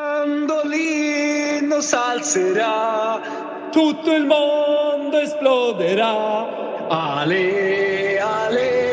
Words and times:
Mandolino 0.00 1.82
s'alzerà, 1.82 3.20
tutto 3.70 4.14
il 4.14 4.24
mondo 4.24 5.18
esploderà. 5.18 6.88
Ale, 6.88 8.18
ale, 8.18 8.89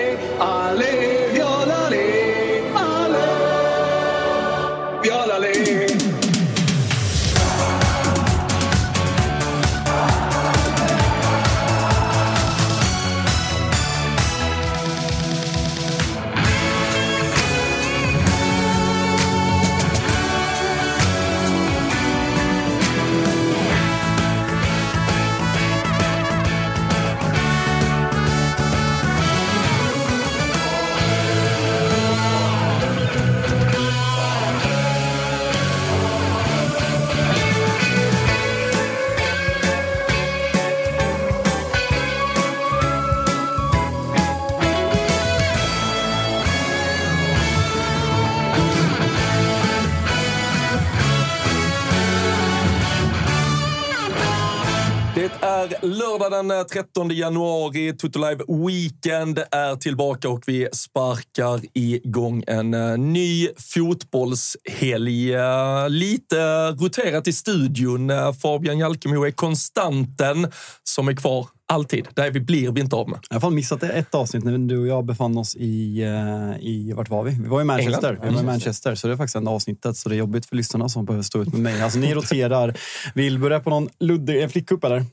Det 55.39 55.45
är 55.47 55.87
lördag 55.87 56.31
den 56.31 56.51
eh, 56.51 56.63
13 56.63 57.09
januari. 57.09 57.93
Toto 57.97 58.19
Live 58.19 58.43
Weekend 58.47 59.39
är 59.51 59.75
tillbaka 59.75 60.29
och 60.29 60.43
vi 60.47 60.67
sparkar 60.73 61.61
igång 61.73 62.43
en 62.47 62.73
eh, 62.73 62.97
ny 62.97 63.49
fotbollshelg. 63.57 65.33
Eh, 65.33 65.89
lite 65.89 66.71
roterat 66.71 67.27
i 67.27 67.33
studion. 67.33 68.11
Fabian 68.41 68.77
Jalkemo 68.77 69.25
är 69.25 69.31
konstanten 69.31 70.51
som 70.83 71.07
är 71.07 71.13
kvar 71.13 71.47
alltid. 71.67 72.07
Det 72.13 72.29
vi 72.29 72.39
blir 72.39 72.71
vi 72.71 72.81
inte 72.81 72.95
av 72.95 73.09
med. 73.09 73.19
Jag 73.29 73.39
har 73.39 73.49
missat 73.49 73.83
ett 73.83 74.15
avsnitt 74.15 74.43
när 74.43 74.57
du 74.57 74.77
och 74.77 74.87
jag 74.87 75.05
befann 75.05 75.37
oss 75.37 75.55
i, 75.55 76.01
eh, 76.01 76.67
i 76.67 76.93
vart 76.95 77.09
var 77.09 77.23
vi? 77.23 77.31
Vi 77.31 77.49
var 77.49 77.61
i 77.61 77.63
Manchester. 77.63 78.09
England. 78.09 78.27
Vi 78.27 78.35
var 78.35 78.41
i 78.41 78.45
Manchester, 78.45 78.95
så 78.95 79.07
det 79.07 79.13
är 79.13 79.17
faktiskt 79.17 79.35
enda 79.35 79.51
avsnittet. 79.51 79.97
Så 79.97 80.09
det 80.09 80.15
är 80.15 80.17
jobbigt 80.17 80.45
för 80.45 80.55
lyssnarna 80.55 80.89
som 80.89 81.05
behöver 81.05 81.23
stå 81.23 81.41
ut 81.41 81.53
med 81.53 81.61
mig. 81.61 81.81
Alltså 81.81 81.99
ni 81.99 82.13
roterar. 82.13 82.77
Vill 83.13 83.39
börja 83.39 83.59
på 83.59 83.69
någon 83.69 83.89
luddig 83.99 84.51
flickcup 84.51 84.83
eller? 84.83 85.05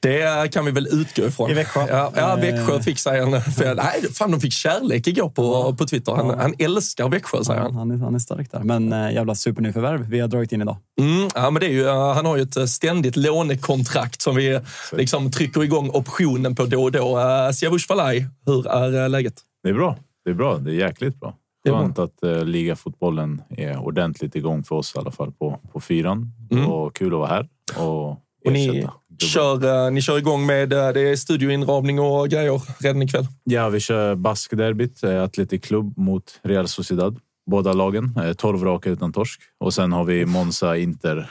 Det 0.00 0.52
kan 0.52 0.64
vi 0.64 0.70
väl 0.70 0.88
utgå 0.92 1.22
ifrån. 1.22 1.50
I 1.50 1.54
Växjö. 1.54 1.86
Ja, 1.88 2.12
ja 2.16 2.36
Eh. 2.36 2.40
Växjö 2.40 2.82
fick 2.82 2.98
sig 2.98 3.18
en... 3.18 3.42
För, 3.42 3.74
nej, 3.74 4.12
fan, 4.14 4.30
de 4.30 4.40
fick 4.40 4.52
kärlek 4.52 5.06
igår 5.06 5.28
på, 5.28 5.74
på 5.78 5.86
Twitter. 5.86 6.12
Han, 6.12 6.38
han 6.38 6.54
älskar 6.58 7.08
Växjö, 7.08 7.44
säger 7.44 7.60
han. 7.60 7.74
Han 7.74 7.90
är, 7.90 7.96
han 7.96 8.14
är 8.14 8.18
stark 8.18 8.52
där. 8.52 8.60
Men 8.60 8.92
äh, 8.92 9.14
jävla 9.14 9.34
supernyförvärv 9.34 10.06
vi 10.08 10.20
har 10.20 10.28
dragit 10.28 10.52
in 10.52 10.62
idag. 10.62 10.76
Mm, 11.00 11.28
ja, 11.34 11.50
men 11.50 11.60
det 11.60 11.66
är 11.66 11.70
ju, 11.70 11.86
eh, 11.86 12.14
han 12.14 12.26
har 12.26 12.36
ju 12.36 12.42
ett 12.42 12.70
ständigt 12.70 13.16
lånekontrakt 13.16 14.22
som 14.22 14.36
vi 14.36 14.60
liksom 14.92 15.30
trycker 15.30 15.64
igång 15.64 15.90
optionen 15.96 16.54
på 16.54 16.64
då 16.64 16.82
och 16.82 16.92
då. 16.92 17.18
Uh, 17.18 17.50
Siavush 17.50 17.86
Falai, 17.86 18.26
hur 18.46 18.68
är 18.68 19.02
eh, 19.02 19.10
läget? 19.10 19.34
Det 19.62 19.68
är 19.68 19.74
bra. 19.74 19.96
Det 20.24 20.30
är 20.30 20.34
bra. 20.34 20.58
Det 20.58 20.70
är 20.70 20.74
jäkligt 20.74 21.20
bra. 21.20 21.34
Skönt 21.68 21.98
att 21.98 22.18
uh, 22.24 22.44
ligafotbollen 22.44 23.42
är 23.48 23.78
ordentligt 23.78 24.36
igång 24.36 24.62
för 24.62 24.74
oss 24.76 24.94
i 24.96 24.98
alla 24.98 25.10
fall 25.10 25.32
på, 25.32 25.60
på 25.72 25.80
fyran. 25.80 26.32
Mm. 26.50 26.66
Och 26.66 26.96
kul 26.96 27.12
att 27.12 27.18
vara 27.18 27.28
här 27.28 27.48
och, 27.74 28.10
Och 28.10 28.52
ni 28.52 28.86
kör, 29.18 29.86
eh, 29.86 29.90
ni 29.92 30.02
kör 30.02 30.18
igång 30.18 30.46
med 30.46 30.72
eh, 30.72 30.88
det 30.88 31.00
är 31.00 31.16
studioinramning 31.16 32.00
och 32.00 32.28
grejer 32.28 32.82
redan 32.82 33.02
ikväll. 33.02 33.26
Ja, 33.44 33.68
vi 33.68 33.80
kör 33.80 34.14
baskderbyt, 34.14 35.02
eh, 35.02 35.22
Athletic 35.22 35.62
Club 35.62 35.98
mot 35.98 36.40
Real 36.42 36.68
Sociedad. 36.68 37.20
Båda 37.50 37.72
lagen, 37.72 38.18
eh, 38.24 38.32
12 38.32 38.64
raka 38.64 38.90
utan 38.90 39.12
torsk. 39.12 39.40
Och 39.58 39.74
sen 39.74 39.92
har 39.92 40.04
vi 40.04 40.26
Monza 40.26 40.76
Inter. 40.76 41.30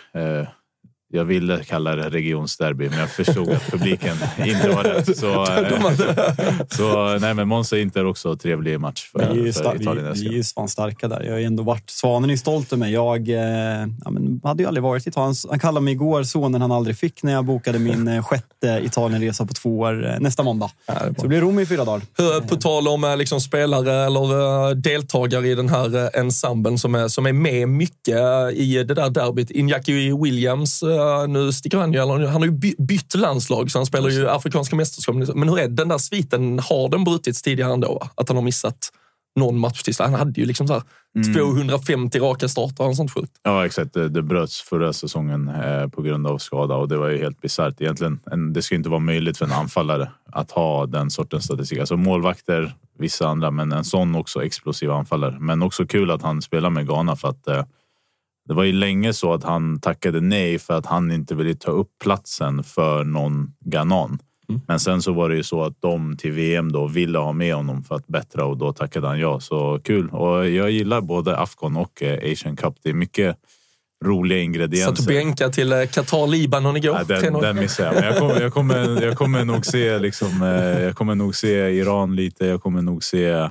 Jag 1.14 1.26
ville 1.26 1.64
kalla 1.64 1.96
det 1.96 2.10
regionsderby, 2.10 2.90
men 2.90 3.00
jag 3.00 3.10
förstod 3.10 3.50
att 3.50 3.72
publiken 3.72 4.18
inte 4.46 4.70
var 4.70 4.84
rätt. 4.84 5.18
Så, 5.18 5.44
eh, 5.44 6.66
så 6.70 7.18
nej, 7.20 7.34
men 7.34 7.48
Monza 7.48 7.78
Inter 7.78 8.06
också 8.06 8.36
trevlig 8.36 8.80
match 8.80 9.10
för, 9.12 9.20
Vi 9.34 9.42
är, 9.42 9.46
ju 9.46 9.54
för 9.54 9.82
Italien. 9.82 10.14
vi, 10.14 10.30
vi 10.30 10.40
är 10.40 10.44
fan 10.56 10.70
starka 10.70 11.08
där. 11.08 11.24
Jag 11.24 11.34
har 11.34 11.40
ändå 11.40 11.64
varit... 11.64 11.90
Svanen 11.90 12.30
är 12.30 12.36
stolt 12.38 12.74
över 12.74 12.80
mig. 12.80 12.94
Jag 12.94 13.30
eh, 13.30 13.88
ja, 14.06 14.10
men 14.12 14.42
hade 14.44 14.64
ju 14.64 14.68
aldrig 14.68 14.84
varit 14.84 15.08
i 15.08 15.10
Italien. 15.10 15.36
Han 15.50 15.60
kallade 15.60 15.84
mig 15.84 15.94
igår 15.94 16.24
sonen 16.24 16.62
han 16.62 16.72
aldrig 16.72 16.98
fick 16.98 17.24
när 17.24 17.32
jag 17.34 17.46
bokade 17.46 17.80
min 17.80 18.08
eh, 18.08 18.24
sjätte 18.24 18.82
Italienresa 18.84 19.46
på 19.46 19.54
två 19.54 19.80
år 19.80 20.18
nästa 20.20 20.44
måndag. 20.44 20.70
Så 20.88 21.22
det 21.22 21.28
blir 21.28 21.42
Rom 21.42 21.60
i 21.60 21.66
fyra 21.66 21.86
dagar. 21.86 22.02
Hur- 22.18 22.42
På 22.48 22.56
tal 22.56 22.88
om 22.88 23.16
liksom 23.18 23.42
spelare 23.42 23.94
eller 24.06 24.76
deltagare 24.76 25.48
i 25.48 25.56
den 25.56 25.70
här 25.70 26.18
ensemblen 26.20 26.78
som 26.78 26.96
är, 26.96 27.08
som 27.08 27.26
är 27.26 27.34
med 27.34 27.70
mycket 27.70 28.18
i 28.54 28.84
det 28.88 28.94
där 28.94 29.10
derbyt. 29.10 29.50
Iñaki 29.52 30.24
Williams, 30.24 30.84
nu 31.28 31.52
sticker 31.52 31.78
han 31.78 31.94
ju, 31.94 32.00
eller 32.00 32.28
han 32.28 32.42
har 32.42 32.46
ju 32.46 32.52
by- 32.52 32.76
bytt 32.78 33.16
landslag 33.16 33.72
så 33.72 33.80
han 33.80 33.86
spelar 33.86 34.10
ju 34.10 34.30
Afrikanska 34.30 34.76
mästerskap. 34.76 35.16
Men 35.36 35.50
hur 35.50 35.60
är 35.60 35.68
den 35.68 35.88
där 35.88 35.98
sviten? 35.98 36.60
Har 36.60 36.90
den 36.90 37.04
brutits 37.04 37.42
tidigare 37.42 37.74
ändå? 37.74 38.10
Att 38.16 38.30
han 38.30 38.38
har 38.38 38.44
missat 38.44 38.92
någon 39.36 39.58
match 39.58 39.84
till 39.84 39.94
Han 40.00 40.14
hade 40.14 40.42
ju 40.42 40.46
liksom 40.48 40.68
så 40.68 40.74
här 40.74 40.84
250 41.34 42.20
raka 42.20 42.48
starter 42.48 42.88
och 42.88 42.96
sånt 42.96 43.14
sjukt. 43.14 43.32
Ja, 43.44 43.66
exakt. 43.66 43.94
Det, 43.94 44.10
det 44.10 44.22
bröts 44.22 44.62
förra 44.62 44.94
säsongen 44.94 45.50
eh, 45.50 45.88
på 45.88 46.02
grund 46.02 46.28
av 46.28 46.38
skada 46.38 46.76
och 46.76 46.88
det 46.88 46.98
var 46.98 47.08
ju 47.08 47.18
helt 47.18 47.42
bisarrt. 47.42 47.82
Egentligen, 47.82 48.20
en, 48.32 48.54
det 48.54 48.62
ska 48.62 48.76
inte 48.76 48.90
vara 48.90 49.00
möjligt 49.00 49.38
för 49.38 49.46
en 49.46 49.52
anfallare 49.52 50.12
att 50.32 50.52
ha 50.52 50.86
den 50.86 51.10
sortens 51.12 51.44
statistik. 51.44 51.80
Alltså 51.80 51.98
målvakter, 51.98 52.76
vissa 53.00 53.28
andra, 53.28 53.52
men 53.52 53.72
en 53.72 53.84
sån 53.84 54.16
också 54.16 54.44
explosiv 54.44 54.92
anfallare. 54.92 55.38
Men 55.40 55.62
också 55.64 55.86
kul 55.86 56.12
att 56.12 56.22
han 56.22 56.42
spelar 56.42 56.70
med 56.70 56.88
Ghana 56.88 57.16
för 57.16 57.28
att 57.28 57.48
eh, 57.48 57.64
det 58.48 58.54
var 58.54 58.64
ju 58.64 58.72
länge 58.72 59.14
så 59.14 59.34
att 59.34 59.44
han 59.44 59.80
tackade 59.80 60.22
nej 60.22 60.60
för 60.60 60.74
att 60.74 60.86
han 60.86 61.12
inte 61.12 61.36
ville 61.36 61.56
ta 61.56 61.72
upp 61.72 61.90
platsen 62.04 62.64
för 62.64 63.03
någon 63.03 63.53
ghanan. 63.59 64.20
Men 64.68 64.80
sen 64.80 65.02
så 65.02 65.14
var 65.14 65.30
det 65.30 65.36
ju 65.36 65.44
så 65.44 65.64
att 65.64 65.82
de 65.82 66.18
till 66.18 66.32
VM 66.32 66.72
då 66.72 66.88
ville 66.88 67.18
ha 67.18 67.34
med 67.34 67.56
honom 67.56 67.84
för 67.84 67.96
att 67.96 68.08
bättra 68.08 68.46
och 68.46 68.58
då 68.58 68.74
tackade 68.74 69.08
han 69.08 69.20
ja. 69.20 69.40
Så 69.40 69.80
kul. 69.84 70.09
Och 70.09 70.50
jag 70.50 70.72
gillar 70.72 71.02
både 71.02 71.38
Afcon 71.38 71.78
och 71.78 72.03
eh, 72.03 72.32
Asian 72.32 72.56
Cup. 72.56 72.76
Det 72.84 72.90
är 72.90 72.94
mycket 72.94 73.38
roliga 74.06 74.40
ingredienser. 74.40 74.92
Satt 74.92 75.00
och 75.00 75.06
bänka 75.06 75.50
till 75.50 75.72
eh, 75.72 75.78
Qatar-Libanon 75.78 76.78
igår. 76.78 76.97
Ja, 76.97 77.03
den, 77.03 77.36
3-0. 77.36 77.42
den 77.42 77.56
missade 77.56 77.88
jag. 77.90 77.96
Men 77.96 78.03
jag 78.03 78.18
kommer, 78.20 78.42
jag 78.42 78.53
kommer, 78.53 79.06
jag 79.06 79.18
kommer 79.18 79.46
nog 79.46 79.66
se 79.66 80.00
liksom, 80.00 80.42
eh, 80.42 80.82
jag 80.84 80.96
kommer 80.96 81.16
nog 81.16 81.36
se 81.36 81.70
Iran 81.70 82.16
lite. 82.16 82.46
Jag 82.46 82.62
kommer 82.62 82.82
nog 82.82 83.03
se 83.03 83.30
eh, 83.30 83.50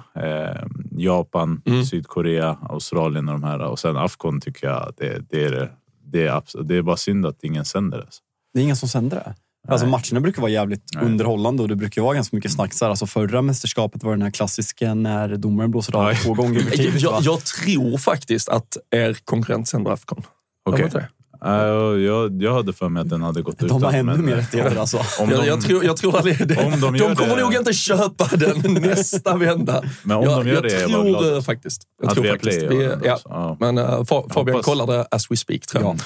Japan, 0.97 1.63
Mm. 1.67 1.85
Sydkorea, 1.85 2.59
Australien 2.69 3.29
och 3.29 3.35
de 3.41 3.43
här. 3.43 3.59
Och 3.59 3.79
sen 3.79 3.97
Afcon 3.97 4.41
tycker 4.41 4.67
jag 4.67 4.93
det, 4.97 5.23
det 5.31 5.45
är 5.45 5.51
det. 5.51 5.71
Det 6.07 6.27
är, 6.27 6.63
det 6.65 6.77
är 6.77 6.83
bara 6.83 6.97
synd 6.97 7.27
att 7.27 7.45
ingen 7.45 7.65
sänder 7.65 7.99
det. 7.99 8.07
Det 8.55 8.61
är 8.61 8.63
ingen 8.63 8.77
som 8.77 8.89
sänder 8.89 9.17
det. 9.17 9.35
Alltså 9.69 9.87
matcherna 9.87 10.21
brukar 10.21 10.43
vara 10.43 10.51
jävligt 10.53 10.83
Nej. 10.95 11.05
underhållande 11.05 11.63
och 11.63 11.69
det 11.69 11.77
brukar 11.77 12.03
vara 12.03 12.15
ganska 12.15 12.37
mycket 12.37 12.53
snack. 12.53 12.75
Så 12.75 12.85
här, 12.85 12.91
Alltså 12.91 13.07
förra 13.07 13.43
mästerskapet 13.43 14.03
var 14.03 14.11
den 14.11 14.23
här 14.23 14.31
klassiska 14.31 14.95
när 14.95 15.37
domaren 15.37 15.71
blåser 15.71 15.97
av 15.97 16.15
två 16.15 16.35
gånger 16.35 16.61
tidigt. 16.61 17.01
jag, 17.03 17.23
jag 17.23 17.45
tror 17.45 17.99
faktiskt 17.99 18.49
att 18.49 18.77
er 18.91 19.17
konkurrent 19.25 19.69
sänder 19.69 19.91
Afcon. 19.91 20.23
Okej. 20.65 20.81
Jag 20.83 20.91
det. 21.03 21.09
Nej, 21.47 21.67
jag, 21.67 22.01
jag, 22.01 22.43
jag 22.43 22.55
hade 22.55 22.73
för 22.73 22.89
mig 22.89 23.01
att 23.01 23.09
den 23.09 23.23
hade 23.23 23.43
gått 23.43 23.63
ut. 23.63 23.69
De 23.69 23.83
har 23.83 23.93
ännu 23.93 24.17
mer 24.17 24.37
rättigheter 24.37 24.77
alltså. 24.77 24.97
Om 25.21 25.31
Jag, 25.31 25.41
de, 25.41 25.47
jag, 25.47 25.61
tror, 25.61 25.85
jag 25.85 25.97
tror 25.97 26.17
att 26.19 26.25
det, 26.25 26.65
Om 26.65 26.81
de 26.81 26.99
de, 26.99 27.17
kommer 27.17 27.37
det- 27.37 27.43
nog 27.43 27.55
inte 27.55 27.73
köpa 27.73 28.29
den 28.37 28.75
nästa 28.83 29.37
vända. 29.37 29.83
Men 30.03 30.17
om 30.17 30.23
jag, 30.25 30.39
de 30.45 30.49
gör 30.49 30.55
jag 30.55 30.63
det 30.63 30.73
jag 30.81 30.91
tror 30.91 31.03
bara 31.13 31.21
glad. 31.23 31.37
eh, 31.37 31.43
faktiskt. 31.43 31.83
Jag 32.03 32.09
Att 32.09 32.15
tror 32.15 32.25
faktiskt. 32.25 32.63
Vi, 32.63 32.91
ja. 33.05 33.19
Ja. 33.25 33.57
Men 33.61 33.79
uh, 33.79 33.85
Fa- 33.85 34.33
Fabian 34.33 34.55
hoppas. 34.55 34.65
kollar 34.67 34.87
det 34.87 35.07
as 35.11 35.31
we 35.31 35.37
speak, 35.37 35.67
tror 35.67 35.83
jag. 35.83 35.99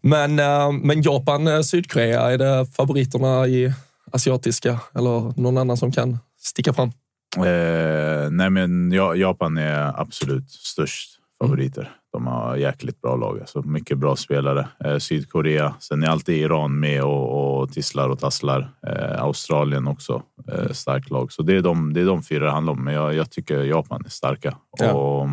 Men, 0.00 0.38
eh, 0.38 0.72
men 0.72 1.02
Japan, 1.02 1.46
eh, 1.48 1.60
Sydkorea, 1.60 2.20
är 2.30 2.38
det 2.38 2.66
favoriterna 2.76 3.46
i 3.46 3.72
asiatiska? 4.12 4.80
Eller 4.94 5.40
någon 5.40 5.58
annan 5.58 5.76
som 5.76 5.92
kan 5.92 6.18
sticka 6.40 6.72
fram? 6.72 6.88
Eh, 7.36 8.30
nej, 8.30 8.50
men 8.50 8.92
ja, 8.92 9.14
Japan 9.14 9.58
är 9.58 10.00
absolut 10.00 10.50
störst 10.50 11.10
favoriter. 11.38 11.92
De 12.18 12.26
har 12.26 12.56
jäkligt 12.56 13.00
bra 13.00 13.16
lag, 13.16 13.40
alltså 13.40 13.62
mycket 13.62 13.98
bra 13.98 14.16
spelare. 14.16 14.68
Eh, 14.84 14.98
Sydkorea, 14.98 15.74
sen 15.80 16.02
är 16.02 16.08
alltid 16.08 16.36
Iran 16.36 16.80
med 16.80 17.02
och, 17.02 17.60
och 17.60 17.72
tisslar 17.72 18.08
och 18.08 18.18
tasslar. 18.18 18.68
Eh, 18.86 19.22
Australien 19.22 19.88
också, 19.88 20.22
eh, 20.52 20.72
starkt 20.72 21.10
lag. 21.10 21.32
Så 21.32 21.42
det 21.42 21.56
är 21.56 21.62
de, 21.62 21.92
det 21.92 22.00
är 22.00 22.06
de 22.06 22.22
fyra 22.22 22.44
det 22.44 22.50
handlar 22.50 22.72
om. 22.72 22.84
Men 22.84 22.94
jag, 22.94 23.14
jag 23.14 23.30
tycker 23.30 23.64
Japan 23.64 24.02
är 24.06 24.10
starka. 24.10 24.56
Ja. 24.78 24.92
Och 24.92 25.28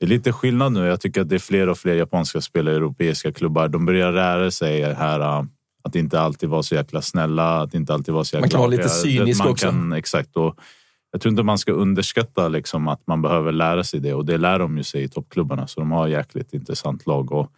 det 0.00 0.06
är 0.06 0.08
lite 0.08 0.32
skillnad 0.32 0.72
nu. 0.72 0.86
Jag 0.86 1.00
tycker 1.00 1.20
att 1.20 1.28
det 1.28 1.34
är 1.34 1.38
fler 1.38 1.68
och 1.68 1.78
fler 1.78 1.94
japanska 1.94 2.40
spelare 2.40 2.74
i 2.74 2.76
europeiska 2.76 3.32
klubbar. 3.32 3.68
De 3.68 3.86
börjar 3.86 4.12
lära 4.12 4.50
sig 4.50 4.94
här 4.94 5.20
äh, 5.20 5.44
att 5.82 5.94
inte 5.94 6.20
alltid 6.20 6.48
vara 6.48 6.62
så 6.62 6.74
jäkla 6.74 7.02
snälla, 7.02 7.60
att 7.60 7.74
inte 7.74 7.94
alltid 7.94 8.14
vara 8.14 8.24
så 8.24 8.36
jäkla 8.36 8.44
Man 8.44 8.50
kan 8.50 8.60
vara 8.60 8.70
lite 8.70 8.88
cynisk 8.88 9.38
man 9.38 9.52
också. 9.52 9.66
Kan, 9.66 9.92
exakt. 9.92 10.36
Och 10.36 10.56
jag 11.12 11.20
tror 11.20 11.30
inte 11.30 11.42
man 11.42 11.58
ska 11.58 11.72
underskatta 11.72 12.48
liksom 12.48 12.88
att 12.88 13.06
man 13.06 13.22
behöver 13.22 13.52
lära 13.52 13.84
sig 13.84 14.00
det 14.00 14.14
och 14.14 14.26
det 14.26 14.38
lär 14.38 14.58
de 14.58 14.76
ju 14.76 14.84
sig 14.84 15.02
i 15.02 15.08
toppklubbarna. 15.08 15.66
Så 15.66 15.80
de 15.80 15.92
har 15.92 16.08
jäkligt 16.08 16.54
intressant 16.54 17.06
lag. 17.06 17.32
Och 17.32 17.52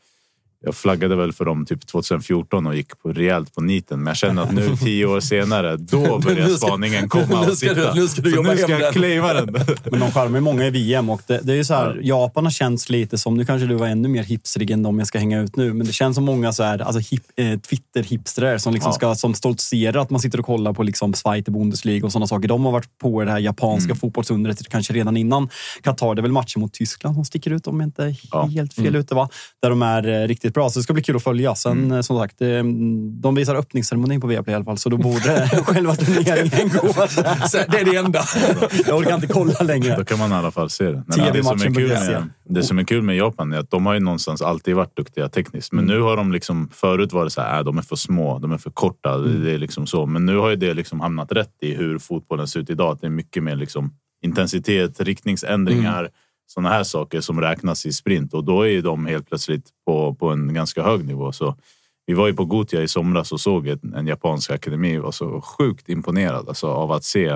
jag 0.65 0.75
flaggade 0.75 1.17
väl 1.17 1.33
för 1.33 1.45
dem 1.45 1.67
typ 1.67 1.87
2014 1.87 2.67
och 2.67 2.75
gick 2.77 3.03
på 3.03 3.13
rejält 3.13 3.55
på 3.55 3.61
niten. 3.61 3.99
Men 3.99 4.07
jag 4.07 4.17
känner 4.17 4.43
att 4.43 4.53
nu 4.53 4.77
tio 4.77 5.07
år 5.07 5.21
senare, 5.21 5.77
då 5.77 6.19
börjar 6.25 6.49
ska- 6.49 6.67
spaningen 6.67 7.09
komma 7.09 7.45
nu 7.47 7.57
ska 7.57 7.69
du- 7.69 7.75
sitta. 7.75 7.95
nu 7.95 8.09
ska 8.09 8.23
du 8.23 8.35
jobba 8.35 8.51
nu 8.51 8.57
ska 8.57 8.79
jag 8.81 8.93
claima 8.93 9.33
den. 9.33 9.53
Men 9.91 10.01
de 10.01 10.11
charmar 10.13 10.41
många 10.41 10.67
i 10.67 10.71
VM 10.71 11.11
och 11.11 11.23
det, 11.27 11.41
det 11.43 11.55
är 11.55 11.65
så 11.65 11.75
här, 11.75 12.01
Japan 12.03 12.45
har 12.45 12.51
känts 12.51 12.91
lite 12.91 13.19
som, 13.19 13.35
nu 13.37 13.45
kanske 13.45 13.67
du 13.67 13.75
var 13.75 13.87
ännu 13.87 14.09
mer 14.09 14.23
hipstrig 14.23 14.71
än 14.71 14.83
de 14.83 14.99
jag 14.99 15.09
ska 15.09 15.19
hänga 15.19 15.41
ut 15.41 15.57
nu, 15.57 15.73
men 15.73 15.87
det 15.87 15.93
känns 15.93 16.15
som 16.15 16.25
många 16.25 16.53
så 16.53 16.63
här, 16.63 16.79
alltså 16.79 17.15
hip, 17.15 17.23
eh, 17.37 17.59
Twitter-hipstrar 17.59 18.59
som, 18.59 18.73
liksom 18.75 18.89
Ja. 18.91 18.95
ska, 18.95 19.15
som 19.15 19.35
stoltserar 19.35 20.01
att 20.03 20.11
man 20.11 20.21
sitter 20.21 20.39
och 20.41 20.47
kollar 20.47 20.73
på 20.73 20.83
liksom 20.83 21.15
Zweite 21.15 21.51
Bundesliga 21.51 22.05
och 22.07 22.13
sådana 22.13 22.27
saker. 22.27 22.49
De 22.49 22.65
har 22.65 22.73
varit 22.73 22.99
på 22.99 23.25
det 23.25 23.31
här 23.31 23.39
japanska 23.39 23.85
Mm. 23.91 23.97
fotbollsundret 23.97 24.69
kanske 24.69 24.93
redan 24.93 25.17
innan 25.17 25.49
Qatar. 25.83 26.15
Det 26.15 26.21
är 26.21 26.23
väl 26.23 26.33
matchen 26.33 26.61
mot 26.61 26.73
Tyskland 26.73 27.15
som 27.17 27.25
sticker 27.25 27.51
ut 27.51 27.67
om 27.67 27.81
jag 27.81 27.87
inte 27.87 28.05
är 28.05 28.49
helt 28.49 28.75
fel 28.75 28.97
ute. 28.97 29.15
Va? 29.15 29.29
Där 29.63 29.71
de 29.71 29.83
är 29.83 30.09
eh, 30.23 30.29
riktigt 30.29 30.52
bra. 30.55 30.71
Så 30.71 30.79
det 30.79 30.83
ska 30.83 30.93
bli 30.93 31.03
kul 31.03 31.17
att 31.17 31.23
följa. 31.23 31.55
Sen 31.55 31.73
Mm. 31.73 31.93
eh, 31.93 32.01
som 32.01 32.19
sagt, 32.19 32.41
eh, 32.41 32.49
de 33.23 33.35
visar 33.35 33.55
öppningsceremonin 33.55 34.21
på 34.21 34.27
Viaplay 34.27 34.53
i 34.53 34.57
alla 34.57 34.65
fall, 34.65 34.79
så 34.79 34.89
då 34.89 34.97
borde 34.97 35.49
själva 35.65 35.95
turneringen 35.97 36.69
gå 36.69 36.93
Det 37.53 37.81
är 37.81 37.85
det 37.93 37.97
enda. 37.97 38.23
Jag 38.87 38.97
orkar 38.99 39.15
inte 39.15 39.27
kolla 39.27 39.61
längre. 39.63 39.97
Då 39.97 40.05
kan 40.05 40.19
man 40.19 40.31
i 40.33 40.35
alla 40.35 40.51
fall 40.51 40.71
se 40.71 40.85
det. 40.85 41.05
Men 41.07 41.19
TV 41.19 41.31
det, 41.33 41.43
som 41.45 41.53
är 41.53 41.57
matchen 41.57 41.75
kul 41.75 41.89
på 41.91 41.95
med, 41.95 42.29
det 42.49 42.63
som 42.63 42.79
är 42.79 42.85
kul 42.85 43.03
med 43.03 43.17
Japan 43.17 43.53
är 43.53 43.59
att 43.59 43.71
de 43.71 43.87
har 43.87 43.95
ju 43.95 44.01
någonstans 44.01 44.43
alltid 44.43 44.75
varit 44.77 44.97
duktiga 44.97 45.29
tekniskt. 45.29 45.73
Men 45.73 45.85
nu 45.85 46.01
har 46.01 46.17
de 46.17 46.33
liksom, 46.33 46.69
förut 46.73 47.13
var 47.13 47.25
det 47.25 47.31
så 47.31 47.41
här, 47.41 47.59
äh, 47.59 47.65
de 47.65 47.79
är 47.79 47.83
för 47.83 47.97
små, 47.97 48.39
de 48.39 48.53
är 48.53 48.59
för 48.59 48.71
korta. 48.71 49.19
Det 49.19 49.51
är 49.55 49.59
liksom 49.59 49.87
så. 49.87 50.07
Men 50.07 50.27
nu 50.27 50.37
har 50.37 50.51
ju 50.51 50.57
det 50.57 50.75
liksom 50.75 51.01
hamnat 51.01 51.33
rätt 51.33 51.55
i 51.63 51.75
hur 51.75 51.99
fotbollen 51.99 52.49
ser 52.49 52.61
ut 52.61 52.71
idag. 52.71 52.93
Att 52.93 53.01
det 53.01 53.07
är 53.07 53.11
mycket 53.11 53.43
mer 53.43 53.57
liksom 53.57 53.93
intensitet, 54.25 55.01
riktningsändringar, 55.01 56.11
sådana 56.53 56.69
här 56.69 56.85
saker 56.85 57.21
som 57.21 57.41
räknas 57.41 57.87
i 57.87 57.93
sprint. 57.93 58.35
Och 58.35 58.45
då 58.45 58.67
är 58.67 58.83
de 58.83 59.07
helt 59.07 59.29
plötsligt 59.29 59.67
på, 59.87 60.15
på 60.15 60.29
en 60.29 60.55
ganska 60.55 60.83
hög 60.83 61.05
nivå. 61.05 61.33
Så 61.33 61.57
vi 62.07 62.15
var 62.15 62.27
ju 62.27 62.35
på 62.35 62.45
Gotia 62.45 62.83
i 62.83 62.89
somras 62.89 63.33
och 63.33 63.41
såg 63.41 63.69
ett, 63.69 63.85
en 63.97 64.07
japansk 64.07 64.51
akademi. 64.51 64.99
och 64.99 65.05
var 65.05 65.13
så 65.13 65.41
sjukt 65.41 65.89
imponerad 65.89 66.49
alltså, 66.49 66.67
av 66.67 66.93
att 66.93 67.05
se 67.05 67.27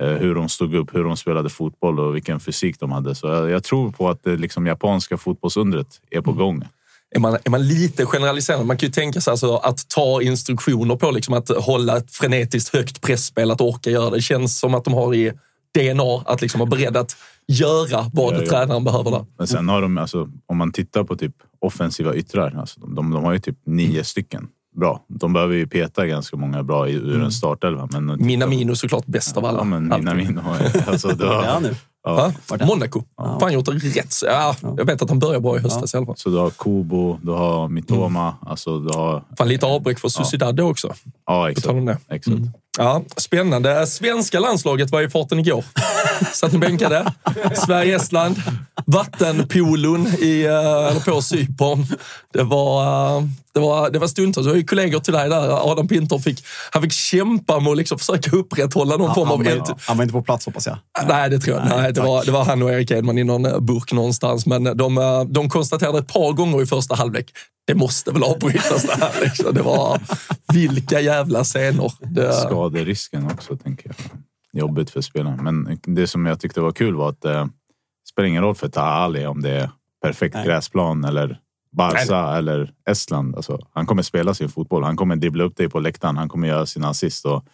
eh, 0.00 0.08
hur 0.08 0.34
de 0.34 0.48
stod 0.48 0.74
upp, 0.74 0.94
hur 0.94 1.04
de 1.04 1.16
spelade 1.16 1.50
fotboll 1.50 2.00
och 2.00 2.16
vilken 2.16 2.40
fysik 2.40 2.80
de 2.80 2.92
hade. 2.92 3.14
Så 3.14 3.26
jag, 3.26 3.50
jag 3.50 3.64
tror 3.64 3.90
på 3.90 4.08
att 4.08 4.24
det 4.24 4.36
liksom 4.36 4.66
japanska 4.66 5.16
fotbollsundret 5.16 6.00
är 6.10 6.20
på 6.20 6.32
gång. 6.32 6.64
Är 7.10 7.20
man, 7.20 7.38
är 7.44 7.50
man 7.50 7.68
lite 7.68 8.06
generaliserande, 8.06 8.66
man 8.66 8.76
kan 8.76 8.86
ju 8.86 8.92
tänka 8.92 9.20
sig 9.20 9.30
alltså 9.30 9.56
att 9.56 9.88
ta 9.88 10.22
instruktioner 10.22 10.96
på 10.96 11.10
liksom 11.10 11.34
att 11.34 11.48
hålla 11.48 11.96
ett 11.96 12.10
frenetiskt 12.10 12.74
högt 12.74 13.00
pressspel, 13.00 13.50
att 13.50 13.60
orka 13.60 13.90
göra 13.90 14.10
det. 14.10 14.16
Det 14.16 14.22
känns 14.22 14.58
som 14.58 14.74
att 14.74 14.84
de 14.84 14.94
har 14.94 15.14
i 15.14 15.32
DNA 15.74 16.22
att 16.26 16.42
liksom 16.42 16.58
vara 16.58 16.70
beredda 16.70 17.00
att 17.00 17.16
göra 17.48 18.10
vad 18.12 18.34
Ja, 18.34 18.40
ja. 18.40 18.46
tränaren 18.50 18.84
behöver 18.84 19.10
där. 19.10 19.24
Men 19.38 19.46
sen 19.46 19.68
har 19.68 19.82
de, 19.82 19.98
alltså, 19.98 20.28
om 20.46 20.56
man 20.56 20.72
tittar 20.72 21.04
på 21.04 21.16
typ 21.16 21.34
offensiva 21.60 22.14
yttrar, 22.14 22.56
alltså, 22.60 22.80
de, 22.80 22.94
de, 22.94 23.10
de 23.10 23.24
har 23.24 23.32
ju 23.32 23.38
typ 23.38 23.58
nio 23.66 24.04
stycken 24.04 24.48
bra. 24.76 25.04
De 25.08 25.32
behöver 25.32 25.54
ju 25.54 25.66
peta 25.66 26.06
ganska 26.06 26.36
många 26.36 26.62
bra 26.62 26.88
i, 26.88 26.92
ur 26.94 27.22
en 27.22 27.32
startelva. 27.32 27.88
Men 27.92 28.26
Minamino 28.26 28.74
såklart 28.74 29.06
bäst 29.06 29.36
av 29.36 29.44
alla. 29.44 29.58
Ja, 29.58 29.64
men. 29.64 29.88
Minamino. 29.88 30.40
Alltså, 30.86 31.08
det 31.08 31.24
Ja, 31.24 31.60
nu. 31.62 31.74
Monaco. 32.66 33.02
Fan 33.40 33.52
gjort 33.52 33.64
det 33.66 33.72
rätt. 33.72 34.14
Ja, 34.26 34.56
jag 34.76 34.84
vet 34.84 35.02
att 35.02 35.08
han 35.08 35.18
började 35.18 35.40
bra 35.40 35.56
i 35.56 35.60
höstas 35.60 35.94
i 35.94 35.96
alla 35.96 36.06
fall. 36.06 36.16
så 36.16 36.30
du 36.30 36.36
har 36.36 36.50
Kubo, 36.50 37.18
du 37.22 37.30
har 37.30 37.68
Mitoma. 37.68 38.34
Alltså, 38.46 38.78
du 38.78 38.98
har, 38.98 39.24
Fan, 39.38 39.48
lite 39.48 39.66
avbräck 39.66 39.98
för 39.98 40.08
Sociedad 40.08 40.60
också. 40.60 40.94
ja, 41.26 41.42
På 41.42 41.48
exakt. 41.48 41.66
tal 41.66 41.76
om 41.78 41.84
det. 41.86 41.98
exakt. 42.08 42.36
Ja, 42.78 43.02
spännande. 43.16 43.86
Svenska 43.86 44.40
landslaget 44.40 44.90
var 44.90 45.02
i 45.02 45.08
farten 45.08 45.38
igår. 45.38 45.64
Satt 46.32 46.52
ni 46.52 46.58
bänkade? 46.58 47.12
Sverige-Estland. 47.66 48.42
Vattenpolon 48.86 50.06
i, 50.06 50.44
eh, 50.44 50.90
eller 50.90 51.00
på 51.00 51.22
Cypern. 51.22 51.86
Det 52.32 52.42
var, 52.42 52.82
eh, 53.16 53.22
det 53.54 53.60
var, 53.60 53.90
det 53.90 53.98
var 53.98 54.06
stundtals. 54.06 54.46
Jag 54.46 54.52
har 54.52 54.58
ju 54.58 54.64
kollegor 54.64 55.00
till 55.00 55.12
dig 55.12 55.28
där. 55.28 55.70
Adam 55.72 55.88
Pinter 55.88 56.18
fick, 56.18 56.44
han 56.70 56.82
fick 56.82 56.92
kämpa 56.92 57.60
med 57.60 57.70
att 57.70 57.76
liksom 57.76 57.98
försöka 57.98 58.36
upprätthålla 58.36 58.96
någon 58.96 59.14
form 59.14 59.28
han, 59.28 59.38
av... 59.38 59.44
var, 59.44 59.52
ett, 59.52 59.80
han 59.80 59.96
var 59.96 60.02
inte 60.02 60.12
på 60.12 60.22
plats 60.22 60.46
hoppas 60.46 60.66
jag. 60.66 60.76
Nej, 61.08 61.30
det 61.30 61.38
tror 61.38 61.56
jag 61.56 61.78
Nej, 61.78 61.92
det, 61.92 62.00
var, 62.00 62.24
det 62.24 62.30
var 62.30 62.44
han 62.44 62.62
och 62.62 62.70
Erik 62.70 62.90
Edman 62.90 63.18
i 63.18 63.24
någon 63.24 63.46
eh, 63.46 63.60
burk 63.60 63.92
någonstans. 63.92 64.46
Men 64.46 64.64
de, 64.64 65.26
de 65.30 65.50
konstaterade 65.50 65.98
ett 65.98 66.12
par 66.12 66.32
gånger 66.32 66.62
i 66.62 66.66
första 66.66 66.94
halvlek, 66.94 67.32
det 67.68 67.74
måste 67.74 68.10
väl 68.10 68.22
avbrytas 68.22 68.82
det 68.82 68.96
här. 69.00 69.12
Liksom. 69.22 69.54
Det 69.54 69.62
var 69.62 70.00
vilka 70.52 71.00
jävla 71.00 71.44
scener. 71.44 71.92
Det, 72.00 72.32
Skaderisken 72.68 73.24
också, 73.24 73.56
tänker 73.56 73.88
jag. 73.88 73.96
Jobbigt 74.52 74.90
för 74.90 75.00
spelarna. 75.00 75.42
Men 75.42 75.78
det 75.82 76.06
som 76.06 76.26
jag 76.26 76.40
tyckte 76.40 76.60
var 76.60 76.72
kul 76.72 76.94
var 76.94 77.08
att 77.08 77.24
eh, 77.24 77.44
det 77.44 78.10
spelar 78.10 78.28
ingen 78.28 78.42
roll 78.42 78.54
för 78.54 78.68
Taha 78.68 78.90
Ali 78.90 79.26
om 79.26 79.42
det 79.42 79.50
är 79.50 79.70
perfekt 80.02 80.34
Nej. 80.34 80.46
gräsplan 80.46 81.04
eller 81.04 81.40
Barca 81.72 82.36
eller 82.36 82.72
Estland. 82.90 83.36
Alltså, 83.36 83.66
han 83.72 83.86
kommer 83.86 84.02
spela 84.02 84.34
sin 84.34 84.48
fotboll. 84.48 84.82
Han 84.84 84.96
kommer 84.96 85.16
dribbla 85.16 85.44
upp 85.44 85.56
dig 85.56 85.68
på 85.68 85.80
läktaren. 85.80 86.16
Han 86.16 86.28
kommer 86.28 86.48
göra 86.48 86.66
sina 86.66 86.88
assist. 86.88 87.26
Och 87.26 87.44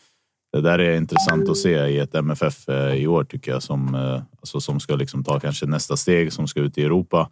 det 0.53 0.61
där 0.61 0.79
är 0.79 0.97
intressant 0.97 1.49
att 1.49 1.57
se 1.57 1.87
i 1.87 1.99
ett 1.99 2.15
MFF 2.15 2.69
eh, 2.69 2.95
i 2.95 3.07
år 3.07 3.25
tycker 3.25 3.53
jag. 3.53 3.63
Som, 3.63 3.95
eh, 3.95 4.23
alltså, 4.41 4.61
som 4.61 4.81
ska 4.81 4.97
liksom 4.97 5.25
ta 5.25 5.41
kanske 5.41 5.67
nästa 5.67 5.97
steg, 5.97 6.33
som 6.33 6.49
ska 6.49 6.61
ut 6.61 6.79
i 6.79 6.85
Europa. 6.85 7.31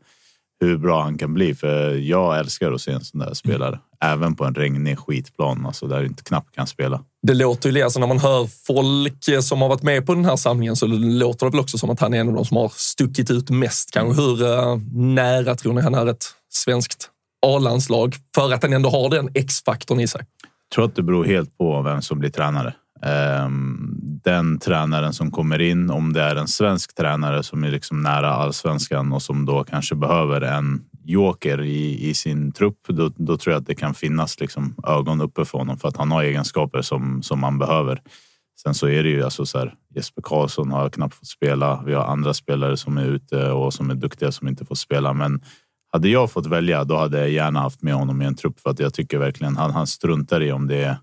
Hur 0.60 0.78
bra 0.78 1.02
han 1.02 1.18
kan 1.18 1.34
bli. 1.34 1.54
För 1.54 1.94
jag 1.94 2.38
älskar 2.38 2.72
att 2.72 2.80
se 2.80 2.92
en 2.92 3.04
sån 3.04 3.20
där 3.20 3.34
spelare. 3.34 3.78
Även 4.02 4.34
på 4.36 4.44
en 4.44 4.54
regnig 4.54 4.98
skitplan. 4.98 5.66
Alltså, 5.66 5.86
där 5.86 6.04
inte 6.04 6.22
knappt 6.22 6.54
kan 6.54 6.66
spela. 6.66 7.00
det 7.26 7.34
låter 7.34 7.70
ju, 7.70 7.82
alltså 7.82 8.00
när 8.00 8.06
man 8.06 8.18
hör 8.18 8.48
folk 8.66 9.28
eh, 9.28 9.40
som 9.40 9.62
har 9.62 9.68
varit 9.68 9.82
med 9.82 10.06
på 10.06 10.14
den 10.14 10.24
här 10.24 10.36
samlingen 10.36 10.76
så 10.76 10.86
låter 10.86 11.46
det 11.46 11.50
väl 11.50 11.60
också 11.60 11.78
som 11.78 11.90
att 11.90 12.00
han 12.00 12.14
är 12.14 12.20
en 12.20 12.28
av 12.28 12.34
de 12.34 12.44
som 12.44 12.56
har 12.56 12.72
stuckit 12.76 13.30
ut 13.30 13.50
mest. 13.50 13.90
Kanske 13.90 14.22
hur 14.22 14.42
eh, 14.42 14.78
nära 14.92 15.54
tror 15.54 15.72
ni 15.72 15.80
han 15.82 15.94
är 15.94 16.06
ett 16.06 16.24
svenskt 16.52 17.08
A-landslag? 17.46 18.14
För 18.34 18.52
att 18.52 18.62
han 18.62 18.72
ändå 18.72 18.90
har 18.90 19.10
den 19.10 19.28
X-faktorn 19.34 20.00
i 20.00 20.08
sig. 20.08 20.20
Jag 20.42 20.74
tror 20.74 20.84
att 20.84 20.96
det 20.96 21.02
beror 21.02 21.24
helt 21.24 21.58
på 21.58 21.82
vem 21.82 22.02
som 22.02 22.18
blir 22.18 22.30
tränare. 22.30 22.74
Ehm, 23.02 23.88
Den 24.24 24.58
tränaren 24.58 25.12
som 25.12 25.30
kommer 25.30 25.60
in, 25.60 25.90
om 25.90 26.12
det 26.12 26.22
är 26.22 26.36
en 26.36 26.48
svensk 26.48 26.94
tränare 26.94 27.42
som 27.42 27.64
är 27.64 27.70
liksom 27.70 28.02
nära 28.02 28.30
allsvenskan 28.32 29.12
och 29.12 29.22
som 29.22 29.46
då 29.46 29.64
kanske 29.64 29.94
behöver 29.94 30.40
en 30.40 30.80
joker 31.04 31.60
i, 31.60 32.08
i 32.08 32.14
sin 32.14 32.52
trupp, 32.52 32.78
då, 32.88 33.10
då 33.16 33.36
tror 33.36 33.52
jag 33.52 33.60
att 33.60 33.66
det 33.66 33.74
kan 33.74 33.94
finnas 33.94 34.40
liksom 34.40 34.74
ögon 34.86 35.20
uppe 35.20 35.44
för 35.44 35.58
honom 35.58 35.78
för 35.78 35.88
att 35.88 35.96
han 35.96 36.10
har 36.10 36.22
egenskaper 36.22 36.82
som, 36.82 37.22
som 37.22 37.40
man 37.40 37.58
behöver. 37.58 38.02
Sen 38.62 38.74
så 38.74 38.88
är 38.88 39.02
det 39.02 39.08
ju 39.08 39.22
alltså 39.22 39.46
så 39.46 39.58
här, 39.58 39.74
Jesper 39.94 40.22
Karlsson 40.22 40.70
har 40.70 40.90
knappt 40.90 41.14
fått 41.14 41.28
spela. 41.28 41.82
Vi 41.86 41.94
har 41.94 42.04
andra 42.04 42.34
spelare 42.34 42.76
som 42.76 42.98
är 42.98 43.06
ute 43.06 43.50
och 43.50 43.74
som 43.74 43.90
är 43.90 43.94
duktiga 43.94 44.32
som 44.32 44.48
inte 44.48 44.64
får 44.64 44.74
spela. 44.74 45.12
Men 45.12 45.42
hade 45.92 46.08
jag 46.08 46.30
fått 46.30 46.46
välja, 46.46 46.84
då 46.84 46.96
hade 46.96 47.18
jag 47.18 47.30
gärna 47.30 47.60
haft 47.60 47.82
med 47.82 47.94
honom 47.94 48.22
i 48.22 48.24
en 48.24 48.34
trupp 48.34 48.60
för 48.60 48.70
att 48.70 48.78
jag 48.78 48.94
tycker 48.94 49.18
verkligen 49.18 49.56
han, 49.56 49.70
han 49.70 49.86
struntar 49.86 50.42
i 50.42 50.52
om 50.52 50.66
det 50.66 50.84
är 50.84 50.96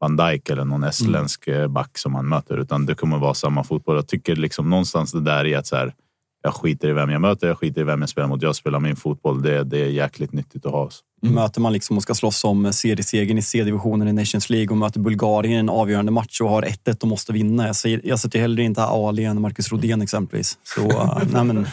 Van 0.00 0.16
Dijk 0.16 0.50
eller 0.50 0.64
någon 0.64 0.84
estländsk 0.84 1.48
eh, 1.48 1.68
back 1.68 1.98
som 1.98 2.14
han 2.14 2.28
möter, 2.28 2.58
utan 2.58 2.86
det 2.86 2.94
kommer 2.94 3.18
vara 3.18 3.34
samma 3.34 3.64
fotboll. 3.64 3.96
Jag 3.96 4.08
tycker 4.08 4.36
liksom 4.36 4.70
någonstans 4.70 5.12
det 5.12 5.20
där 5.20 5.44
i 5.44 5.54
att 5.54 5.66
så 5.66 5.76
här, 5.76 5.94
jag 6.42 6.54
skiter 6.54 6.88
i 6.88 6.92
vem 6.92 7.10
jag 7.10 7.20
möter, 7.20 7.46
jag 7.46 7.58
skiter 7.58 7.80
i 7.80 7.84
vem 7.84 8.00
jag 8.00 8.08
spelar 8.08 8.28
mot. 8.28 8.42
Jag 8.42 8.56
spelar 8.56 8.80
min 8.80 8.96
fotboll. 8.96 9.42
Det, 9.42 9.64
det 9.64 9.78
är 9.78 9.88
jäkligt 9.88 10.32
nyttigt 10.32 10.66
att 10.66 10.72
ha. 10.72 10.90
Möter 11.22 11.60
man 11.60 11.72
liksom 11.72 11.96
och 11.96 12.02
ska 12.02 12.14
slåss 12.14 12.44
om 12.44 12.72
seriesegern 12.72 13.38
i 13.38 13.42
C-divisionen 13.42 14.08
i 14.08 14.12
Nations 14.12 14.50
League 14.50 14.68
och 14.68 14.76
möter 14.76 15.00
Bulgarien 15.00 15.54
i 15.54 15.56
en 15.56 15.68
avgörande 15.68 16.12
match 16.12 16.40
och 16.40 16.48
har 16.48 16.62
1-1 16.62 17.02
och 17.02 17.08
måste 17.08 17.32
vinna. 17.32 17.66
Jag, 17.66 17.76
säger, 17.76 18.00
jag 18.04 18.18
sätter 18.18 18.40
hellre 18.40 18.62
inte 18.62 18.82
Ali 18.82 19.24
än 19.24 19.40
Marcus 19.40 19.72
Rodén 19.72 20.02
exempelvis. 20.02 20.58
Så, 20.74 20.80
uh, 20.80 21.22
nej 21.32 21.44
men, 21.44 21.66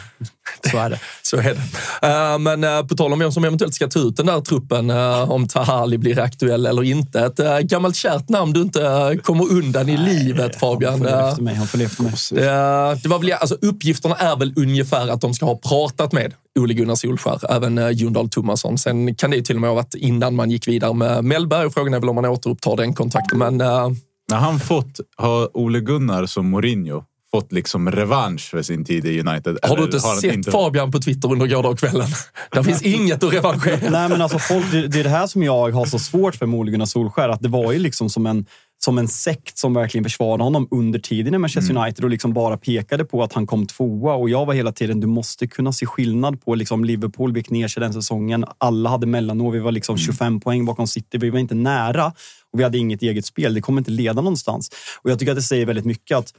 så 0.71 0.77
är 0.77 0.89
det. 0.89 0.99
Så 1.21 1.37
är 1.37 1.43
det. 1.43 2.33
Uh, 2.33 2.39
men 2.39 2.63
uh, 2.63 2.87
på 2.87 2.95
tal 2.95 3.13
om 3.13 3.19
vem 3.19 3.31
som 3.31 3.43
eventuellt 3.43 3.73
ska 3.73 3.87
ta 3.87 3.99
ut 3.99 4.17
den 4.17 4.25
där 4.25 4.41
truppen, 4.41 4.89
uh, 4.89 5.31
om 5.31 5.47
Tahali 5.47 5.97
blir 5.97 6.19
aktuell 6.19 6.65
eller 6.65 6.83
inte. 6.83 7.19
Ett 7.19 7.39
uh, 7.39 7.59
gammalt 7.59 7.95
kärt 7.95 8.29
namn 8.29 8.53
du 8.53 8.61
inte 8.61 9.19
kommer 9.23 9.51
undan 9.51 9.89
i 9.89 9.97
Nej, 9.97 10.13
livet, 10.13 10.59
Fabian. 10.59 10.91
Han 10.91 10.99
följer 11.01 11.29
efter 11.29 11.43
mig. 11.43 11.55
Han 11.55 11.67
följer 11.67 11.87
efter 11.87 12.03
mig. 12.03 12.13
det 13.03 13.09
var 13.09 13.19
väl, 13.19 13.31
alltså, 13.31 13.57
uppgifterna 13.61 14.15
är 14.15 14.35
väl 14.35 14.53
ungefär 14.55 15.07
att 15.07 15.21
de 15.21 15.33
ska 15.33 15.45
ha 15.45 15.57
pratat 15.57 16.11
med 16.11 16.33
Ole 16.57 16.73
Gunnar 16.73 16.95
Solskär, 16.95 17.39
även 17.49 17.77
uh, 17.77 17.89
Jon 17.89 18.13
Dahl 18.13 18.29
Tomasson. 18.29 18.77
Sen 18.77 19.15
kan 19.15 19.31
det 19.31 19.36
ju 19.37 19.43
till 19.43 19.55
och 19.55 19.61
med 19.61 19.73
varit 19.73 19.95
innan 19.95 20.35
man 20.35 20.51
gick 20.51 20.67
vidare 20.67 20.93
med 20.93 21.23
Mellberg. 21.23 21.69
Frågan 21.69 21.93
är 21.93 21.99
väl 21.99 22.09
om 22.09 22.15
man 22.15 22.25
återupptar 22.25 22.75
den 22.75 22.93
kontakten. 22.93 23.39
Men, 23.39 23.61
uh... 23.61 23.91
När 24.31 24.37
han 24.37 24.59
fått 24.59 24.99
ha 25.17 25.49
Ole 25.53 25.79
Gunnar 25.79 26.25
som 26.25 26.49
Mourinho 26.49 27.03
fått 27.31 27.51
liksom 27.51 27.91
revansch 27.91 28.49
för 28.49 28.61
sin 28.61 28.85
tid 28.85 29.05
i 29.05 29.19
United. 29.19 29.57
Har 29.63 29.77
du 29.77 29.83
inte 29.83 29.97
har 29.97 30.15
sett 30.15 30.33
inte... 30.33 30.51
Fabian 30.51 30.91
på 30.91 30.99
Twitter 30.99 31.31
under 31.31 31.47
gårdagskvällen? 31.47 32.07
Det 32.51 32.63
finns 32.63 32.81
inget 32.81 33.23
att 33.23 33.33
revanschera. 33.33 33.89
Nej, 33.89 34.09
men 34.09 34.21
alltså 34.21 34.39
folk, 34.39 34.71
det, 34.71 34.87
det 34.87 34.99
är 34.99 35.03
det 35.03 35.09
här 35.09 35.27
som 35.27 35.43
jag 35.43 35.71
har 35.71 35.85
så 35.85 35.99
svårt 35.99 36.35
för 36.35 36.45
med 36.45 36.59
Ole 36.59 36.71
Gunnar 36.71 36.85
Solskär. 36.85 37.29
Att 37.29 37.41
det 37.41 37.49
var 37.49 37.71
ju 37.71 37.79
liksom 37.79 38.09
som 38.09 38.25
en 38.25 38.45
som 38.79 38.97
en 38.97 39.07
sekt 39.07 39.57
som 39.57 39.73
verkligen 39.73 40.03
försvarade 40.03 40.43
honom 40.43 40.67
under 40.71 40.99
tiden 40.99 41.33
i 41.33 41.37
Manchester 41.37 41.71
mm. 41.71 41.83
United 41.83 42.03
och 42.03 42.09
liksom 42.09 42.33
bara 42.33 42.57
pekade 42.57 43.05
på 43.05 43.23
att 43.23 43.33
han 43.33 43.47
kom 43.47 43.65
tvåa. 43.65 44.13
Och 44.13 44.29
jag 44.29 44.45
var 44.45 44.53
hela 44.53 44.71
tiden, 44.71 44.99
du 44.99 45.07
måste 45.07 45.47
kunna 45.47 45.73
se 45.73 45.85
skillnad 45.85 46.41
på 46.41 46.55
liksom 46.55 46.85
Liverpool, 46.85 47.37
gick 47.37 47.49
ner 47.49 47.67
sig 47.67 47.81
den 47.81 47.93
säsongen. 47.93 48.45
Alla 48.57 48.89
hade 48.89 49.07
mellanår, 49.07 49.51
vi 49.51 49.59
var 49.59 49.71
liksom 49.71 49.97
25 49.97 50.27
mm. 50.27 50.39
poäng 50.39 50.65
bakom 50.65 50.87
City, 50.87 51.17
vi 51.17 51.29
var 51.29 51.39
inte 51.39 51.55
nära 51.55 52.05
och 52.53 52.59
vi 52.59 52.63
hade 52.63 52.77
inget 52.77 53.01
eget 53.01 53.25
spel. 53.25 53.53
Det 53.53 53.61
kommer 53.61 53.81
inte 53.81 53.91
leda 53.91 54.21
någonstans. 54.21 54.69
Och 55.01 55.11
jag 55.11 55.19
tycker 55.19 55.31
att 55.31 55.37
det 55.37 55.43
säger 55.43 55.65
väldigt 55.65 55.85
mycket 55.85 56.17
att 56.17 56.33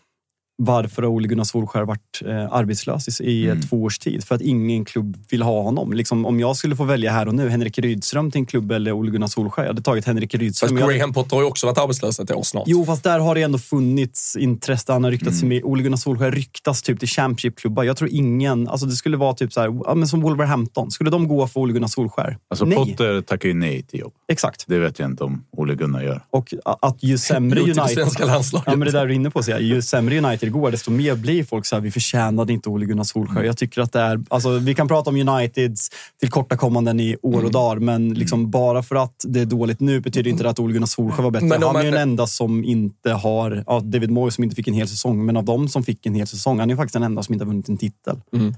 varför 0.63 1.03
har 1.03 1.09
Ole 1.09 1.29
Gunnar 1.29 1.45
Solskjaer 1.45 1.85
varit 1.85 2.23
eh, 2.27 2.53
arbetslös 2.53 3.21
i 3.21 3.45
mm. 3.45 3.63
två 3.63 3.83
års 3.83 3.99
tid? 3.99 4.25
För 4.25 4.35
att 4.35 4.41
ingen 4.41 4.85
klubb 4.85 5.17
vill 5.31 5.43
ha 5.43 5.63
honom. 5.63 5.93
Liksom, 5.93 6.27
om 6.27 6.41
jag 6.41 6.57
skulle 6.57 6.77
få 6.77 6.85
välja 6.85 7.13
här 7.13 7.29
och 7.29 7.35
nu, 7.35 7.49
Henrik 7.49 7.79
Rydström 7.79 8.31
till 8.31 8.39
en 8.39 8.47
klubb 8.47 8.73
eller 8.73 8.93
Ole 8.93 9.11
Gunnar 9.11 9.27
Solskjaer, 9.27 9.67
jag 9.67 9.71
hade 9.71 9.83
tagit 9.83 10.05
Henrik 10.05 10.35
Rydström. 10.35 10.79
Fast 10.79 10.93
Graham 10.93 11.13
Potter 11.13 11.37
har 11.37 11.43
ju 11.43 11.49
också 11.49 11.67
varit 11.67 11.79
arbetslös 11.79 12.21
ett 12.21 12.31
år 12.31 12.43
snart. 12.43 12.65
Jo, 12.67 12.85
fast 12.85 13.03
där 13.03 13.19
har 13.19 13.35
det 13.35 13.43
ändå 13.43 13.59
funnits 13.59 14.37
intresse. 14.37 14.93
Han 14.93 15.05
har 15.05 15.11
ryktats 15.11 15.43
mm. 15.43 15.49
med. 15.49 15.65
Ole 15.65 15.83
Gunnar 15.83 15.97
Solskjaer 15.97 16.33
ryktas 16.33 16.83
typ 16.83 16.99
till 16.99 17.09
Championship-klubbar. 17.09 17.85
Jag 17.85 17.97
tror 17.97 18.11
ingen... 18.13 18.69
Alltså 18.69 18.87
det 18.87 18.97
skulle 18.97 19.17
vara 19.17 19.35
typ 19.35 19.53
så 19.53 19.61
här, 19.61 19.81
ja, 19.85 19.95
men 19.95 20.09
som 20.09 20.21
Wolverhampton. 20.21 20.91
Skulle 20.91 21.11
de 21.11 21.29
gå 21.29 21.47
för 21.47 21.61
Ole 21.61 21.73
Gunnar 21.73 21.89
Solskjaer? 21.89 22.39
Alltså 22.51 22.65
nej. 22.65 22.77
Potter 22.77 23.21
tackar 23.21 23.49
ju 23.49 23.55
nej 23.55 23.83
till 23.83 24.01
jobb. 24.01 24.13
Exakt. 24.33 24.65
Det 24.67 24.79
vet 24.79 24.99
jag 24.99 25.11
inte 25.11 25.25
om 25.25 25.45
Ole 25.57 25.75
Gunnar 25.75 26.03
gör. 26.03 26.23
Och 26.31 26.55
att 26.65 27.03
ju 27.03 27.19
sämre 27.19 27.61
United... 27.61 27.91
svenska 27.91 28.25
landslaget. 28.25 28.67
Ja, 28.67 28.77
men 28.77 28.87
det 28.87 28.93
där 28.93 29.07
du 29.07 29.13
är 29.13 29.17
inne 29.17 29.31
på. 29.31 29.43
Så 29.43 29.51
ju 29.51 29.83
sämre 29.83 30.19
United 30.19 30.48
går, 30.49 30.71
desto 30.71 30.91
mer 30.91 31.15
blir 31.15 31.45
folk 31.45 31.67
så 31.67 31.77
här, 31.77 31.81
vi 31.81 31.91
förtjänade 31.91 32.53
inte 32.53 32.69
Ole 32.69 32.87
Gunnar 32.87 33.05
Solskjaer. 33.05 33.39
Mm. 33.39 33.47
Jag 33.47 33.57
tycker 33.57 33.81
att 33.81 33.93
det 33.93 34.01
är, 34.01 34.25
alltså, 34.29 34.51
vi 34.51 34.75
kan 34.75 34.89
prata 34.89 35.11
om 35.11 35.17
Uniteds 35.17 35.91
tillkortakommanden 36.21 37.01
i 37.01 37.17
år 37.23 37.33
och 37.33 37.41
mm. 37.41 37.53
dagar, 37.53 37.81
men 37.81 38.15
liksom 38.15 38.41
mm. 38.41 38.51
bara 38.51 38.83
för 38.83 38.97
att 38.97 39.25
det 39.25 39.41
är 39.41 39.47
dåligt 39.47 39.81
nu 39.81 40.01
betyder 40.01 40.31
inte 40.31 40.43
det 40.43 40.51
att 40.51 40.59
Ole 40.59 40.73
Gunnar 40.73 40.87
Solskjaer 40.87 41.23
var 41.23 41.31
bättre. 41.31 41.47
Men 41.47 41.63
han 41.63 41.77
är 41.77 41.85
ju 41.85 41.91
den 41.91 42.01
enda 42.01 42.27
som 42.27 42.65
inte 42.65 43.13
har, 43.13 43.65
ja, 43.67 43.81
David 43.81 44.11
Moyes 44.11 44.35
som 44.35 44.45
inte 44.45 44.57
fick 44.57 44.69
en 44.69 44.75
hel 44.75 44.89
säsong, 44.89 45.27
men 45.27 45.37
av 45.37 45.45
dem 45.45 45.69
som 45.69 45.83
fick 45.83 46.07
en 46.07 46.15
hel 46.15 46.27
säsong, 46.27 46.59
han 46.59 46.71
är 46.71 46.75
ju 46.75 46.77
faktiskt 46.77 46.93
den 46.93 47.03
enda 47.03 47.23
som 47.23 47.33
inte 47.33 47.45
har 47.45 47.49
vunnit 47.49 47.69
en 47.69 47.79
titel. 47.79 48.21
Mm. 48.37 48.55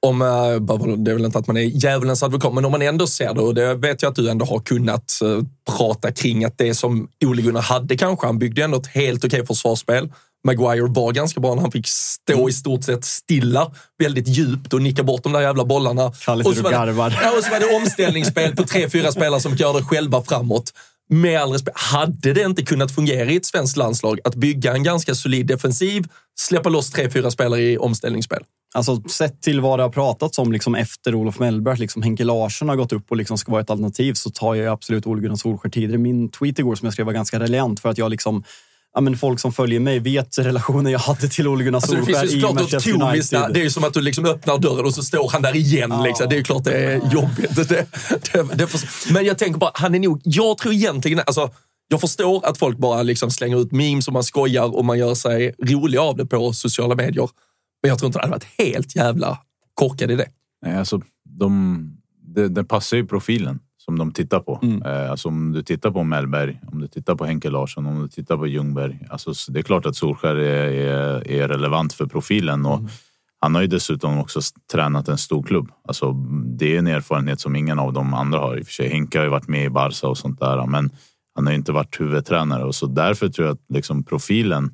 Om, 0.00 0.22
eh, 0.22 0.26
det 0.96 1.10
är 1.10 1.14
väl 1.14 1.24
inte 1.24 1.38
att 1.38 1.46
man 1.46 1.56
är 1.56 1.60
djävulens 1.60 2.22
advokat, 2.22 2.54
men 2.54 2.64
om 2.64 2.72
man 2.72 2.82
ändå 2.82 3.06
ser 3.06 3.34
det, 3.34 3.40
och 3.40 3.54
det 3.54 3.74
vet 3.74 4.02
jag 4.02 4.10
att 4.10 4.16
du 4.16 4.30
ändå 4.30 4.44
har 4.44 4.60
kunnat 4.60 5.12
eh, 5.22 5.42
prata 5.76 6.12
kring, 6.12 6.44
att 6.44 6.58
det 6.58 6.74
som 6.74 7.08
Ole 7.24 7.42
Gunnar 7.42 7.62
hade 7.62 7.96
kanske, 7.96 8.26
han 8.26 8.38
byggde 8.38 8.64
ändå 8.64 8.78
ett 8.78 8.86
helt 8.86 9.24
okej 9.24 9.46
försvarsspel. 9.46 10.12
Maguire 10.46 10.86
var 10.88 11.12
ganska 11.12 11.40
bra 11.40 11.54
när 11.54 11.62
han 11.62 11.72
fick 11.72 11.88
stå 11.88 12.32
mm. 12.32 12.48
i 12.48 12.52
stort 12.52 12.84
sett 12.84 13.04
stilla 13.04 13.70
väldigt 13.98 14.28
djupt 14.28 14.72
och 14.72 14.82
nicka 14.82 15.02
bort 15.02 15.22
de 15.22 15.32
där 15.32 15.40
jävla 15.40 15.64
bollarna. 15.64 16.12
Kalle 16.24 16.44
och 16.44 16.56
så, 16.56 16.62
var 16.62 16.70
det, 16.70 16.92
ja, 17.22 17.36
och 17.38 17.44
så 17.44 17.50
var 17.50 17.60
det 17.60 17.76
omställningsspel 17.76 18.56
på 18.56 18.62
tre, 18.62 18.90
fyra 18.90 19.12
spelare 19.12 19.40
som 19.40 19.54
gör 19.54 19.74
det 19.74 19.82
själva 19.82 20.22
framåt. 20.22 20.72
Med 21.08 21.40
all 21.40 21.52
respekt, 21.52 21.78
hade 21.78 22.32
det 22.32 22.42
inte 22.42 22.62
kunnat 22.62 22.94
fungera 22.94 23.30
i 23.30 23.36
ett 23.36 23.46
svenskt 23.46 23.76
landslag 23.76 24.20
att 24.24 24.34
bygga 24.34 24.72
en 24.72 24.82
ganska 24.82 25.14
solid 25.14 25.46
defensiv, 25.46 26.04
släppa 26.40 26.68
loss 26.68 26.90
tre, 26.90 27.10
fyra 27.10 27.30
spelare 27.30 27.62
i 27.62 27.78
omställningsspel? 27.78 28.42
Alltså, 28.74 29.02
sett 29.08 29.42
till 29.42 29.60
vad 29.60 29.78
det 29.78 29.82
har 29.82 29.90
pratats 29.90 30.38
om 30.38 30.52
liksom 30.52 30.74
efter 30.74 31.14
Olof 31.14 31.38
Mellberg, 31.38 31.78
liksom 31.78 32.02
Henke 32.02 32.24
Larsson 32.24 32.68
har 32.68 32.76
gått 32.76 32.92
upp 32.92 33.10
och 33.10 33.16
liksom 33.16 33.38
ska 33.38 33.52
vara 33.52 33.62
ett 33.62 33.70
alternativ, 33.70 34.14
så 34.14 34.30
tar 34.30 34.54
jag 34.54 34.72
absolut 34.72 35.06
Ole 35.06 35.22
Gunnar 35.22 35.36
Solskjaer 35.36 35.70
tidigare. 35.70 35.98
Min 35.98 36.28
tweet 36.28 36.58
igår 36.58 36.74
som 36.74 36.86
jag 36.86 36.92
skrev 36.92 37.06
var 37.06 37.12
ganska 37.12 37.40
reliant 37.40 37.80
för 37.80 37.88
att 37.88 37.98
jag 37.98 38.10
liksom 38.10 38.44
ja, 38.96 39.00
men 39.00 39.16
folk 39.16 39.40
som 39.40 39.52
följer 39.52 39.80
mig 39.80 39.98
vet 39.98 40.38
relationen 40.38 40.92
jag 40.92 40.98
hade 40.98 41.28
till 41.28 41.48
Ole 41.48 41.64
Gunnar 41.64 41.80
Solskjaer 41.80 42.20
alltså, 42.20 42.36
det 42.36 42.70
finns 42.70 42.86
ju 42.86 42.90
i 42.90 42.98
Manchester 42.98 43.40
United. 43.40 43.54
Det 43.54 43.60
är 43.60 43.64
ju 43.64 43.70
som 43.70 43.84
att 43.84 43.94
du 43.94 44.00
liksom 44.00 44.24
öppnar 44.24 44.58
dörren 44.58 44.84
och 44.84 44.94
så 44.94 45.02
står 45.02 45.30
han 45.32 45.42
där 45.42 45.56
igen. 45.56 45.90
Ja. 45.90 46.04
Liksom. 46.04 46.28
Det 46.28 46.34
är 46.34 46.36
ju 46.36 46.44
klart 46.44 46.64
det 46.64 46.72
är 46.72 47.12
jobbigt. 47.12 47.56
Det, 47.56 47.68
det, 47.68 47.86
det, 48.54 48.66
får, 48.66 49.12
men 49.12 49.24
jag 49.24 49.38
tänker 49.38 49.58
bara, 49.58 49.70
han 49.74 49.94
är 49.94 49.98
nog... 49.98 50.20
Jag 50.24 50.58
tror 50.58 50.74
egentligen... 50.74 51.20
Alltså, 51.26 51.50
jag 51.88 52.00
förstår 52.00 52.46
att 52.46 52.58
folk 52.58 52.78
bara 52.78 53.02
liksom 53.02 53.30
slänger 53.30 53.60
ut 53.60 53.72
memes 53.72 54.06
och 54.06 54.12
man 54.12 54.24
skojar 54.24 54.76
och 54.76 54.84
man 54.84 54.98
gör 54.98 55.14
sig 55.14 55.54
rolig 55.62 55.98
av 55.98 56.16
det 56.16 56.26
på 56.26 56.52
sociala 56.52 56.94
medier. 56.94 57.28
Men 57.82 57.88
jag 57.88 57.98
tror 57.98 58.06
inte 58.06 58.18
det 58.18 58.22
hade 58.22 58.30
varit 58.30 58.58
helt 58.58 58.96
jävla 58.96 59.38
korkad 59.74 60.10
idé. 60.10 60.24
Nej, 60.66 60.76
alltså, 60.76 61.00
de, 61.38 61.96
det, 62.34 62.48
det 62.48 62.64
passar 62.64 62.96
ju 62.96 63.06
profilen 63.06 63.58
som 63.86 63.98
de 63.98 64.12
tittar 64.12 64.40
på. 64.40 64.60
Mm. 64.62 64.82
Eh, 64.82 65.10
alltså 65.10 65.28
om 65.28 65.52
du 65.52 65.62
tittar 65.62 65.90
på 65.90 66.04
Mellberg, 66.04 66.60
om 66.72 66.80
du 66.80 66.88
tittar 66.88 67.14
på 67.14 67.24
Henke 67.24 67.50
Larsson, 67.50 67.86
om 67.86 68.02
du 68.02 68.08
tittar 68.08 68.36
på 68.36 68.46
Ljungberg. 68.46 69.00
Alltså 69.10 69.52
det 69.52 69.58
är 69.58 69.62
klart 69.62 69.86
att 69.86 69.96
Solskär 69.96 70.36
är, 70.36 70.70
är, 70.72 71.30
är 71.30 71.48
relevant 71.48 71.92
för 71.92 72.06
profilen. 72.06 72.66
Och 72.66 72.78
mm. 72.78 72.88
Han 73.40 73.54
har 73.54 73.62
ju 73.62 73.68
dessutom 73.68 74.18
också 74.18 74.40
tränat 74.72 75.08
en 75.08 75.18
stor 75.18 75.42
klubb. 75.42 75.70
Alltså, 75.88 76.12
det 76.58 76.74
är 76.74 76.78
en 76.78 76.86
erfarenhet 76.86 77.40
som 77.40 77.56
ingen 77.56 77.78
av 77.78 77.92
de 77.92 78.14
andra 78.14 78.38
har. 78.38 78.56
I 78.56 78.62
och 78.62 78.66
för 78.66 78.72
sig, 78.72 78.88
Henke 78.88 79.18
har 79.18 79.24
ju 79.24 79.30
varit 79.30 79.48
med 79.48 79.64
i 79.64 79.70
Barca 79.70 80.08
och 80.08 80.18
sånt 80.18 80.40
där, 80.40 80.66
men 80.66 80.90
han 81.34 81.46
har 81.46 81.52
ju 81.52 81.58
inte 81.58 81.72
varit 81.72 82.00
huvudtränare 82.00 82.64
och 82.64 82.74
så 82.74 82.86
därför 82.86 83.28
tror 83.28 83.46
jag 83.46 83.54
att 83.54 83.64
liksom 83.68 84.04
profilen 84.04 84.72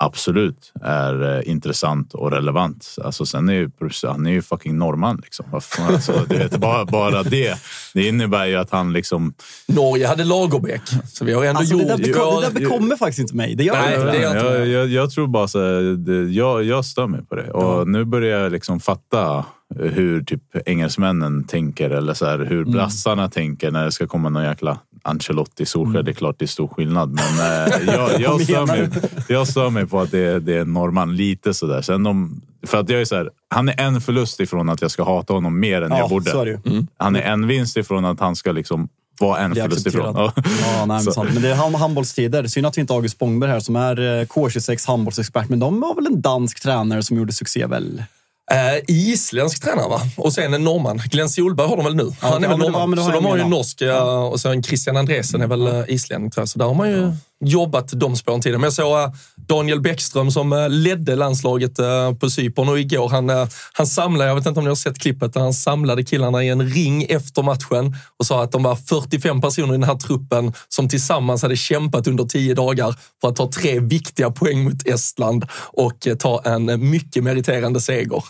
absolut 0.00 0.72
är 0.82 1.36
eh, 1.36 1.50
intressant 1.50 2.14
och 2.14 2.32
relevant. 2.32 2.96
Alltså, 3.04 3.26
sen 3.26 3.48
är 3.48 3.52
ju, 3.52 3.70
han 4.02 4.26
är 4.26 4.30
ju 4.30 4.42
fucking 4.42 4.78
norrman. 4.78 5.20
Liksom. 5.22 5.46
Alltså, 5.78 6.12
du 6.28 6.36
vet, 6.36 6.56
bara, 6.56 6.84
bara 6.84 7.22
det. 7.22 7.58
Det 7.94 8.08
innebär 8.08 8.46
ju 8.46 8.56
att 8.56 8.70
han 8.70 8.92
liksom... 8.92 9.34
Norge 9.66 10.06
hade 10.06 10.24
Lagerbäck, 10.24 10.82
så 11.06 11.24
vi 11.24 11.32
har 11.32 11.44
ändå 11.44 11.58
alltså, 11.58 11.74
gjort... 11.74 11.82
Det 11.82 11.96
där, 11.96 12.04
bekom, 12.04 12.40
det 12.40 12.48
där 12.48 12.60
bekommer 12.60 12.96
faktiskt 12.96 13.18
inte 13.18 13.36
mig. 13.36 13.54
Det 13.54 13.64
gör 13.64 13.74
Nej, 13.74 13.98
det, 13.98 14.04
det 14.04 14.20
jag, 14.20 14.66
jag, 14.66 14.88
jag, 14.88 15.10
tror 15.10 15.26
bara 15.26 15.48
så 15.48 15.58
det, 15.96 16.22
jag, 16.30 16.64
jag 16.64 16.84
stör 16.84 17.06
mig 17.06 17.24
på 17.24 17.34
det. 17.34 17.50
Och 17.50 17.74
mm. 17.76 17.92
nu 17.92 18.04
börjar 18.04 18.40
jag 18.40 18.52
liksom 18.52 18.80
fatta 18.80 19.44
hur 19.74 20.24
typ 20.24 20.42
engelsmännen 20.66 21.44
tänker 21.44 21.90
eller 21.90 22.14
så 22.14 22.26
här, 22.26 22.38
hur 22.38 22.60
mm. 22.60 22.72
brassarna 22.72 23.22
mm. 23.22 23.30
tänker 23.30 23.70
när 23.70 23.84
det 23.84 23.92
ska 23.92 24.06
komma 24.06 24.28
någon 24.28 24.44
jäkla 24.44 24.78
Ancelotti, 25.02 25.66
Solskjaer, 25.66 25.94
mm. 25.94 26.04
det 26.04 26.10
är 26.10 26.14
klart 26.14 26.38
det 26.38 26.44
är 26.44 26.46
stor 26.46 26.68
skillnad. 26.68 27.08
Men 27.10 27.40
eh, 27.40 27.94
jag, 27.94 28.20
jag, 28.20 28.40
stör 28.40 28.66
mig, 28.66 28.88
jag 29.28 29.48
stör 29.48 29.70
mig 29.70 29.86
på 29.86 30.00
att 30.00 30.10
det, 30.10 30.40
det 30.40 30.54
är 30.54 30.64
norrman 30.64 31.16
lite 31.16 31.54
sådär. 31.54 31.82
Sen 31.82 32.06
om, 32.06 32.40
för 32.66 32.78
att 32.78 32.88
jag 32.88 33.00
är 33.00 33.04
så 33.04 33.16
här, 33.16 33.30
han 33.48 33.68
är 33.68 33.80
en 33.80 34.00
förlust 34.00 34.40
ifrån 34.40 34.68
att 34.68 34.82
jag 34.82 34.90
ska 34.90 35.04
hata 35.04 35.32
honom 35.32 35.60
mer 35.60 35.82
än 35.82 35.90
ja, 35.90 35.98
jag 35.98 36.08
borde. 36.08 36.60
Mm. 36.66 36.86
Han 36.96 37.16
är 37.16 37.22
en 37.22 37.46
vinst 37.46 37.76
ifrån 37.76 38.04
att 38.04 38.20
han 38.20 38.36
ska 38.36 38.52
liksom 38.52 38.88
vara 39.20 39.38
en 39.38 39.54
förlust 39.54 39.86
ifrån. 39.86 40.14
ja, 40.16 40.32
nej, 40.76 40.86
men, 40.86 41.02
sant. 41.02 41.30
men 41.32 41.42
det 41.42 41.48
är 41.48 41.78
handbollstider. 41.78 42.46
Synd 42.46 42.66
att 42.66 42.76
vi 42.76 42.80
inte 42.80 42.92
har 42.92 42.98
August 42.98 43.14
Spångberg 43.14 43.50
här 43.50 43.60
som 43.60 43.76
är 43.76 44.00
eh, 44.00 44.24
K26 44.24 44.86
handbollsexpert. 44.86 45.48
Men 45.48 45.58
de 45.58 45.82
har 45.82 45.94
väl 45.94 46.06
en 46.06 46.20
dansk 46.20 46.60
tränare 46.62 47.02
som 47.02 47.16
gjorde 47.16 47.32
succé 47.32 47.66
väl? 47.66 48.02
Eh, 48.50 48.82
isländsk 48.88 49.62
tränare 49.62 49.88
va? 49.88 50.00
Och 50.16 50.32
sen 50.32 50.54
en 50.54 50.64
norrman. 50.64 51.02
Glenn 51.10 51.28
Solberg 51.28 51.68
har 51.68 51.76
de 51.76 51.84
väl 51.84 51.96
nu? 51.96 52.12
Han 52.20 52.44
är 52.44 52.48
väl 52.48 52.58
norrman. 52.58 53.04
så 53.04 53.10
de 53.10 53.24
har 53.24 53.36
ju 53.36 53.44
norsk 53.44 53.82
ja. 53.82 54.24
och 54.24 54.40
sen 54.40 54.62
Christian 54.62 54.96
Andresen 54.96 55.42
är 55.42 55.46
väl 55.46 55.68
uh, 55.68 55.84
islänning 55.88 56.30
tror 56.30 56.42
jag. 56.42 56.48
Så 56.48 56.58
där 56.58 56.66
har 56.66 56.74
man 56.74 56.90
ju 56.90 57.12
jobbat 57.44 57.88
de 57.92 58.16
spåren 58.16 58.40
tidigare. 58.40 58.58
Men 58.58 58.64
jag 58.64 58.72
såg 58.72 58.98
eh, 58.98 59.10
Daniel 59.36 59.80
Bäckström 59.80 60.30
som 60.30 60.52
eh, 60.52 60.68
ledde 60.68 61.16
landslaget 61.16 61.78
eh, 61.78 62.14
på 62.14 62.30
Cypern 62.30 62.68
och 62.68 62.80
igår 62.80 63.08
han, 63.08 63.48
han 63.72 63.86
samlade, 63.86 64.30
jag 64.30 64.34
vet 64.34 64.46
inte 64.46 64.60
om 64.60 64.64
ni 64.64 64.68
har 64.68 64.76
sett 64.76 64.98
klippet, 64.98 65.32
där 65.32 65.40
han 65.40 65.54
samlade 65.54 66.02
killarna 66.02 66.44
i 66.44 66.48
en 66.48 66.68
ring 66.68 67.02
efter 67.08 67.42
matchen 67.42 67.96
och 68.18 68.26
sa 68.26 68.42
att 68.42 68.52
de 68.52 68.62
var 68.62 68.76
45 68.76 69.40
personer 69.40 69.68
i 69.68 69.78
den 69.78 69.82
här 69.82 69.96
truppen 69.96 70.52
som 70.68 70.88
tillsammans 70.88 71.42
hade 71.42 71.56
kämpat 71.56 72.06
under 72.06 72.24
tio 72.24 72.54
dagar 72.54 72.94
för 73.20 73.28
att 73.28 73.36
ta 73.36 73.50
tre 73.52 73.80
viktiga 73.80 74.30
poäng 74.30 74.64
mot 74.64 74.86
Estland 74.86 75.46
och 75.72 76.08
ta 76.18 76.42
en 76.44 76.90
mycket 76.90 77.24
meriterande 77.24 77.80
seger. 77.80 78.24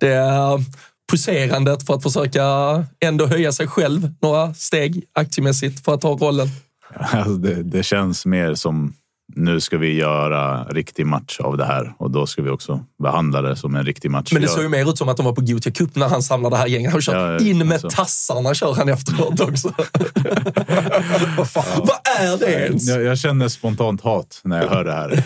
Det 0.00 0.18
poserandet 1.10 1.86
för 1.86 1.94
att 1.94 2.02
försöka 2.02 2.44
ändå 3.00 3.26
höja 3.26 3.52
sig 3.52 3.66
själv 3.66 4.14
några 4.22 4.54
steg 4.54 5.04
aktiemässigt 5.12 5.84
för 5.84 5.94
att 5.94 6.00
ta 6.00 6.08
rollen. 6.08 6.48
Alltså 7.12 7.36
det, 7.36 7.62
det, 7.62 7.82
känns 7.82 8.26
mer 8.26 8.54
som 8.54 8.94
nu 9.36 9.60
ska 9.60 9.78
vi 9.78 9.94
göra 9.94 10.64
riktig 10.64 11.06
match 11.06 11.40
av 11.40 11.56
det 11.56 11.64
här 11.64 11.94
och 11.98 12.10
då 12.10 12.26
ska 12.26 12.42
vi 12.42 12.50
också 12.50 12.84
behandla 13.02 13.42
det 13.42 13.56
som 13.56 13.74
en 13.74 13.84
riktig 13.84 14.10
match. 14.10 14.32
Men 14.32 14.42
det 14.42 14.48
såg 14.48 14.62
ju 14.62 14.68
mer 14.68 14.90
ut 14.90 14.98
som 14.98 15.08
att 15.08 15.16
de 15.16 15.26
var 15.26 15.32
på 15.32 15.40
Gothia 15.40 15.72
Cup 15.72 15.96
när 15.96 16.08
han 16.08 16.22
samlade 16.22 16.56
det 16.56 16.58
här 16.58 16.66
gänget. 16.66 16.92
Han 16.92 17.00
kört 17.00 17.14
Ja, 17.14 17.46
in 17.46 17.58
med 17.58 17.72
alltså. 17.72 17.88
tassarna 17.88 18.54
kör 18.54 18.74
han 18.74 18.88
efteråt 18.88 19.40
också. 19.40 19.68
Vad 21.36 21.50
fan, 21.50 21.64
Vad 21.76 21.98
är 22.22 22.38
det 22.38 22.52
ens? 22.52 22.88
Jag, 22.88 23.02
jag 23.02 23.18
känner 23.18 23.48
spontant 23.48 24.00
hat 24.00 24.40
när 24.44 24.62
jag 24.62 24.68
hör 24.68 24.84
det 24.84 24.92
här. 24.92 25.12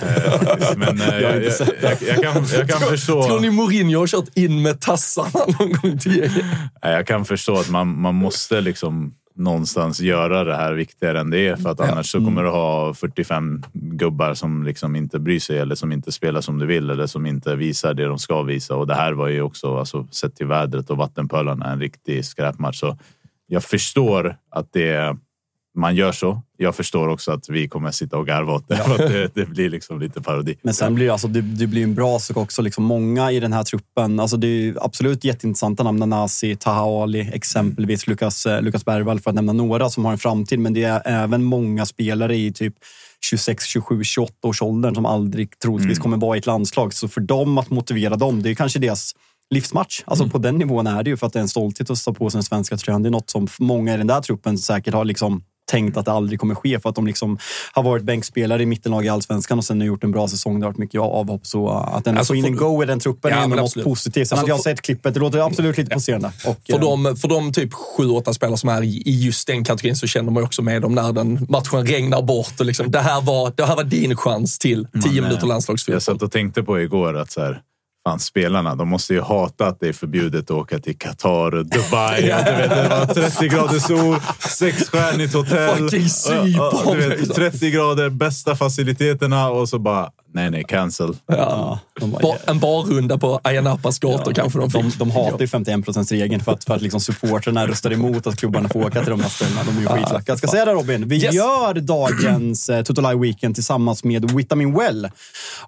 eh. 0.60 0.76
Men 0.76 1.00
eh, 1.00 1.18
jag, 1.18 1.44
jag, 1.44 1.52
jag, 2.00 2.22
kan, 2.22 2.46
jag 2.52 2.68
kan 2.68 2.80
förstå... 2.80 3.22
Tror 3.22 3.40
ni 3.40 3.50
Mourinho 3.50 3.98
har 3.98 4.06
kört 4.06 4.28
in 4.34 4.62
med 4.62 4.80
tassarna 4.80 5.46
någon 5.58 5.72
gång 5.72 5.98
till 5.98 6.16
gänget? 6.16 6.44
Jag 6.82 7.06
kan 7.06 7.24
förstå 7.24 7.56
att 7.58 7.70
man, 7.70 8.00
man 8.00 8.14
måste 8.14 8.60
liksom 8.60 9.12
någonstans 9.38 10.00
göra 10.00 10.44
det 10.44 10.56
här 10.56 10.72
viktigare 10.72 11.20
än 11.20 11.30
det 11.30 11.46
är. 11.48 11.56
För 11.56 11.70
att 11.70 11.80
annars 11.80 12.10
så 12.10 12.24
kommer 12.24 12.42
du 12.42 12.48
ha 12.48 12.94
45 12.94 13.62
gubbar 13.72 14.34
som 14.34 14.62
liksom 14.62 14.96
inte 14.96 15.18
bryr 15.18 15.40
sig 15.40 15.58
eller 15.58 15.74
som 15.74 15.92
inte 15.92 16.12
spelar 16.12 16.40
som 16.40 16.58
du 16.58 16.66
vill 16.66 16.90
eller 16.90 17.06
som 17.06 17.26
inte 17.26 17.56
visar 17.56 17.94
det 17.94 18.04
de 18.04 18.18
ska 18.18 18.42
visa. 18.42 18.76
Och 18.76 18.86
det 18.86 18.94
här 18.94 19.12
var 19.12 19.28
ju 19.28 19.42
också, 19.42 19.78
alltså, 19.78 20.06
sett 20.10 20.36
till 20.36 20.46
vädret 20.46 20.90
och 20.90 20.96
vattenpölarna, 20.96 21.72
en 21.72 21.80
riktig 21.80 22.24
skräpmatch. 22.24 22.80
Så 22.80 22.98
jag 23.46 23.64
förstår 23.64 24.36
att 24.50 24.72
det, 24.72 25.16
man 25.78 25.96
gör 25.96 26.12
så. 26.12 26.42
Jag 26.56 26.74
förstår 26.74 27.08
också 27.08 27.32
att 27.32 27.48
vi 27.48 27.68
kommer 27.68 27.90
sitta 27.90 28.18
och 28.18 28.26
garva 28.26 28.52
åt 28.52 28.68
det. 28.68 28.82
Att 28.84 28.98
det, 28.98 29.30
det 29.34 29.44
blir 29.44 29.70
liksom 29.70 30.00
lite 30.00 30.22
parodi. 30.22 30.56
Men 30.62 30.74
sen 30.74 30.94
blir 30.94 31.06
det, 31.06 31.12
alltså, 31.12 31.28
det, 31.28 31.40
det 31.40 31.66
blir 31.66 31.82
en 31.82 31.94
bra 31.94 32.18
sak 32.18 32.36
också. 32.36 32.62
Liksom 32.62 32.84
många 32.84 33.32
i 33.32 33.40
den 33.40 33.52
här 33.52 33.62
truppen. 33.62 34.20
Alltså, 34.20 34.36
det 34.36 34.48
är 34.48 34.84
absolut 34.84 35.24
jätteintressanta 35.24 35.82
namn. 35.82 35.98
Nanasi, 35.98 36.56
Taha 36.56 37.02
Ali, 37.02 37.30
exempelvis 37.32 38.06
Lukas, 38.06 38.46
eh, 38.46 38.62
Lukas 38.62 38.84
Bergvall 38.84 39.20
för 39.20 39.30
att 39.30 39.34
nämna 39.34 39.52
några 39.52 39.90
som 39.90 40.04
har 40.04 40.12
en 40.12 40.18
framtid. 40.18 40.58
Men 40.58 40.74
det 40.74 40.84
är 40.84 41.02
även 41.04 41.44
många 41.44 41.86
spelare 41.86 42.36
i 42.36 42.52
typ 42.52 42.74
26, 43.20 43.64
27, 43.64 44.04
28 44.04 44.48
års 44.48 44.62
åldern 44.62 44.94
som 44.94 45.06
aldrig 45.06 45.58
troligtvis 45.58 45.98
kommer 45.98 46.16
vara 46.16 46.36
i 46.36 46.38
ett 46.38 46.46
landslag. 46.46 46.94
Så 46.94 47.08
för 47.08 47.20
dem 47.20 47.58
att 47.58 47.70
motivera 47.70 48.16
dem, 48.16 48.42
det 48.42 48.50
är 48.50 48.54
kanske 48.54 48.78
deras 48.78 49.14
livsmatch. 49.50 50.02
Alltså 50.06 50.28
på 50.28 50.38
den 50.38 50.58
nivån 50.58 50.86
är 50.86 51.02
det 51.02 51.10
ju 51.10 51.16
för 51.16 51.26
att 51.26 51.32
det 51.32 51.38
är 51.38 51.42
en 51.42 51.48
stolthet 51.48 51.90
att 51.90 51.98
stå 51.98 52.14
på 52.14 52.30
sig 52.30 52.38
den 52.38 52.42
svenska 52.42 52.76
tröjan. 52.76 53.02
Det 53.02 53.08
är 53.08 53.10
något 53.10 53.30
som 53.30 53.48
många 53.58 53.94
i 53.94 53.96
den 53.96 54.06
där 54.06 54.20
truppen 54.20 54.58
säkert 54.58 54.94
har 54.94 55.04
liksom 55.04 55.42
tänkt 55.68 55.96
att 55.96 56.04
det 56.04 56.12
aldrig 56.12 56.40
kommer 56.40 56.54
ske 56.54 56.80
för 56.80 56.88
att 56.88 56.94
de 56.94 57.06
liksom 57.06 57.38
har 57.72 57.82
varit 57.82 58.02
bänkspelare 58.04 58.62
i 58.62 58.66
mittenlag 58.66 59.04
i 59.04 59.08
allsvenskan 59.08 59.58
och 59.58 59.64
sen 59.64 59.80
har 59.80 59.86
gjort 59.86 60.04
en 60.04 60.10
bra 60.12 60.28
säsong. 60.28 60.60
Det 60.60 60.66
har 60.66 60.70
varit 60.72 60.78
mycket 60.78 61.00
avhopp. 61.00 61.46
Så 61.46 61.68
att 61.68 62.06
ändå 62.06 62.18
Alltså, 62.18 62.32
få 62.32 62.36
in 62.36 62.44
en 62.44 62.56
go 62.56 62.82
i 62.82 62.86
den 62.86 63.00
truppen 63.00 63.30
Ja, 63.30 63.36
är 63.42 63.46
något 63.46 63.58
absolut. 63.60 63.84
positivt. 63.84 64.28
Sen 64.28 64.38
Alltså, 64.38 64.52
hade 64.52 64.58
jag 64.58 64.60
sett 64.76 64.82
klippet. 64.82 65.14
Det 65.14 65.20
låter 65.20 65.38
absolut 65.46 65.78
lite 65.78 65.90
poserande. 65.94 66.32
Och, 66.46 66.56
För 66.70 66.74
eh, 66.74 66.80
de, 66.80 67.16
för 67.16 67.28
de 67.28 67.52
typ 67.52 67.72
sju, 67.74 68.08
åtta 68.08 68.34
spelare 68.34 68.56
som 68.56 68.68
är 68.68 68.82
i 68.82 69.02
just 69.24 69.46
den 69.46 69.64
kategorin 69.64 69.96
så 69.96 70.06
känner 70.06 70.30
man 70.32 70.42
ju 70.42 70.46
också 70.46 70.62
med 70.62 70.82
dem 70.82 70.94
när 70.94 71.12
den 71.12 71.46
matchen 71.48 71.86
regnar 71.86 72.22
bort. 72.22 72.60
Och 72.60 72.66
liksom, 72.66 72.90
det, 72.90 73.00
här 73.00 73.20
var, 73.20 73.52
det 73.56 73.64
här 73.64 73.76
var 73.76 73.84
din 73.84 74.16
chans 74.16 74.58
till 74.58 74.86
tio 75.02 75.20
Man, 75.20 75.28
minuter 75.28 75.42
eh, 75.42 75.48
landslagsfotboll. 75.48 75.92
Jag 75.94 76.02
satt 76.02 76.22
och 76.22 76.32
tänkte 76.32 76.62
på 76.62 76.80
igår 76.80 77.16
att 77.16 77.30
så 77.30 77.40
här, 77.40 77.60
fan, 78.10 78.18
spelarna 78.18 78.74
de 78.74 78.88
måste 78.88 79.14
ju 79.14 79.20
hata 79.20 79.66
att 79.66 79.80
det 79.80 79.88
är 79.88 79.92
förbjudet 79.92 80.44
att 80.44 80.50
åka 80.50 80.78
till 80.78 80.98
Qatar 80.98 81.54
och 81.54 81.66
Dubai. 81.66 82.32
och 82.32 82.44
du 82.44 82.52
vet, 82.52 82.70
det 82.70 82.88
var 82.88 83.14
30 83.14 83.48
grader 83.48 83.78
sol, 83.78 84.16
sexstjärnigt 84.38 85.34
hotell. 85.34 85.76
Fucking 85.78 86.08
Cypern, 86.08 86.60
Och- 86.60 86.86
och- 86.86 86.96
du 86.96 87.08
liksom. 87.08 87.26
vet, 87.28 87.34
30 87.52 87.70
grader, 87.70 88.08
bästa 88.10 88.56
faciliteterna 88.56 89.48
och 89.50 89.68
så 89.68 89.78
bara, 89.78 90.10
nej, 90.32 90.50
nej, 90.50 90.64
cancel. 90.68 91.16
ja, 91.26 91.78
bara, 92.00 92.20
Ba, 92.20 92.36
en 92.46 92.58
barrunda 92.58 93.18
på 93.18 93.40
Ayia 93.44 93.60
Napas 93.60 93.98
gator 93.98 94.32
kanske 94.32 94.58
de 94.58 94.70
fick. 94.70 94.82
de, 94.82 94.90
de 94.98 95.10
hatar 95.10 95.40
ju 95.40 95.46
51% 95.46 96.10
regeln 96.10 96.40
för 96.44 96.52
att, 96.52 96.64
för 96.64 96.74
att 96.74 96.82
liksom 96.82 97.00
supportrarna 97.00 97.66
röstar 97.66 97.92
emot 97.92 98.26
att 98.26 98.36
klubbarna 98.36 98.68
får 98.68 98.80
åka 98.86 99.00
till 99.00 99.10
de 99.10 99.20
här 99.20 99.28
ställena. 99.28 99.60
De 99.64 99.76
är 99.76 99.80
ju 99.80 99.86
skitlacka. 99.86 100.32
Jag 100.32 100.38
ska 100.38 100.46
säga 100.48 100.64
det 100.64 100.72
Robin, 100.72 101.08
vi 101.08 101.24
Yes. 101.24 101.34
gör 101.34 101.74
dagens 101.74 102.68
eh, 102.68 102.82
Total 102.82 103.04
Live 103.04 103.20
Weekend 103.22 103.54
tillsammans 103.54 104.04
med 104.04 104.30
Vitamin 104.30 104.74
Well. 104.74 105.08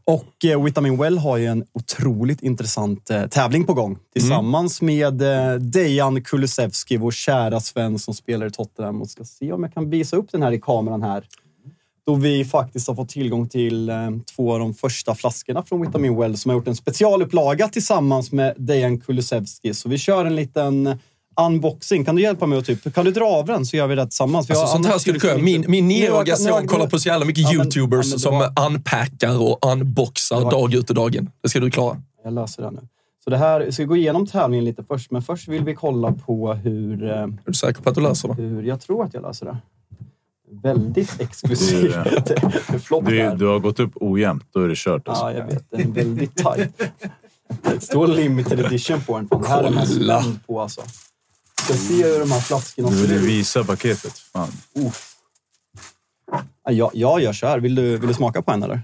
Och 0.04 0.44
eh, 0.44 0.62
Vitamin 0.64 0.96
Well 0.96 1.18
har 1.18 1.36
ju 1.36 1.46
en 1.46 1.64
otroligt 1.74 2.42
intressant 2.42 3.10
eh, 3.10 3.26
tävling 3.26 3.64
på 3.64 3.74
gång. 3.74 3.98
Tillsammans 4.14 4.82
med 4.82 5.22
eh, 5.22 5.54
Dejan 5.54 6.22
Kulusevski, 6.22 6.96
vår 6.96 7.10
kära 7.10 7.60
svensk 7.60 8.04
som 8.04 8.14
spelar 8.14 8.46
i 8.46 8.50
Tottenham. 8.50 9.02
Och 9.02 9.10
ska 9.10 9.24
se 9.24 9.52
om 9.52 9.62
jag 9.62 9.74
kan 9.74 9.90
visa 9.90 10.16
upp 10.16 10.32
den 10.32 10.42
här 10.42 10.52
i 10.52 10.60
kameran 10.60 11.02
här. 11.02 11.24
Då 12.06 12.14
vi 12.14 12.44
faktiskt 12.44 12.88
har 12.88 12.94
fått 12.94 13.08
tillgång 13.08 13.48
till 13.48 13.88
eh, 13.88 13.96
två 14.36 14.52
av 14.52 14.58
de 14.58 14.74
första 14.74 15.14
flaskorna 15.14 15.62
från 15.62 15.80
Vitamin 15.80 16.16
Well 16.16 16.36
som 16.36 16.48
har 16.50 16.56
gjort 16.56 16.68
en 16.68 16.76
specialupplaga 16.76 17.68
tillsammans 17.68 18.32
med 18.32 18.54
Dejan 18.58 19.00
Kulusevski. 19.00 19.74
Så 19.74 19.88
vi 19.88 19.98
kör 19.98 20.24
en 20.24 20.36
liten 20.36 20.98
unboxing. 21.40 22.04
Kan 22.04 22.16
du 22.16 22.22
hjälpa 22.22 22.46
mig? 22.46 22.58
att 22.58 22.64
Typ, 22.64 22.94
kan 22.94 23.04
du 23.04 23.10
dra 23.10 23.24
av 23.26 23.46
den 23.46 23.66
så 23.66 23.76
gör 23.76 23.86
vi 23.86 23.94
det 23.94 24.04
tillsammans? 24.06 24.50
Vi 24.50 24.54
Alltså, 24.54 24.66
sånt 24.66 24.86
här 24.86 24.98
skulle 24.98 25.18
kunna. 25.18 25.38
Min, 25.38 25.64
min 25.68 26.10
har 26.12 26.36
son 26.36 26.66
kollar 26.68 26.86
på 26.86 26.98
så 26.98 27.08
jävla 27.08 27.26
mycket 27.26 27.42
Ja, 27.42 27.48
men- 27.48 27.56
youtubers 27.66 28.12
ja, 28.12 28.18
som 28.18 28.34
var- 28.38 28.66
unpackar 28.66 29.42
och 29.42 29.66
unboxar 29.72 30.40
var- 30.40 30.50
dag 30.50 30.74
ut 30.74 30.88
och 30.90 30.96
dag 30.96 31.16
in. 31.16 31.30
Det 31.42 31.48
ska 31.48 31.60
du 31.60 31.70
klara. 31.70 31.96
Jag 32.24 32.32
löser 32.32 32.62
det 32.62 32.70
nu. 32.70 32.80
Så 33.24 33.30
det 33.30 33.36
här, 33.36 33.60
jag 33.60 33.74
ska 33.74 33.84
gå 33.84 33.96
igenom 33.96 34.26
tävlingen 34.26 34.64
lite 34.64 34.84
först, 34.84 35.10
men 35.10 35.22
först 35.22 35.48
vill 35.48 35.64
vi 35.64 35.74
kolla 35.74 36.12
på 36.12 36.54
hur... 36.54 37.04
eh, 37.04 37.10
Är 37.22 37.32
du 37.46 37.52
säker 37.54 37.82
på 37.82 37.88
att 37.88 37.94
du 37.94 38.00
löser 38.00 38.28
det? 38.28 38.34
hur 38.42 38.62
jag 38.62 38.80
tror 38.80 39.04
att 39.04 39.14
jag 39.14 39.22
löser 39.22 39.46
det. 39.46 39.56
Väldigt 40.62 41.20
exklusivt. 41.20 41.82
Du, 42.04 42.10
Det 42.24 42.74
är 42.74 42.78
flopp 42.78 43.06
Du, 43.06 43.34
du 43.36 43.46
har 43.46 43.58
gått 43.58 43.80
upp 43.80 43.92
ojämnt, 43.94 44.44
då 44.52 44.60
är 44.60 44.68
det 44.68 44.74
kört. 44.76 45.08
Alltså. 45.08 45.24
Ja, 45.24 45.32
jag 45.32 45.46
vet. 45.46 45.70
Den 45.70 45.80
är 45.80 45.86
väldigt 45.86 46.36
tight. 46.36 46.82
Det 47.62 47.80
står 47.80 48.06
limited 48.06 48.60
edition 48.60 49.00
på 49.00 49.16
den. 49.16 49.28
Fan, 49.28 49.42
det 49.42 49.48
här 49.48 49.64
är 49.64 49.70
man 49.70 49.86
spänd 49.86 50.46
på 50.46 50.60
alltså. 50.60 50.80
Ska 51.64 51.74
se 51.74 51.94
hur 52.04 52.18
de 52.20 52.30
här 52.30 52.40
flaskorna 52.40 52.90
Du 52.90 52.94
ser 52.96 53.02
vill 53.02 53.10
ju 53.10 53.16
ut. 53.16 53.24
visa 53.24 53.64
paketet. 53.64 54.18
Fan. 54.18 54.48
Uff. 54.74 55.06
Ja, 56.64 56.72
jag, 56.72 56.90
jag 56.94 57.20
gör 57.22 57.32
så 57.32 57.46
här. 57.46 57.58
Vill 57.60 57.74
du, 57.74 57.96
vill 57.96 58.08
du 58.08 58.14
smaka 58.14 58.42
på 58.42 58.52
en 58.52 58.62
eller? 58.62 58.82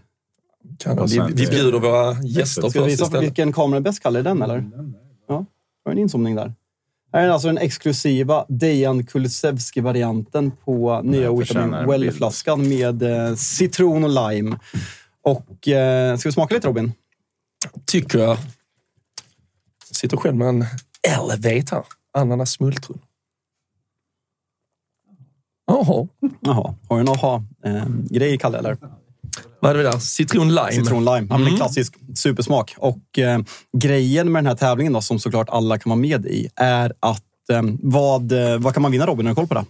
Kan, 0.79 1.07
vi, 1.07 1.21
vi 1.35 1.47
bjuder 1.47 1.79
våra 1.79 2.12
gäster 2.23 2.62
Ska 2.62 2.69
vi 2.69 2.73
först 2.73 2.93
visa 2.93 3.05
istället. 3.05 3.25
vilken 3.25 3.53
kamera 3.53 3.77
är 3.77 3.81
bäst? 3.83 4.01
Kalle? 4.03 4.19
Är 4.19 4.23
det 4.23 4.31
den 4.31 4.43
eller? 4.43 4.71
Ja, 5.29 5.45
har 5.85 5.93
en 5.93 5.99
inzoomning 5.99 6.35
där. 6.35 6.53
Här 7.17 7.23
är 7.23 7.29
alltså 7.29 7.49
den 7.49 7.59
exklusiva 7.59 8.45
Dejan 8.49 9.05
Kulusevski-varianten 9.05 10.51
på 10.65 11.01
nya 11.03 11.33
Vitamin 11.33 11.71
Well-flaskan 11.71 12.69
med 12.69 13.03
eh, 13.03 13.35
citron 13.35 14.05
och 14.05 14.31
lime. 14.31 14.59
Och, 15.23 15.69
eh, 15.69 16.17
ska 16.17 16.29
vi 16.29 16.33
smaka 16.33 16.55
lite 16.55 16.69
Robin? 16.69 16.93
Tycker 17.85 18.19
jag. 18.19 18.39
Sitter 19.91 20.17
själv 20.17 20.37
med 20.37 20.49
en 20.49 20.65
Elevate 21.09 21.75
här. 21.75 21.85
Ananas 22.13 22.51
smultron. 22.51 22.99
Jaha, 25.67 26.09
Jaha, 26.41 26.75
har 26.89 26.97
du 26.97 27.01
en 27.01 27.09
aha-grej, 27.09 28.39
Kalle? 28.39 28.59
Eller? 28.59 28.77
Vad 29.61 29.71
är 29.71 29.75
det 29.75 29.83
där? 29.83 29.99
Citron 29.99 30.49
lime. 30.49 30.73
Citron 30.73 31.05
lime. 31.05 31.27
Ja, 31.31 31.37
en 31.37 31.57
klassisk 31.57 31.95
supersmak. 32.14 32.75
Och 32.79 33.19
eh, 33.19 33.38
grejen 33.79 34.33
med 34.33 34.45
den 34.45 34.47
här 34.47 34.57
tävlingen, 34.57 34.92
då, 34.92 35.01
som 35.01 35.19
såklart 35.19 35.49
alla 35.51 35.79
kan 35.79 35.90
vara 35.90 36.01
med 36.01 36.27
i, 36.27 36.49
är 36.57 36.92
att 37.01 37.23
eh, 37.53 37.62
vad, 37.83 38.33
eh, 38.33 38.59
vad 38.59 38.75
kan 38.75 38.83
man 38.83 38.92
vinna 38.92 39.07
Robin? 39.07 39.27
Har 39.27 39.31
du 39.31 39.37
koll 39.37 39.47
på 39.47 39.55
det? 39.55 39.64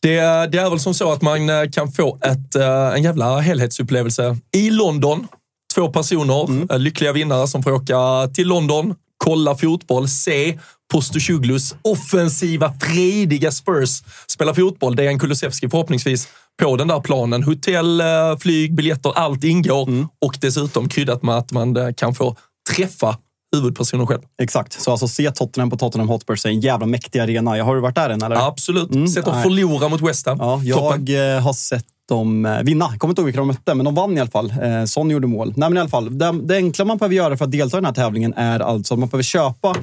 Det, 0.00 0.20
det 0.52 0.58
är 0.58 0.70
väl 0.70 0.80
som 0.80 0.94
så 0.94 1.12
att 1.12 1.22
man 1.22 1.50
eh, 1.50 1.70
kan 1.72 1.92
få 1.92 2.18
ett, 2.22 2.54
en 2.94 3.02
jävla 3.02 3.40
helhetsupplevelse 3.40 4.36
i 4.56 4.70
London. 4.70 5.26
Två 5.74 5.88
personer, 5.88 6.72
eh, 6.72 6.78
lyckliga 6.78 7.12
vinnare 7.12 7.48
som 7.48 7.62
får 7.62 7.72
åka 7.72 8.28
till 8.34 8.48
London, 8.48 8.94
kolla 9.16 9.56
fotboll, 9.56 10.08
se 10.08 10.58
Postocuglus 10.92 11.74
offensiva, 11.82 12.74
frediga 12.80 13.50
Spurs 13.50 14.02
spela 14.26 14.54
fotboll. 14.54 14.96
Det 14.96 15.04
är 15.04 15.08
en 15.08 15.18
Kulusevski 15.18 15.68
förhoppningsvis 15.68 16.28
på 16.62 16.76
den 16.76 16.88
där 16.88 17.00
planen. 17.00 17.42
Hotell, 17.42 18.00
eh, 18.00 18.06
flyg, 18.40 18.74
biljetter, 18.74 19.12
allt 19.14 19.44
ingår. 19.44 20.06
Och 20.24 20.38
dessutom 20.40 20.88
kryddat 20.88 21.22
med 21.22 21.36
att 21.36 21.52
man 21.52 21.76
eh, 21.76 21.92
kan 21.92 22.14
få 22.14 22.36
träffa 22.76 23.16
huvudpersonen 23.56 24.06
själv. 24.06 24.22
Exakt. 24.42 24.82
Så 24.82 24.90
alltså 24.90 25.08
se 25.08 25.30
Tottenham 25.30 25.70
på 25.70 25.76
Tottenham 25.76 26.08
Hotspur, 26.08 26.34
är 26.46 26.50
en 26.50 26.60
jävla 26.60 26.86
mäktig 26.86 27.18
arena. 27.18 27.56
Jag 27.56 27.64
har 27.64 27.74
du 27.74 27.80
varit 27.80 27.94
där 27.94 28.10
än? 28.10 28.22
Eller? 28.22 28.48
Absolut. 28.48 29.10
Sett 29.10 29.24
dem 29.24 29.42
förlora 29.42 29.88
mot 29.88 30.00
West 30.00 30.26
Ham. 30.26 30.38
Ja, 30.64 30.76
Toppen. 30.76 31.06
jag 31.06 31.36
eh, 31.36 31.42
har 31.42 31.52
sett 31.52 31.84
de 32.12 32.46
eh, 32.46 32.62
vinna. 32.62 32.88
Jag 32.90 33.00
kommer 33.00 33.12
inte 33.12 33.20
ihåg 33.20 33.26
vilka 33.26 33.40
de 33.40 33.46
mötte, 33.46 33.74
men 33.74 33.84
de 33.84 33.94
vann 33.94 34.16
i 34.16 34.20
alla 34.20 34.30
fall. 34.30 34.54
Eh, 34.62 34.84
Son 34.84 35.10
gjorde 35.10 35.26
mål. 35.26 35.52
Nej, 35.56 35.68
men 35.68 35.76
i 35.76 35.80
alla 35.80 35.88
fall, 35.88 36.18
det, 36.18 36.32
det 36.42 36.56
enkla 36.56 36.84
man 36.84 36.98
behöver 36.98 37.14
göra 37.14 37.36
för 37.36 37.44
att 37.44 37.52
delta 37.52 37.76
i 37.76 37.80
den 37.80 37.84
här 37.84 37.92
tävlingen 37.92 38.34
är 38.36 38.60
alltså 38.60 38.94
att 38.94 39.00
man 39.00 39.08
behöver 39.08 39.22
köpa 39.22 39.74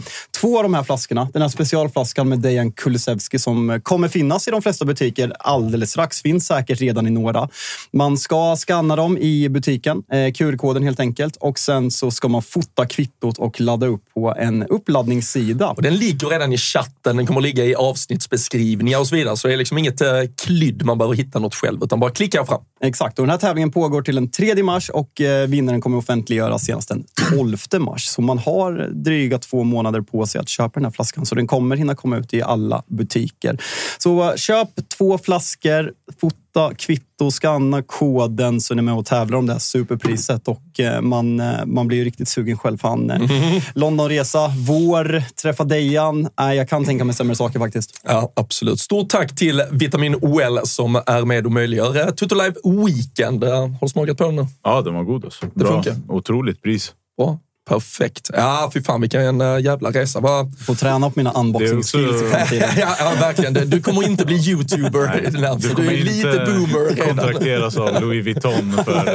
två 0.42 0.58
av 0.58 0.64
de 0.64 0.74
här 0.74 0.84
flaskorna. 0.84 1.28
Den 1.34 1.42
här 1.42 1.50
specialflaskan 1.50 2.30
med 2.30 2.40
Dejan 2.40 2.72
Kulusevski 2.72 3.40
som 3.40 3.80
kommer 3.84 4.08
finnas 4.08 4.48
i 4.48 4.52
de 4.52 4.62
flesta 4.62 4.86
butiker 4.86 5.34
alldeles 5.40 5.92
strax. 5.92 6.22
Finns 6.22 6.48
säkert 6.48 6.82
redan 6.82 7.08
i 7.08 7.10
några. 7.10 7.50
Man 7.94 8.18
ska 8.18 8.56
scanna 8.56 8.96
dem 8.96 9.18
i 9.18 9.50
butiken, 9.50 10.04
eh, 10.12 10.32
QR-koden 10.32 10.84
helt 10.84 11.00
enkelt. 11.00 11.36
Och 11.36 11.60
sen 11.60 11.92
så 11.92 12.12
ska 12.12 12.28
man 12.28 12.42
fota 12.42 12.86
kvittot 12.86 13.38
och 13.38 13.62
ladda 13.62 13.88
upp 13.88 14.04
på 14.14 14.36
en 14.38 14.64
uppladdningssida. 14.68 15.68
Och 15.70 15.82
den 15.82 15.96
ligger 15.96 16.28
redan 16.28 16.54
i 16.54 16.58
chatten, 16.58 17.18
den 17.18 17.26
kommer 17.26 17.42
ligga 17.42 17.66
i 17.66 17.76
avsnittsbeskrivningar 17.76 19.00
och 19.00 19.08
så 19.08 19.16
vidare. 19.16 19.38
Så 19.38 19.48
det 19.48 19.54
är 19.54 19.58
liksom 19.58 19.78
inget 19.78 20.02
eh, 20.02 20.10
klydd 20.46 20.86
man 20.86 20.98
behöver 20.98 21.16
hitta 21.16 21.40
något 21.40 21.56
själv, 21.56 21.84
utan 21.84 22.00
bara 22.00 22.12
klicka 22.20 22.46
fram. 22.46 22.62
Exakt, 22.82 23.20
och 23.20 23.26
den 23.26 23.32
här 23.32 23.38
tävlingen 23.38 23.72
pågår 23.72 24.02
till 24.02 24.16
den 24.16 24.32
3 24.32 24.64
mars 24.64 24.90
och 24.90 25.22
eh, 25.22 25.48
vinnaren 25.48 25.82
kommer 25.82 25.98
offentliggöras 25.98 26.66
senast 26.66 26.90
den 26.90 27.04
12 27.32 27.58
mars. 27.80 28.06
Så 28.06 28.22
man 28.22 28.38
har 28.38 28.90
dryga 28.94 29.38
två 29.38 29.64
månader 29.64 30.02
på 30.02 30.26
sig 30.26 30.42
att 30.42 30.50
köpa 30.50 30.80
den 30.80 30.86
här 30.86 30.92
flaskan. 30.92 31.26
Så 31.26 31.36
den 31.36 31.48
kommer 31.48 31.76
hinna 31.76 31.96
komma 31.96 32.18
ut 32.18 32.34
i 32.34 32.42
alla 32.42 32.84
butiker. 32.88 33.58
Så 33.98 34.24
eh, 34.24 34.36
köp 34.36 34.70
två 34.98 35.18
flaskor, 35.18 35.94
fota 36.22 36.49
Rösta 36.60 36.76
kvitto, 36.76 37.32
skanna 37.32 37.82
koden 37.82 38.62
så 38.62 38.74
är 38.74 38.76
ni 38.76 38.82
med 38.82 38.94
och 38.94 39.06
tävlar 39.06 39.38
om 39.38 39.46
det 39.46 39.54
här 39.54 39.60
superpriset. 39.60 40.48
Och 40.48 40.80
eh, 40.80 41.02
man, 41.02 41.40
eh, 41.40 41.66
man 41.66 41.88
blir 41.88 41.98
ju 41.98 42.04
riktigt 42.04 42.28
sugen 42.28 42.58
själv. 42.58 42.78
Fan, 42.78 43.10
eh, 43.10 43.22
Londonresa, 43.76 44.52
vår, 44.68 45.24
träffa 45.42 45.64
Dejan. 45.64 46.30
Nej, 46.40 46.58
jag 46.58 46.70
kan 46.70 46.86
tänka 46.86 47.04
mig 47.04 47.16
sämre 47.16 47.36
saker 47.36 47.60
faktiskt. 47.60 48.02
Ja, 48.04 48.32
absolut. 48.36 48.80
Stort 48.80 49.10
tack 49.10 49.36
till 49.36 49.64
Vitamin 49.72 50.16
OL 50.16 50.60
som 50.64 50.96
är 50.96 51.26
med 51.26 51.46
och 51.46 51.52
möjliggör 51.52 52.12
Tutto 52.12 52.36
Live 52.36 52.56
Weekend. 52.86 53.44
Har 53.44 53.80
du 53.82 53.88
smakat 53.88 54.18
på 54.18 54.24
den 54.24 54.36
nu? 54.36 54.48
Ja, 54.64 54.82
den 54.82 54.94
var 54.94 55.04
god. 55.04 55.26
Alltså. 55.26 55.46
Det 55.46 55.60
Bra. 55.60 55.68
funkar. 55.68 55.96
Otroligt 56.08 56.62
pris. 56.62 56.94
Bra. 57.18 57.40
Perfekt. 57.70 58.30
Ja, 58.34 58.70
fy 58.74 58.82
fan 58.82 59.02
vilken 59.02 59.42
äh, 59.42 59.60
jävla 59.60 59.90
resa. 59.92 60.20
Va? 60.20 60.52
Får 60.66 60.76
träna 60.76 61.10
på 61.10 61.14
mina 61.20 61.32
unboxing 61.32 61.84
skills 61.84 62.22
i 62.22 62.26
framtiden. 62.32 62.70
ja, 62.78 62.96
ja, 63.00 63.14
verkligen. 63.20 63.54
Du- 63.54 63.66
Du 63.66 63.82
kommer 63.82 64.04
inte 64.04 64.26
bli 64.26 64.36
youtuber. 64.36 65.22
det 65.32 65.40
närmaste. 65.40 65.74
Du, 65.76 65.88
är 65.88 65.98
lite 66.04 66.46
boomer 66.46 66.90
redan. 66.96 67.08
kontrakteras 67.08 67.78
av 67.78 68.02
Louis 68.02 68.26
Vuitton 68.26 68.80
för 68.86 69.08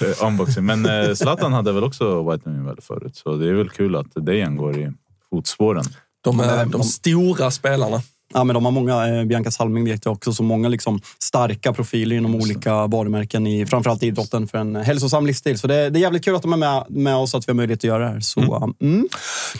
eh, 0.00 0.26
unboxing. 0.26 0.64
Men 0.64 0.86
eh, 0.86 1.14
Zlatan 1.14 1.52
hade 1.52 1.72
väl 1.72 1.84
också 1.84 2.30
Whitening 2.30 2.64
väl 2.64 2.76
förut, 2.82 3.16
så 3.16 3.36
det 3.36 3.48
är 3.48 3.52
väl 3.52 3.70
kul 3.70 3.96
att 3.96 4.06
Dejan 4.26 4.56
går 4.56 4.76
i 4.78 4.92
fotspåren. 5.30 5.84
De, 6.24 6.40
är 6.40 6.64
de 6.66 6.82
stora 6.82 7.50
spelarna. 7.50 8.02
Ja, 8.36 8.44
men 8.44 8.54
de 8.54 8.64
har 8.64 8.72
många, 8.72 9.08
eh, 9.08 9.24
Bianca 9.24 9.50
Salming 9.50 9.84
vet 9.84 10.04
jag 10.04 10.12
också, 10.12 10.32
så 10.32 10.42
många 10.42 10.68
liksom 10.68 11.00
starka 11.22 11.72
profiler 11.72 12.16
inom 12.16 12.34
olika 12.34 12.86
varumärken 12.86 13.46
i 13.46 13.66
framförallt 13.66 14.02
idrotten 14.02 14.48
för 14.48 14.58
en 14.58 14.76
hälsosam 14.76 15.26
livsstil. 15.26 15.58
Så 15.58 15.66
det, 15.66 15.90
det 15.90 15.98
är 15.98 16.00
jävligt 16.00 16.24
kul 16.24 16.36
att 16.36 16.42
de 16.42 16.52
är 16.52 16.56
med, 16.56 16.84
med 16.88 17.16
oss, 17.16 17.34
att 17.34 17.48
vi 17.48 17.52
har 17.52 17.56
möjlighet 17.56 17.80
att 17.80 17.84
göra 17.84 18.04
det 18.04 18.08
här. 18.08 18.20
Så, 18.20 18.74
mm. 18.80 19.08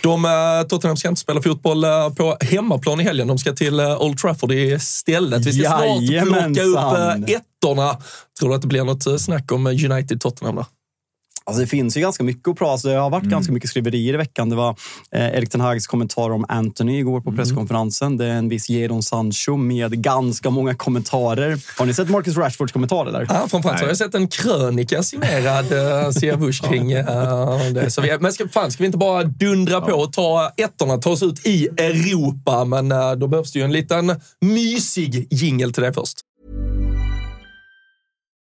De, 0.02 0.24
eh, 0.24 0.68
Tottenham 0.68 0.96
ska 0.96 1.08
inte 1.08 1.20
spela 1.20 1.42
fotboll 1.42 1.84
eh, 1.84 2.08
på 2.08 2.36
hemmaplan 2.40 3.00
i 3.00 3.04
helgen. 3.04 3.28
De 3.28 3.38
ska 3.38 3.52
till 3.52 3.80
eh, 3.80 4.02
Old 4.02 4.18
Trafford 4.18 4.52
istället. 4.52 5.46
Vi 5.46 5.52
ska 5.52 5.68
snart 5.68 6.26
plocka 6.26 6.62
upp 6.62 7.28
ettorna. 7.28 7.96
Tror 8.40 8.48
du 8.48 8.54
att 8.54 8.62
det 8.62 8.68
blir 8.68 8.84
något 8.84 9.20
snack 9.20 9.52
om 9.52 9.66
United-Tottenham? 9.66 10.64
Alltså 11.46 11.60
det 11.60 11.66
finns 11.66 11.96
ju 11.96 12.00
ganska 12.00 12.24
mycket 12.24 12.48
att 12.48 12.56
prata 12.58 12.72
alltså 12.72 12.88
Det 12.88 12.94
har 12.94 13.10
varit 13.10 13.24
ganska 13.24 13.52
mycket 13.52 13.70
skriverier 13.70 14.14
i 14.14 14.16
veckan. 14.16 14.50
Det 14.50 14.56
var 14.56 14.76
eh, 15.12 15.26
Erik 15.26 15.50
Ten 15.50 15.60
Hags 15.60 15.86
kommentar 15.86 16.30
om 16.30 16.44
Anthony 16.48 16.98
igår 16.98 17.20
på 17.20 17.32
presskonferensen. 17.32 18.16
Det 18.16 18.24
är 18.24 18.30
en 18.30 18.48
viss 18.48 18.68
Jadon 18.68 19.02
Sancho 19.02 19.56
med 19.56 20.02
ganska 20.02 20.50
många 20.50 20.74
kommentarer. 20.74 21.58
Har 21.78 21.86
ni 21.86 21.94
sett 21.94 22.10
Marcus 22.10 22.36
Rashfords 22.36 22.72
kommentarer 22.72 23.12
där? 23.12 23.26
Ja, 23.28 23.46
framförallt 23.48 23.80
har 23.80 23.88
jag 23.88 23.96
sett 23.96 24.14
en 24.14 24.28
krönika 24.28 25.02
signerad 25.02 25.72
uh, 25.72 26.10
Siavush 26.10 26.68
kring 26.68 26.92
eh, 26.92 27.72
det. 27.74 27.90
Så 27.90 28.00
vi, 28.00 28.18
men 28.20 28.32
ska, 28.32 28.48
fan, 28.48 28.72
ska 28.72 28.82
vi 28.82 28.86
inte 28.86 28.98
bara 28.98 29.24
dundra 29.24 29.80
på 29.80 29.92
och 29.92 30.12
ta 30.12 30.52
ettorna, 30.56 30.98
ta 30.98 31.10
oss 31.10 31.22
ut 31.22 31.46
i 31.46 31.68
Europa? 31.76 32.64
Men 32.64 32.92
eh, 32.92 33.12
då 33.12 33.26
behövs 33.26 33.52
det 33.52 33.58
ju 33.58 33.64
en 33.64 33.72
liten 33.72 34.20
mysig 34.40 35.26
jingel 35.30 35.72
till 35.72 35.82
det 35.82 35.92
först. 35.92 36.25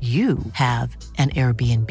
you 0.00 0.38
have 0.52 0.96
an 1.18 1.28
Airbnb. 1.30 1.90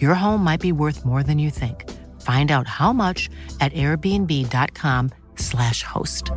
Your 0.00 0.14
home 0.14 0.42
might 0.42 0.60
be 0.60 0.72
worth 0.72 1.04
more 1.04 1.22
than 1.22 1.38
you 1.38 1.50
think. 1.50 1.84
Find 2.22 2.50
out 2.50 2.66
how 2.66 2.92
much 2.92 3.28
at 3.60 3.72
airbnb.com/slash 3.74 5.82
host. 5.84 6.32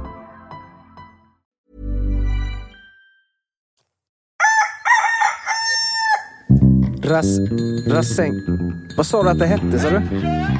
Ras, 7.03 7.39
rassäng. 7.87 8.33
Vad 8.97 9.05
sa 9.05 9.23
du 9.23 9.29
att 9.29 9.39
det 9.39 9.45
hette, 9.45 9.79
sa 9.79 9.89
du? 9.89 10.01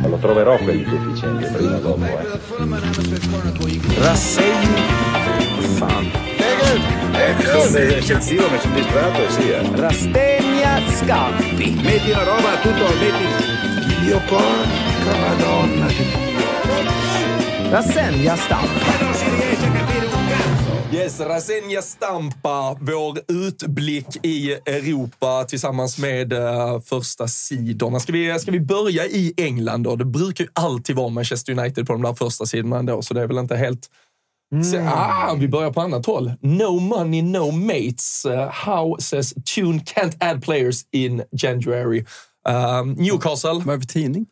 Lo 0.09 0.17
troverò 0.17 0.57
quel 0.57 0.79
deficiente 0.79 1.53
prima 1.57 1.77
o 1.77 1.81
dopo. 1.81 2.03
Eh. 2.03 2.09
Rassäng. 4.03 4.67
Fan. 5.79 6.20
Sono 7.21 7.77
eccessivo, 7.77 8.49
mi 8.49 8.59
sono 8.59 8.75
distratto 8.75 9.29
sì. 9.29 9.49
Eh. 9.51 9.61
Rastegna 9.75 10.81
Scampi. 10.91 11.69
Metti 11.83 12.09
la 12.09 12.23
roba, 12.23 12.57
tutto, 12.61 12.85
metti... 12.99 13.25
Dio 14.01 14.19
porca 14.27 15.17
madonna 15.19 15.87
di 15.87 15.95
Dio. 15.95 17.69
Rassenja 17.71 18.35
Stamp. 18.35 18.69
Yes, 20.91 21.19
Rasenja 21.19 21.81
Stampa, 21.81 22.77
vår 22.79 23.19
utblick 23.27 24.25
i 24.25 24.51
Europa 24.65 25.43
tillsammans 25.43 25.97
med 25.97 26.33
uh, 26.33 26.81
första 26.85 27.27
sidorna. 27.27 27.99
Ska 27.99 28.11
vi, 28.11 28.39
ska 28.39 28.51
vi 28.51 28.59
börja 28.59 29.05
i 29.05 29.33
England 29.37 29.83
då? 29.83 29.95
Det 29.95 30.05
brukar 30.05 30.43
ju 30.43 30.49
alltid 30.53 30.95
vara 30.95 31.09
Manchester 31.09 31.59
United 31.59 31.87
på 31.87 31.93
de 31.93 32.01
där 32.01 32.13
första 32.13 32.45
sidorna 32.45 32.79
ändå, 32.79 33.01
så 33.01 33.13
det 33.13 33.21
är 33.21 33.27
väl 33.27 33.37
inte 33.37 33.55
helt... 33.55 33.89
Så, 34.63 34.77
ah, 34.79 35.35
vi 35.39 35.47
börjar 35.47 35.71
på 35.71 35.81
annat 35.81 36.05
håll. 36.05 36.33
No 36.41 36.79
money, 36.79 37.21
no 37.21 37.51
mates. 37.51 38.25
Uh, 38.25 38.49
how 38.51 38.97
says 38.99 39.33
Tune 39.55 39.79
can't 39.79 40.15
add 40.19 40.43
players 40.43 40.81
in 40.91 41.23
January. 41.31 42.05
Um, 42.49 42.93
Newcastle, 42.93 43.53
Vad 43.53 43.69
är 43.69 43.73
det 43.73 43.81
för 43.81 43.87
tidning? 43.87 44.25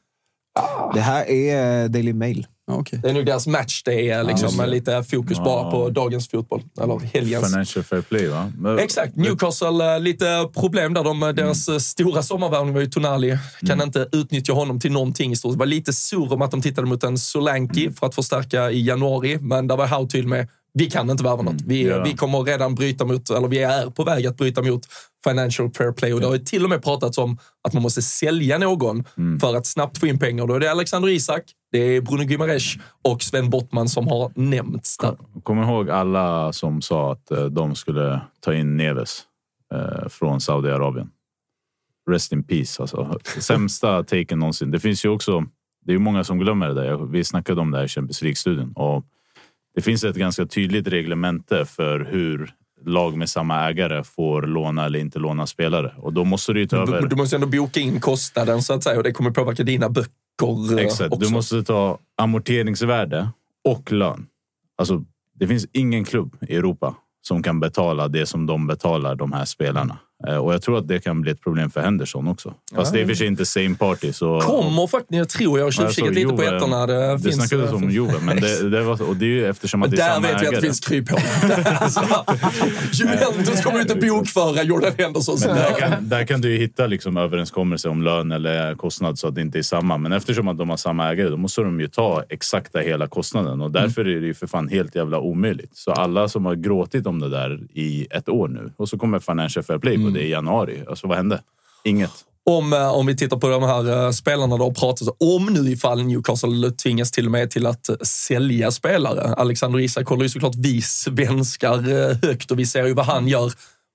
Det 0.93 1.01
här 1.01 1.29
är 1.29 1.83
eh, 1.83 1.89
Daily 1.89 2.13
Mail. 2.13 2.47
Ja, 2.69 2.75
okej. 2.75 2.99
det 3.03 3.09
är 3.09 3.13
nog 3.13 3.25
deras 3.25 3.47
match 3.47 3.81
det 3.85 4.09
är 4.09 4.23
liksom, 4.23 4.57
med 4.57 4.69
lite 4.69 5.03
fokus 5.03 5.37
bara 5.39 5.71
på 5.71 5.89
dagens 5.89 6.29
fotboll. 6.29 6.63
Eller 6.81 6.99
helgens. 7.13 7.45
Financial 7.51 7.83
Fair 7.83 8.01
Play, 8.01 8.27
va? 8.27 8.51
Men- 8.57 8.79
Exakt. 8.79 9.15
Newcastle, 9.15 9.93
eh, 9.95 9.99
lite 9.99 10.49
problem 10.53 10.93
där. 10.93 11.03
De, 11.03 11.19
deras 11.19 11.67
Mm. 11.67 11.75
eh, 11.75 11.79
stora 11.79 12.23
sommarvärvning 12.23 12.73
var 12.73 12.81
ju 12.81 12.87
Tonali. 12.87 13.37
Kan 13.67 13.81
inte 13.81 14.07
utnyttja 14.11 14.53
honom 14.53 14.79
till 14.79 14.91
någonting 14.91 15.31
i 15.31 15.35
stort. 15.35 15.51
Det 15.53 15.59
var 15.59 15.65
lite 15.65 15.93
sur 15.93 16.33
om 16.33 16.41
att 16.41 16.51
de 16.51 16.61
tittade 16.61 16.87
mot 16.87 17.03
en 17.03 17.17
Solanke 17.17 17.81
Mm. 17.81 17.93
för 17.93 18.05
att 18.07 18.15
förstärka 18.15 18.71
i 18.71 18.85
januari, 18.85 19.37
men 19.41 19.67
där 19.67 19.77
var 19.77 19.87
Howe 19.87 20.07
tydlig 20.09 20.29
med 20.29 20.47
vi 20.73 20.85
kan 20.91 21.09
inte 21.09 21.23
värva 21.23 21.41
något. 21.41 21.61
Vi, 21.65 21.81
Mm. 21.83 21.97
Ja. 21.97 22.03
vi 22.03 22.13
kommer 22.13 22.39
redan 22.43 22.75
bryta 22.75 23.05
mot, 23.05 23.29
eller 23.29 23.47
vi 23.47 23.59
är 23.59 23.89
på 23.89 24.03
väg 24.03 24.27
att 24.27 24.37
bryta 24.37 24.61
mot 24.61 24.81
financial 25.23 25.71
fair 25.77 25.91
play. 25.91 26.13
Och 26.13 26.19
det 26.19 26.25
har 26.25 26.33
ju 26.33 26.39
till 26.43 26.63
och 26.63 26.69
med 26.69 26.83
pratats 26.83 27.17
om 27.17 27.37
att 27.67 27.73
man 27.73 27.83
måste 27.83 28.01
sälja 28.01 28.57
någon 28.57 29.03
Mm. 29.17 29.39
för 29.39 29.55
att 29.55 29.65
snabbt 29.67 29.97
få 29.97 30.07
in 30.07 30.19
pengar. 30.19 30.47
Då 30.47 30.53
är 30.53 30.59
det 30.59 30.71
Alexander 30.71 31.09
Isak, 31.09 31.43
det 31.71 31.79
är 31.79 32.01
Bruno 32.01 32.23
Guimaraes 32.23 32.73
och 33.01 33.21
Sven 33.21 33.49
Bottman 33.49 33.89
som 33.89 34.07
har 34.07 34.31
nämnts 34.35 34.97
där. 34.97 35.17
Kom 35.43 35.63
ihåg 35.63 35.89
alla 35.89 36.53
som 36.53 36.81
sa 36.81 37.11
att 37.11 37.31
eh, 37.31 37.45
de 37.45 37.75
skulle 37.75 38.21
ta 38.39 38.53
in 38.53 38.77
Neves 38.77 39.21
eh, 39.73 40.09
från 40.09 40.41
Saudiarabien. 40.41 41.09
Rest 42.09 42.31
in 42.31 42.43
peace. 42.43 42.81
Alltså. 42.81 43.19
Sämsta 43.39 44.03
taken 44.07 44.39
någonsin. 44.39 44.71
Det 44.71 44.79
finns 44.79 45.05
ju 45.05 45.09
också. 45.09 45.45
Det 45.85 45.93
är 45.93 45.97
många 45.97 46.23
som 46.23 46.39
glömmer 46.39 46.67
det 46.67 46.73
där. 46.73 46.97
Vi 46.97 47.23
snackade 47.23 47.61
om 47.61 47.71
det 47.71 47.77
här 47.77 47.85
i 47.85 47.87
Champions 47.87 48.21
League-studien. 48.21 48.71
Och 48.75 49.05
det 49.75 49.81
finns 49.81 50.03
ett 50.03 50.15
ganska 50.15 50.45
tydligt 50.45 50.87
reglemente 50.87 51.65
för 51.65 51.99
hur 51.99 52.53
lag 52.85 53.17
med 53.17 53.29
samma 53.29 53.69
ägare 53.69 54.03
får 54.03 54.41
låna 54.41 54.85
eller 54.85 54.99
inte 54.99 55.19
låna 55.19 55.47
spelare. 55.47 55.93
Och 55.97 56.13
då 56.13 56.23
måste 56.23 56.53
du 56.53 56.59
ju 56.59 56.67
ta 56.67 56.77
över... 56.77 57.01
Du, 57.01 57.07
du 57.07 57.15
måste 57.15 57.35
ändå 57.35 57.47
boka 57.47 57.79
in 57.79 57.99
kostnaden 57.99 58.61
så 58.61 58.73
att 58.73 58.83
säga 58.83 58.97
och 58.97 59.03
det 59.03 59.11
kommer 59.11 59.31
påverka 59.31 59.63
dina 59.63 59.89
böcker 59.89 60.13
eh, 60.41 60.85
Exakt. 60.85 61.13
också. 61.13 61.27
Du 61.27 61.33
måste 61.33 61.63
ta 61.63 61.99
amorteringsvärde 62.17 63.29
och 63.63 63.91
lön. 63.91 64.27
Alltså, 64.77 65.03
det 65.33 65.47
finns 65.47 65.67
ingen 65.71 66.05
klubb 66.05 66.37
i 66.41 66.55
Europa 66.55 66.95
som 67.21 67.43
kan 67.43 67.59
betala 67.59 68.07
det 68.07 68.25
som 68.25 68.45
de 68.45 68.67
betalar 68.67 69.15
de 69.15 69.33
här 69.33 69.45
spelarna. 69.45 69.97
Eh, 70.27 70.35
Och 70.35 70.53
jag 70.53 70.61
tror 70.61 70.77
att 70.77 70.87
det 70.87 70.99
kan 70.99 71.21
bli 71.21 71.31
ett 71.31 71.41
problem 71.41 71.69
för 71.69 71.81
Henderson 71.81 72.27
också. 72.27 72.53
Fast 72.75 72.93
Ja. 72.93 72.97
det 72.97 73.03
är 73.03 73.07
för 73.07 73.13
sig 73.15 73.27
inte 73.27 73.45
same 73.45 73.75
party. 73.75 74.13
Så... 74.13 74.41
Kommer 74.41 74.87
faktiskt, 74.87 75.29
tror 75.29 75.59
jag, 75.59 75.65
jag 75.65 75.73
tjuvkikat 75.73 76.13
lite 76.13 76.33
på 76.33 76.41
ettorna. 76.43 76.87
Det, 76.87 76.93
Det 77.11 77.19
finns, 77.19 77.35
snackades 77.35 77.71
om 77.71 77.89
Juve, 77.91 78.13
men 78.21 78.41
det, 78.41 78.69
det 78.69 78.83
var, 78.83 79.01
och 79.09 79.15
det 79.15 79.25
är 79.25 79.29
ju 79.29 79.45
eftersom 79.45 79.83
att 79.83 79.89
Men 79.89 79.97
det 79.97 80.03
är 80.03 80.07
där 80.07 80.13
samma 80.15 80.27
vet 80.27 80.41
vi 80.41 80.47
att 80.47 80.53
det 80.53 80.61
finns 80.61 80.79
kryphål. 80.79 81.19
Juventus 82.93 83.63
kommer 83.63 83.79
inte 83.81 83.95
bokföra 83.95 84.63
Jordan 84.63 84.91
Henderson. 84.97 85.37
Men 85.45 85.55
där, 85.55 85.79
kan, 85.79 86.09
där 86.09 86.25
kan 86.25 86.41
du 86.41 86.51
ju 86.51 86.57
hitta 86.57 86.87
liksom 86.87 87.17
överenskommelser 87.17 87.89
om 87.89 88.01
lön 88.03 88.31
eller 88.31 88.75
kostnad 88.75 89.19
så 89.19 89.27
att 89.27 89.35
det 89.35 89.41
inte 89.41 89.57
är 89.57 89.63
samma. 89.63 89.97
Men 89.97 90.11
eftersom 90.13 90.47
att 90.47 90.57
de 90.57 90.69
har 90.69 90.77
samma 90.77 91.09
ägare, 91.11 91.29
då 91.29 91.37
måste 91.37 91.61
de 91.61 91.79
ju 91.79 91.87
ta 91.87 92.23
exakta 92.29 92.79
hela 92.79 93.07
kostnaden 93.07 93.61
och 93.61 93.71
därför 93.71 94.01
är 94.01 94.19
det 94.21 94.27
ju 94.27 94.33
för 94.33 94.47
fan 94.47 94.67
helt 94.67 94.95
jävla 94.95 95.19
omöjligt. 95.19 95.71
Så 95.77 95.91
alla 95.91 96.27
som 96.29 96.45
har 96.45 96.55
gråtit 96.55 97.07
om 97.07 97.19
det 97.19 97.29
där 97.29 97.59
i 97.73 98.07
ett 98.11 98.29
år 98.29 98.47
nu 98.47 98.71
och 98.77 98.89
så 98.89 98.97
kommer 98.97 99.19
Financial 99.19 99.63
Fair 99.63 99.79
Play 99.79 99.97
på 100.11 100.17
det 100.17 100.23
i 100.23 100.29
januari. 100.29 100.83
Alltså 100.87 101.07
vad 101.07 101.17
hände? 101.17 101.41
Inget. 101.83 102.11
Om, 102.45 102.73
eh, 102.73 102.89
om 102.89 103.05
vi 103.05 103.15
tittar 103.15 103.37
på 103.37 103.49
de 103.49 103.63
här 103.63 104.05
eh, 104.05 104.11
spelarna 104.11 104.57
det 104.57 104.63
har 104.63 104.71
pratats 104.71 105.09
om 105.19 105.45
nu 105.45 105.71
ifall 105.71 106.03
Newcastle 106.03 106.71
tvingas 106.71 107.11
till 107.11 107.25
och 107.25 107.31
med 107.31 107.51
till 107.51 107.65
att 107.65 107.89
eh, 107.89 107.95
sälja 108.01 108.71
spelare. 108.71 109.33
Alexander 109.33 109.79
Isak 109.79 110.07
håller 110.07 110.23
ju 110.23 110.29
såklart 110.29 110.55
vi 110.55 110.81
svenskar 110.81 111.77
högt 112.25 112.51
och 112.51 112.59
vi 112.59 112.65
ser 112.65 112.85
ju 112.85 112.93
vad 112.93 113.05
han 113.05 113.27
gör. 113.27 113.53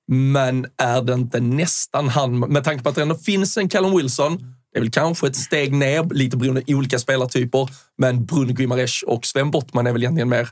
Men 0.09 0.67
är 0.83 1.03
det 1.03 1.13
inte 1.13 1.41
nästan 1.41 2.09
han, 2.09 2.39
med 2.39 2.65
tanke 2.65 2.83
på 2.83 2.89
att 2.89 2.95
det 2.95 3.03
ändå 3.03 3.15
finns 3.15 3.57
en 3.57 3.69
Callum 3.69 3.97
Wilson, 3.97 4.55
det 4.73 4.79
är 4.79 4.83
väl 4.83 4.91
kanske 4.91 5.27
ett 5.27 5.37
steg 5.37 5.73
ner, 5.73 6.15
lite 6.15 6.37
beroende 6.37 6.61
på 6.61 6.73
olika 6.73 6.99
spelartyper, 6.99 7.69
men 7.99 8.25
Bruno 8.25 8.53
Guimaraes 8.53 9.03
och 9.03 9.27
Sven 9.27 9.51
Bottman 9.51 9.87
är 9.87 9.93
väl 9.93 10.03
egentligen 10.03 10.29
mer 10.29 10.49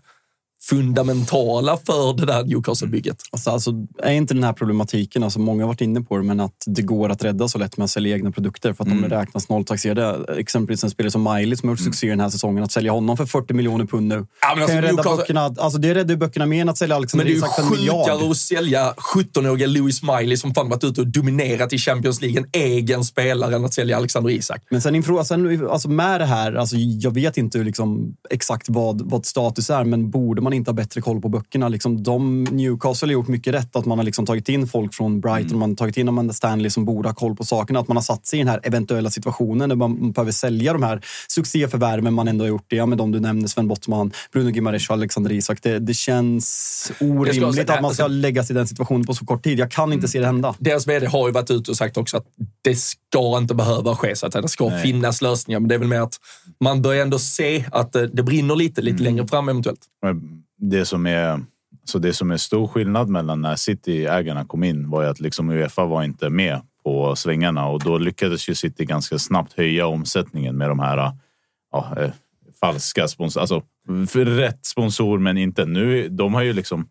fundamentala 0.68 1.76
för 1.86 2.16
det 2.16 2.26
där 2.26 2.44
Newcastle-bygget. 2.44 3.16
Alltså, 3.30 3.50
alltså, 3.50 3.72
är 4.02 4.12
inte 4.12 4.34
den 4.34 4.44
här 4.44 4.52
problematiken, 4.52 5.22
alltså 5.22 5.40
många 5.40 5.62
har 5.62 5.68
varit 5.68 5.80
inne 5.80 6.00
på 6.00 6.16
det, 6.16 6.22
men 6.24 6.40
att 6.40 6.64
det 6.66 6.82
går 6.82 7.08
att 7.08 7.24
rädda 7.24 7.48
så 7.48 7.58
lätt 7.58 7.76
med 7.76 7.84
att 7.84 7.90
sälja 7.90 8.14
egna 8.16 8.30
produkter 8.30 8.72
för 8.72 8.84
att 8.84 8.90
Mm. 8.90 9.02
de 9.02 9.08
räknas 9.16 9.48
nolltaxerade. 9.48 10.34
Exempelvis 10.40 10.84
en 10.84 10.90
spelare 10.90 11.10
som 11.10 11.22
Miley 11.34 11.56
som 11.56 11.68
har 11.68 11.72
gjort 11.76 11.84
succé 11.84 12.08
den 12.10 12.20
här 12.20 12.28
säsongen. 12.28 12.64
Att 12.64 12.72
sälja 12.72 12.92
honom 12.92 13.16
för 13.16 13.26
40 13.26 13.54
miljoner 13.54 13.84
pund 13.84 14.08
nu. 14.08 14.14
Ja, 14.14 14.54
men 14.54 14.62
alltså, 14.62 14.76
kan 14.80 14.86
ju 14.86 14.92
Newcastle- 14.92 15.16
böckerna. 15.16 15.40
Alltså, 15.58 15.78
det 15.78 15.94
räddar 15.94 16.10
ju 16.10 16.16
böckerna 16.16 16.46
mer 16.46 16.60
än 16.62 16.68
att 16.68 16.78
sälja 16.78 16.94
Men 16.94 16.98
Alexander 16.98 17.24
det 17.24 17.30
är 17.30 17.32
ju 17.32 17.38
Isak 17.38 17.54
för 17.56 17.62
en 17.62 17.70
miljard. 17.70 18.04
sjukare 18.10 18.30
att 18.30 18.36
sälja 18.36 18.94
17-åriga 19.14 19.66
Louis 19.66 20.02
Miley 20.02 20.36
som 20.36 20.54
fan 20.54 20.68
varit 20.68 20.84
ute 20.84 21.00
och 21.00 21.06
dominerat 21.06 21.72
i 21.72 21.78
Champions 21.78 22.20
League, 22.22 22.38
en 22.40 22.46
egen 22.52 23.04
spelare, 23.04 23.56
än 23.56 23.64
att 23.64 23.74
sälja 23.74 23.96
Alexander 23.96 24.30
Isak. 24.30 24.62
Men 24.70 24.80
sen, 24.82 24.94
inför, 24.94 25.24
sen 25.24 25.68
alltså 25.70 25.88
med 25.88 26.20
det 26.20 26.26
här, 26.26 26.52
alltså 26.54 26.76
jag 26.76 27.10
vet 27.14 27.36
inte 27.36 27.58
liksom 27.58 28.14
exakt 28.30 28.66
vad, 28.68 29.10
vad 29.10 29.26
status 29.26 29.70
är, 29.70 29.84
men 29.84 30.10
borde 30.10 30.40
man 30.42 30.51
inte 30.52 30.70
ha 30.70 30.74
bättre 30.74 31.00
koll 31.00 31.20
på 31.20 31.28
böckerna? 31.28 31.68
Liksom 31.68 32.02
de, 32.02 32.44
Newcastle 32.44 33.08
har 33.08 33.12
gjort 33.12 33.28
mycket 33.28 33.54
rätt, 33.54 33.76
att 33.76 33.86
man 33.86 33.98
har 33.98 34.04
liksom 34.04 34.26
tagit 34.26 34.48
in 34.48 34.66
folk 34.66 34.94
från 34.94 35.20
Brighton, 35.20 35.58
man 35.58 35.70
har 35.70 35.76
tagit 35.76 35.96
in 35.96 36.08
Amanda 36.08 36.34
Stanley 36.34 36.70
som 36.70 36.84
borde 36.84 37.08
ha 37.08 37.14
koll 37.14 37.36
på 37.36 37.44
sakerna, 37.44 37.80
att 37.80 37.88
man 37.88 37.96
har 37.96 38.02
satt 38.02 38.26
sig 38.26 38.38
i 38.38 38.42
den 38.42 38.48
här 38.48 38.60
eventuella 38.62 39.10
situationen 39.10 39.68
där 39.68 39.76
man 39.76 40.12
behöver 40.12 40.32
sälja 40.32 40.72
de 40.72 40.82
här 40.82 41.00
succéförvärven 41.28 42.14
man 42.14 42.28
ändå 42.28 42.44
har 42.44 42.48
gjort. 42.48 42.64
Det, 42.68 42.76
ja, 42.76 42.86
men 42.86 42.98
de 42.98 43.12
du 43.12 43.20
nämnde, 43.20 43.48
Sven 43.48 43.68
Bottman, 43.68 44.12
Bruno 44.32 44.50
Gimares 44.50 44.88
och 44.88 44.94
Alexander 44.94 45.32
Isak. 45.32 45.58
Det, 45.62 45.78
det 45.78 45.94
känns 45.94 46.92
orimligt 47.00 47.54
säga, 47.54 47.74
att 47.74 47.82
man 47.82 47.94
ska 47.94 48.04
alltså- 48.04 48.08
lägga 48.08 48.44
sig 48.44 48.54
i 48.54 48.56
den 48.56 48.68
situationen 48.68 49.06
på 49.06 49.14
så 49.14 49.26
kort 49.26 49.44
tid. 49.44 49.58
Jag 49.58 49.70
kan 49.70 49.92
inte 49.92 50.08
se 50.08 50.20
det 50.20 50.26
hända. 50.26 50.54
Deras 50.58 50.86
vd 50.86 51.06
har 51.06 51.28
ju 51.28 51.32
varit 51.32 51.50
ute 51.50 51.70
och 51.70 51.76
sagt 51.76 51.96
också 51.96 52.16
att 52.16 52.26
det 52.62 52.74
ska 52.74 53.38
inte 53.38 53.54
behöva 53.54 53.96
ske, 53.96 54.16
så 54.16 54.26
att 54.26 54.32
det 54.32 54.48
ska 54.48 54.68
Nej. 54.68 54.82
finnas 54.82 55.22
lösningar. 55.22 55.60
Men 55.60 55.68
det 55.68 55.74
är 55.74 55.78
väl 55.78 55.88
mer 55.88 56.00
att 56.00 56.16
man 56.60 56.82
börjar 56.82 57.02
ändå 57.02 57.18
se 57.18 57.64
att 57.72 57.92
det, 57.92 58.06
det 58.06 58.22
brinner 58.22 58.56
lite, 58.56 58.82
lite 58.82 59.02
längre 59.02 59.26
fram 59.26 59.48
eventuellt. 59.48 59.80
Det 60.70 60.84
som 60.84 61.06
är 61.06 61.40
så 61.84 61.98
det 61.98 62.12
som 62.12 62.30
är 62.30 62.36
stor 62.36 62.68
skillnad 62.68 63.08
mellan 63.08 63.40
när 63.40 63.56
City-ägarna 63.56 64.44
kom 64.44 64.64
in 64.64 64.90
var 64.90 65.02
ju 65.02 65.08
att 65.08 65.20
liksom 65.20 65.50
Uefa 65.50 65.84
var 65.84 66.02
inte 66.02 66.30
med 66.30 66.60
på 66.84 67.16
svängarna 67.16 67.66
och 67.68 67.80
då 67.82 67.98
lyckades 67.98 68.48
ju 68.48 68.54
City 68.54 68.84
ganska 68.84 69.18
snabbt 69.18 69.52
höja 69.52 69.86
omsättningen 69.86 70.56
med 70.56 70.68
de 70.68 70.78
här 70.78 71.12
ja, 71.72 71.94
eh, 71.96 72.10
falska 72.60 73.08
sponsorer. 73.08 73.40
Alltså 73.42 73.62
rätt 74.14 74.66
sponsor, 74.66 75.18
men 75.18 75.38
inte 75.38 75.64
nu. 75.66 76.08
De 76.08 76.34
har 76.34 76.42
ju 76.42 76.52
liksom 76.52 76.88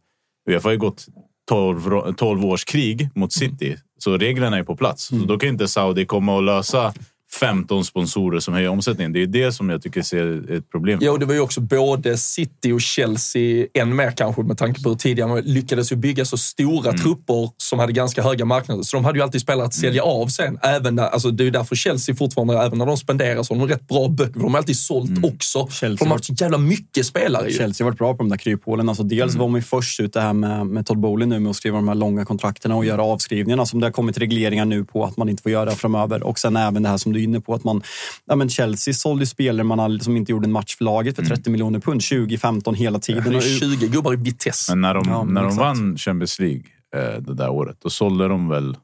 Uefa 0.49 0.67
har 0.67 0.71
ju 0.73 0.77
gått 0.79 1.05
12, 1.49 1.89
ro- 1.89 2.13
12 2.13 2.45
års 2.45 2.65
krig 2.65 3.09
mot 3.15 3.33
City, 3.33 3.77
så 3.97 4.17
reglerna 4.17 4.57
är 4.57 4.63
på 4.63 4.75
plats. 4.75 5.03
Så 5.03 5.15
då 5.15 5.37
kan 5.37 5.49
inte 5.49 5.67
Saudi 5.67 6.05
komma 6.05 6.35
och 6.35 6.43
lösa 6.43 6.93
15 7.39 7.85
sponsorer 7.85 8.39
som 8.39 8.53
höjer 8.53 8.69
omsättningen. 8.69 9.13
Det 9.13 9.21
är 9.23 9.27
det 9.27 9.51
som 9.51 9.69
jag 9.69 9.81
tycker 9.81 10.01
ser 10.01 10.51
ett 10.57 10.69
problem. 10.71 10.99
Jo, 11.01 11.17
det 11.17 11.25
var 11.25 11.33
ju 11.33 11.39
också 11.39 11.61
både 11.61 12.17
City 12.17 12.71
och 12.71 12.81
Chelsea, 12.81 13.65
än 13.73 13.95
mer 13.95 14.11
kanske 14.11 14.41
med 14.43 14.57
tanke 14.57 14.83
på 14.83 14.89
hur 14.89 14.95
tidigare 14.95 15.29
man 15.29 15.41
lyckades 15.41 15.91
ju 15.91 15.95
bygga 15.95 16.25
så 16.25 16.37
stora 16.37 16.89
Mm. 16.89 17.01
trupper 17.01 17.49
som 17.57 17.79
hade 17.79 17.93
ganska 17.93 18.23
höga 18.23 18.45
marknader. 18.45 18.83
Så 18.83 18.97
de 18.97 19.05
hade 19.05 19.19
ju 19.19 19.23
alltid 19.23 19.41
spelat 19.41 19.65
att 19.65 19.73
sälja 19.73 20.01
Mm. 20.03 20.13
av 20.15 20.27
sen. 20.27 20.59
Även 20.61 20.95
när, 20.95 21.03
alltså 21.03 21.31
det 21.31 21.43
är 21.43 21.45
ju 21.45 21.51
därför 21.51 21.75
Chelsea 21.75 22.15
fortfarande, 22.15 22.57
även 22.57 22.77
när 22.77 22.85
de 22.85 22.97
spenderar, 22.97 23.43
så 23.43 23.53
har 23.53 23.59
de 23.59 23.73
rätt 23.73 23.87
bra 23.87 24.07
böcker. 24.07 24.33
För 24.33 24.39
de 24.39 24.51
har 24.53 24.57
alltid 24.57 24.77
sålt 24.77 25.09
Mm. 25.09 25.25
också. 25.25 25.67
För 25.67 25.87
de 25.89 25.97
har 25.99 26.07
haft 26.15 26.25
så 26.25 26.33
jävla 26.33 26.57
mycket 26.57 27.05
spelare 27.05 27.47
ju. 27.49 27.57
Chelsea 27.57 27.85
har 27.85 27.91
varit 27.91 27.97
bra 27.97 28.13
på 28.13 28.17
de 28.23 28.29
där 28.29 28.37
kryphålen. 28.37 28.89
Alltså 28.89 29.03
dels 29.03 29.35
var 29.35 29.47
man 29.47 29.57
ju 29.59 29.63
först 29.63 29.99
ut 29.99 30.13
det 30.13 30.21
här 30.21 30.33
med, 30.33 30.67
med 30.67 30.85
Todd 30.85 30.97
Bowley 30.99 31.27
nu 31.27 31.39
med 31.39 31.49
att 31.49 31.55
skriva 31.55 31.75
de 31.75 31.87
här 31.87 31.95
långa 31.95 32.25
kontrakterna 32.25 32.75
och 32.75 32.85
göra 32.85 33.03
avskrivningarna 33.03 33.65
som 33.65 33.79
det 33.79 33.85
har 33.85 33.91
kommit 33.91 34.17
regleringar 34.17 34.65
nu 34.65 34.83
på 34.85 35.05
att 35.05 35.17
man 35.17 35.29
inte 35.29 35.43
får 35.43 35.51
göra 35.51 35.71
framöver. 35.71 36.23
Och 36.23 36.39
sen 36.39 36.55
även 36.57 36.83
det 36.83 36.89
här 36.89 36.97
som 36.97 37.13
du 37.13 37.20
inne 37.23 37.41
på 37.41 37.53
att 37.53 37.63
man, 37.63 37.81
ja 38.25 38.35
men 38.35 38.49
Chelsea 38.49 38.93
sålde 38.93 39.25
spelare 39.25 39.63
man 39.63 39.99
som 39.99 40.17
inte 40.17 40.31
gjorde 40.31 40.45
en 40.47 40.51
match 40.51 40.75
för 40.77 40.85
laget 40.85 41.15
för 41.15 41.23
30 41.23 41.49
miljoner 41.49 41.79
pund 41.79 42.01
2015 42.01 42.75
hela 42.75 42.99
tiden. 42.99 43.23
Det 43.23 43.29
är 43.29 43.35
Och- 43.37 43.43
20 43.77 43.87
gubbar 43.87 44.13
i 44.13 44.15
Vitesse. 44.15 44.71
Men 44.71 44.81
när 44.81 44.93
de, 44.93 45.03
Ja, 45.07 45.23
men 45.23 45.33
när 45.33 45.41
de 45.41 45.47
exakt. 45.47 45.61
vann 45.61 45.97
Champions 45.97 46.39
League 46.39 46.63
eh, 46.95 47.21
det 47.21 47.33
där 47.33 47.49
året, 47.49 47.77
då 47.83 47.89
sålde 47.89 48.27
de 48.27 48.47
väl 48.49 48.77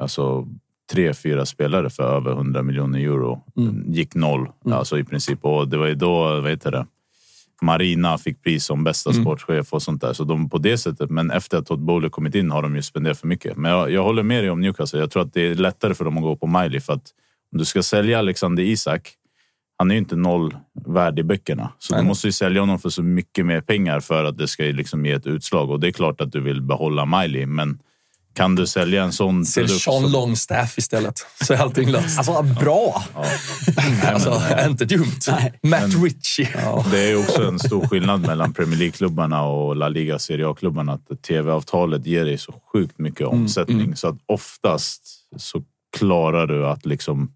alltså, 0.00 0.46
tre, 0.92 1.14
fyra 1.14 1.46
spelare 1.46 1.90
för 1.90 2.16
över 2.16 2.30
100 2.32 2.62
miljoner 2.62 2.98
euro. 2.98 3.42
Gick 3.86 4.14
noll, 4.14 4.48
alltså 4.70 4.98
i 4.98 5.04
princip. 5.04 5.44
Och 5.44 5.68
det 5.68 5.76
var 5.76 5.86
ju 5.86 5.94
då, 5.94 6.40
vad 6.40 6.50
heter 6.50 6.70
det? 6.70 6.86
Marina 7.62 8.18
fick 8.18 8.42
pris 8.42 8.64
som 8.64 8.84
bästa 8.84 9.12
sportchef 9.12 9.72
och 9.72 9.82
sånt 9.82 10.00
där. 10.00 10.12
Så 10.12 10.24
de 10.24 10.50
på 10.50 10.58
det 10.58 10.78
sättet. 10.78 11.10
Men 11.10 11.30
efter 11.30 11.58
att 11.58 11.66
Todd 11.66 11.80
Bowley 11.80 12.10
kommit 12.10 12.34
in 12.34 12.50
har 12.50 12.62
de 12.62 12.76
ju 12.76 12.82
spenderat 12.82 13.18
för 13.18 13.26
mycket. 13.26 13.56
Men 13.56 13.70
jag, 13.70 13.90
jag 13.90 14.02
håller 14.04 14.22
med 14.22 14.42
dig 14.44 14.50
om 14.50 14.60
Newcastle. 14.60 15.00
Jag 15.00 15.10
tror 15.10 15.22
att 15.22 15.34
det 15.34 15.40
är 15.40 15.54
lättare 15.54 15.94
för 15.94 16.04
dem 16.04 16.16
att 16.16 16.22
gå 16.22 16.36
på 16.36 16.46
Miley 16.46 16.80
för 16.80 16.92
att 16.92 17.10
om 17.52 17.58
du 17.58 17.64
ska 17.64 17.82
sälja 17.82 18.18
Alexander 18.18 18.62
Isak. 18.62 19.14
Han 19.78 19.90
är 19.90 19.94
ju 19.94 19.98
inte 19.98 20.16
noll 20.16 20.56
värd 20.86 21.18
i 21.18 21.22
böckerna, 21.22 21.72
så 21.78 21.94
Nej. 21.94 22.02
du 22.02 22.08
måste 22.08 22.26
ju 22.26 22.32
sälja 22.32 22.60
honom 22.60 22.78
för 22.78 22.90
så 22.90 23.02
mycket 23.02 23.46
mer 23.46 23.60
pengar 23.60 24.00
för 24.00 24.24
att 24.24 24.38
det 24.38 24.48
ska 24.48 24.62
liksom 24.62 25.06
ge 25.06 25.12
ett 25.12 25.26
utslag. 25.26 25.70
Och 25.70 25.80
det 25.80 25.88
är 25.88 25.92
klart 25.92 26.20
att 26.20 26.32
du 26.32 26.40
vill 26.40 26.62
behålla 26.62 27.06
Miley, 27.06 27.46
men 27.46 27.78
kan 28.34 28.54
du 28.54 28.66
sälja 28.66 29.02
en 29.02 29.12
sån 29.12 29.46
Sälj 29.46 29.66
produkt? 29.66 29.84
Sean 29.84 30.12
Longstaff 30.12 30.78
istället, 30.78 31.26
så 31.44 31.54
är 31.54 31.58
allting 31.58 31.90
löst. 31.90 32.18
Alltså 32.18 32.42
bra! 32.42 33.04
Alltså, 34.04 34.42
inte 34.68 34.84
dumt. 34.84 35.20
Matt 35.62 35.94
Ritchie. 36.04 36.48
Det 36.90 37.10
är 37.10 37.16
också 37.16 37.42
en 37.48 37.58
stor 37.58 37.88
skillnad 37.88 38.20
mellan 38.20 38.52
Premier 38.52 38.78
League-klubbarna 38.78 39.42
och 39.42 39.76
La 39.76 39.88
Liga 39.88 40.18
Serie 40.18 40.48
A-klubbarna. 40.48 40.92
Att 40.92 41.22
tv-avtalet 41.22 42.06
ger 42.06 42.24
dig 42.24 42.38
så 42.38 42.54
sjukt 42.72 42.98
mycket 42.98 43.20
Mm, 43.20 43.40
omsättning 43.40 43.96
så 43.96 44.08
att 44.08 44.18
oftast 44.26 45.02
så 45.36 45.62
klarar 45.96 46.46
du 46.46 46.66
att 46.66 46.86
liksom 46.86 47.32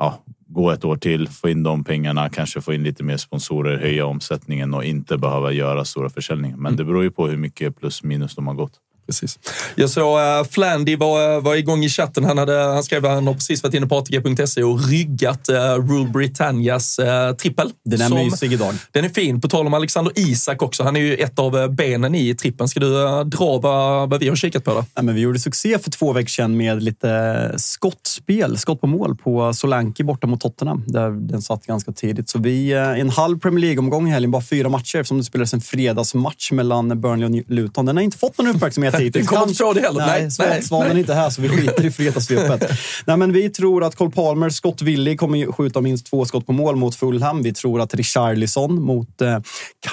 ja, 0.00 0.18
gå 0.46 0.70
ett 0.70 0.84
år 0.84 0.96
till, 0.96 1.28
få 1.28 1.48
in 1.48 1.62
de 1.62 1.84
pengarna, 1.84 2.28
kanske 2.28 2.60
få 2.60 2.72
in 2.72 2.82
lite 2.82 3.04
mer 3.04 3.16
sponsorer, 3.16 3.78
höja 3.78 4.06
omsättningen 4.06 4.74
och 4.74 4.84
inte 4.84 5.18
behöva 5.18 5.52
göra 5.52 5.84
stora 5.84 6.10
försäljningar. 6.10 6.54
Mm. 6.54 6.62
Men 6.62 6.76
det 6.76 6.84
beror 6.84 7.02
ju 7.02 7.10
på 7.10 7.26
hur 7.26 7.36
mycket 7.36 7.80
plus 7.80 8.02
minus 8.02 8.34
de 8.34 8.46
har 8.46 8.54
gått. 8.54 8.72
Precis. 9.10 9.38
Jag 9.74 9.90
såg 9.90 10.18
uh, 10.18 10.44
Flandy 10.50 10.96
var, 10.96 11.40
var 11.40 11.54
igång 11.54 11.84
i 11.84 11.88
chatten. 11.88 12.24
Han, 12.24 12.38
hade, 12.38 12.56
han 12.62 12.82
skrev 12.82 13.06
att 13.06 13.12
han 13.12 13.26
har 13.26 13.34
precis 13.34 13.62
varit 13.62 13.74
inne 13.74 13.86
på 13.86 13.98
ATG.se 13.98 14.62
och 14.62 14.88
ryggat 14.88 15.48
uh, 15.48 15.56
Rule 15.56 16.10
Britannias 16.10 16.98
uh, 16.98 17.36
trippel. 17.36 17.70
Den 17.84 18.00
är 18.00 18.08
Som- 18.08 18.18
mysig 18.18 18.52
idag. 18.52 18.74
Den 18.92 19.04
är 19.04 19.08
fin. 19.08 19.40
På 19.40 19.48
tal 19.48 19.66
om 19.66 19.74
Alexander 19.74 20.12
Isak 20.16 20.62
också. 20.62 20.82
Han 20.82 20.96
är 20.96 21.00
ju 21.00 21.14
ett 21.16 21.38
av 21.38 21.58
eh, 21.58 21.68
benen 21.68 22.14
i 22.14 22.34
trippen. 22.34 22.68
Ska 22.68 22.80
du 22.80 23.04
eh, 23.04 23.20
dra 23.20 23.58
vad, 23.58 24.10
vad 24.10 24.20
vi 24.20 24.28
har 24.28 24.36
kikat 24.36 24.64
på? 24.64 24.74
Då? 24.74 24.84
Ja, 24.94 25.02
men 25.02 25.14
vi 25.14 25.20
gjorde 25.20 25.38
succé 25.38 25.78
för 25.78 25.90
två 25.90 26.12
veckor 26.12 26.28
sedan 26.28 26.56
med 26.56 26.82
lite 26.82 27.52
skottspel, 27.56 28.58
skott 28.58 28.80
på 28.80 28.86
mål 28.86 29.16
på 29.16 29.54
Solanke 29.54 30.04
borta 30.04 30.26
mot 30.26 30.40
Tottenham. 30.40 30.84
Där 30.86 31.10
den 31.10 31.42
satt 31.42 31.66
ganska 31.66 31.92
tidigt. 31.92 32.28
Så 32.28 32.38
vi, 32.38 32.72
eh, 32.72 33.00
en 33.00 33.10
halv 33.10 33.38
Premier 33.38 33.60
League-omgång 33.60 34.08
i 34.08 34.10
helgen, 34.10 34.30
bara 34.30 34.42
fyra 34.42 34.68
matcher 34.68 34.98
eftersom 34.98 35.18
det 35.18 35.24
spelades 35.24 35.54
en 35.54 35.60
fredagsmatch 35.60 36.52
mellan 36.52 37.00
Burnley 37.00 37.40
och 37.40 37.50
Luton. 37.50 37.86
Den 37.86 37.96
har 37.96 38.02
inte 38.02 38.18
fått 38.18 38.38
någon 38.38 38.46
uppmärksamhet 38.56 38.99
hittills. 39.00 39.26
Den 39.28 39.36
kommer 39.38 39.48
inte 39.48 39.80
det 39.80 39.86
heller. 39.86 40.06
Nej, 40.06 40.28
Nej, 40.38 40.48
nej, 40.48 40.62
Svanen 40.62 40.90
är 40.90 40.98
inte 41.00 41.14
här 41.14 41.30
så 41.30 41.42
vi 41.42 41.48
skiter 41.48 41.84
i 41.86 41.90
fredagsvepet. 42.00 42.70
nej, 43.06 43.16
men 43.16 43.32
vi 43.32 43.50
tror 43.50 43.84
att 43.84 43.96
Cole 43.96 44.10
Palmer, 44.10 44.50
Scott 44.50 44.82
Willig 44.82 45.20
kommer 45.20 45.38
ju 45.38 45.52
skjuta 45.52 45.80
minst 45.80 46.06
två 46.06 46.24
skott 46.24 46.46
på 46.46 46.52
mål 46.52 46.76
mot 46.76 46.94
Fulham. 46.94 47.42
Vi 47.42 47.52
tror 47.52 47.80
att 47.80 47.94
Richarlison 47.94 48.82
mot 48.82 49.20
eh, 49.22 49.38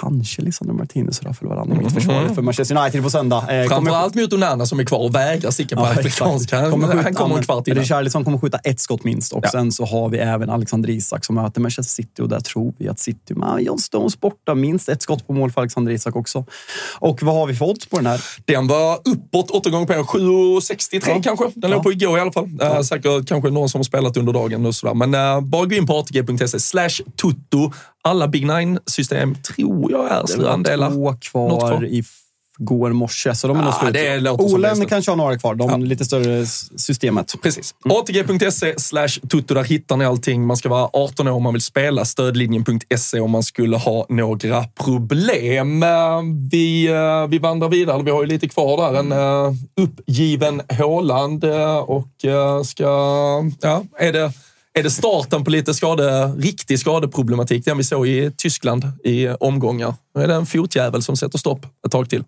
kanske 0.02 0.41
Lisandro 0.41 0.74
Martinez 0.76 1.20
och 1.20 1.26
Rafael 1.26 1.50
Varane 1.50 1.76
i 1.76 1.78
mittförsvaret 1.78 2.36
för 2.36 2.41
Manchester 2.41 2.78
United 2.78 3.04
på 3.04 3.10
söndag. 3.10 3.38
Eh, 3.38 3.43
kommer- 3.46 3.67
Framförallt 3.67 4.15
mot 4.15 4.34
Onana 4.34 4.65
som 4.65 4.80
är 4.80 4.84
kvar 4.84 5.00
och 5.00 5.15
vägrar 5.15 5.52
sticka 5.52 5.76
på 5.76 5.82
Ja, 5.82 5.89
afrikanska. 5.91 6.58
exakt. 6.58 6.72
Han 6.72 6.82
skjuta- 6.82 7.04
han 7.04 7.13
kommer 7.13 7.38
en 7.38 7.43
kvart 7.43 7.67
innan. 7.67 7.80
Richarlison 7.84 8.24
kommer 8.24 8.38
skjuta 8.38 8.58
ett 8.58 8.80
skott 8.80 9.04
minst. 9.04 9.34
Och 9.34 9.39
Ja. 9.46 9.50
sen 9.50 9.72
så 9.72 9.86
har 9.86 10.10
vi 10.10 10.17
även 10.17 10.50
Alexander 10.50 10.89
Isak 10.89 11.26
som 11.26 11.36
möter 11.36 11.62
Manchester 11.62 11.93
City 12.04 12.22
och 12.22 12.30
där 12.30 12.39
tror 12.39 12.74
vi 12.78 12.88
att 12.88 13.00
City, 13.00 13.34
men 13.34 13.63
John 13.63 13.80
Stones 13.80 14.20
borta, 14.20 14.56
minst 14.56 14.89
ett 14.89 15.02
skott 15.02 15.28
på 15.28 15.34
mål 15.34 15.52
för 15.52 15.62
Alexander 15.62 15.91
Isak 15.91 16.15
också. 16.15 16.46
Och 17.00 17.24
vad 17.24 17.36
har 17.36 17.46
vi 17.48 17.54
för 17.56 17.65
odds 17.65 17.86
på 17.86 17.98
den 17.98 18.06
här? 18.06 18.24
Den 18.46 18.67
var 18.67 18.96
uppåt 19.05 19.51
åtta 19.51 19.69
gånger 19.69 19.86
på 19.86 19.93
7,63 19.93 21.01
Ja. 21.07 21.19
kanske. 21.23 21.51
Den 21.55 21.71
låg 21.71 21.79
Ja. 21.79 21.83
på 21.83 21.91
igår 21.91 22.17
i 22.17 22.21
alla 22.21 22.31
fall. 22.31 22.49
Eh, 22.62 22.81
säkert 22.81 23.27
kanske 23.27 23.49
någon 23.49 23.69
som 23.69 23.79
har 23.79 23.83
spelat 23.83 24.17
under 24.17 24.33
dagen 24.33 24.65
och 24.65 24.75
sådär. 24.75 24.93
Men 24.93 25.15
uh, 25.15 25.41
bara 25.41 25.65
gå 25.65 25.75
in 25.75 25.88
på 25.88 25.97
atg.se 25.99 26.60
slash 26.60 26.89
tutto. 27.21 27.71
Alla 28.01 28.27
Big 28.27 28.45
Nine-system 28.47 29.36
tror 29.36 29.91
jag 29.91 30.12
är 30.12 30.23
Det 30.27 30.38
var 30.43 30.49
andelar. 30.49 30.89
två 30.91 30.95
Något 31.03 31.23
kvar 31.23 31.60
kvar. 31.60 31.86
i 31.86 32.03
går 32.58 32.89
morse, 32.93 33.36
så 33.36 33.48
de 33.48 33.58
är 33.58 33.72
slut. 33.72 33.93
det 33.93 34.20
låter 34.20 34.43
som 34.48 34.54
Olen 34.56 34.86
kanske 34.86 35.12
har 35.12 35.15
några 35.15 35.38
kvar, 35.38 35.56
de 35.56 35.70
Ja. 35.70 35.78
lite 35.78 36.06
större 36.06 36.46
systemet. 36.76 37.36
Precis. 37.41 37.76
ATG.se 37.89 38.80
slash 38.80 39.08
tutto. 39.08 39.54
Där 39.54 39.63
hittar 39.63 39.98
ni 39.98 40.06
allting. 40.06 40.46
Man 40.46 40.58
ska 40.58 40.70
vara 40.70 40.89
18 40.93 41.28
år 41.28 41.32
om 41.32 41.43
man 41.43 41.54
vill 41.54 41.62
spela. 41.62 42.06
Stödlinjen.se 42.06 43.20
om 43.20 43.32
man 43.32 43.43
skulle 43.43 43.78
ha 43.78 44.06
några 44.10 44.63
problem. 44.63 45.86
Vi, 46.52 46.88
eh, 46.88 47.28
vi 47.28 47.39
vandrar 47.39 47.70
vidare. 47.70 48.04
Vi 48.04 48.12
har 48.12 48.22
ju 48.22 48.28
lite 48.28 48.50
kvar 48.50 48.91
där. 48.91 49.00
En 49.00 49.12
eh, 49.12 49.54
uppgiven 49.82 50.62
Håland 50.80 51.43
eh, 51.43 51.78
och 51.78 52.08
ska... 52.65 52.84
Ja, 53.62 53.84
är 54.00 54.13
det... 54.13 54.32
Är 54.74 54.84
det 54.84 54.89
starten 54.89 55.43
på 55.43 55.52
lite 55.52 55.74
skade, 55.74 56.28
riktig 56.28 56.80
skadeproblematik, 56.80 57.65
den 57.65 57.78
vi 57.78 57.84
såg 57.84 58.08
i 58.08 58.32
Tyskland 58.38 58.84
i 59.04 59.28
omgångar? 59.28 59.93
Nu 60.15 60.24
är 60.24 60.28
det 60.28 60.34
en 60.36 60.46
fotjävel 60.46 61.04
som 61.04 61.15
sätter 61.17 61.38
stopp 61.38 61.65
ett 61.86 61.91
tag 61.91 62.10
till. 62.10 62.24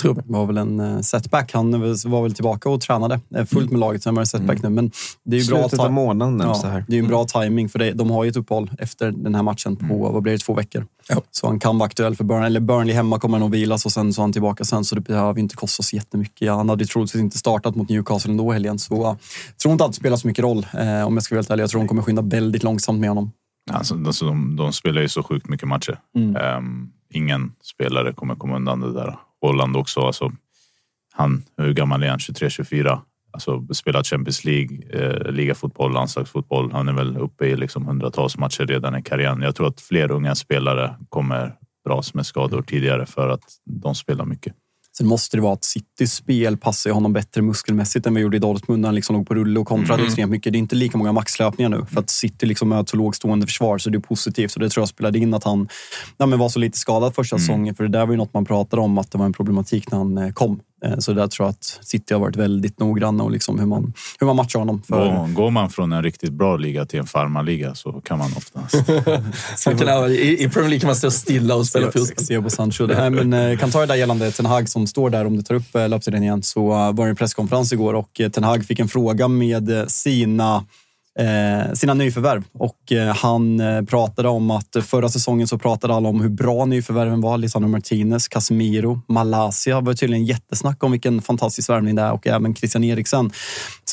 Tror. 0.00 0.14
Det 0.14 0.22
var 0.26 0.46
väl 0.46 0.58
en 0.58 0.80
eh, 0.80 1.00
setback. 1.00 1.52
Han 1.52 1.70
var 2.04 2.22
väl 2.22 2.34
tillbaka 2.34 2.68
och 2.68 2.80
tränade 2.80 3.20
eh, 3.36 3.44
fullt 3.44 3.70
med 3.70 3.80
laget. 3.80 4.02
Sen 4.02 4.14
var 4.14 4.22
det 4.22 4.26
setback 4.26 4.62
nu. 4.62 4.68
Men 4.68 4.90
det 5.24 5.36
är 5.36 5.40
ju 5.40 5.46
bra, 5.46 5.58
Slutet 5.58 5.78
av 5.78 5.84
ta- 5.84 5.90
månaden 5.90 6.40
ja, 6.40 6.60
här. 6.64 6.84
det 6.88 6.92
är 6.92 6.96
ju 6.96 7.02
en 7.02 7.08
bra 7.08 7.24
timing 7.24 7.68
för 7.68 7.78
det, 7.78 7.92
de 7.92 8.10
har 8.10 8.24
ju 8.24 8.30
ett 8.30 8.36
uppehåll 8.36 8.70
efter 8.78 9.10
den 9.10 9.34
här 9.34 9.42
matchen 9.42 9.76
på 9.76 10.10
vad 10.12 10.22
blir 10.22 10.32
det, 10.32 10.38
två 10.38 10.54
veckor. 10.54 10.86
Ja. 11.08 11.22
Så 11.30 11.46
han 11.46 11.60
kan 11.60 11.78
vara 11.78 11.86
aktuell 11.86 12.16
för 12.16 12.24
Burnley. 12.24 12.46
Eller 12.46 12.60
Burnley 12.60 12.94
hemma 12.94 13.18
kommer 13.18 13.38
han 13.38 13.46
att 13.46 13.52
vilas 13.52 13.86
och 13.86 13.92
sen 13.92 14.12
så 14.12 14.20
är 14.20 14.22
han 14.22 14.32
tillbaka 14.32 14.64
sen. 14.64 14.84
Så 14.84 14.94
det 14.94 15.00
behöver 15.00 15.40
inte 15.40 15.56
kosta 15.56 15.82
så 15.82 15.96
jättemycket. 15.96 16.50
Han 16.50 16.68
hade 16.68 16.84
ju 16.84 16.88
troligtvis 16.88 17.20
inte 17.20 17.38
startat 17.38 17.74
mot 17.74 17.88
Newcastle 17.88 18.30
ändå 18.30 18.52
helgen. 18.52 18.78
Så 18.78 18.94
jag 18.94 19.16
tror 19.62 19.72
inte 19.72 19.84
att 19.84 19.90
det 19.90 19.96
spelar 19.96 20.16
så 20.16 20.26
mycket 20.26 20.42
roll 20.42 20.66
eh, 20.72 21.06
om 21.06 21.14
jag 21.14 21.22
ska 21.22 21.34
vara 21.34 21.38
helt 21.38 21.50
ärlig. 21.50 21.62
Jag 21.62 21.70
tror 21.70 21.80
de 21.80 21.88
kommer 21.88 22.02
skynda 22.02 22.22
väldigt 22.22 22.62
långsamt 22.62 23.00
med 23.00 23.10
honom. 23.10 23.30
Alltså, 23.70 23.94
alltså, 24.06 24.26
de, 24.26 24.56
de 24.56 24.72
spelar 24.72 25.02
ju 25.02 25.08
så 25.08 25.22
sjukt 25.22 25.48
mycket 25.48 25.68
matcher. 25.68 25.98
Mm. 26.16 26.36
Ehm, 26.36 26.88
ingen 27.10 27.52
spelare 27.62 28.12
kommer 28.12 28.34
komma 28.34 28.56
undan 28.56 28.80
det 28.80 28.92
där. 28.92 29.16
Holland 29.40 29.76
också. 29.76 30.00
Alltså, 30.00 30.32
han, 31.12 31.42
hur 31.56 31.72
gammal 31.72 32.02
är 32.02 32.08
han? 32.08 32.18
23-24. 32.18 33.00
Alltså, 33.32 33.66
spelat 33.74 34.06
Champions 34.06 34.44
League, 34.44 34.78
eh, 34.90 35.32
ligafotboll, 35.32 35.92
landslagsfotboll. 35.92 36.72
Han 36.72 36.88
är 36.88 36.92
väl 36.92 37.16
uppe 37.16 37.46
i 37.46 37.56
liksom 37.56 37.86
hundratals 37.86 38.38
matcher 38.38 38.66
redan 38.66 38.96
i 38.96 39.02
karriären. 39.02 39.42
Jag 39.42 39.56
tror 39.56 39.66
att 39.68 39.80
fler 39.80 40.10
unga 40.10 40.34
spelare 40.34 40.96
kommer 41.08 41.54
dras 41.84 42.14
med 42.14 42.26
skador 42.26 42.62
tidigare 42.62 43.06
för 43.06 43.28
att 43.28 43.44
de 43.64 43.94
spelar 43.94 44.24
mycket. 44.24 44.54
Sen 44.98 45.06
måste 45.06 45.36
det 45.36 45.40
vara 45.40 45.52
att 45.52 45.64
Citys 45.64 46.14
spel 46.14 46.56
passar 46.56 46.90
honom 46.90 47.12
bättre 47.12 47.42
muskelmässigt 47.42 48.06
än 48.06 48.14
vi 48.14 48.20
gjorde 48.20 48.36
i 48.36 48.40
Dortmund 48.40 48.80
när 48.80 48.88
han 48.88 48.94
liksom 48.94 49.16
låg 49.16 49.26
på 49.26 49.34
rulle 49.34 49.60
och 49.60 49.66
kontrade 49.66 49.94
Mm. 50.00 50.06
extremt 50.06 50.30
mycket. 50.30 50.52
Det 50.52 50.56
är 50.56 50.60
inte 50.60 50.76
lika 50.76 50.98
många 50.98 51.12
maxlöpningar 51.12 51.68
nu 51.68 51.86
för 51.92 52.00
att 52.00 52.10
City 52.10 52.46
liksom 52.46 52.68
möter 52.68 52.90
så 52.90 52.96
lågstående 52.96 53.46
försvar 53.46 53.78
så 53.78 53.90
det 53.90 53.98
är 53.98 54.00
positivt. 54.00 54.50
Så 54.50 54.60
det 54.60 54.68
tror 54.70 54.82
jag 54.82 54.88
spelade 54.88 55.18
in 55.18 55.34
att 55.34 55.44
han 55.44 55.68
ja, 56.16 56.26
men 56.26 56.38
var 56.38 56.48
så 56.48 56.58
lite 56.58 56.78
skadad 56.78 57.14
första 57.14 57.36
Mm. 57.36 57.40
säsongen. 57.46 57.74
För 57.74 57.84
det 57.84 57.90
där 57.90 58.06
var 58.06 58.12
ju 58.12 58.16
något 58.16 58.34
man 58.34 58.44
pratade 58.44 58.82
om 58.82 58.98
att 58.98 59.10
det 59.10 59.18
var 59.18 59.26
en 59.26 59.32
problematik 59.32 59.90
när 59.90 59.98
han 59.98 60.18
eh, 60.18 60.32
kom. 60.32 60.60
Eh, 60.84 60.98
Så 60.98 61.12
där 61.12 61.26
tror 61.26 61.46
jag 61.46 61.50
att 61.50 61.78
City 61.82 62.14
har 62.14 62.20
varit 62.20 62.36
väldigt 62.36 62.78
noggranna 62.80 63.24
och 63.24 63.30
liksom 63.30 63.58
hur, 63.58 63.66
man, 63.66 63.92
hur 64.20 64.26
man 64.26 64.36
matchar 64.36 64.58
honom. 64.58 64.82
För, 64.82 65.32
Går, 65.34 65.50
man 65.50 65.70
från 65.70 65.92
en 65.92 66.02
riktigt 66.02 66.32
bra 66.32 66.56
liga 66.56 66.86
till 66.86 66.98
en 66.98 67.06
farmarliga 67.06 67.74
så 67.74 67.92
kan 67.92 68.18
man 68.18 68.30
oftast. 68.36 68.74
Man 69.66 69.78
kan, 69.78 70.12
i, 70.12 70.36
I 70.40 70.48
Premier 70.48 70.68
League 70.68 70.80
kan 70.80 70.86
man 70.86 70.96
stå 70.96 71.10
stilla 71.10 71.54
och 71.54 71.66
spela 71.66 71.86
fotboll. 71.86 72.24
Se 72.24 72.42
på 72.42 72.50
Sancho. 72.50 72.86
Nej, 72.86 73.10
men, 73.10 73.32
eh, 73.32 73.58
kan 73.58 73.70
ta 73.70 73.80
det 73.80 73.86
där 73.86 73.94
gällande 73.94 74.30
Ten 74.30 74.46
Hag 74.46 74.68
som 74.68 74.86
står 74.86 75.10
där, 75.10 75.24
om 75.24 75.36
du 75.36 75.42
tar 75.42 75.54
upp 75.54 75.74
eh, 75.74 75.88
löpsedeln 75.88 76.22
igen, 76.22 76.42
så 76.42 76.68
var 76.68 77.04
det 77.04 77.10
en 77.10 77.16
presskonferens 77.16 77.72
igår 77.72 77.94
och 77.94 78.20
Ten 78.32 78.44
Hag 78.44 78.64
fick 78.64 78.78
en 78.78 78.88
fråga 78.88 79.28
med 79.28 79.84
sina 79.88 80.64
Eh, 81.18 81.72
sina 81.72 81.94
nyförvärv. 81.94 82.44
Och 82.52 82.92
eh, 82.92 83.16
han 83.16 83.60
eh, 83.60 83.82
pratade 83.82 84.28
om 84.28 84.50
att 84.50 84.76
förra 84.82 85.08
säsongen 85.08 85.48
så 85.48 85.58
pratade 85.58 85.94
alla 85.94 86.08
om 86.08 86.20
hur 86.20 86.28
bra 86.28 86.64
nyförvärven 86.64 87.20
var. 87.20 87.38
Lisandro 87.38 87.68
Martinez, 87.68 88.28
Casemiro, 88.28 89.00
Malaysia 89.08 89.80
var 89.80 89.94
tydligen 89.94 90.24
jättesnack 90.24 90.84
om 90.84 90.92
vilken 90.92 91.22
fantastisk 91.22 91.70
värvning 91.70 91.94
det 91.94 92.02
är 92.02 92.12
och 92.12 92.26
även 92.26 92.54
Christian 92.54 92.84
Eriksen. 92.84 93.30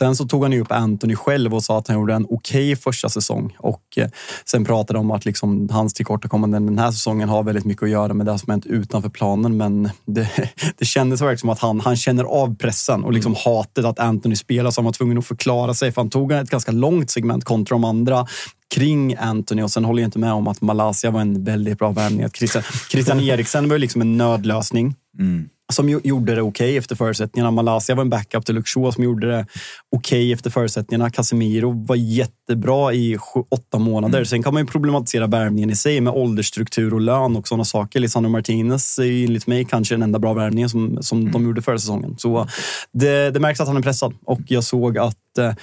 Sen 0.02 0.16
så 0.16 0.26
tog 0.26 0.44
han 0.44 0.52
ju 0.52 0.62
upp 0.62 0.72
Anthony 0.72 1.16
själv 1.16 1.54
och 1.54 1.64
sa 1.64 1.78
att 1.78 1.88
han 1.88 1.98
gjorde 1.98 2.14
en 2.14 2.26
okej 2.30 2.76
första 2.76 3.10
säsong. 3.10 3.56
Och 3.60 3.84
eh, 3.96 4.10
sen 4.46 4.66
pratade 4.66 5.00
de 5.00 5.06
om 5.06 5.12
att 5.12 5.26
liksom 5.26 5.70
hans 5.72 5.94
tillkortakommanden 5.94 6.66
den 6.66 6.80
här 6.80 6.92
säsongen 6.92 7.30
har 7.30 7.44
väldigt 7.44 7.66
mycket 7.66 7.84
att 7.84 7.90
göra 7.90 8.14
med 8.14 8.26
det 8.26 8.40
som 8.40 8.52
hänt 8.52 8.66
utanför 8.66 9.10
planen. 9.10 9.58
Men 9.58 9.90
det, 10.06 10.30
det 10.78 10.86
kändes 10.86 11.22
verkligen 11.22 11.38
som 11.38 11.50
att 11.50 11.60
han, 11.60 11.80
han 11.80 11.96
känner 11.96 12.24
av 12.24 12.56
pressen 12.56 13.04
och 13.04 13.14
liksom 13.14 13.36
hatet 13.46 13.86
att 13.86 14.00
Anthony 14.00 14.36
spelar 14.36 14.72
så 14.72 14.82
han 14.82 14.86
var 14.86 14.92
tvungen 14.92 15.18
att 15.18 15.26
förklara 15.26 15.74
sig. 15.74 15.92
För 15.92 16.02
han 16.02 16.10
tog 16.10 16.32
ett 16.32 16.50
ganska 16.50 16.72
långt 16.72 17.10
segment 17.10 17.44
kontra 17.44 17.76
de 17.76 17.84
andra 17.84 18.28
kring 18.76 19.16
Anthony 19.16 19.62
och 19.62 19.72
sen 19.72 19.86
håller 19.86 20.02
jag 20.02 20.08
inte 20.08 20.20
med 20.20 20.34
om 20.34 20.48
att 20.48 20.62
Malaysia 20.62 21.12
var 21.12 21.22
en 21.22 21.44
väldigt 21.44 21.80
bra 21.80 21.92
värvning. 21.92 22.30
Christian, 22.30 22.64
Christian 22.90 23.20
Eriksen 23.30 23.70
var 23.70 23.76
ju 23.76 23.80
liksom 23.80 24.02
en 24.02 24.18
nödlösning 24.18 24.96
som 25.72 25.90
gjorde 25.90 26.36
det 26.36 26.42
okej 26.42 26.78
efter 26.78 26.96
förutsättningarna. 26.96 27.52
Malaysia 27.52 27.96
var 27.96 28.02
en 28.02 28.10
backup 28.10 28.46
till 28.46 28.56
Luxor 28.56 28.92
som 28.92 29.04
gjorde 29.04 29.28
det 29.28 29.46
okej 29.96 30.34
efter 30.34 30.50
förutsättningarna. 30.50 31.10
Casemiro 31.10 31.86
var 31.86 31.96
jättebra 31.96 32.94
i 32.94 33.18
sju, 33.18 33.44
åtta 33.50 33.80
månader. 33.80 34.24
Sen 34.24 34.44
kan 34.44 34.54
man 34.54 34.64
ju 34.64 34.68
problematisera 34.68 35.28
värvningen 35.28 35.70
i 35.70 35.76
sig 35.76 36.02
med 36.02 36.14
åldersstruktur 36.14 36.94
och 36.94 37.02
lön 37.02 37.36
och 37.36 37.48
sådana 37.48 37.66
saker. 37.66 38.00
Lisandro 38.00 38.30
Martinez 38.30 39.00
är 39.00 39.04
ju 39.04 39.26
enligt 39.26 39.48
mig 39.48 39.66
kanske 39.66 39.94
den 39.96 40.04
enda 40.04 40.20
bra 40.20 40.34
värvningen 40.34 40.70
som, 40.70 40.98
som 41.04 41.32
de 41.32 41.44
gjorde 41.44 41.62
förra 41.62 41.80
säsongen. 41.80 42.16
Så 42.18 42.48
det, 42.94 43.32
det 43.32 43.40
märks 43.40 43.60
att 43.60 43.68
han 43.68 43.78
är 43.78 43.82
pressad 43.82 44.14
och 44.26 44.42
jag 44.48 44.64
såg 44.64 44.98
att 44.98 45.38
eh, 45.38 45.54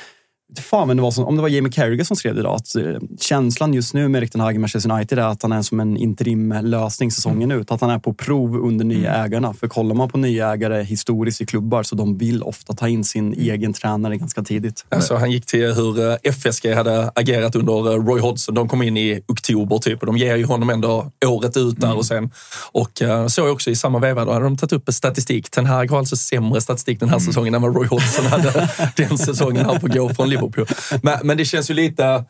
Fan, 0.56 0.88
men 0.88 0.96
det 0.96 1.02
var 1.02 1.10
som, 1.10 1.24
om 1.24 1.36
det 1.36 1.42
var 1.42 1.48
Jamie 1.48 1.72
Carragher 1.72 2.04
som 2.04 2.16
skrev 2.16 2.38
idag, 2.38 2.54
att 2.54 2.76
eh, 2.76 2.82
känslan 3.20 3.74
just 3.74 3.94
nu 3.94 4.08
med 4.08 4.18
Erik 4.22 4.32
Ten 4.32 4.40
Hag 4.40 4.54
i 4.54 4.58
Manchester 4.58 4.92
United 4.92 5.18
är 5.18 5.22
att 5.22 5.42
han 5.42 5.52
är 5.52 5.62
som 5.62 5.80
en 5.80 5.96
interimlösning 5.96 7.10
säsongen 7.10 7.50
ut. 7.50 7.70
Att 7.70 7.80
han 7.80 7.90
är 7.90 7.98
på 7.98 8.14
prov 8.14 8.56
under 8.56 8.84
nya 8.84 9.14
ägarna. 9.14 9.54
För 9.54 9.68
kollar 9.68 9.94
man 9.94 10.08
på 10.08 10.18
nya 10.18 10.52
ägare 10.52 10.82
historiskt 10.82 11.40
i 11.40 11.46
klubbar 11.46 11.82
så 11.82 11.94
de 11.94 12.18
vill 12.18 12.42
ofta 12.42 12.72
ta 12.72 12.88
in 12.88 13.04
sin 13.04 13.32
egen 13.32 13.72
tränare 13.72 14.16
ganska 14.16 14.42
tidigt. 14.42 14.84
Alltså, 14.88 15.16
han 15.16 15.30
gick 15.30 15.46
till 15.46 15.74
hur 15.74 16.10
eh, 16.10 16.16
FSG 16.22 16.74
hade 16.74 17.10
agerat 17.14 17.56
under 17.56 17.92
eh, 17.92 18.04
Roy 18.04 18.20
Hodgson. 18.20 18.54
De 18.54 18.68
kom 18.68 18.82
in 18.82 18.96
i 18.96 19.22
oktober 19.28 19.78
typ 19.78 20.00
och 20.00 20.06
de 20.06 20.16
ger 20.16 20.36
ju 20.36 20.44
honom 20.44 20.70
ändå 20.70 21.10
året 21.26 21.56
ut 21.56 21.80
där 21.80 21.96
och 21.96 22.06
sen. 22.06 22.30
Och 22.72 23.02
så 23.28 23.50
också 23.50 23.70
i 23.70 23.76
samma 23.76 23.98
veva, 23.98 24.24
då 24.24 24.32
hade 24.32 24.44
de 24.44 24.56
tagit 24.56 24.72
upp 24.72 24.94
statistik. 24.94 25.50
Ten 25.50 25.66
Hag 25.66 25.90
har 25.90 25.98
alltså 25.98 26.16
sämre 26.16 26.60
statistik 26.60 27.00
den 27.00 27.08
här 27.08 27.18
säsongen 27.18 27.54
än 27.54 27.62
vad 27.62 27.76
Roy 27.76 27.86
Hodgson 27.86 28.26
hade 28.26 28.68
den 28.96 29.18
säsongen 29.18 29.64
han 29.64 29.80
får 29.80 29.88
gå 29.88 30.08
från 30.08 30.28
Liverpool. 30.40 30.66
Men, 31.02 31.18
men 31.24 31.36
det 31.36 31.44
känns 31.44 31.70
ju 31.70 31.74
lite... 31.74 32.24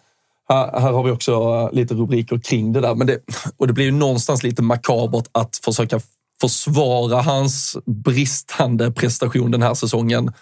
Här, 0.48 0.80
här 0.80 0.92
har 0.92 1.02
vi 1.02 1.10
också 1.10 1.32
eh, 1.32 1.72
lite 1.72 1.94
rubriker 1.94 2.38
kring 2.38 2.72
det 2.72 2.80
där. 2.80 2.94
Men 2.94 3.06
det, 3.06 3.18
och 3.56 3.66
det 3.66 3.72
blir 3.72 3.84
ju 3.84 3.90
någonstans 3.90 4.42
lite 4.42 4.62
makabert 4.62 5.24
att 5.32 5.60
försöka 5.64 6.00
försvara 6.40 7.22
hans 7.22 7.76
bristande 7.86 8.92
prestation 8.92 9.50
den 9.50 9.62
här 9.62 9.74
säsongen 9.74 10.32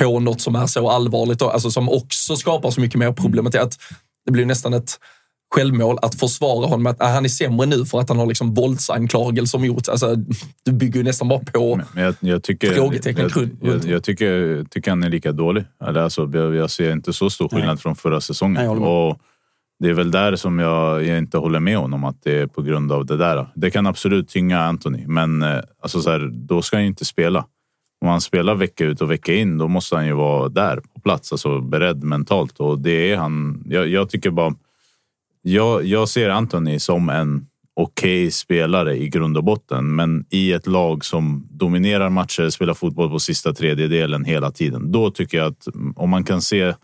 på 0.00 0.20
något 0.20 0.40
som 0.40 0.56
är 0.56 0.66
så 0.66 0.90
allvarligt, 0.90 1.42
och 1.42 1.54
alltså 1.54 1.70
som 1.70 1.88
också 1.88 2.36
skapar 2.36 2.70
så 2.70 2.80
mycket 2.80 2.98
mer 2.98 3.12
problematik. 3.12 3.60
Att 3.60 3.78
det 4.24 4.32
blir 4.32 4.46
nästan 4.46 4.74
ett 4.74 4.98
självmål 5.50 5.98
att 6.02 6.14
försvara 6.14 6.66
honom 6.66 6.82
med 6.82 6.90
att 6.90 7.02
ah, 7.02 7.08
han 7.08 7.24
är 7.24 7.28
sämre 7.28 7.66
nu 7.66 7.84
för 7.84 8.00
att 8.00 8.08
han 8.08 8.18
har 8.18 8.26
liksom 8.26 8.54
våldsanklagelser 8.54 9.58
mot. 9.58 9.88
Alltså, 9.88 10.16
du 10.64 10.72
bygger 10.72 10.98
ju 10.98 11.04
nästan 11.04 11.28
bara 11.28 11.38
på 11.38 11.80
Men 11.94 12.04
jag, 12.04 12.14
jag 12.20 12.42
tycker, 12.42 12.74
frågetecken 12.74 13.30
jag, 13.34 13.50
jag, 13.60 13.84
jag, 13.84 14.04
tycker, 14.04 14.64
tycker 14.70 14.90
han 14.90 15.02
är 15.02 15.10
lika 15.10 15.32
dålig. 15.32 15.64
Alltså, 15.78 16.30
jag, 16.32 16.54
jag 16.54 16.70
ser 16.70 16.92
inte 16.92 17.12
så 17.12 17.30
stor 17.30 17.48
skillnad 17.48 17.68
Nej. 17.68 17.78
från 17.78 17.96
förra 17.96 18.12
Nej, 18.12 18.22
säsongen. 18.22 18.78
med. 18.78 18.88
och 18.88 19.20
det 19.80 19.88
är 19.88 19.94
väl 19.94 20.10
där 20.10 20.36
som 20.36 20.58
jag, 20.58 21.04
jag 21.04 21.18
inte 21.18 21.38
håller 21.38 21.60
med 21.60 21.76
honom, 21.76 22.04
att 22.04 22.22
det 22.22 22.38
är 22.38 22.46
på 22.46 22.62
grund 22.62 22.92
av 22.92 23.06
det 23.06 23.16
där. 23.16 23.48
Det 23.54 23.70
kan 23.70 23.86
absolut 23.86 24.28
tynga 24.28 24.60
Anthony, 24.60 25.06
men 25.06 25.42
eh, 25.42 25.60
alltså 25.82 26.00
så 26.00 26.10
här, 26.10 26.30
då 26.32 26.62
ska 26.62 26.76
han 26.76 26.82
ju 26.82 26.88
inte 26.88 27.04
spela. 27.04 27.44
Om 28.00 28.08
han 28.08 28.20
spelar 28.20 28.54
vecka 28.54 28.84
ut 28.84 29.00
och 29.00 29.10
vecka 29.10 29.34
in, 29.34 29.58
då 29.58 29.68
måste 29.68 29.96
han 29.96 30.06
ju 30.06 30.12
vara 30.12 30.48
där 30.48 30.80
på 30.94 31.00
plats, 31.00 31.32
alltså 31.32 31.60
beredd 31.60 32.02
mentalt. 32.02 32.60
Och 32.60 32.78
det 32.78 33.12
är 33.12 33.16
han. 33.16 33.64
Jag 33.68 34.10
tycker 34.10 34.30
bara... 34.30 34.54
Jag, 35.42 35.84
jag 35.84 36.08
ser 36.08 36.30
Anthony 36.30 36.78
som 36.78 37.08
en 37.10 37.46
okej 37.76 38.30
spelare 38.30 38.96
i 38.96 39.08
grund 39.08 39.36
och 39.36 39.44
botten. 39.44 39.96
Men 39.96 40.24
i 40.30 40.52
ett 40.52 40.66
lag 40.66 41.04
som 41.04 41.46
dominerar 41.50 42.10
matcher, 42.10 42.50
spelar 42.50 42.74
fotboll 42.74 43.10
på 43.10 43.18
sista 43.18 43.52
tredjedelen 43.52 44.24
hela 44.24 44.50
tiden. 44.50 44.92
Då 44.92 45.10
tycker 45.10 45.38
jag 45.38 45.46
att 45.46 45.68
om 45.96 46.10
man 46.10 46.24
kan 46.24 46.42
se 46.42 46.74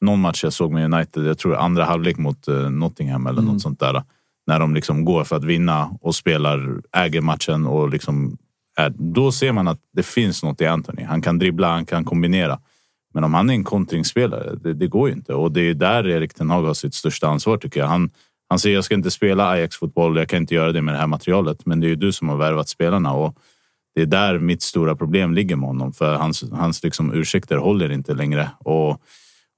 någon 0.00 0.20
match 0.20 0.44
jag 0.44 0.52
såg 0.52 0.72
med 0.72 0.94
United, 0.94 1.26
jag 1.26 1.38
tror 1.38 1.56
andra 1.56 1.84
halvlek 1.84 2.16
mot 2.18 2.48
eh, 2.48 2.70
Nottingham 2.70 3.26
eller 3.26 3.38
Mm. 3.42 3.52
något 3.52 3.62
sånt 3.62 3.80
där. 3.80 4.02
När 4.46 4.60
de 4.60 4.74
liksom 4.74 5.04
går 5.04 5.24
för 5.24 5.36
att 5.36 5.44
vinna 5.44 5.90
och 6.00 6.14
spelar, 6.14 6.80
äger 6.96 7.20
matchen 7.20 7.66
och 7.66 7.88
liksom 7.90 8.36
är, 8.78 8.94
då 8.98 9.32
ser 9.32 9.52
man 9.52 9.68
att 9.68 9.80
det 9.92 10.02
finns 10.02 10.42
något 10.42 10.60
i 10.60 10.66
Anthony. 10.66 11.02
Han 11.02 11.22
kan 11.22 11.38
dribbla, 11.38 11.68
han 11.68 11.86
kan 11.86 12.04
kombinera. 12.04 12.58
Men 13.14 13.24
om 13.24 13.34
han 13.34 13.50
är 13.50 13.54
en 13.54 13.64
kontringsspelare, 13.64 14.54
det, 14.54 14.74
det 14.74 14.86
går 14.86 15.08
ju 15.08 15.14
inte. 15.14 15.34
Och 15.34 15.52
det 15.52 15.60
är 15.60 15.74
där 15.74 16.08
Erik 16.08 16.34
Ten 16.34 16.50
Hag 16.50 16.62
har 16.62 16.74
sitt 16.74 16.94
största 16.94 17.28
ansvar 17.28 17.56
tycker 17.56 17.80
jag. 17.80 17.86
Han, 17.86 18.10
han 18.48 18.58
säger 18.58 18.74
jag 18.74 18.84
ska 18.84 18.94
inte 18.94 19.10
spela 19.10 19.48
Ajax-fotboll, 19.48 20.16
jag 20.16 20.28
kan 20.28 20.38
inte 20.38 20.54
göra 20.54 20.72
det 20.72 20.82
med 20.82 20.94
det 20.94 20.98
här 20.98 21.06
materialet. 21.06 21.66
Men 21.66 21.80
det 21.80 21.86
är 21.86 21.88
ju 21.88 21.96
du 21.96 22.12
som 22.12 22.28
har 22.28 22.36
värvat 22.36 22.68
spelarna 22.68 23.12
och 23.12 23.36
det 23.94 24.02
är 24.02 24.06
där 24.06 24.38
mitt 24.38 24.62
stora 24.62 24.96
problem 24.96 25.34
ligger 25.34 25.56
med 25.56 25.68
honom. 25.68 25.92
För 25.92 26.14
hans, 26.14 26.50
hans 26.52 26.82
liksom 26.82 27.14
ursäkter 27.14 27.56
håller 27.56 27.92
inte 27.92 28.14
längre. 28.14 28.50
Och 28.58 29.02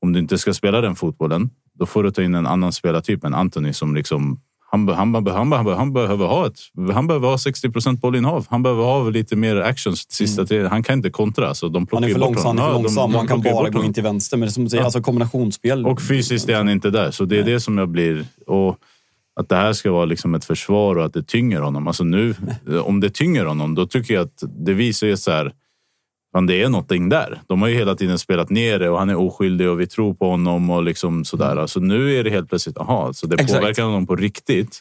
om 0.00 0.12
du 0.12 0.18
inte 0.18 0.38
ska 0.38 0.54
spela 0.54 0.80
den 0.80 0.96
fotbollen, 0.96 1.50
då 1.74 1.86
får 1.86 2.02
du 2.02 2.10
ta 2.10 2.22
in 2.22 2.34
en 2.34 2.46
annan 2.46 2.72
spelartyp 2.72 3.24
än 3.24 3.34
Anthony 3.34 3.72
som 3.72 3.94
liksom 3.94 4.40
han, 4.72 4.88
han, 4.88 5.12
be- 5.24 5.32
han, 5.32 5.50
be- 5.50 5.74
han 5.74 5.92
behöver 5.92 6.26
ha 6.26 6.46
ett. 6.46 6.58
Han 6.94 7.06
behöver 7.06 7.28
ha 7.28 7.38
60 7.38 7.70
procent 7.70 8.00
bollinnehav. 8.00 8.46
Han 8.50 8.62
behöver 8.62 8.82
ha 8.84 9.10
lite 9.10 9.36
mer 9.36 9.56
actions 9.56 10.10
sista 10.10 10.46
tiden. 10.46 10.66
Han 10.70 10.82
kan 10.82 10.94
inte 10.94 11.10
kontra. 11.10 11.54
Så 11.54 11.68
de 11.68 11.76
Mm. 11.76 11.88
Han 11.92 12.04
är 12.04 12.08
för 12.12 12.18
långsam, 12.20 12.46
han 12.46 12.58
är 12.58 12.62
för 12.62 12.72
honom. 12.72 12.72
Ja, 12.72 12.72
de- 12.78 12.82
långsam. 12.82 13.12
de 13.12 13.18
Han 13.18 13.26
kan 13.42 13.52
bara 13.52 13.68
gå 13.70 13.84
in 13.84 13.92
till 13.94 14.02
vänster. 14.02 14.36
Men 14.36 14.50
som 14.52 14.64
du 14.64 14.70
säger, 14.70 14.80
Ja. 14.82 14.84
alltså 14.84 15.00
kombinationsspel. 15.02 15.86
Och 15.86 16.02
fysiskt 16.02 16.48
är 16.48 16.56
han 16.56 16.68
inte 16.68 16.90
där, 16.90 17.10
så 17.10 17.24
det 17.24 17.38
är 17.38 17.42
det 17.42 17.60
som 17.60 17.78
jag 17.78 17.88
blir... 17.88 18.24
Och 18.46 18.76
att 19.40 19.48
det 19.48 19.56
här 19.56 19.72
ska 19.72 19.92
vara 19.92 20.04
liksom 20.04 20.34
ett 20.34 20.44
försvar 20.44 20.96
och 20.96 21.04
att 21.04 21.12
det 21.14 21.22
tynger 21.26 21.60
honom. 21.60 21.86
Alltså 21.86 22.04
nu, 22.04 22.34
om 22.84 23.00
det 23.00 23.10
tynger 23.10 23.44
honom, 23.44 23.74
då 23.74 23.86
tycker 23.86 24.14
jag 24.14 24.22
att 24.26 24.42
det 24.66 24.72
visar 24.72 25.06
ju 25.06 25.16
så 25.16 25.30
här... 25.30 25.52
Fan, 26.32 26.46
det 26.46 26.62
är 26.62 26.68
någonting 26.68 27.08
där. 27.08 27.40
De 27.46 27.62
har 27.62 27.68
ju 27.68 27.74
hela 27.74 27.94
tiden 27.94 28.18
spelat 28.18 28.50
ner 28.50 28.78
det 28.78 28.90
och 28.90 28.98
han 28.98 29.10
är 29.10 29.16
oskyldig 29.16 29.68
och 29.68 29.80
vi 29.80 29.86
tror 29.86 30.14
på 30.14 30.30
honom 30.30 30.70
och 30.70 30.82
liksom 30.82 31.24
sådär. 31.24 31.56
Alltså 31.56 31.80
nu 31.80 32.16
är 32.18 32.24
det 32.24 32.30
helt 32.30 32.48
plötsligt, 32.48 32.78
aha, 32.78 33.12
så 33.12 33.26
det 33.26 33.34
Exakt. 33.34 33.60
påverkar 33.60 33.82
honom 33.82 34.06
på 34.06 34.16
riktigt. 34.16 34.80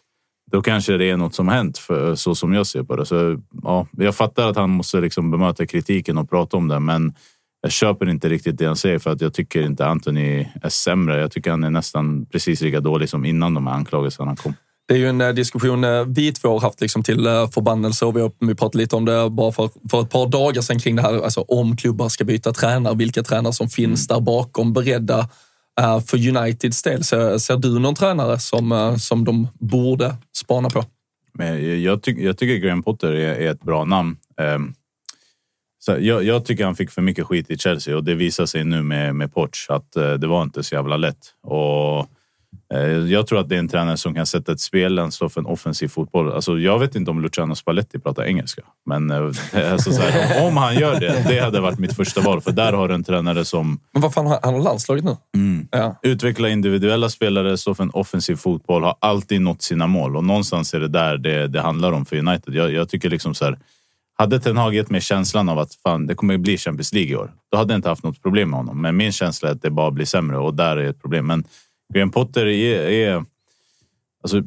Då 0.51 0.61
kanske 0.61 0.97
det 0.97 1.09
är 1.09 1.17
något 1.17 1.35
som 1.35 1.47
hänt, 1.47 1.77
för, 1.77 2.15
så 2.15 2.35
som 2.35 2.53
jag 2.53 2.67
ser 2.67 2.83
på 2.83 2.95
det. 2.95 3.05
Så, 3.05 3.41
ja, 3.63 3.87
jag 3.91 4.15
fattar 4.15 4.49
att 4.49 4.55
han 4.55 4.69
måste 4.69 5.01
liksom 5.01 5.31
bemöta 5.31 5.65
kritiken 5.65 6.17
och 6.17 6.29
prata 6.29 6.57
om 6.57 6.67
det, 6.67 6.79
men 6.79 7.13
jag 7.61 7.71
köper 7.71 8.09
inte 8.09 8.29
riktigt 8.29 8.57
det 8.57 8.65
han 8.65 8.75
säger 8.75 8.99
för 8.99 9.09
att 9.09 9.21
jag 9.21 9.33
tycker 9.33 9.61
inte 9.61 9.87
Anthony 9.87 10.47
är 10.61 10.69
sämre. 10.69 11.19
Jag 11.19 11.31
tycker 11.31 11.51
han 11.51 11.63
är 11.63 11.69
nästan 11.69 12.25
precis 12.25 12.61
lika 12.61 12.79
dålig 12.79 13.09
som 13.09 13.25
innan 13.25 13.53
de 13.53 13.67
här 13.67 13.73
anklagelserna 13.73 14.35
kom. 14.35 14.53
Det 14.89 14.95
är 14.95 14.97
ju 14.97 15.09
en 15.09 15.21
eh, 15.21 15.29
diskussion 15.29 15.83
eh, 15.83 16.05
vi 16.07 16.31
två 16.31 16.49
har 16.49 16.59
haft 16.59 16.81
liksom 16.81 17.03
till 17.03 17.25
eh, 17.25 17.49
förbannelse 17.49 18.05
och 18.05 18.17
vi, 18.17 18.21
har, 18.21 18.31
vi 18.39 18.55
pratade 18.55 18.77
lite 18.77 18.95
om 18.95 19.05
det 19.05 19.29
bara 19.29 19.51
för, 19.51 19.69
för 19.91 20.01
ett 20.01 20.09
par 20.09 20.27
dagar 20.27 20.61
sedan 20.61 20.79
kring 20.79 20.95
det 20.95 21.01
här. 21.01 21.23
Alltså, 21.23 21.41
om 21.41 21.77
klubbar 21.77 22.09
ska 22.09 22.23
byta 22.23 22.53
tränare, 22.53 22.95
vilka 22.95 23.23
tränare 23.23 23.53
som 23.53 23.69
finns 23.69 24.07
där 24.07 24.19
bakom 24.19 24.73
beredda. 24.73 25.29
För 26.07 26.27
Uniteds 26.27 26.83
del, 26.83 27.03
ser, 27.03 27.37
ser 27.37 27.57
du 27.57 27.79
någon 27.79 27.95
tränare 27.95 28.39
som, 28.39 28.95
som 28.99 29.25
de 29.25 29.47
borde 29.59 30.15
spana 30.37 30.69
på? 30.69 30.83
Men 31.33 31.81
jag, 31.83 32.03
tyck, 32.03 32.17
jag 32.19 32.37
tycker 32.37 32.55
Graham 32.55 32.83
Potter 32.83 33.11
är, 33.11 33.35
är 33.35 33.51
ett 33.51 33.61
bra 33.61 33.85
namn. 33.85 34.17
Ehm, 34.41 34.73
så 35.79 35.97
jag, 35.99 36.23
jag 36.23 36.45
tycker 36.45 36.65
han 36.65 36.75
fick 36.75 36.91
för 36.91 37.01
mycket 37.01 37.25
skit 37.25 37.51
i 37.51 37.57
Chelsea 37.57 37.97
och 37.97 38.03
det 38.03 38.15
visar 38.15 38.45
sig 38.45 38.63
nu 38.63 38.83
med, 38.83 39.15
med 39.15 39.33
Poch 39.33 39.65
att 39.69 39.95
eh, 39.95 40.13
det 40.13 40.27
var 40.27 40.43
inte 40.43 40.63
så 40.63 40.75
jävla 40.75 40.97
lätt. 40.97 41.33
Och, 41.43 42.07
jag 43.09 43.27
tror 43.27 43.39
att 43.39 43.49
det 43.49 43.55
är 43.55 43.59
en 43.59 43.67
tränare 43.67 43.97
som 43.97 44.13
kan 44.15 44.25
sätta 44.25 44.51
ett 44.51 44.59
spel, 44.59 44.99
en 44.99 45.11
stå 45.11 45.29
för 45.29 45.41
en 45.41 45.47
offensiv 45.47 45.87
fotboll. 45.87 46.31
Alltså, 46.31 46.59
jag 46.59 46.79
vet 46.79 46.95
inte 46.95 47.11
om 47.11 47.21
Luciano 47.21 47.55
Spalletti 47.55 47.99
pratar 47.99 48.23
engelska, 48.23 48.61
men 48.85 49.11
eh, 49.11 49.71
alltså, 49.71 49.91
så 49.91 50.01
här, 50.01 50.47
om 50.47 50.57
han 50.57 50.75
gör 50.75 50.99
det, 50.99 51.25
det 51.27 51.39
hade 51.39 51.61
varit 51.61 51.79
mitt 51.79 51.95
första 51.95 52.21
val. 52.21 52.41
För 52.41 52.51
där 52.51 52.73
har 52.73 52.87
du 52.87 52.93
en 52.93 53.03
tränare 53.03 53.45
som 53.45 53.79
Men 53.93 54.01
vad 54.01 54.13
fan, 54.13 54.27
han 54.27 54.39
han 54.43 54.53
har 54.53 54.61
landslaget 54.61 55.03
nu? 55.03 55.17
Ja. 55.71 55.99
utveckla 56.03 56.49
individuella 56.49 57.09
spelare, 57.09 57.57
stå 57.57 57.75
för 57.75 57.83
en 57.83 57.91
offensiv 57.93 58.35
fotboll, 58.35 58.83
har 58.83 58.95
alltid 58.99 59.41
nått 59.41 59.61
sina 59.61 59.87
mål. 59.87 60.17
Och 60.17 60.23
någonstans 60.23 60.73
är 60.73 60.79
det 60.79 60.87
där 60.87 61.17
det, 61.17 61.47
det 61.47 61.61
handlar 61.61 61.91
om 61.91 62.05
för 62.05 62.17
United. 62.17 62.55
Jag, 62.55 62.73
jag 62.73 62.89
tycker 62.89 63.09
liksom 63.09 63.33
så 63.33 63.45
här, 63.45 63.59
hade 64.17 64.39
Ten 64.39 64.57
Hag 64.57 64.75
gett 64.75 64.89
mig 64.89 65.01
känslan 65.01 65.49
av 65.49 65.59
att 65.59 65.73
fan, 65.73 66.07
det 66.07 66.15
kommer 66.15 66.37
bli 66.37 66.57
Champions 66.57 66.93
League 66.93 67.11
i 67.11 67.15
år, 67.15 67.31
då 67.51 67.57
hade 67.57 67.73
jag 67.73 67.77
inte 67.77 67.89
haft 67.89 68.03
något 68.03 68.21
problem 68.21 68.49
med 68.49 68.59
honom. 68.59 68.81
Men 68.81 68.97
min 68.97 69.11
känsla 69.11 69.49
är 69.49 69.53
att 69.53 69.61
det 69.61 69.69
bara 69.69 69.91
blir 69.91 70.05
sämre 70.05 70.37
och 70.37 70.53
där 70.53 70.77
är 70.77 70.89
ett 70.89 71.01
problem. 71.01 71.27
Men 71.27 71.43
Graham 71.93 72.11
Potter 72.11 72.45
är... 72.45 72.89
är 72.89 73.25
alltså, 74.23 74.43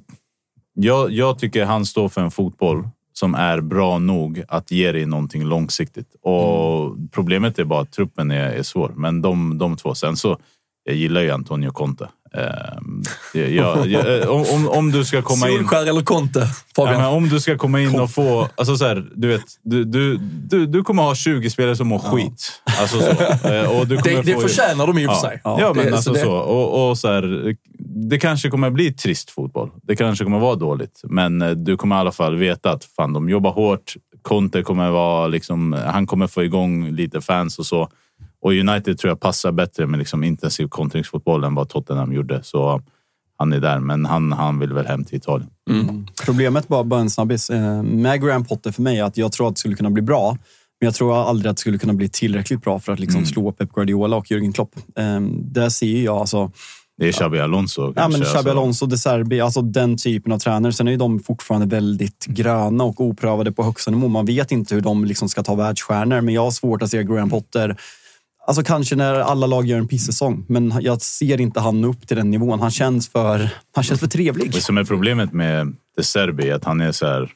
jag, 0.74 1.10
jag 1.10 1.38
tycker 1.38 1.64
han 1.64 1.86
står 1.86 2.08
för 2.08 2.20
en 2.20 2.30
fotboll 2.30 2.88
som 3.12 3.34
är 3.34 3.60
bra 3.60 3.98
nog 3.98 4.42
att 4.48 4.70
ge 4.70 4.92
dig 4.92 5.06
någonting 5.06 5.44
långsiktigt. 5.44 6.14
Och 6.20 6.96
Problemet 7.10 7.58
är 7.58 7.64
bara 7.64 7.80
att 7.80 7.92
truppen 7.92 8.30
är, 8.30 8.48
är 8.50 8.62
svår. 8.62 8.92
Men 8.96 9.22
de, 9.22 9.58
de 9.58 9.76
två. 9.76 9.94
Sen 9.94 10.16
så, 10.16 10.38
jag 10.84 10.96
gillar 10.96 11.20
ju 11.20 11.30
Antonio 11.30 11.70
Conte. 11.70 12.08
Ehm, 12.34 13.02
jag, 13.34 13.50
jag, 13.50 13.86
jag, 13.90 14.30
om, 14.30 14.68
om, 14.68 14.90
du 14.92 15.04
ska 15.04 15.22
komma 15.22 15.48
in... 15.48 15.58
Solskär 15.58 15.86
eller 15.86 16.02
Conte, 16.02 16.48
Ja, 16.76 17.08
om 17.08 17.28
du 17.28 17.40
ska 17.40 17.58
komma 17.58 17.80
in 17.80 18.00
och 18.00 18.10
få... 18.10 18.48
Alltså 18.54 18.76
så 18.76 18.84
här, 18.86 19.04
du, 19.14 19.28
vet, 19.28 19.42
du, 19.62 19.84
du, 19.84 20.16
du, 20.50 20.66
du 20.66 20.82
kommer 20.82 21.02
ha 21.02 21.14
20 21.14 21.50
spelare 21.50 21.76
som 21.76 21.86
mår 21.88 21.98
skit. 21.98 22.62
Alltså 22.80 22.98
så. 23.00 23.10
Eh, 23.48 23.80
Och 23.80 23.86
du 23.86 23.98
kommer 23.98 24.16
det, 24.16 24.22
det 24.22 24.34
få, 24.34 24.40
förtjänar 24.40 24.86
de 24.86 24.98
i 24.98 25.06
och 25.06 25.10
för 25.10 25.16
ja. 25.16 25.20
sig. 25.30 25.40
Ja, 25.44 25.72
men 25.76 25.86
Det- 25.86 25.92
alltså 25.92 26.12
det- 26.12 26.20
så. 26.20 26.32
Och, 26.32 26.90
och 26.90 26.98
så 26.98 27.08
här, 27.08 27.56
det 28.10 28.18
kanske 28.18 28.50
kommer 28.50 28.70
bli 28.70 28.92
trist 28.92 29.30
fotboll. 29.30 29.70
Det 29.82 29.96
kanske 29.96 30.24
kommer 30.24 30.38
vara 30.38 30.56
dåligt. 30.56 31.00
Men 31.04 31.42
eh, 31.42 31.50
du 31.50 31.76
kommer 31.76 31.96
i 31.96 31.98
alla 31.98 32.12
fall 32.12 32.36
veta 32.36 32.70
att 32.70 32.84
fan, 32.84 33.12
de 33.12 33.28
jobbar 33.28 33.50
hårt. 33.50 33.94
Conte 34.22 34.62
kommer 34.62 34.90
vara 34.90 35.26
liksom, 35.26 35.72
han 35.86 36.06
kommer 36.06 36.26
få 36.26 36.44
igång 36.44 36.90
lite 36.90 37.20
fans 37.20 37.58
och 37.58 37.66
så. 37.66 37.88
Och 38.42 38.52
United 38.52 38.98
tror 38.98 39.10
jag 39.10 39.20
passar 39.20 39.52
bättre 39.52 39.86
med 39.86 39.98
liksom 39.98 40.24
intensiv 40.24 40.68
kontringsfotboll 40.68 41.44
än 41.44 41.54
vad 41.54 41.68
Tottenham 41.68 42.12
gjorde. 42.12 42.42
Så 42.42 42.82
han 43.38 43.52
är 43.52 43.60
där, 43.60 43.78
men 43.78 44.06
han, 44.06 44.32
han 44.32 44.58
vill 44.58 44.72
väl 44.72 44.86
hem 44.86 45.04
till 45.04 45.16
Italien. 45.16 45.50
Problemet, 46.24 46.68
bara, 46.68 46.84
bara 46.84 47.00
en 47.00 47.10
snabbis, 47.10 47.50
eh, 47.50 47.82
med 47.82 48.22
Graham 48.22 48.44
Potter 48.44 48.72
för 48.72 48.82
mig 48.82 48.98
är 48.98 49.04
att 49.04 49.16
jag 49.16 49.32
tror 49.32 49.48
att 49.48 49.54
det 49.54 49.58
skulle 49.58 49.76
kunna 49.76 49.90
bli 49.90 50.02
bra. 50.02 50.38
Men 50.80 50.86
jag 50.86 50.94
tror 50.94 51.28
aldrig 51.28 51.50
att 51.50 51.56
det 51.56 51.60
skulle 51.60 51.78
kunna 51.78 51.92
bli 51.92 52.08
tillräckligt 52.08 52.62
bra 52.62 52.80
för 52.80 52.92
att 52.92 52.98
liksom 52.98 53.26
slå 53.26 53.52
Pep 53.52 53.72
Guardiola 53.72 54.16
och 54.16 54.26
Jürgen 54.26 54.52
Klopp. 54.52 54.76
Eh, 54.96 55.20
där 55.30 55.68
ser 55.68 56.04
jag 56.04 56.16
alltså... 56.16 56.50
Det 56.98 57.08
är 57.08 57.12
Xabi 57.12 57.40
Alonso. 57.40 57.92
Ja, 57.96 58.08
men 58.08 58.20
Xabi 58.20 58.36
alltså. 58.36 58.50
Alonso, 58.50 58.86
De 58.86 58.98
Serbi, 58.98 59.40
alltså 59.40 59.62
den 59.62 59.96
typen 59.96 60.32
av 60.32 60.38
tränare. 60.38 60.72
Sen 60.72 60.88
är 60.88 60.92
ju 60.92 60.98
de 60.98 61.20
fortfarande 61.20 61.66
väldigt 61.66 62.26
gröna 62.26 62.84
och 62.84 63.00
oprövade 63.00 63.52
på 63.52 63.62
högsta 63.62 63.90
nivå. 63.90 64.08
Man 64.08 64.26
vet 64.26 64.52
inte 64.52 64.74
hur 64.74 64.82
de 64.82 65.04
liksom 65.04 65.28
ska 65.28 65.42
ta 65.42 65.54
världsstjärnor, 65.54 66.20
men 66.20 66.34
jag 66.34 66.44
har 66.44 66.50
svårt 66.50 66.82
att 66.82 66.90
se 66.90 67.04
Graham 67.04 67.30
Potter 67.30 67.76
Alltså 68.46 68.62
kanske 68.62 68.96
när 68.96 69.14
alla 69.14 69.46
lag 69.46 69.66
gör 69.66 69.78
en 69.78 69.88
pissäsong, 69.88 70.44
men 70.48 70.74
jag 70.80 71.02
ser 71.02 71.40
inte 71.40 71.60
han 71.60 71.84
upp 71.84 72.08
till 72.08 72.16
den 72.16 72.30
nivån. 72.30 72.60
Han 72.60 72.70
känns 72.70 73.08
för, 73.08 73.50
han 73.74 73.84
känns 73.84 74.00
för 74.00 74.06
trevlig. 74.06 74.52
Det 74.52 74.60
som 74.60 74.78
är 74.78 74.84
problemet 74.84 75.32
med 75.32 75.76
De 75.96 76.02
Serbi 76.02 76.48
är 76.48 76.54
att 76.54 76.64
han 76.64 76.80
är 76.80 76.92
så 76.92 77.06
här... 77.06 77.30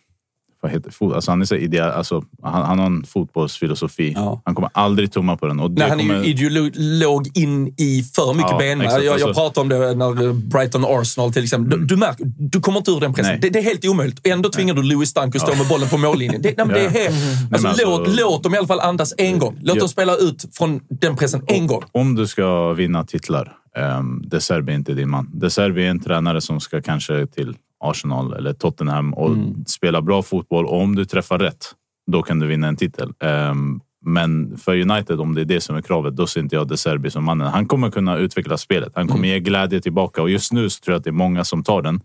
Vad 0.66 0.72
heter, 0.72 0.90
fot- 0.90 1.14
alltså 1.14 1.30
han 1.30 1.40
är 1.40 1.44
så 1.44 1.54
ideal, 1.56 1.90
alltså 1.90 2.24
han, 2.42 2.62
han 2.64 2.78
har 2.78 2.86
en 2.86 3.04
fotbollsfilosofi. 3.04 4.12
Ja. 4.16 4.42
Han 4.44 4.54
kommer 4.54 4.70
aldrig 4.74 5.12
tumma 5.12 5.36
på 5.36 5.46
den. 5.46 5.60
Och 5.60 5.70
Nej, 5.70 5.88
han 5.88 6.00
är 6.00 6.02
kommer, 6.02 6.24
ju 6.24 6.30
ideolog 6.30 7.28
in 7.34 7.74
i 7.76 8.02
för 8.14 8.34
mycket 8.34 8.50
Ja, 8.50 8.58
ben. 8.58 8.80
exakt. 8.80 9.04
Jag, 9.04 9.18
jag 9.20 9.28
Alltså- 9.28 9.40
pratade 9.42 9.60
om 9.60 9.68
det 9.68 9.94
när 9.94 10.32
Brighton 10.32 10.84
Arsenal 10.84 11.32
till 11.32 11.42
exempel. 11.44 11.78
Du, 11.80 11.84
du 11.86 11.96
märker, 11.96 12.24
du 12.38 12.60
kommer 12.60 12.78
inte 12.78 12.90
ur 12.90 13.00
den 13.00 13.14
pressen. 13.14 13.32
Nej. 13.32 13.40
Det, 13.40 13.50
det 13.50 13.58
är 13.58 13.62
helt 13.62 13.84
omöjligt. 13.84 14.26
Ändå 14.26 14.48
tvingar 14.48 14.74
du 14.74 14.82
Louis 14.82 15.16
att 15.16 15.40
stå 15.40 15.54
med 15.54 15.68
bollen 15.68 15.88
på 15.88 15.98
mållinjen. 15.98 16.42
Det, 16.42 16.54
nej, 16.56 16.66
men 16.66 16.74
det 16.74 16.80
är 16.80 16.84
Ja. 16.84 16.90
helt, 16.90 17.14
alltså, 17.52 17.68
alltså- 17.68 17.86
låt, 17.98 18.08
låt 18.20 18.42
dem 18.42 18.54
i 18.54 18.58
alla 18.58 18.66
fall 18.66 18.80
andas 18.80 19.14
en 19.18 19.38
gång. 19.38 19.58
Låt 19.62 19.76
Ja. 19.76 19.80
dem 19.80 19.88
spela 19.88 20.16
ut 20.16 20.44
från 20.52 20.80
den 20.88 21.16
pressen 21.16 21.42
en 21.46 21.66
gång. 21.66 21.82
Om 21.92 22.14
du 22.14 22.26
ska 22.26 22.72
vinna 22.72 23.04
titlar, 23.04 23.52
um, 23.98 24.22
De 24.26 24.40
Serbi 24.40 24.72
är 24.72 24.76
inte 24.76 24.94
din 24.94 25.10
man. 25.10 25.30
De 25.34 25.50
Serbi 25.50 25.86
är 25.86 25.90
en 25.90 26.00
tränare 26.00 26.40
som 26.40 26.60
ska 26.60 26.82
kanske 26.82 27.26
till 27.26 27.56
Arsenal 27.90 28.32
eller 28.32 28.52
Tottenham 28.52 29.14
och 29.14 29.36
spela 29.66 30.02
bra 30.02 30.22
fotboll. 30.22 30.66
Och 30.66 30.80
om 30.80 30.96
du 30.96 31.04
träffar 31.04 31.38
rätt, 31.38 31.64
då 32.10 32.22
kan 32.22 32.38
du 32.38 32.46
vinna 32.46 32.68
en 32.68 32.76
titel. 32.76 33.12
Ehm, 33.20 33.80
men 34.04 34.56
för 34.58 34.80
United, 34.90 35.20
om 35.20 35.34
det 35.34 35.40
är 35.40 35.44
det 35.44 35.60
som 35.60 35.76
är 35.76 35.82
kravet, 35.82 36.16
då 36.16 36.26
ser 36.26 36.40
inte 36.40 36.56
jag 36.56 36.68
De 36.68 36.76
Serbi 36.76 37.10
som 37.10 37.24
mannen. 37.24 37.46
Han 37.46 37.66
kommer 37.66 37.90
kunna 37.90 38.16
utveckla 38.16 38.56
spelet. 38.56 38.92
Han 38.94 39.08
kommer 39.08 39.28
ge 39.28 39.40
glädje 39.40 39.80
tillbaka 39.80 40.22
och 40.22 40.30
just 40.30 40.52
nu 40.52 40.68
tror 40.68 40.92
jag 40.92 40.98
att 40.98 41.04
det 41.04 41.10
är 41.10 41.12
många 41.12 41.44
som 41.44 41.62
tar 41.62 41.82
den. 41.82 42.00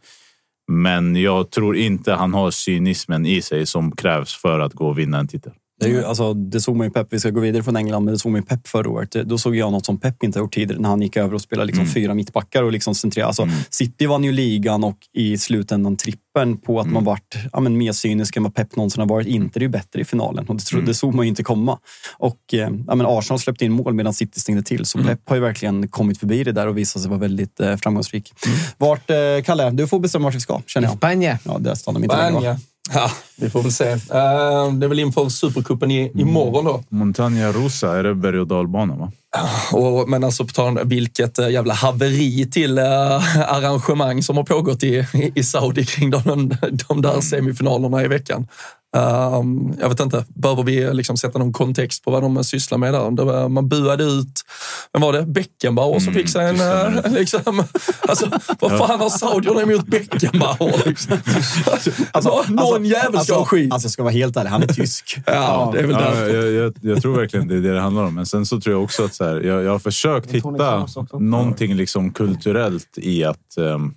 Men 0.72 1.16
jag 1.16 1.50
tror 1.50 1.76
inte 1.76 2.14
han 2.14 2.34
har 2.34 2.52
cynismen 2.52 3.26
i 3.26 3.42
sig 3.42 3.66
som 3.66 3.92
krävs 3.92 4.34
för 4.34 4.60
att 4.60 4.74
gå 4.74 4.88
och 4.88 5.00
vinna 5.00 5.20
en 5.20 5.28
titel. 5.28 5.52
Det, 5.86 5.92
är 5.92 5.94
ju, 6.00 6.06
alltså, 6.06 6.34
det 6.34 6.62
såg 6.62 6.76
man 6.76 6.88
ju 6.88 6.92
Pep, 6.92 7.08
vi 7.10 7.20
ska 7.20 7.30
gå 7.30 7.40
vidare 7.40 7.64
från 7.64 7.76
England, 7.76 8.04
men 8.06 8.14
det 8.14 8.20
såg 8.20 8.32
man 8.32 8.42
ju 8.42 8.46
Pep 8.46 8.68
förra 8.68 8.90
året. 8.90 9.12
Då 9.12 9.38
såg 9.38 9.56
jag 9.56 9.72
något 9.72 9.86
som 9.86 9.98
Pep 9.98 10.24
inte 10.24 10.40
har 10.40 10.44
gjort 10.44 10.54
tidigare 10.54 10.82
när 10.82 10.90
han 10.90 11.02
gick 11.02 11.18
över 11.18 11.34
och 11.34 11.42
spelade 11.42 11.66
liksom 11.68 11.82
Mm. 11.84 11.94
fyra 11.94 12.14
mittbackar 12.14 12.64
och 12.64 12.72
liksom 12.72 12.96
centrerade. 12.96 13.28
Alltså, 13.28 13.48
City 13.70 14.06
vann 14.06 14.24
ju 14.24 14.32
ligan 14.32 14.84
och 14.84 14.98
i 15.14 15.38
slutändan 15.38 15.98
trippen 15.98 16.58
på 16.58 16.80
att 16.80 16.86
Mm. 16.86 16.94
man 16.94 17.04
varit 17.04 17.36
ja, 17.54 17.60
men 17.60 17.78
mer 17.78 17.92
cynisk 17.92 18.36
än 18.38 18.44
vad 18.44 18.56
Pep 18.56 18.76
någonsin 18.76 19.00
har 19.00 19.08
varit. 19.08 19.28
Inter 19.28 19.60
är 19.60 19.64
ju 19.64 19.70
bättre 19.70 20.02
i 20.02 20.06
finalen 20.06 20.48
och 20.48 20.56
det, 20.56 20.62
tro, 20.64 20.78
Mm. 20.78 20.88
det 20.88 20.94
såg 20.94 21.14
man 21.14 21.26
ju 21.26 21.30
inte 21.30 21.44
komma. 21.44 21.78
Och 22.18 22.54
eh, 22.54 22.60
ja, 22.88 22.96
men 22.96 23.06
Arsenal 23.06 23.40
släppte 23.40 23.66
in 23.66 23.72
mål 23.72 23.94
medan 23.94 24.14
City 24.14 24.40
stängde 24.40 24.64
till, 24.64 24.76
Mm. 24.76 24.86
så 24.86 24.98
Pep 25.04 25.20
har 25.30 25.36
ju 25.36 25.42
verkligen 25.42 25.88
kommit 25.88 26.18
förbi 26.18 26.44
det 26.44 26.52
där 26.52 26.68
och 26.68 26.78
visat 26.78 27.02
sig 27.02 27.10
vara 27.10 27.20
väldigt 27.20 27.60
eh, 27.60 27.76
framgångsrik. 27.76 28.34
Mm. 28.46 28.58
Vart, 28.78 29.10
eh, 29.10 29.16
Kalle, 29.46 29.70
du 29.70 29.88
får 29.88 30.00
bestämma 30.00 30.26
vart 30.26 30.36
vi 30.36 30.40
ska, 30.40 30.62
känner 30.68 30.88
jag. 30.88 30.98
Spanien. 30.98 31.38
Ja, 31.46 31.58
där 31.60 31.76
stannar 31.76 32.00
vi 32.00 32.04
inte 32.06 32.32
längre. 32.32 32.60
Ja, 32.90 33.12
vi 33.36 33.50
får 33.50 33.64
väl 33.64 33.72
se. 33.72 33.90
Eh, 33.92 34.74
det 34.74 34.86
är 34.86 34.88
väl 34.88 35.00
inför 35.00 35.30
Supercupen 35.30 35.92
i, 35.92 36.12
imorgon 36.16 36.66
då. 36.66 36.84
Montaña 36.90 37.52
Rusa, 37.52 37.98
är 37.98 38.04
det 38.04 38.16
berg 38.16 38.40
och 38.40 38.48
dalbana? 38.48 38.96
Va? 38.96 39.12
Och, 39.72 40.10
men 40.10 40.24
alltså 40.24 40.46
på 40.46 40.54
tal 40.54 40.80
vilket 40.88 41.40
eh, 41.40 41.50
jävla 41.50 41.74
haveri 41.74 42.50
till 42.52 42.78
eh, 42.78 43.52
arrangemang 43.54 44.24
som 44.24 44.38
har 44.38 44.44
pågått 44.44 44.84
i, 44.84 45.06
i, 45.14 45.32
i 45.36 45.44
Saudi 45.44 45.86
kring 45.86 46.10
de, 46.10 46.54
de 46.88 47.02
där 47.02 47.22
semifinalerna 47.22 48.04
i 48.04 48.08
veckan. 48.08 48.48
Ehm, 48.96 49.74
jag 49.80 49.90
vet 49.90 50.00
inte, 50.00 50.26
behöver 50.28 50.64
vi 50.64 50.94
liksom 50.94 51.18
sätta 51.18 51.40
någon 51.40 51.54
kontext 51.54 52.04
på 52.04 52.12
vad 52.12 52.22
de 52.24 52.44
sysslar 52.44 52.78
med 52.78 52.94
där? 52.94 53.12
Det 53.12 53.24
var, 53.24 53.50
man 53.50 53.70
buade 53.70 54.04
ut, 54.04 54.42
vem 54.94 55.02
var 55.02 55.14
det? 55.14 55.26
Beckenbauer 55.26 56.00
som 56.00 56.14
fick 56.14 56.30
sig 56.30 56.50
en... 56.50 56.56
eh, 56.62 57.12
liksom, 57.12 57.64
alltså, 58.02 58.32
vad 58.60 58.78
fan 58.78 59.00
har 59.00 59.10
saudierna 59.10 59.62
emot 59.62 59.86
Beckenbauer? 59.88 60.88
Liksom? 60.88 61.18
Alltså, 62.12 62.44
någon 62.50 62.86
jävel 62.86 63.20
ska 63.20 63.36
ha 63.36 63.46
skit. 63.46 63.74
Alltså, 63.74 63.86
jag 63.86 63.92
ska 63.92 64.04
vara 64.04 64.14
helt 64.14 64.38
ärlig, 64.38 64.50
han 64.50 64.64
är 64.64 64.68
tysk. 64.68 65.20
Ja, 65.26 65.70
det 65.74 65.80
är 65.80 65.84
väl 65.88 65.92
Ja, 65.92 66.00
därför. 66.00 66.36
jag, 66.36 66.52
jag, 66.52 66.74
jag 66.82 67.02
tror 67.02 67.16
verkligen 67.16 67.48
det 67.48 67.56
är 67.56 67.62
det 67.62 67.74
det 67.74 67.80
handlar 67.82 68.04
om. 68.04 68.16
Men 68.16 68.26
sen 68.26 68.46
så 68.46 68.62
tror 68.62 68.76
jag 68.76 68.84
också 68.84 69.06
att 69.06 69.14
så 69.14 69.24
här, 69.26 69.42
jag, 69.42 69.64
jag 69.64 69.72
har 69.72 69.80
försökt 69.80 70.32
hitta 70.32 70.88
någonting 71.14 71.76
liksom 71.76 72.12
kulturellt 72.14 72.98
i 72.98 73.24
att 73.24 73.58
ehm, 73.58 73.94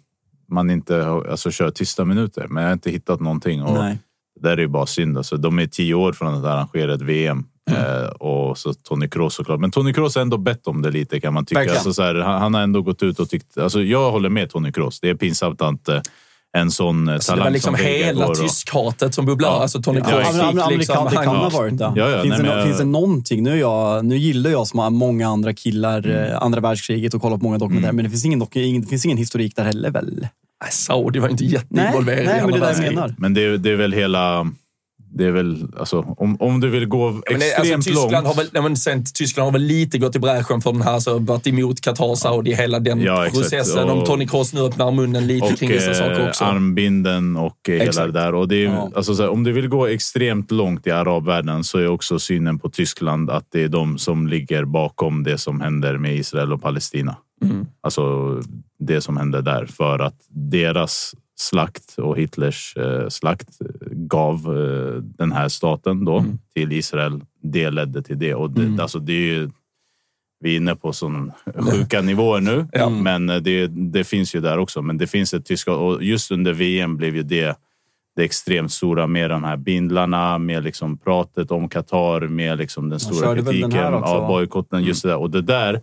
man 0.51 0.71
inte 0.71 1.07
alltså, 1.07 1.51
kör 1.51 1.71
tysta 1.71 2.05
minuter. 2.05 2.47
Men 2.49 2.63
jag 2.63 2.69
har 2.71 2.73
inte 2.73 2.91
hittat 2.91 3.21
någonting. 3.21 3.63
Och 3.63 3.79
Nej. 3.79 3.99
Det 4.45 4.51
där 4.51 4.57
är 4.57 4.61
ju 4.61 4.69
bara 4.69 4.87
synd. 4.87 5.17
Alltså, 5.17 5.37
de 5.37 5.59
är 5.59 5.67
tio 5.67 5.95
år 5.95 6.13
från 6.13 6.35
att 6.35 6.45
arrangera 6.45 6.95
ett 6.95 7.03
VM. 7.03 7.45
Eh, 7.71 8.07
och 8.07 8.59
så 8.59 8.75
Tony 8.75 9.09
Kroos 9.09 9.35
såklart. 9.35 9.61
Men 9.61 9.71
Tony 9.71 9.93
Kroos 9.93 10.15
har 10.15 10.23
ändå 10.23 10.37
bett 10.37 10.67
om 10.67 10.83
det 10.83 10.91
lite 10.91 11.21
kan 11.21 11.35
man 11.35 11.47
tycka. 11.47 11.61
Alltså, 11.61 11.93
så 11.93 12.03
här, 12.03 12.15
han, 12.15 12.41
han 12.41 12.55
har 12.55 12.61
ändå 12.61 12.83
gått 12.83 13.03
ut 13.03 13.21
och 13.21 13.29
tyckt... 13.29 13.59
Alltså, 13.59 13.83
jag 13.83 14.11
håller 14.11 14.29
med 14.29 14.51
Tony 14.51 14.73
Kroos. 14.73 15.01
Det 15.01 15.09
är 15.09 15.15
pinsamt 15.15 15.63
att 15.63 15.89
eh, 15.89 16.01
en 16.57 16.71
sån 16.71 17.09
eh, 17.09 17.15
Så 17.19 17.19
det 17.19 17.27
talang 17.27 17.45
var 17.45 17.51
liksom 17.51 17.77
som 17.77 17.85
Vega 17.85 18.07
hela 18.07 18.25
går 18.25 18.31
och- 18.33 18.39
tyskhatet 18.39 19.15
som 19.15 19.27
bubblar. 19.27 19.49
Ja. 19.49 19.63
Alltså 19.63 19.83
Tony 19.83 19.99
Ja, 19.99 20.05
Kroos 20.05 20.21
exakt. 20.29 20.57
Ja, 20.57 20.69
fick 20.69 20.79
liksom... 20.79 21.05
det 21.11 21.11
kan, 21.17 21.25
det 21.25 21.31
han- 21.31 21.37
ha 21.53 21.59
varit 21.59 21.79
det. 21.79 21.93
Ja, 21.97 22.11
ja, 22.11 22.23
finns, 22.23 22.39
nej, 22.39 22.49
det 22.49 22.55
jag- 22.57 22.65
finns 22.67 22.79
det 22.79 22.85
någonting? 22.85 23.43
Nu, 23.43 23.59
jag, 23.59 24.05
nu 24.05 24.17
gillar 24.17 24.51
jag 24.51 24.67
som 24.67 24.95
många 24.95 25.29
andra 25.29 25.53
killar 25.55 25.99
Mm. 26.07 26.33
eh, 26.33 26.43
andra 26.43 26.61
världskriget 26.61 27.15
och 27.15 27.23
kollar 27.23 27.37
på 27.39 27.45
många 27.45 27.59
dokumentärer, 27.59 27.93
men 27.93 28.05
det 28.05 28.11
finns, 28.11 28.25
ingen, 28.25 28.39
det 28.83 28.89
finns 28.89 29.05
ingen 29.05 29.19
historik 29.19 29.57
där 29.57 29.65
heller 29.65 29.91
väl? 29.91 30.15
Nej, 30.63 30.73
Saudi 30.73 31.19
var 31.19 31.29
inte 31.29 31.45
jätteinvolverad 31.45 32.19
Nej, 32.19 32.27
nej, 32.27 32.39
i 32.39 32.41
men 32.41 32.41
det 32.41 32.41
är 32.41 32.43
andra 32.43 32.51
det 32.53 32.59
jag 32.59 32.67
världskriget. 32.67 32.95
menar. 32.95 33.15
Men 33.19 33.35
det, 33.35 33.59
det 33.59 33.71
är 33.71 33.77
väl 33.77 33.93
hela... 33.93 34.47
Det 35.17 35.25
är 35.27 35.31
väl, 35.31 35.67
alltså, 35.79 36.15
om, 36.19 36.37
om 36.41 36.61
du 36.61 36.71
vill 36.71 36.87
gå 36.87 37.11
Men 37.11 37.23
det, 37.27 37.35
extremt 37.35 37.75
alltså, 37.75 37.91
Tyskland, 37.91 38.13
långt. 38.13 38.27
har 38.27 38.35
väl, 38.35 38.47
nej, 38.53 38.63
men 38.63 38.77
sen, 38.77 39.05
Tyskland 39.15 39.45
har 39.47 39.53
väl 39.53 39.63
lite 39.63 39.99
gått 39.99 40.17
i 40.17 40.19
bräschen 40.19 40.61
för 40.61 40.73
den 40.73 40.83
här, 40.83 40.93
alltså, 40.93 41.19
varit 41.19 41.47
emot 41.47 41.81
Qatar, 41.81 42.15
Saudi, 42.15 42.55
hela 42.55 42.81
den 42.81 43.01
Ja, 43.01 43.27
processen. 43.35 43.89
Om 43.91 44.05
Tony 44.05 44.27
Kroos 44.27 44.53
nu 44.55 44.61
öppnar 44.61 44.91
munnen 44.91 45.27
lite 45.27 45.47
och 45.47 45.59
kring 45.59 45.71
vissa 45.71 45.95
saker 45.95 46.21
eh, 46.21 46.29
också. 46.29 46.45
armbinden 46.45 47.37
och 47.37 47.69
eh, 47.69 47.73
hela 47.73 47.85
Exakt. 47.85 48.13
det 48.13 48.21
där. 48.21 48.35
Och 48.35 48.49
det 48.49 48.57
är, 48.57 48.65
Ja. 48.65 48.91
alltså, 48.97 49.15
så 49.15 49.23
här, 49.23 49.31
om 49.31 49.45
du 49.45 49.53
vill 49.53 49.69
gå 49.69 49.87
extremt 49.87 50.51
långt 50.51 50.87
i 50.87 50.91
arabvärlden 50.91 51.65
så 51.65 51.79
är 51.79 51.89
också 51.89 52.19
synen 52.19 52.59
på 52.59 52.71
Tyskland 52.71 53.31
att 53.31 53.47
det 53.53 53.63
är 53.63 53.69
de 53.69 53.99
som 53.99 54.27
ligger 54.29 54.65
bakom 54.65 55.23
det 55.23 55.39
som 55.39 55.61
händer 55.61 55.99
med 55.99 56.17
Israel 56.17 56.53
och 56.53 56.63
Palestina. 56.63 57.17
Mm. 57.43 57.67
Alltså 57.81 58.03
det 58.79 59.01
som 59.01 59.17
hände 59.17 59.43
där 59.43 59.67
för 59.67 59.99
att 59.99 60.17
deras 60.29 61.15
slakt 61.45 61.99
och 61.99 62.19
Hitlers 62.19 62.77
eh, 62.77 63.09
slakt 63.09 63.49
gav 63.91 64.35
eh, 64.35 65.03
den 65.03 65.33
här 65.33 65.49
staten 65.49 66.05
då 66.05 66.19
Mm. 66.19 66.39
till 66.55 66.73
Israel. 66.73 67.21
Det 67.43 67.71
ledde 67.71 68.03
till 68.03 68.19
det 68.19 68.35
och 68.35 68.51
det, 68.51 68.83
alltså, 68.83 68.99
det 68.99 69.13
är 69.13 69.35
ju 69.35 69.51
vi 70.41 70.53
är 70.53 70.57
inne 70.57 70.77
på 70.77 70.93
sån 70.93 71.33
sjuka 71.73 72.01
nivåer 72.03 72.41
nu, 72.41 72.67
Ja. 72.73 72.89
men 72.91 73.31
eh, 73.31 73.37
det, 73.37 73.67
det 73.67 74.05
finns 74.05 74.35
ju 74.35 74.41
där 74.41 74.59
också. 74.59 74.83
Men 74.83 74.99
det 74.99 75.07
finns 75.07 75.35
ett 75.35 75.47
tyska 75.47 75.73
och 75.73 76.03
just 76.05 76.31
under 76.31 76.53
VM 76.53 76.97
blev 76.97 77.17
ju 77.17 77.23
det 77.23 77.59
det 78.17 78.23
extremt 78.25 78.73
stora 78.73 79.07
med 79.07 79.31
de 79.31 79.45
här 79.45 79.57
bindlarna, 79.57 80.39
med 80.39 80.65
liksom 80.65 80.99
pratet 80.99 81.51
om 81.51 81.69
Qatar, 81.69 82.21
med 82.21 82.59
liksom 82.59 82.89
den 82.89 83.01
stora 83.01 83.35
den 83.35 83.45
kritiken 83.45 83.73
här 83.73 83.95
också, 83.95 84.13
av 84.13 84.21
va? 84.23 84.29
bojkotten. 84.29 84.85
Just 84.85 85.03
det 85.03 85.09
där. 85.09 85.17
Och 85.19 85.31
det 85.31 85.43
där, 85.43 85.81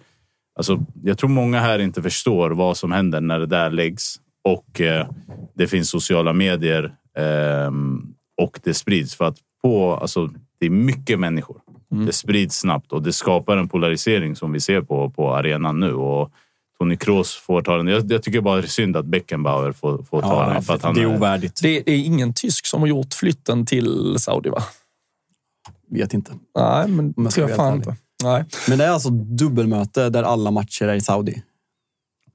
alltså, 0.56 0.80
jag 1.04 1.18
tror 1.18 1.30
många 1.30 1.60
här 1.60 1.80
inte 1.80 2.02
förstår 2.02 2.52
vad 2.52 2.78
som 2.78 2.92
händer 2.92 3.22
när 3.22 3.40
det 3.40 3.46
där 3.46 3.70
läggs 3.72 4.16
och 4.44 4.82
eh, 4.82 5.08
det 5.56 5.68
finns 5.68 5.90
sociala 5.90 6.34
medier 6.34 6.96
ehm, 7.18 8.14
och 8.42 8.60
det 8.64 8.74
sprids. 8.74 9.16
För 9.16 9.26
att 9.26 9.38
på, 9.64 9.96
alltså, 9.96 10.30
det 10.60 10.66
är 10.66 10.70
mycket 10.70 11.20
människor. 11.20 11.62
Det 12.06 12.14
sprids 12.14 12.60
snabbt 12.60 12.92
och 12.92 13.02
det 13.04 13.14
skapar 13.14 13.58
en 13.58 13.70
polarisering 13.70 14.36
som 14.36 14.52
vi 14.52 14.60
ser 14.60 14.82
på, 14.82 15.10
på 15.10 15.34
arenan 15.36 15.80
nu. 15.80 15.94
Och 15.94 16.32
Tony 16.78 16.98
Kroos 16.98 17.36
får 17.36 17.62
ta 17.62 17.78
den. 17.78 17.88
Jag, 17.88 18.12
jag 18.12 18.24
tycker 18.24 18.42
bara 18.42 18.56
det 18.56 18.62
är 18.62 18.68
synd 18.68 18.98
att 18.98 19.06
Beckenbauer 19.06 19.72
får, 19.72 20.04
får 20.04 20.22
ta 20.22 20.50
den. 20.54 20.62
För 20.62 20.74
att 20.74 20.84
han 20.84 20.94
det 20.96 21.02
är 21.02 21.10
är- 21.10 21.16
ovärdigt. 21.16 21.60
Det 21.62 21.78
är 21.90 21.96
ingen 21.96 22.34
tysk 22.34 22.66
som 22.66 22.82
har 22.82 22.88
gjort 22.88 23.14
flytten 23.14 23.66
till 23.66 24.16
Saudi, 24.20 24.50
va? 24.50 24.64
Vet 25.90 26.14
inte. 26.14 26.32
Nej, 26.56 26.88
men 26.88 27.14
jag 27.18 27.26
det 27.26 27.32
ska 27.32 27.40
tror 27.42 27.50
jag 27.50 27.58
fan 27.58 27.76
inte. 27.76 27.96
Nej. 28.24 28.46
Men 28.70 28.78
det 28.78 28.86
är 28.86 28.90
alltså 28.90 29.10
dubbelmöte 29.10 30.10
där 30.10 30.24
alla 30.24 30.52
matcher 30.52 30.86
är 30.88 30.96
i 30.96 31.02
Saudi. 31.02 31.44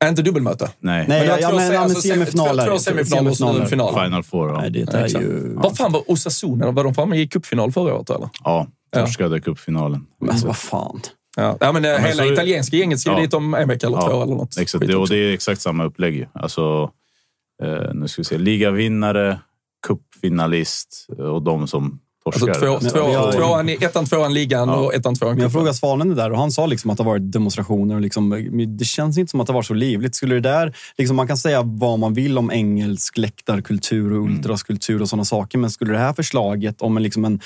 Är 0.04 0.08
inte 0.08 0.22
dubbelmöte? 0.22 0.70
Nej, 0.78 1.04
Nej, 1.08 1.20
det 1.20 1.30
var 1.30 1.38
ja, 1.38 1.48
två 1.50 1.56
men, 1.56 1.64
ja, 1.66 1.72
men 1.72 1.80
alltså, 1.82 2.08
sem- 2.08 2.12
semifinaler. 2.14 2.78
semifinaler 2.78 3.30
och 3.54 3.60
en 3.60 3.66
final. 3.68 4.04
Final 4.04 4.22
Four. 4.22 4.48
Ja, 4.48 4.60
Nej, 4.60 4.70
det 4.70 4.94
är 4.94 5.08
ju... 5.08 5.54
Vad 5.54 5.76
fan 5.76 5.92
var 5.92 6.10
Osasuna? 6.10 6.70
Var 6.70 6.84
de 6.84 6.94
framme 6.94 7.16
i 7.16 7.28
cupfinal 7.28 7.72
förra 7.72 7.94
året, 7.94 8.10
eller? 8.10 8.28
ja 8.44 8.66
torskade 8.92 9.40
cupfinalen. 9.40 10.06
Men 10.20 10.30
alltså, 10.30 10.46
vad 10.46 10.56
fan. 10.56 11.00
Ja, 11.36 11.56
ja 11.60 11.72
men, 11.72 11.84
eh, 11.84 11.90
hela 11.98 12.22
så- 12.24 12.32
italienska 12.32 12.76
gänget 12.76 13.00
ska 13.00 13.10
ju 13.10 13.16
Ja. 13.16 13.22
dit 13.22 13.34
om 13.34 13.54
en 13.54 13.68
vecka 13.68 13.86
eller 13.86 14.00
två 14.00 14.22
eller 14.22 14.34
något. 14.34 14.58
Exakt, 14.58 14.86
det, 14.86 14.96
och 14.96 15.08
det 15.08 15.16
är 15.16 15.32
exakt 15.32 15.60
samma 15.60 15.84
upplägg. 15.84 16.28
Alltså, 16.32 16.90
eh, 17.62 17.94
nu 17.94 18.08
ska 18.08 18.20
vi 18.20 18.24
se. 18.24 18.38
Ligavinnare, 18.38 19.40
cupfinalist 19.86 21.06
och 21.18 21.42
de 21.42 21.68
som 21.68 22.00
torskar. 22.30 22.68
Alltså 22.68 22.90
två, 22.90 23.00
två, 23.00 23.32
tvåan, 23.32 23.68
ettan, 23.68 24.04
tvåan 24.06 24.34
ligan 24.34 24.68
Ja. 24.68 24.74
och 24.74 24.94
ettan, 24.94 25.14
tvåan 25.14 25.34
Men 25.34 25.42
jag 25.42 25.52
frågade 25.52 25.74
Svanen 25.74 26.08
det 26.08 26.14
där 26.14 26.32
och 26.32 26.38
han 26.38 26.52
sa 26.52 26.66
liksom 26.66 26.90
att 26.90 26.96
det 26.96 27.02
har 27.04 27.10
varit 27.10 27.32
demonstrationer. 27.32 27.94
Och 27.94 28.00
liksom, 28.00 28.48
det 28.78 28.84
känns 28.84 29.18
inte 29.18 29.30
som 29.30 29.40
att 29.40 29.46
det 29.46 29.52
var 29.52 29.62
så 29.62 29.74
livligt. 29.74 30.14
Skulle 30.14 30.34
det 30.34 30.40
där, 30.40 30.76
liksom 30.98 31.16
man 31.16 31.26
kan 31.26 31.36
säga 31.36 31.62
vad 31.64 31.98
man 31.98 32.14
vill 32.14 32.38
om 32.38 32.50
engelsk 32.50 33.18
läktarkultur 33.18 34.12
och 34.12 34.24
ultraskultur 34.24 35.02
och 35.02 35.08
sådana 35.08 35.24
saker. 35.24 35.58
Men 35.58 35.70
skulle 35.70 35.92
det 35.92 35.98
här 35.98 36.12
förslaget 36.12 36.82
om 36.82 36.96
en, 36.96 37.02
liksom 37.02 37.24
en 37.24 37.40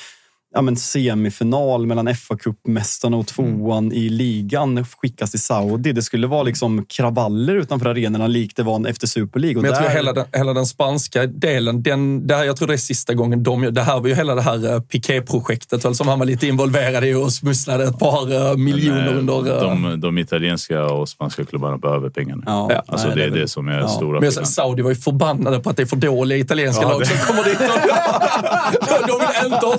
ja, 0.53 0.61
men 0.61 0.75
semifinal 0.77 1.85
mellan 1.85 2.15
fa 2.15 2.35
Cup-mästarna 2.37 3.17
och 3.17 3.27
tvåan 3.27 3.91
i 3.91 4.09
ligan 4.09 4.85
skickas 4.85 5.31
till 5.31 5.39
Saudi. 5.41 5.91
Det 5.93 6.01
skulle 6.01 6.27
vara 6.27 6.43
liksom 6.43 6.85
kravaller 6.85 7.55
utanför 7.55 7.85
arenorna 7.89 8.27
likt 8.27 8.57
det 8.57 8.63
var 8.63 8.87
efter 8.87 9.07
Super 9.07 9.39
League. 9.39 9.57
Och 9.57 9.61
Men 9.61 9.71
jag 9.71 9.79
tror 9.79 9.87
där- 9.89 9.95
hela 9.95 10.13
den, 10.13 10.25
hela 10.33 10.53
den 10.53 10.65
spanska 10.65 11.25
delen, 11.25 11.83
den, 11.83 12.27
det 12.27 12.35
här, 12.35 12.43
jag 12.45 12.55
tror 12.57 12.67
det 12.67 12.73
är 12.73 12.77
sista 12.77 13.13
gången 13.13 13.43
de 13.43 13.61
Det 13.73 13.81
här 13.81 13.99
var 13.99 14.07
ju 14.07 14.15
hela 14.15 14.35
det 14.35 14.41
här 14.41 14.73
eh, 14.73 14.79
Piqué-projektet 14.81 15.95
som 15.95 16.07
han 16.07 16.19
var 16.19 16.25
lite 16.25 16.47
involverad 16.47 17.03
i 17.05 17.13
och 17.13 17.33
smusslade 17.33 17.83
ett 17.83 17.99
par 17.99 18.33
eh, 18.51 18.57
miljoner 18.57 19.05
Nej, 19.05 19.13
under... 19.13 19.55
eh, 19.55 19.61
de, 19.61 20.01
de 20.01 20.17
italienska 20.17 20.83
och 20.85 21.09
spanska 21.09 21.45
klubbarna 21.45 21.77
behöver 21.77 22.09
pengarna. 22.09 22.43
Ja. 22.45 22.83
Alltså 22.87 23.07
nej, 23.07 23.15
det 23.17 23.23
är 23.23 23.29
det 23.29 23.47
som 23.47 23.67
är 23.67 23.79
Ja. 23.79 23.87
stora 23.87 24.11
Men 24.19 24.29
skillnaden. 24.29 24.45
Saudi 24.45 24.81
var 24.81 24.89
ju 24.89 24.95
förbannade 24.95 25.59
på 25.59 25.69
att 25.69 25.77
det 25.77 25.83
är 25.83 25.85
för 25.87 25.95
dåliga 25.95 26.37
italienska 26.37 26.81
Ja, 26.83 26.89
lag 26.89 26.99
det- 26.99 27.05
som 27.05 27.17
kommer 27.17 27.43
dit. 27.43 27.59
Och, 27.59 27.67
de 29.07 29.19
vill 29.19 29.53
inte 29.53 29.65
ha 29.65 29.77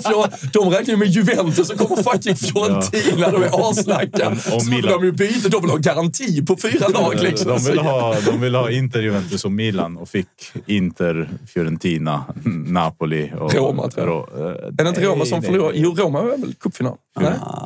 De 0.63 0.69
räknar 0.77 0.93
ju 0.93 0.97
med 0.97 1.07
Juventus 1.07 1.67
som 1.67 1.77
kommer 1.77 2.03
fucking 2.03 2.35
Fiorentina. 2.51 3.31
De 3.31 3.43
är 3.43 3.69
aslacka. 3.69 4.29
Och 4.29 4.37
Så 4.37 4.59
vill 4.59 4.69
Milan. 4.69 4.91
de 4.91 5.05
ju 5.05 5.11
byta. 5.11 5.49
De 5.49 5.61
vill 5.61 5.69
ha 5.71 5.77
garanti 5.77 6.45
på 6.45 6.57
fyra 6.57 6.87
lag. 6.87 7.15
Liksom. 7.21 7.47
De 7.51 7.59
vill, 7.71 7.79
ha, 7.79 8.15
de 8.25 8.41
vill 8.41 8.55
ha 8.55 8.69
Inter, 8.71 9.01
Juventus 9.01 9.45
och 9.45 9.51
Milan 9.51 9.97
och 9.97 10.09
fick 10.09 10.27
Inter, 10.65 11.29
Fiorentina, 11.47 12.23
Napoli 12.67 13.31
och 13.39 13.53
Roma, 13.53 13.89
tror 13.89 14.07
jag. 14.07 14.13
Ro- 14.15 14.45
eh, 14.49 14.55
Är 14.67 14.83
det 14.83 14.89
inte 14.89 15.01
Roma 15.05 15.25
som 15.25 15.41
förlorar? 15.41 15.71
Jo, 15.75 15.95
Roma 15.97 16.21
var 16.21 16.29
väl 16.29 16.53
cupfinal? 16.59 16.97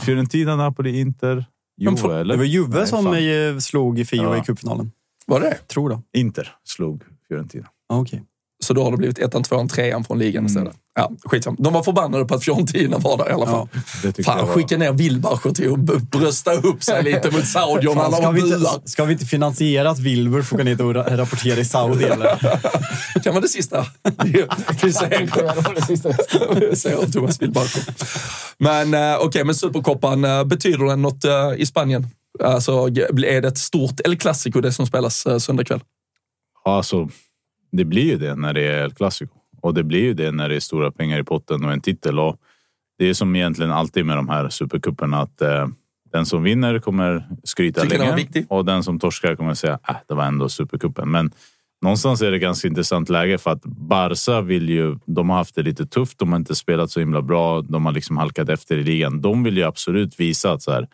Fiorentina, 0.01 0.55
Napoli, 0.55 0.99
Inter, 0.99 1.45
Juve 1.81 2.19
eller? 2.19 2.33
Det 2.33 2.37
var 2.37 2.45
Juve 2.45 2.77
Nej, 2.77 2.87
som 2.87 3.03
fan. 3.03 3.15
eh, 3.53 3.57
slog 3.59 3.99
i 3.99 4.05
Fio 4.05 4.23
Ja. 4.23 4.37
i 4.37 4.41
cupfinalen. 4.41 4.91
Var 5.25 5.39
det 5.39 5.57
Tror 5.67 5.89
det. 5.89 6.19
Inter 6.19 6.51
slog 6.63 7.03
Fiorentina. 7.27 7.67
Ah, 7.89 7.97
Okej. 7.99 8.23
Så 8.67 8.73
då 8.73 8.83
har 8.83 8.91
det 8.91 8.97
blivit 8.97 9.19
ettan, 9.19 9.43
tvåan, 9.43 9.67
trean 9.67 10.03
från 10.03 10.19
ligan 10.19 10.45
istället. 10.45 10.73
Ja, 10.95 11.11
skitsamma. 11.25 11.57
De 11.59 11.73
var 11.73 11.83
förbannade 11.83 12.25
på 12.25 12.35
att 12.35 12.43
Fiorentina 12.43 12.97
var 12.97 13.17
där 13.17 13.29
i 13.29 13.33
alla 13.33 13.45
fall. 13.45 13.67
det 14.03 14.17
jag 14.17 14.25
Fan, 14.25 14.47
skicka 14.47 14.77
ner 14.77 14.91
Wilbacher 14.91 15.51
till 15.53 15.73
att 15.73 15.79
brösta 16.09 16.53
upp 16.53 16.83
sig 16.83 17.03
lite 17.03 17.31
mot 17.31 17.47
saudierna 17.47 18.01
Fan, 18.01 18.13
ska, 18.13 18.31
vi 18.31 18.41
inte, 18.41 18.59
ska 18.85 19.05
vi 19.05 19.13
inte 19.13 19.25
finansiera 19.25 19.89
att 19.89 19.99
Wilbur 19.99 20.41
får 20.41 20.57
gå 20.57 20.63
ner 20.63 20.81
och 20.81 20.93
ra- 20.93 21.17
rapportera 21.17 21.59
i 21.59 21.65
Saudi? 21.65 22.03
Eller? 22.03 22.37
kan 23.23 23.33
vara 23.33 23.41
det 23.41 23.47
sista. 23.47 23.85
Vi 26.59 26.75
ser, 26.75 26.99
om 26.99 27.11
Thomas 27.11 27.41
Wilbacher. 27.41 27.83
Men 28.57 28.93
eh, 28.93 29.19
okej, 29.19 29.43
men 29.43 29.55
Supercoppan, 29.55 30.25
eh, 30.25 30.43
betyder 30.43 30.85
den 30.85 31.01
något 31.01 31.25
eh, 31.25 31.51
i 31.57 31.65
Spanien? 31.65 32.07
Alltså, 32.43 32.71
är 32.87 33.41
det 33.41 33.47
ett 33.47 33.57
stort 33.57 33.99
El 34.05 34.17
Clasico 34.17 34.61
det 34.61 34.71
som 34.71 34.85
spelas 34.85 35.27
söndag 35.39 35.63
kväll? 35.63 35.79
Ja, 36.65 36.77
alltså, 36.77 37.09
det 37.71 37.85
blir 37.85 38.03
ju 38.03 38.17
det 38.17 38.35
när 38.35 38.53
det 38.53 38.67
är 38.67 38.83
El 38.83 38.93
Clasico. 38.93 39.33
Och 39.61 39.73
det 39.73 39.83
blir 39.83 40.01
ju 40.01 40.13
det 40.13 40.31
när 40.31 40.49
det 40.49 40.55
är 40.55 40.59
stora 40.59 40.91
pengar 40.91 41.19
i 41.19 41.23
potten 41.23 41.65
och 41.65 41.73
en 41.73 41.81
titel. 41.81 42.19
Och 42.19 42.37
det 42.97 43.09
är 43.09 43.13
som 43.13 43.35
egentligen 43.35 43.71
alltid 43.71 44.05
med 44.05 44.17
de 44.17 44.29
här 44.29 44.49
supercuperna 44.49 45.21
att 45.21 45.41
eh, 45.41 45.67
den 46.11 46.25
som 46.25 46.43
vinner 46.43 46.79
kommer 46.79 47.27
skryta 47.43 47.83
länge 47.83 48.45
och 48.49 48.65
den 48.65 48.83
som 48.83 48.99
torskar 48.99 49.35
kommer 49.35 49.53
säga 49.53 49.79
att 49.83 49.89
äh, 49.89 49.95
det 50.07 50.13
var 50.13 50.25
ändå 50.25 50.49
supercupen. 50.49 51.11
Men 51.11 51.31
någonstans 51.81 52.21
är 52.21 52.31
det 52.31 52.39
ganska 52.39 52.67
intressant 52.67 53.09
läge 53.09 53.37
för 53.37 53.51
att 53.51 53.63
Barca 53.63 54.41
vill 54.41 54.69
ju. 54.69 54.97
De 55.05 55.29
har 55.29 55.37
haft 55.37 55.55
det 55.55 55.63
lite 55.63 55.85
tufft. 55.85 56.19
De 56.19 56.31
har 56.31 56.39
inte 56.39 56.55
spelat 56.55 56.91
så 56.91 56.99
himla 56.99 57.21
bra. 57.21 57.61
De 57.61 57.85
har 57.85 57.91
liksom 57.91 58.17
halkat 58.17 58.49
efter 58.49 58.77
i 58.77 58.83
ligan. 58.83 59.21
De 59.21 59.43
vill 59.43 59.57
ju 59.57 59.63
absolut 59.63 60.19
visa 60.19 60.51
att 60.51 60.61
så 60.61 60.71
här, 60.71 60.87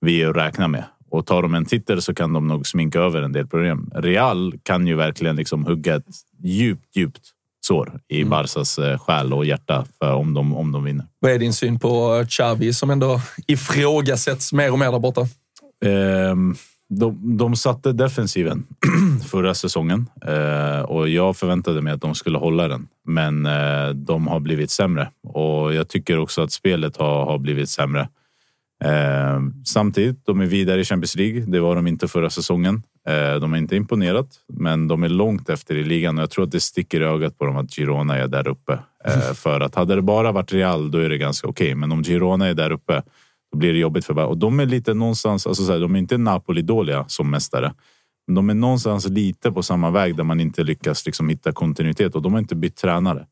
vi 0.00 0.22
är 0.22 0.30
att 0.30 0.36
räkna 0.36 0.68
med. 0.68 0.84
Och 1.14 1.26
tar 1.26 1.42
de 1.42 1.54
en 1.54 1.64
titel 1.64 2.02
så 2.02 2.14
kan 2.14 2.32
de 2.32 2.48
nog 2.48 2.66
sminka 2.66 2.98
över 2.98 3.22
en 3.22 3.32
del 3.32 3.46
problem. 3.46 3.90
Real 3.94 4.54
kan 4.62 4.86
ju 4.86 4.94
verkligen 4.94 5.36
liksom 5.36 5.66
hugga 5.66 5.96
ett 5.96 6.06
djupt, 6.42 6.96
djupt 6.96 7.20
sår 7.66 8.00
i 8.08 8.16
Mm. 8.16 8.30
Barsas 8.30 8.78
eh, 8.78 8.98
själ 8.98 9.32
och 9.32 9.44
hjärta 9.44 9.84
för 9.98 10.12
om, 10.12 10.34
de, 10.34 10.54
om 10.54 10.72
de 10.72 10.84
vinner. 10.84 11.06
Vad 11.18 11.32
är 11.32 11.38
din 11.38 11.52
syn 11.52 11.78
på 11.78 12.16
eh, 12.16 12.26
Xavi 12.26 12.72
som 12.72 12.90
ändå 12.90 13.20
ifrågasätts 13.46 14.52
mer 14.52 14.72
och 14.72 14.78
mer 14.78 14.92
där 14.92 14.98
borta? 14.98 15.20
Ehm, 15.84 16.54
de, 16.88 17.36
de 17.38 17.56
satte 17.56 17.92
defensiven 17.92 18.66
förra 19.30 19.54
säsongen 19.54 20.06
eh, 20.26 20.80
och 20.80 21.08
jag 21.08 21.36
förväntade 21.36 21.80
mig 21.80 21.92
att 21.92 22.00
de 22.00 22.14
skulle 22.14 22.38
hålla 22.38 22.68
den. 22.68 22.88
Men 23.04 23.46
eh, 23.46 23.88
de 23.88 24.26
har 24.26 24.40
blivit 24.40 24.70
sämre 24.70 25.10
och 25.28 25.74
jag 25.74 25.88
tycker 25.88 26.18
också 26.18 26.42
att 26.42 26.52
spelet 26.52 26.96
har, 26.96 27.24
har 27.24 27.38
blivit 27.38 27.68
sämre. 27.68 28.08
Eh, 28.84 29.40
samtidigt, 29.64 30.26
de 30.26 30.40
är 30.40 30.46
vidare 30.46 30.80
i 30.80 30.84
Champions 30.84 31.16
League. 31.16 31.40
Det 31.40 31.60
var 31.60 31.76
de 31.76 31.86
inte 31.86 32.08
förra 32.08 32.30
säsongen. 32.30 32.82
Eh, 33.08 33.40
de 33.40 33.52
har 33.52 33.58
inte 33.58 33.76
imponerat, 33.76 34.28
men 34.48 34.88
de 34.88 35.02
är 35.02 35.08
långt 35.08 35.48
efter 35.48 35.74
i 35.74 35.84
ligan 35.84 36.18
och 36.18 36.22
jag 36.22 36.30
tror 36.30 36.44
att 36.44 36.50
det 36.50 36.60
sticker 36.60 37.00
i 37.00 37.04
ögat 37.04 37.38
på 37.38 37.46
dem 37.46 37.56
att 37.56 37.70
Girona 37.74 38.16
är 38.16 38.28
där 38.28 38.48
uppe. 38.48 38.78
Eh, 39.04 39.32
för 39.34 39.60
att 39.60 39.74
hade 39.74 39.94
det 39.94 40.02
bara 40.02 40.32
varit 40.32 40.52
Real, 40.52 40.90
då 40.90 40.98
är 40.98 41.08
det 41.08 41.18
ganska 41.18 41.48
okej. 41.48 41.74
Men 41.74 41.92
om 41.92 42.04
Girona 42.04 42.46
är 42.46 42.54
där 42.54 42.70
uppe, 42.70 43.02
då 43.52 43.58
blir 43.58 43.72
det 43.72 43.78
jobbigt 43.78 44.04
för 44.04 44.24
Och 44.24 44.38
de 44.38 44.60
är 44.60 44.66
lite 44.66 44.94
någonstans, 44.94 45.46
alltså 45.46 45.64
så 45.64 45.72
här, 45.72 45.80
de 45.80 45.94
är 45.94 45.98
inte 45.98 46.18
Napoli-dåliga 46.18 47.04
som 47.08 47.30
mästare. 47.30 47.74
Men 48.26 48.34
de 48.34 48.50
är 48.50 48.54
någonstans 48.54 49.08
lite 49.08 49.52
på 49.52 49.62
samma 49.62 49.90
väg 49.90 50.16
där 50.16 50.24
man 50.24 50.40
inte 50.40 50.64
lyckas 50.64 51.06
liksom 51.06 51.28
hitta 51.28 51.52
kontinuitet 51.52 52.14
och 52.14 52.22
de 52.22 52.32
har 52.32 52.40
inte 52.40 52.54
bytt 52.54 52.76
tränare. 52.76 53.26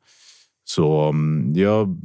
Så 0.64 1.08
mm, 1.08 1.52
jag, 1.56 1.96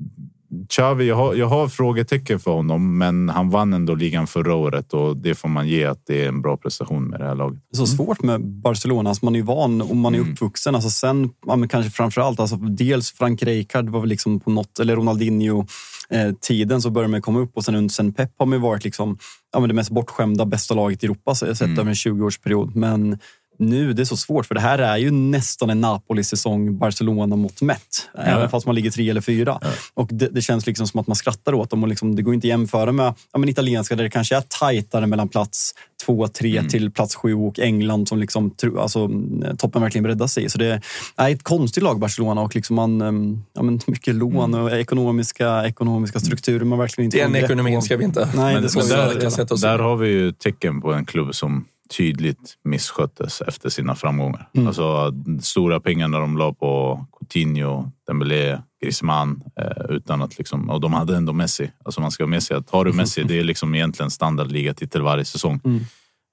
Xavi, 0.69 1.07
jag 1.07 1.15
har, 1.15 1.35
jag 1.35 1.47
har 1.47 1.67
frågetecken 1.67 2.39
för 2.39 2.51
honom, 2.51 2.97
men 2.97 3.29
han 3.29 3.49
vann 3.49 3.73
ändå 3.73 3.95
ligan 3.95 4.27
förra 4.27 4.55
året 4.55 4.93
och 4.93 5.17
det 5.17 5.35
får 5.35 5.49
man 5.49 5.67
ge 5.67 5.85
att 5.85 6.05
det 6.05 6.23
är 6.23 6.27
en 6.27 6.41
bra 6.41 6.57
prestation 6.57 7.03
med 7.03 7.19
det 7.19 7.25
här 7.25 7.35
laget. 7.35 7.59
så 7.71 7.87
svårt 7.87 8.23
med 8.23 8.45
Barcelona. 8.45 9.09
Alltså 9.09 9.25
man 9.25 9.35
är 9.35 9.41
van 9.41 9.81
och 9.81 9.95
man 9.95 10.15
är 10.15 10.19
uppvuxen. 10.19 10.75
Alltså 10.75 10.89
sen, 10.89 11.29
ja, 11.45 11.55
men 11.55 11.69
kanske 11.69 11.91
framför 11.91 12.21
allt, 12.21 12.39
alltså 12.39 12.55
dels 12.55 13.11
Frank 13.11 13.43
Rijkaard 13.43 13.89
var 13.89 13.99
väl 13.99 14.09
liksom 14.09 14.39
på 14.39 14.51
något, 14.51 14.79
eller 14.79 14.95
Ronaldinho 14.95 15.65
eh, 16.09 16.31
tiden 16.41 16.81
så 16.81 16.89
började 16.89 17.11
man 17.11 17.21
komma 17.21 17.39
upp 17.39 17.51
och 17.57 17.65
sen, 17.65 17.89
sen 17.89 18.13
Pep 18.13 18.31
har 18.37 18.45
man 18.45 18.57
ju 18.57 18.61
varit 18.61 18.83
liksom, 18.83 19.17
ja, 19.53 19.59
men 19.59 19.69
det 19.69 19.75
mest 19.75 19.91
bortskämda 19.91 20.45
bästa 20.45 20.73
laget 20.73 21.03
i 21.03 21.05
Europa 21.05 21.35
sett 21.35 21.61
över 21.61 21.85
en 21.85 21.93
20-årsperiod. 21.93 22.75
Men 22.75 23.17
nu, 23.57 23.93
det 23.93 24.03
är 24.03 24.05
så 24.05 24.17
svårt 24.17 24.45
för 24.45 24.55
det 24.55 24.61
här 24.61 24.79
är 24.79 24.97
ju 24.97 25.11
nästan 25.11 25.69
en 25.69 25.81
Napoli-säsong 25.81 26.77
Barcelona 26.77 27.35
mot 27.35 27.61
mätt. 27.61 28.09
Även 28.17 28.49
fast 28.49 28.65
man 28.65 28.75
ligger 28.75 28.91
tre 28.91 29.09
eller 29.09 29.21
fyra. 29.21 29.59
Och 29.93 30.09
det, 30.11 30.27
det 30.27 30.41
känns 30.41 30.67
liksom 30.67 30.87
som 30.87 30.99
att 30.99 31.07
man 31.07 31.15
skrattar 31.15 31.53
åt 31.53 31.69
dem. 31.69 31.83
Och 31.83 31.89
liksom, 31.89 32.15
det 32.15 32.21
går 32.21 32.33
inte 32.33 32.47
att 32.47 32.49
jämföra 32.49 32.91
med 32.91 33.13
ja, 33.33 33.39
men 33.39 33.49
italienska 33.49 33.95
där 33.95 34.03
det 34.03 34.09
kanske 34.09 34.35
är 34.35 34.41
tajtare 34.41 35.07
mellan 35.07 35.29
plats 35.29 35.73
två, 36.05 36.27
tre 36.27 36.63
till 36.69 36.91
plats 36.91 37.15
sju 37.15 37.33
och 37.33 37.59
England 37.59 38.07
som 38.07 38.19
liksom, 38.19 38.55
alltså, 38.77 39.09
toppen 39.57 39.81
verkligen 39.81 40.03
breddar 40.03 40.27
sig. 40.27 40.49
Så 40.49 40.57
det 40.57 40.81
är 41.15 41.31
ett 41.31 41.43
konstigt 41.43 41.83
lag 41.83 41.99
Barcelona 41.99 42.41
och 42.41 42.55
liksom 42.55 42.75
man, 42.75 43.01
em, 43.01 43.43
ja, 43.53 43.61
men 43.61 43.79
mycket 43.87 44.15
lån 44.15 44.53
och 44.53 44.71
ekonomiska, 44.71 45.65
ekonomiska 45.65 46.19
strukturer 46.19 46.65
man 46.65 46.79
verkligen 46.79 47.05
inte 47.05 47.17
Den 47.17 47.35
ekonomin 47.35 47.75
på. 47.75 47.81
ska 47.81 47.97
vi 47.97 48.03
inte... 48.03 48.29
Nej, 48.35 48.53
Men 48.53 48.63
det 48.63 48.69
ska 48.69 48.81
vi 48.81 48.89
där, 48.89 49.61
där 49.61 49.79
har 49.79 49.95
vi 49.95 50.09
ju 50.09 50.31
tecken 50.31 50.81
på 50.81 50.93
en 50.93 51.05
klubb 51.05 51.35
som 51.35 51.65
tydligt 51.89 52.57
missköttes 52.63 53.41
efter 53.41 53.69
sina 53.69 53.95
framgångar. 53.95 54.49
Mm. 54.53 54.67
Alltså 54.67 55.13
stora 55.41 55.79
pengarna 55.79 56.19
de 56.19 56.37
la 56.37 56.53
på 56.53 57.05
Coutinho, 57.19 57.91
Dembélé, 58.07 58.61
Griezmann 58.81 59.43
eh, 59.59 59.85
utan 59.89 60.21
att 60.21 60.37
liksom, 60.37 60.69
och 60.69 60.81
de 60.81 60.93
hade 60.93 61.17
ändå 61.17 61.33
Messi. 61.33 61.71
Alltså 61.85 62.01
man 62.01 62.11
ska 62.11 62.23
ha 62.23 62.27
med 62.27 62.43
sig 62.43 62.57
att 62.57 62.69
har 62.69 62.85
du 62.85 62.93
Messi, 62.93 63.23
det 63.23 63.39
är 63.39 63.43
liksom 63.43 63.75
egentligen 63.75 64.11
standardligatitel 64.11 65.01
varje 65.01 65.25
säsong. 65.25 65.59
Mm. 65.63 65.81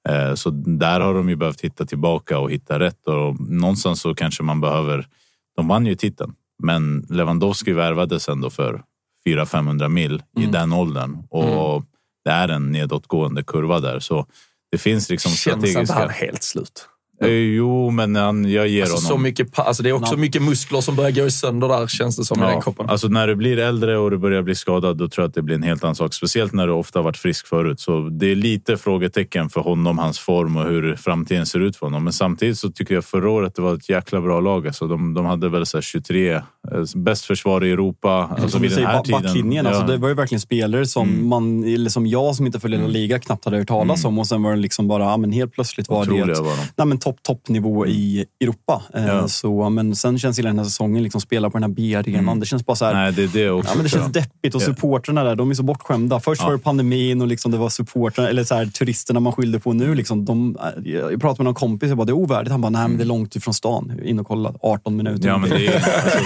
Eh, 0.09 0.35
så 0.35 0.51
där 0.51 1.01
har 1.01 1.15
de 1.15 1.29
ju 1.29 1.37
behövt 1.37 1.61
hitta 1.61 1.85
tillbaka 1.85 2.39
och 2.39 2.51
hitta 2.51 2.79
rätt 2.79 3.07
och 3.07 3.41
någonstans 3.41 4.01
så 4.01 4.15
kanske 4.15 4.43
man 4.43 4.61
behöver. 4.61 5.07
De 5.57 5.69
vann 5.69 5.87
ju 5.87 5.95
titeln, 5.95 6.35
men 6.63 7.07
Lewandowski 7.11 7.73
värvades 7.73 8.29
ändå 8.29 8.51
för 8.51 8.83
400-500 9.27 9.89
mil 9.89 10.23
i 10.41 10.47
den 10.47 10.73
åldern 10.73 11.27
och 11.31 11.85
det 12.25 12.31
är 12.31 12.49
en 12.49 12.73
nedåtgående 12.73 13.43
kurva 13.43 13.81
där. 13.81 14.01
Så 14.01 14.27
det 14.75 14.79
finns 14.79 15.11
liksom 15.11 15.31
Känns 15.33 15.65
inte 15.65 15.79
han 15.79 15.87
strategiska... 15.87 16.27
helt 16.27 16.43
slut? 16.43 16.89
Eh, 17.23 17.29
Jo, 17.29 17.91
men 17.91 18.17
han, 18.17 18.51
jag 18.53 18.69
ger 18.69 18.83
Alltså, 18.83 18.97
så 18.97 19.07
honom... 19.09 19.23
mycket, 19.23 19.53
pa- 19.53 19.63
alltså, 19.63 19.83
det 19.83 19.89
är 19.89 19.93
också 19.93 20.17
mycket 20.17 20.43
muskler 20.43 20.81
som 20.81 20.97
börjar 20.97 21.11
gå 21.11 21.31
sönder 21.31 21.69
där, 21.69 21.87
känns 21.87 22.17
det 22.17 22.25
som, 22.25 22.43
i 22.43 22.47
den 22.47 22.61
kroppen. 22.63 22.89
Alltså 22.89 23.09
när 23.09 23.27
du 23.27 23.35
blir 23.35 23.59
äldre 23.59 23.99
och 23.99 24.11
du 24.11 24.19
börjar 24.19 24.43
bli 24.43 24.55
skadad, 24.55 24.97
då 24.97 25.09
tror 25.09 25.23
jag 25.23 25.29
att 25.29 25.35
det 25.35 25.43
blir 25.43 25.57
en 25.57 25.63
helt 25.63 25.85
annan 25.85 25.95
sak. 25.95 26.15
Speciellt 26.15 26.53
när 26.53 26.67
du 26.67 26.73
ofta 26.73 26.99
har 26.99 27.05
varit 27.05 27.17
frisk 27.17 27.47
förut. 27.47 27.81
Så 27.81 28.01
det 28.09 28.27
är 28.33 28.37
lite 28.37 28.77
frågetecken 28.77 29.49
för 29.49 29.61
honom, 29.61 29.99
hans 29.99 30.19
form 30.19 30.57
och 30.57 30.65
hur 30.65 30.97
framtiden 30.97 31.47
ser 31.47 31.61
ut 31.61 31.77
för 31.77 31.87
honom. 31.87 32.05
Men 32.05 32.13
samtidigt 32.13 32.59
så 32.59 32.71
tycker 32.71 32.95
jag 32.95 33.05
förra 33.05 33.31
året 33.31 33.55
det 33.55 33.63
var 33.63 33.75
ett 33.75 33.89
jäkla 33.89 34.21
bra 34.21 34.41
lag. 34.41 34.67
Alltså 34.67 34.87
de, 34.87 35.15
de 35.15 35.25
hade 35.27 35.49
väl 35.49 35.67
så 35.67 35.77
här 35.77 35.83
23, 35.83 36.33
eh, 36.35 36.43
bäst 36.97 37.25
försvar 37.25 37.65
i 37.65 37.71
Europa. 37.71 38.29
Alltså 38.31 38.49
Som 38.49 38.63
vid 38.63 38.71
den 38.71 38.75
säger, 38.75 38.89
här 38.89 39.03
tiden. 39.03 39.23
backlinjen. 39.23 39.65
Ja. 39.65 39.71
Mm. 39.71 39.81
Alltså, 39.81 39.93
det 39.93 39.99
var 39.99 40.09
ju 40.09 40.15
verkligen 40.15 40.41
spelare 40.41 40.87
som, 40.87 41.29
man, 41.29 41.65
eller 41.65 41.91
som 41.91 42.07
jag 42.07 42.37
som 42.37 42.47
inte 42.47 42.61
följer 42.61 42.81
La 42.81 42.87
Liga 42.87 43.19
knappt 43.19 43.45
hade 43.45 43.57
hört 43.59 43.69
talas 43.69 44.05
om. 44.05 44.19
Och 44.19 44.27
sen 44.27 44.43
var 44.43 44.51
det 44.51 44.57
liksom 44.61 44.89
bara, 44.89 45.03
ja, 45.05 45.17
men 45.17 45.33
helt 45.33 45.53
plötsligt 45.53 45.89
var 45.89 46.05
det 46.07 46.19
ett, 46.33 46.39
var 46.39 46.45
de. 46.57 46.63
nej, 46.77 46.87
men 46.87 46.99
topp, 47.05 47.23
toppnivå 47.23 47.87
i 47.87 48.25
Europa. 48.41 48.83
Eh, 48.95 49.07
Ja. 49.07 49.29
Så, 49.29 49.69
men 49.71 49.97
sen 49.97 50.19
känns 50.19 50.39
hela 50.39 50.49
den 50.49 50.59
här 50.59 50.65
säsongen 50.65 51.03
liksom 51.03 51.21
spela 51.21 51.51
på 51.51 51.59
den 51.59 51.63
här 51.63 51.71
B-arenan. 51.77 52.41
Det 52.41 52.47
känns 52.47 52.67
bara 52.67 52.77
så 52.77 52.85
här, 52.85 52.95
Nej, 52.95 53.13
det 53.13 53.27
det 53.27 53.51
också. 53.51 53.71
Ja, 53.71 53.75
men 53.77 53.83
det 53.85 53.89
känns 53.91 54.13
deppigt 54.13 54.55
och 54.55 54.63
Ja. 54.63 54.67
supportrarna 54.67 55.25
där, 55.25 55.37
de 55.37 55.51
är 55.51 55.55
så 55.55 55.63
bortskämda. 55.63 56.21
Först 56.21 56.41
Ja. 56.43 56.47
var 56.47 56.53
det 56.53 56.59
pandemin 56.59 57.21
och 57.23 57.27
liksom 57.29 57.53
det 57.53 57.59
var 57.59 57.69
supportrarna, 57.69 58.29
eller 58.29 58.45
så 58.45 58.55
här, 58.55 58.67
turisterna 58.67 59.21
man 59.21 59.33
skyllde 59.33 59.61
på 59.61 59.73
nu. 59.73 59.95
Liksom, 59.95 60.25
de, 60.25 60.57
jag 60.85 61.21
pratade 61.21 61.39
med 61.39 61.45
någon 61.45 61.55
kompis 61.55 61.91
och 61.91 61.97
bara, 61.97 62.05
det 62.05 62.11
är 62.13 62.17
ovärdigt. 62.17 62.51
Han 62.53 62.61
bara, 62.61 62.71
nej 62.71 62.89
men 62.89 62.97
det 62.99 63.05
är 63.05 63.07
långt 63.07 63.37
ifrån 63.37 63.55
stan. 63.55 64.01
In 64.05 64.19
och 64.19 64.27
kolla, 64.27 64.53
18 64.61 64.97
minuter. 64.97 65.29
Ja, 65.29 65.39
men 65.39 65.51
det 65.51 65.67
är... 65.67 65.75
Alltså, 65.75 66.19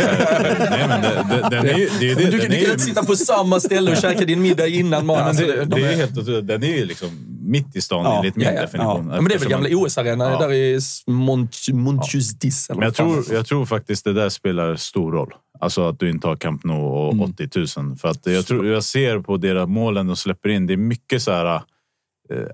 nej, 0.70 0.88
men 0.88 1.00
det, 1.02 1.24
det, 1.30 1.56
den 1.62 1.78
ju... 1.78 1.88
Det 2.00 2.14
det, 2.14 2.30
du, 2.30 2.38
kan 2.38 2.50
ju- 2.50 2.58
inte 2.64 2.78
sitta 2.78 3.04
på 3.04 3.16
samma 3.16 3.60
ställe 3.60 3.90
och 3.90 3.96
käka 3.96 4.24
din 4.24 4.42
middag 4.42 4.66
innan 4.66 5.06
man... 5.06 5.16
Ja, 5.16 5.20
men 5.20 5.28
alltså, 5.28 5.44
det, 5.46 5.64
de 5.64 5.80
det 5.80 5.86
är 5.88 5.92
är- 5.92 5.96
helt 5.96 6.18
otroligt. 6.18 6.46
Den 6.46 6.62
är 6.62 6.76
ju 6.76 6.84
liksom 6.84 7.08
mitt 7.48 7.76
i 7.76 7.80
stan 7.80 8.04
Ja, 8.04 8.18
enligt 8.18 8.36
min 8.36 8.46
ja, 8.46 8.52
ja. 8.52 8.60
definition. 8.60 9.10
Ja, 9.10 9.20
men 9.20 9.24
det 9.24 9.34
är 9.34 9.38
väl 9.38 9.48
gamla 9.48 9.68
OS-arenan 9.72 10.32
Ja. 10.32 10.38
där 10.38 10.52
i 10.52 10.78
Mont- 11.06 11.72
Montjuice 11.72 12.70
eller 12.70 12.78
Men 12.80 12.86
jag 12.86 12.94
tror, 12.94 13.24
jag 13.32 13.46
tror 13.46 13.66
faktiskt 13.66 14.04
det 14.04 14.12
där 14.12 14.28
spelar 14.28 14.76
stor 14.76 15.12
roll. 15.12 15.34
Alltså 15.60 15.88
att 15.88 16.00
du 16.00 16.10
inte 16.10 16.26
har 16.28 16.36
Camp 16.36 16.64
Nou 16.64 16.76
och 16.80 17.12
Mm. 17.12 17.30
80 17.30 17.80
000. 17.80 17.96
För 17.96 18.08
att 18.08 18.26
jag, 18.26 18.46
tror, 18.46 18.66
jag 18.66 18.84
ser 18.84 19.18
på 19.20 19.36
deras 19.36 19.68
målen 19.68 20.06
de 20.06 20.16
släpper 20.16 20.48
in, 20.48 20.66
det 20.66 20.72
är 20.72 20.76
mycket 20.76 21.22
så 21.22 21.32
här 21.32 21.60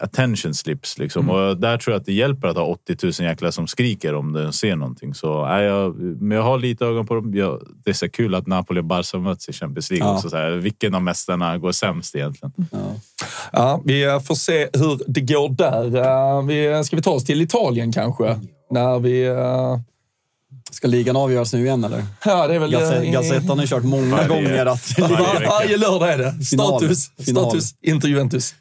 attention 0.01 0.55
slips. 0.55 0.99
Liksom. 0.99 1.31
Mm. 1.31 1.37
Och 1.37 1.57
där 1.57 1.79
tror 1.79 1.93
jag 1.95 2.01
att 2.01 2.07
det 2.07 2.13
hjälper 2.13 2.49
att 2.49 2.57
ha 2.57 2.65
80 2.65 2.97
000 3.03 3.13
jäklar 3.19 3.51
som 3.51 3.67
skriker 3.67 4.15
om 4.15 4.33
de 4.33 4.53
ser 4.53 4.77
någonting. 4.77 5.15
Så, 5.15 5.47
nej, 5.47 5.65
jag, 5.65 5.97
men 5.99 6.37
jag 6.37 6.43
har 6.45 6.59
lite 6.59 6.85
ögon 6.87 7.07
på 7.07 7.15
dem. 7.15 7.35
Jag, 7.35 7.63
det 7.85 7.91
är 7.91 7.95
så 7.95 8.09
kul 8.09 8.35
att 8.35 8.47
Napoli 8.47 8.81
och 8.81 8.85
Barca 8.85 9.19
möts 9.19 9.49
i 9.49 9.53
Champions 9.53 9.91
League. 9.91 10.07
Ja. 10.09 10.15
Också, 10.15 10.31
så 10.31 10.37
här, 10.37 10.51
vilken 10.51 10.95
av 10.95 11.03
mästarna 11.03 11.59
går 11.59 11.73
sämst 11.73 12.17
egentligen? 12.17 12.53
Ja, 13.53 13.81
vi 13.85 14.05
eh, 14.05 14.21
får 14.21 14.35
se 14.35 14.69
hur 14.73 15.01
det 15.07 15.21
går 15.21 15.49
där. 15.49 15.97
Eh, 15.97 16.43
Vi, 16.47 16.85
ska 16.85 16.97
vi 16.97 17.03
ta 17.03 17.11
oss 17.11 17.25
till 17.25 17.43
Italien 17.43 17.93
kanske? 17.93 18.41
När 18.71 18.99
vi... 18.99 19.25
eh, 19.27 19.79
Ska 20.71 20.89
ligan 20.89 21.17
avgöras 21.17 21.53
nu 21.53 21.65
igen 21.65 21.85
eller? 21.85 22.05
Ja, 22.25 22.47
det 22.49 22.55
är 22.55 22.59
väl... 22.59 22.75
Gazet- 22.75 23.03
eh, 23.05 23.13
Gazettan 23.13 23.49
har 23.59 23.61
ju 23.65 23.67
kört 23.69 23.85
många 23.85 24.17
Varje- 24.17 24.29
gånger 24.29 24.67
att... 24.67 24.99
var, 24.99 25.09
varje 25.09 25.47
varje 25.49 25.77
lördag 25.77 26.13
är 26.13 26.19
det. 26.19 26.33
Final. 26.51 26.67
Status, 26.81 27.11
Final. 27.25 27.43
status, 27.45 27.75
inte 27.83 28.09
Juventus. 28.09 28.55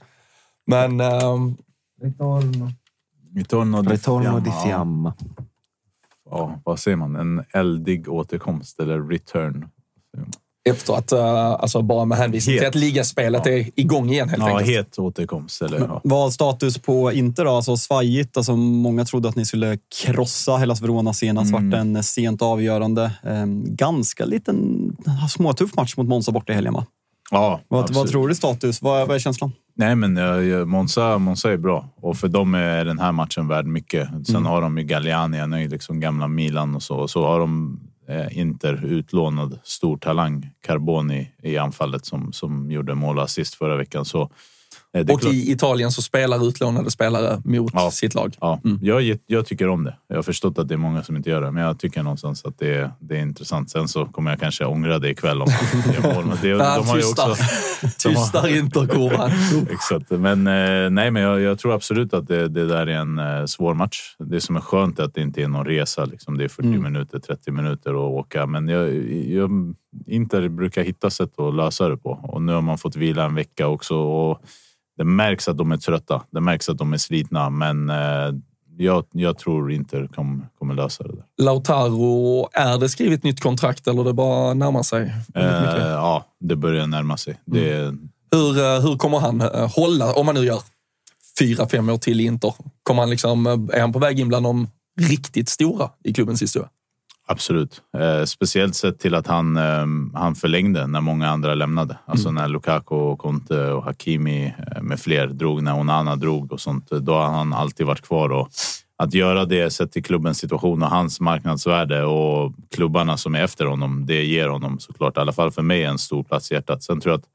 Men... 0.68 1.00
ehm, 1.02 1.56
Ritorno 3.36 3.82
di 3.82 3.90
Ritorno 3.90 4.40
di 4.40 4.52
Fiamma. 4.64 5.14
ja, 6.30 6.60
vad 6.64 6.80
säger 6.80 6.98
man, 6.98 7.16
en 7.16 7.44
eldig 7.54 8.10
återkomst 8.10 8.80
eller 8.80 9.02
return. 9.10 9.68
Efter 10.70 10.94
att, 10.94 11.14
uh, 11.14 11.20
alltså 11.52 11.82
bara 11.82 12.06
med 12.06 12.18
hänvisning 12.18 12.58
till 12.58 12.68
att 12.68 12.76
ligaspelet 12.76 13.46
Ja. 13.46 13.52
är 13.52 13.70
igång 13.76 14.10
igen 14.10 14.30
helt 14.30 14.44
Ja, 14.44 14.50
enkelt. 14.60 14.70
het 14.78 15.00
återkomst. 15.00 15.62
Eller, 15.62 15.80
ja. 15.80 16.02
Vad 16.04 16.34
status 16.34 16.78
på 16.78 17.12
Inter 17.12 17.46
då? 17.46 17.52
Alltså 17.52 17.78
svajigt. 17.78 18.38
Alltså, 18.38 18.56
många 18.56 19.06
trodde 19.06 19.30
att 19.30 19.36
ni 19.36 19.46
skulle 19.46 19.78
krossa 20.06 20.58
Hellas 20.58 20.82
Verona 20.82 21.14
senast. 21.14 21.52
Mm. 21.54 21.70
Vart 21.70 21.80
en 21.80 22.04
sent 22.04 22.42
avgörande. 22.42 23.12
Ehm, 23.24 23.76
ganska 23.76 24.26
liten 24.26 24.90
småtuff 25.30 25.76
match 25.76 25.98
mot 25.98 26.08
Monza 26.08 26.32
borta 26.32 26.52
i 26.52 26.56
helgen 26.56 26.74
va? 26.74 26.86
Ja, 27.32 27.60
Vad, 27.68 27.94
vad 27.94 28.08
tror 28.08 28.28
du 28.28 28.36
status? 28.36 28.82
Vad, 28.82 29.08
vad 29.08 29.16
är 29.16 29.20
känslan? 29.20 29.52
Nej, 29.76 29.96
men 29.96 30.16
jag- 30.16 30.46
jag- 30.46 30.68
Monza, 30.68 31.18
Monza 31.18 31.52
är 31.52 31.58
bra 31.58 31.90
och 31.96 32.18
för 32.18 32.28
dem 32.28 32.56
är 32.56 32.86
den 32.86 33.00
här 33.00 33.12
matchen 33.12 33.48
värd 33.48 33.66
mycket. 33.66 34.10
Sen 34.10 34.36
Mm. 34.36 34.46
har 34.46 34.62
de 34.62 34.78
ju 34.78 34.84
Galliani, 34.84 35.38
han 35.38 35.54
är 35.54 35.60
ju 35.60 35.68
liksom 35.68 36.00
gamla 36.00 36.28
Milan 36.28 36.76
och 36.76 36.84
så. 36.84 36.96
Och 36.96 37.10
så 37.10 37.26
har 37.26 37.40
de 37.40 37.80
eh, 38.08 38.38
Inter 38.38 38.86
utlånad 38.86 39.60
stor 39.64 39.98
talang, 39.98 40.50
Carboni 40.66 41.32
i 41.44 41.58
anfallet 41.58 42.06
som, 42.06 42.34
som 42.34 42.72
gjorde 42.72 42.96
mål 42.96 43.18
och 43.18 43.24
assist 43.24 43.56
förra 43.56 43.78
veckan. 43.78 44.06
Så, 44.06 44.22
eh, 44.22 44.28
Och 45.00 45.22
klart- 45.22 45.34
i 45.34 45.52
Italien 45.52 45.92
så 45.92 46.02
spelar 46.02 46.48
utlånade 46.48 46.92
spelare 46.92 47.42
mot 47.46 47.72
Ja. 47.76 47.92
sitt 47.92 48.14
lag. 48.14 48.36
Ja, 48.42 48.60
jag, 48.82 49.18
jag 49.28 49.46
tycker 49.46 49.68
om 49.70 49.84
det. 49.84 49.96
Jag 50.08 50.16
har 50.16 50.24
förstått 50.24 50.60
att 50.60 50.68
det 50.68 50.74
är 50.74 50.78
många 50.78 51.04
som 51.04 51.16
inte 51.18 51.30
gör 51.30 51.42
det, 51.42 51.52
men 51.52 51.64
jag 51.64 51.80
tycker 51.80 52.04
någonstans 52.04 52.46
att 52.46 52.60
det 52.60 52.76
är, 52.76 52.92
det 53.00 53.18
är 53.18 53.22
intressant. 53.22 53.70
Sen 53.72 53.88
så 53.88 54.06
kommer 54.06 54.32
jag 54.32 54.40
kanske 54.40 54.66
ångra 54.66 55.00
det 55.00 55.10
ikväll 55.10 55.42
om 55.42 55.48
jag 56.04 56.16
mål. 56.16 56.26
Men 56.26 56.38
det, 56.42 56.48
Ja, 56.64 56.78
de 56.78 56.88
har 56.88 56.96
ju 56.96 57.02
tystar. 57.02 57.32
också, 57.32 57.44
Tystar 58.10 58.58
Interkurvan. 58.58 59.32
Exakt. 59.72 60.10
Men, 60.10 60.48
eh, 60.48 60.90
nej, 60.90 61.12
men 61.12 61.22
jag, 61.22 61.40
jag 61.42 61.60
tror 61.60 61.74
absolut 61.74 62.14
att 62.14 62.28
det, 62.28 62.48
det 62.48 62.66
där 62.68 62.88
är 62.88 62.96
en 62.98 63.20
eh, 63.20 63.46
svår 63.46 63.74
match. 63.74 64.16
Det 64.20 64.42
som 64.42 64.56
är 64.56 64.62
skönt 64.62 65.00
är 65.00 65.04
att 65.04 65.14
det 65.16 65.22
inte 65.22 65.42
är 65.44 65.48
någon 65.48 65.66
resa. 65.66 66.06
Liksom. 66.06 66.38
Det 66.38 66.44
är 66.44 66.50
40 66.50 66.68
minuter, 66.68 67.20
30 67.20 67.52
minuter 67.52 67.90
att 67.92 67.96
åka. 68.12 68.46
Men 68.46 68.68
jag, 68.68 68.94
jag, 69.30 69.74
Inter 70.08 70.50
brukar 70.50 70.84
hitta 70.84 71.10
sätt 71.10 71.40
att 71.40 71.56
lösa 71.56 71.90
det 71.90 71.98
på. 71.98 72.10
Och 72.24 72.42
nu 72.42 72.54
har 72.54 72.62
man 72.62 72.78
fått 72.78 72.96
vila 72.96 73.26
en 73.26 73.36
vecka 73.36 73.68
också. 73.68 73.96
Och 73.96 74.40
det 74.98 75.04
märks 75.04 75.48
att 75.48 75.58
de 75.58 75.72
är 75.72 75.78
trötta. 75.78 76.24
Det 76.32 76.42
märks 76.42 76.70
att 76.70 76.78
de 76.78 76.94
är 76.94 76.98
slitna. 76.98 77.50
Men 77.50 77.90
eh, 77.90 78.34
jag, 78.78 79.06
jag 79.12 79.38
tror 79.38 79.72
Inter 79.72 80.08
kommer 80.08 80.48
kommer 80.60 80.74
lösa 80.74 81.04
det 81.04 81.16
där. 81.16 81.24
Lautaro, 81.38 82.50
är 82.54 82.78
det 82.78 82.90
skrivit 82.90 83.24
nytt 83.24 83.40
kontrakt 83.40 83.88
eller 83.88 84.04
det 84.04 84.14
bara 84.14 84.54
närmar 84.54 84.84
sig? 84.84 85.14
Eh, 85.36 85.44
ja, 85.78 86.26
det 86.40 86.56
börjar 86.56 86.88
närma 86.88 87.18
sig. 87.18 87.40
Det, 87.46 87.96
Hur, 88.32 88.58
eh, 88.58 88.82
hur 88.82 88.98
kommer 88.98 89.20
han 89.20 89.42
eh, 89.42 89.72
hålla, 89.76 90.14
om 90.14 90.26
man 90.26 90.36
nu 90.36 90.42
gör 90.46 90.60
fyra, 91.40 91.68
fem 91.70 91.90
år 91.90 91.98
till 91.98 92.22
i 92.22 92.26
Inter? 92.26 92.54
Kommer 92.84 93.02
han 93.02 93.10
liksom, 93.10 93.48
är 93.74 93.82
han 93.82 93.94
på 93.94 94.00
väg 94.00 94.20
in 94.20 94.28
bland 94.28 94.46
de 94.46 94.68
riktigt 95.00 95.50
stora 95.50 95.90
i 96.04 96.14
klubbens 96.14 96.42
historia? 96.42 96.70
Absolut. 97.26 97.82
Eh, 97.98 98.24
speciellt 98.24 98.76
sett 98.76 99.00
till 99.00 99.16
att 99.16 99.28
han, 99.28 99.58
eh, 99.58 99.86
han 100.14 100.36
förlängde 100.36 100.88
när 100.88 101.02
många 101.02 101.30
andra 101.30 101.54
lämnade. 101.54 101.98
Alltså 102.06 102.32
när 102.32 102.48
Lukaku, 102.48 102.96
och 102.96 103.20
Conte 103.20 103.72
och 103.72 103.84
Hakimi 103.84 104.46
eh, 104.46 104.82
med 104.82 105.00
fler 105.00 105.28
drog, 105.28 105.64
när 105.64 105.80
Onana 105.80 106.16
drog 106.16 106.52
och 106.52 106.62
sånt. 106.62 106.90
Då 106.90 107.14
har 107.14 107.30
han 107.30 107.54
alltid 107.54 107.86
varit 107.86 108.02
kvar. 108.02 108.30
Och 108.30 108.50
att 108.98 109.14
göra 109.14 109.46
det 109.46 109.70
sett 109.70 109.92
till 109.92 110.04
klubbens 110.04 110.38
situation 110.38 110.84
och 110.84 110.90
hans 110.90 111.20
marknadsvärde 111.20 112.04
och 112.04 112.54
klubbarna 112.76 113.18
som 113.18 113.36
är 113.36 113.44
efter 113.44 113.66
honom, 113.66 114.06
det 114.06 114.24
ger 114.24 114.48
honom 114.48 114.80
såklart, 114.80 115.18
i 115.18 115.20
alla 115.20 115.34
fall 115.34 115.52
för 115.52 115.62
mig, 115.62 115.84
en 115.84 115.98
stor 115.98 116.24
plats 116.24 116.52
i 116.52 116.54
hjärtat. 116.54 116.84
Sen 116.84 117.02
tror 117.02 117.12
jag 117.12 117.20
att 117.20 117.28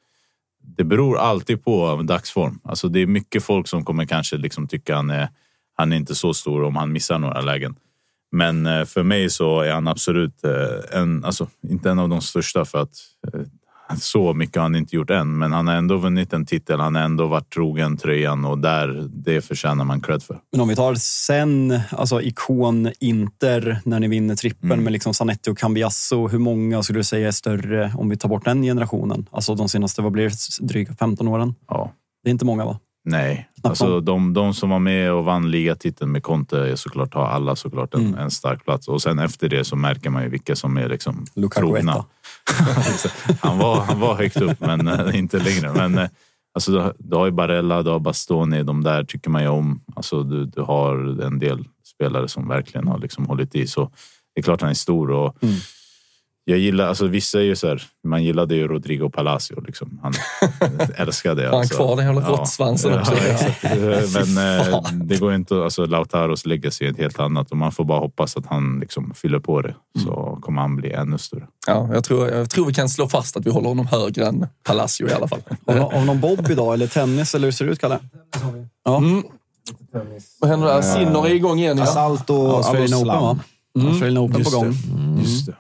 det 0.76 0.84
beror 0.84 1.18
alltid 1.18 1.64
på 1.64 2.03
dagsform. 2.03 2.61
Alltså 2.64 2.89
det 2.89 3.01
är 3.01 3.07
mycket 3.07 3.45
folk 3.45 3.68
som 3.68 3.84
kommer 3.84 4.05
kanske 4.05 4.36
liksom 4.36 4.68
tycka 4.68 4.97
han 4.97 5.11
är, 5.11 5.28
han 5.76 5.93
är 5.93 5.97
inte 5.97 6.14
så 6.14 6.34
stor 6.34 6.62
om 6.62 6.76
han 6.76 6.93
missar 6.93 7.18
några 7.18 7.41
lägen. 7.41 7.76
Men 8.33 8.66
eh, 8.66 8.85
för 8.85 9.03
mig 9.03 9.31
så 9.31 9.61
är 9.61 9.72
han 9.72 9.89
absolut 9.89 10.45
eh, 10.45 11.01
en, 11.01 11.24
alltså 11.24 11.47
inte 11.68 11.91
en 11.91 11.99
av 11.99 12.09
de 12.09 12.20
största 12.20 12.64
för 12.64 12.79
att 12.83 12.95
eh, 13.35 13.41
så 14.01 14.35
mycket 14.35 14.57
har 14.57 14.62
han 14.62 14.76
inte 14.76 14.97
gjort 14.97 15.11
än. 15.11 15.39
Men 15.39 15.53
han 15.53 15.66
har 15.68 15.74
ändå 15.74 15.97
vunnit 15.97 16.33
en 16.33 16.47
titel. 16.47 16.81
Han 16.81 16.95
har 16.95 17.03
ändå 17.03 17.26
varit 17.26 17.51
trogen 17.53 17.97
tröjan 17.97 18.45
och 18.45 18.59
där, 18.59 19.09
det 19.11 19.41
förtjänar 19.41 19.85
man 19.85 20.01
cred 20.01 20.22
för. 20.22 20.39
Men 20.53 20.61
om 20.61 20.68
vi 20.68 20.76
tar 20.76 20.95
sen, 20.95 21.81
alltså 21.91 22.22
ikon 22.22 22.93
Inter, 23.01 23.81
när 23.85 24.01
ni 24.01 24.09
vinner 24.09 24.35
trippen 24.37 24.72
Mm. 24.72 24.85
med 24.85 24.93
liksom 24.93 25.14
Zanetti 25.14 25.51
och 25.51 25.59
Cambiasso. 25.59 26.29
Hur 26.29 26.39
många 26.39 26.83
skulle 26.83 26.99
du 26.99 27.05
säga 27.05 27.29
är 27.29 27.33
större 27.33 27.93
om 27.97 28.09
vi 28.09 28.16
tar 28.16 28.29
bort 28.29 28.45
den 28.45 28.62
generationen? 28.62 29.26
Alltså 29.31 29.55
de 29.55 29.68
senaste, 29.68 30.03
vad 30.03 30.12
blir 30.12 30.29
det, 30.29 30.66
dryga 30.66 30.95
15 30.95 31.29
åren? 31.29 31.55
Ja. 31.68 31.93
Det 32.24 32.31
är 32.31 32.33
inte 32.33 32.45
många 32.45 32.64
va? 32.64 32.79
Nej, 33.11 33.48
alltså 33.62 34.00
de, 34.00 34.32
de 34.32 34.54
som 34.54 34.70
var 34.70 34.78
med 34.78 35.12
och 35.12 35.24
vann 35.24 35.50
ligatiteln 35.50 36.12
med 36.12 36.22
Conte 36.22 36.59
är 36.59 36.76
såklart, 36.76 37.14
har 37.14 37.26
alla 37.26 37.56
såklart 37.56 37.94
en, 37.94 38.14
en 38.14 38.30
stark 38.30 38.64
plats. 38.64 38.88
Och 38.88 39.02
sen 39.02 39.18
efter 39.18 39.48
det 39.48 39.64
så 39.64 39.76
märker 39.76 40.11
man 40.11 40.22
ju 40.22 40.28
vilka 40.28 40.56
som 40.56 40.76
är 40.76 40.88
liksom 40.88 41.26
Lukaku 41.34 41.61
trogna. 41.61 42.04
han, 43.40 43.59
var, 43.59 43.80
han 43.80 44.00
var 44.00 44.14
högt 44.14 44.40
upp, 44.40 44.61
men 44.61 44.88
eh, 44.88 45.18
inte 45.18 45.38
längre. 45.38 45.72
Men 45.72 45.98
eh, 45.98 46.09
alltså, 46.54 46.72
du, 46.72 46.92
du 46.98 47.16
har 47.16 47.26
ju 47.26 47.32
Barella, 47.32 47.82
du 47.82 47.90
har 47.90 48.00
Bastoni. 48.00 48.62
De 48.62 48.84
där 48.84 49.04
tycker 49.04 49.30
man 49.30 49.42
ju 49.42 49.48
om. 49.48 49.80
Alltså, 49.94 50.22
du, 50.22 50.44
du 50.44 50.62
har 50.62 51.22
en 51.22 51.38
del 51.38 51.64
spelare 51.94 52.28
som 52.28 52.48
verkligen 52.48 52.88
har 52.88 52.98
liksom 52.98 53.26
hållit 53.26 53.54
i. 53.54 53.66
Så 53.66 53.90
det 54.34 54.40
är 54.40 54.42
klart 54.42 54.61
han 54.61 54.70
är 54.70 54.74
stor. 54.74 55.11
Och 55.11 55.36
Jag 56.49 56.59
gillar, 56.59 56.86
alltså 56.86 57.07
vissa 57.07 57.38
är 57.38 57.42
ju 57.42 57.57
så 57.57 57.68
här, 57.68 57.82
man 58.05 58.24
gillade 58.24 58.55
ju 58.55 58.68
Rodrigo 58.68 59.11
Palacio. 59.11 59.61
Liksom. 59.61 60.01
Han 60.03 60.12
älskade 60.96 61.42
jag. 61.42 61.49
Har 61.49 61.57
han 61.57 61.61
alltså. 61.61 61.76
kvar 61.76 61.96
den 61.96 62.07
jävla 62.07 62.28
råttsvansen 62.28 62.99
också? 62.99 63.12
exakt. 63.12 63.62
Men 64.34 64.61
eh, 64.61 64.82
det 64.92 65.16
går 65.16 65.34
inte, 65.34 65.64
alltså 65.64 65.86
Lautaros 65.86 66.46
legacy 66.46 66.84
är 66.84 66.90
ett 66.90 66.99
helt 66.99 67.20
annat 67.20 67.51
och 67.51 67.57
man 67.57 67.72
får 67.72 67.84
bara 67.84 67.99
hoppas 67.99 68.36
att 68.36 68.46
han 68.46 68.80
liksom 68.80 69.14
fyller 69.14 69.38
på 69.38 69.62
det. 69.62 69.74
Så 70.05 70.38
kommer 70.42 70.61
han 70.61 70.76
bli 70.76 70.92
ännu 70.92 71.18
större. 71.18 71.46
Ja, 71.66 71.88
jag, 71.92 72.05
tror, 72.05 72.28
jag 72.28 72.51
tror 72.51 72.66
vi 72.66 72.74
kan 72.74 72.88
slå 72.88 73.09
fast 73.09 73.36
att 73.36 73.46
vi 73.46 73.51
håller 73.51 73.68
honom 73.68 73.86
högre 73.86 74.26
än 74.26 74.46
Palacio 74.64 75.09
i 75.09 75.12
alla 75.12 75.28
fall. 75.28 75.40
Har 75.66 76.05
någon 76.05 76.20
bob 76.20 76.51
idag 76.51 76.74
eller 76.74 76.86
tennis 76.86 77.34
eller 77.34 77.46
hur 77.46 77.53
ser 77.53 77.64
det 77.64 77.70
ut 77.70 77.78
Kalle? 77.78 77.99
Ja. 78.84 78.96
Mm. 78.96 79.22
Vad 80.40 80.51
händer 80.51 80.66
där? 80.66 80.82
Sinner 80.82 81.26
är 81.26 81.34
igång 81.34 81.59
igen. 81.59 81.78
Ja. 81.78 81.84
Assalto, 81.84 82.51
Australian 82.51 82.94
Open 82.94 83.07
va? 83.07 83.38
Mm. 83.78 83.88
Australian 83.88 84.18
Open 84.18 84.34
på 84.34 84.38
Just 84.40 84.53
gång. 84.53 84.70
det. 84.70 85.22
Just 85.22 85.46
det. 85.46 85.55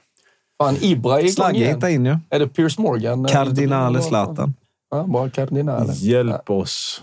Fan, 0.58 0.76
Ibra 0.80 1.20
är 1.20 1.28
Slagge 1.28 1.58
igen. 1.58 1.74
hittade 1.74 1.92
in 1.92 2.06
ju. 2.06 2.16
Är 2.30 2.38
det 2.38 2.48
Piers 2.48 2.78
Morgan? 2.78 3.24
Kardinale 3.24 4.02
Zlatan. 4.02 4.54
Ja, 4.90 5.04
bara 5.08 5.30
Kardinale. 5.30 5.92
Hjälp 5.92 6.50
oss. 6.50 7.02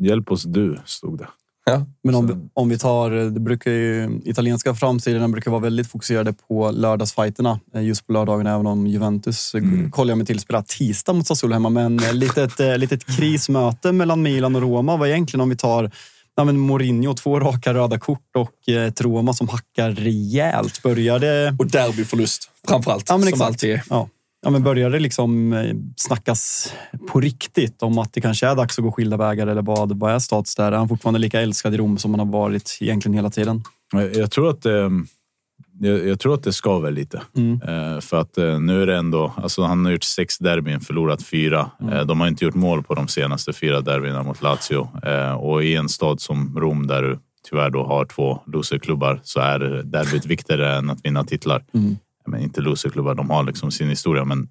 Hjälp 0.00 0.32
oss 0.32 0.42
du, 0.42 0.80
stod 0.84 1.18
det. 1.18 1.26
Ja. 1.64 1.86
Men 2.04 2.14
om 2.14 2.26
vi, 2.26 2.34
om 2.54 2.68
vi 2.68 2.78
tar, 2.78 3.10
det 3.10 3.40
brukar 3.40 3.70
ju, 3.70 4.20
italienska 4.24 4.74
framsidorna 4.74 5.28
brukar 5.28 5.50
vara 5.50 5.60
väldigt 5.60 5.86
fokuserade 5.86 6.32
på 6.32 6.70
lördagsfighterna. 6.70 7.60
eh, 7.74 7.82
Just 7.82 8.06
på 8.06 8.12
lördagen, 8.12 8.46
även 8.46 8.66
om 8.66 8.86
Juventus 8.86 9.54
mm. 9.54 9.90
kollar 9.90 10.10
jag 10.10 10.18
mig 10.18 10.26
till 10.26 10.40
spelar 10.40 10.62
tisdag 10.62 11.12
mot 11.12 11.26
Sassuolo 11.26 11.54
hemma. 11.54 11.68
Men 11.68 11.98
eh, 11.98 12.14
litet, 12.14 12.60
eh, 12.60 12.78
litet 12.78 13.06
krismöte 13.16 13.92
mellan 13.92 14.22
Milan 14.22 14.56
och 14.56 14.62
Roma 14.62 14.96
var 14.96 15.06
egentligen 15.06 15.40
om 15.40 15.48
vi 15.48 15.56
tar 15.56 15.90
ja, 16.40 16.44
men 16.44 16.58
Mourinho, 16.58 17.14
två 17.14 17.40
raka 17.40 17.74
röda 17.74 17.98
kort 17.98 18.36
och 18.36 18.68
eh, 18.68 18.84
ett 18.84 19.00
Roma 19.00 19.32
som 19.32 19.48
hackar 19.48 19.90
rejält. 19.90 20.82
Började... 20.82 21.56
Och 21.58 21.66
derbyförlust 21.66 22.50
framförallt, 22.68 23.08
Ja, 23.08 23.16
men 23.16 23.30
som 23.30 23.42
alltid. 23.42 23.80
Ja. 23.90 24.08
Ja, 24.42 24.50
men 24.50 24.62
började 24.62 24.96
det 24.96 25.00
liksom 25.00 25.52
eh, 25.52 25.76
snackas 25.96 26.72
på 27.12 27.20
riktigt 27.20 27.82
om 27.82 27.98
att 27.98 28.12
det 28.12 28.20
kanske 28.20 28.46
är 28.46 28.56
dags 28.56 28.78
att 28.78 28.84
gå 28.84 28.92
skilda 28.92 29.16
vägar 29.16 29.46
eller 29.46 29.62
vad, 29.62 29.98
vad 29.98 30.14
är 30.14 30.18
stats 30.18 30.54
där? 30.54 30.72
Är 30.72 30.76
han 30.76 30.88
fortfarande 30.88 31.18
lika 31.18 31.40
älskad 31.40 31.74
i 31.74 31.76
Rom 31.76 31.98
som 31.98 32.10
han 32.10 32.18
har 32.28 32.40
varit 32.40 32.78
egentligen 32.80 33.14
hela 33.14 33.30
tiden? 33.30 33.62
Jag, 34.14 34.30
tror 34.30 34.50
att 34.50 34.62
det, 34.62 34.90
jag, 35.82 36.08
jag 36.08 36.20
tror 36.20 36.34
att 36.34 36.42
det 36.42 36.52
skaver 36.52 36.90
lite. 36.90 37.22
Mm. 37.36 37.60
Eh, 37.62 38.00
för 38.00 38.20
att 38.20 38.38
eh, 38.38 38.60
nu 38.60 38.82
är 38.82 38.86
det 38.86 38.96
ändå, 38.96 39.32
alltså 39.36 39.62
han 39.62 39.84
har 39.84 39.92
gjort 39.92 40.04
sex 40.04 40.38
derbyn, 40.38 40.80
förlorat 40.80 41.22
fyra. 41.22 41.70
Eh, 41.92 42.00
de 42.00 42.20
har 42.20 42.28
inte 42.28 42.44
gjort 42.44 42.54
mål 42.54 42.82
på 42.82 42.94
de 42.94 43.08
senaste 43.08 43.52
fyra 43.52 43.80
derbyna 43.80 44.22
mot 44.22 44.42
Lazio. 44.42 44.88
Eh, 45.02 45.32
och 45.32 45.64
i 45.64 45.74
en 45.76 45.88
stad 45.88 46.20
som 46.20 46.56
Rom 46.58 46.86
där 46.86 47.02
du 47.02 47.18
tyvärr 47.50 47.70
då 47.70 47.84
har 47.84 48.04
två 48.04 48.40
loserklubbar 48.46 49.20
så 49.22 49.40
är 49.40 49.58
derbyt 49.84 50.26
viktigare 50.26 50.76
än 50.76 50.90
att 50.90 51.04
vinna 51.04 51.24
titlar. 51.24 51.64
Mm. 51.74 51.96
Men 52.26 52.40
inte 52.40 52.60
loserklubbar, 52.60 53.14
de 53.14 53.30
har 53.30 53.44
liksom 53.44 53.70
sin 53.70 53.88
historia 53.88 54.24
men 54.24 54.48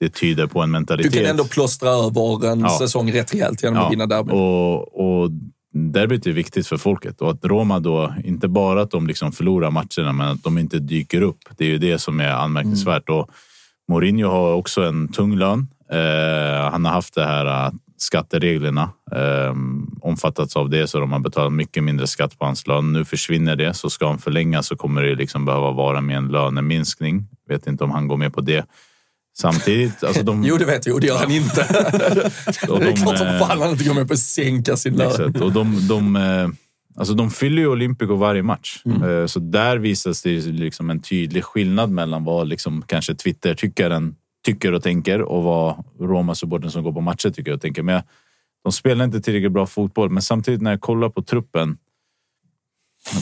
det 0.00 0.08
tyder 0.08 0.46
på 0.46 0.60
en 0.60 0.70
mentalitet. 0.70 1.12
Du 1.12 1.18
kan 1.18 1.30
ändå 1.30 1.44
plåstra 1.44 1.90
över 1.90 2.52
en 2.52 2.60
Ja. 2.60 2.78
säsong 2.78 3.12
rätt 3.12 3.34
rejält 3.34 3.62
genom 3.62 3.82
att 3.84 3.92
vinna 3.92 4.06
derbyn. 4.06 4.36
Och, 4.36 5.22
och 5.22 5.30
derbyt 5.72 6.26
är 6.26 6.32
viktigt 6.32 6.66
för 6.66 6.76
folket. 6.76 7.20
Och 7.20 7.30
att 7.30 7.44
Roma 7.44 7.80
då, 7.80 8.14
inte 8.24 8.48
bara 8.48 8.82
att 8.82 8.90
de 8.90 9.06
liksom 9.06 9.32
förlorar 9.32 9.70
matcherna, 9.70 10.12
men 10.12 10.28
att 10.28 10.42
de 10.42 10.58
inte 10.58 10.78
dyker 10.78 11.22
upp. 11.22 11.38
Det 11.56 11.64
är 11.64 11.68
ju 11.68 11.78
det 11.78 11.98
som 11.98 12.20
är 12.20 12.30
anmärkningsvärt. 12.30 13.08
Mm. 13.08 13.20
Och 13.20 13.30
Mourinho 13.88 14.28
har 14.28 14.52
också 14.52 14.82
en 14.82 15.08
tung 15.08 15.36
lön. 15.36 15.68
Eh, 15.92 16.70
han 16.70 16.84
har 16.84 16.92
haft 16.92 17.14
det 17.14 17.24
här 17.24 17.66
eh, 17.66 17.72
skattereglerna. 17.96 18.90
Eh, 19.12 19.54
omfattats 20.00 20.56
av 20.56 20.70
det, 20.70 20.86
så 20.86 21.00
de 21.00 21.12
har 21.12 21.20
betalat 21.20 21.52
mycket 21.52 21.84
mindre 21.84 22.06
skatt 22.06 22.38
på 22.38 22.44
hans 22.44 22.66
lön. 22.66 22.92
Nu 22.92 23.04
försvinner 23.04 23.56
det, 23.56 23.74
så 23.74 23.90
ska 23.90 24.06
han 24.06 24.18
förlänga 24.18 24.62
så 24.62 24.76
kommer 24.76 25.02
det 25.02 25.14
liksom 25.14 25.44
behöva 25.44 25.70
vara 25.70 26.00
med 26.00 26.16
en 26.16 26.28
löneminskning. 26.28 27.28
Vet 27.48 27.66
inte 27.66 27.84
om 27.84 27.90
han 27.90 28.08
går 28.08 28.16
med 28.16 28.34
på 28.34 28.40
det. 28.40 28.66
Samtidigt, 29.40 30.04
alltså 30.04 30.22
de... 30.22 30.44
Jo, 30.44 30.56
det 30.56 30.64
vet 30.64 30.86
vi 30.86 30.90
och 30.92 31.00
det 31.00 31.06
gör 31.06 31.18
han 31.18 31.30
inte. 31.30 31.60
Och 32.68 32.80
det 32.80 32.86
är 32.86 32.90
de, 32.90 32.96
klart 32.96 33.18
som 33.18 33.26
eh, 33.26 33.38
fan 33.38 33.60
han 33.60 33.70
inte 33.70 33.84
går 33.84 33.94
med 33.94 34.08
på 34.08 34.12
att 34.14 34.18
sänka 34.20 34.76
sin 34.76 34.94
lön. 34.96 35.42
Och 35.42 35.52
de, 35.52 35.88
de, 35.88 36.16
eh, 36.16 36.48
Alltså 36.96 37.14
de 37.14 37.30
fyller 37.30 37.62
ju 37.62 37.68
Olympico 37.68 38.14
varje 38.16 38.42
match. 38.42 38.82
Mm. 38.84 39.02
Eh, 39.20 39.26
Så 39.26 39.40
där 39.40 39.76
visas 39.76 40.22
det 40.22 40.40
liksom 40.46 40.90
en 40.90 41.00
tydlig 41.02 41.44
skillnad 41.44 41.90
mellan 41.90 42.24
vad 42.24 42.48
liksom 42.48 42.82
kanske 42.86 43.14
Twitter-tyckaren 43.14 44.14
tycker 44.46 44.72
och 44.74 44.82
tänker 44.82 45.22
och 45.22 45.42
vad 45.42 45.84
Roma-supporten 46.00 46.70
som 46.70 46.82
går 46.82 46.92
på 46.92 47.00
matcher 47.00 47.30
tycker 47.30 47.52
och 47.52 47.60
tänker. 47.60 47.82
Men 47.82 47.94
jag- 47.94 48.04
de 48.64 48.72
spelar 48.72 49.04
inte 49.04 49.20
tillräckligt 49.20 49.52
bra 49.52 49.66
fotboll. 49.66 50.10
Men 50.10 50.22
samtidigt 50.22 50.62
när 50.62 50.70
jag 50.70 50.80
kollar 50.80 51.08
på 51.08 51.22
truppen. 51.22 51.76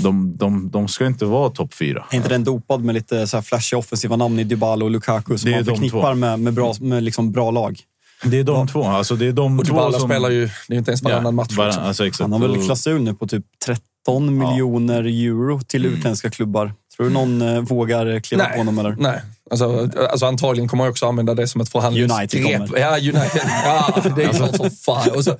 De, 0.03 0.37
de, 0.37 0.71
de 0.71 0.89
ska 0.89 1.07
inte 1.07 1.25
vara 1.25 1.51
topp 1.51 1.75
fyra. 1.75 2.05
Är 2.11 2.17
inte 2.17 2.29
den 2.29 2.45
dopad 2.45 2.85
med 2.85 2.95
lite 2.95 3.27
så 3.27 3.37
här 3.37 3.43
flashiga 3.43 3.79
offensiva 3.79 4.17
namn 4.17 4.39
i 4.39 4.45
Dybala 4.45 4.85
och 4.85 4.91
Lukaku 4.91 5.39
som 5.39 5.51
man 5.51 5.59
de 5.61 5.65
förknippar 5.65 6.15
med, 6.15 6.41
med, 6.41 6.53
bra, 6.55 6.75
med 6.81 7.03
liksom 7.03 7.33
bra 7.33 7.51
lag? 7.51 7.81
Det 8.25 8.39
är 8.39 8.45
de 8.45 8.69
två. 8.69 8.85
Alltså 8.85 9.17
det 9.17 9.27
är 9.27 9.33
de 9.33 9.59
Och 9.59 9.67
två 9.67 9.73
Dybala 9.75 9.99
som... 9.99 10.09
spelar 10.09 10.31
ju, 10.31 10.49
det 10.69 10.75
är 10.75 10.79
inte 10.79 10.91
ens 10.91 11.03
varannan 11.03 11.35
match. 11.35 11.57
varann- 11.57 11.79
alltså, 11.81 12.07
exakt. 12.07 12.21
Han 12.31 12.33
har 12.43 12.49
väl 12.49 12.65
klausul 12.65 13.03
nu 13.03 13.15
på 13.15 13.27
typ 13.27 13.45
13 13.67 14.39
miljoner 14.39 15.05
euro 15.05 15.61
till 15.61 15.85
Mm. 15.87 15.99
utländska 15.99 16.31
klubbar. 16.31 16.73
Tror 16.97 17.07
du 17.07 17.13
någon 17.13 17.43
eh, 17.43 17.61
vågar 17.61 18.21
kliva 18.21 18.45
på 18.45 18.59
honom? 18.59 18.79
Eller? 18.79 18.97
Nej. 18.99 19.21
Alltså, 19.51 19.91
alltså 20.11 20.27
antagligen 20.27 20.69
kommer 20.69 20.85
jag 20.85 20.91
också 20.91 21.07
använda 21.07 21.35
det 21.35 21.47
som 21.47 21.61
ett 21.61 21.69
förhandlingsgrepp. 21.69 22.35
United 22.35 22.69
kommer. 22.69 22.81
Ja, 22.81 22.99
United. 22.99 23.43
Ja, 23.65 24.03
det 24.17 24.25
är 24.25 24.33
klart 24.33 24.57
som 24.57 24.71
fan. 24.71 25.11
Och 25.17 25.25
så 25.25 25.37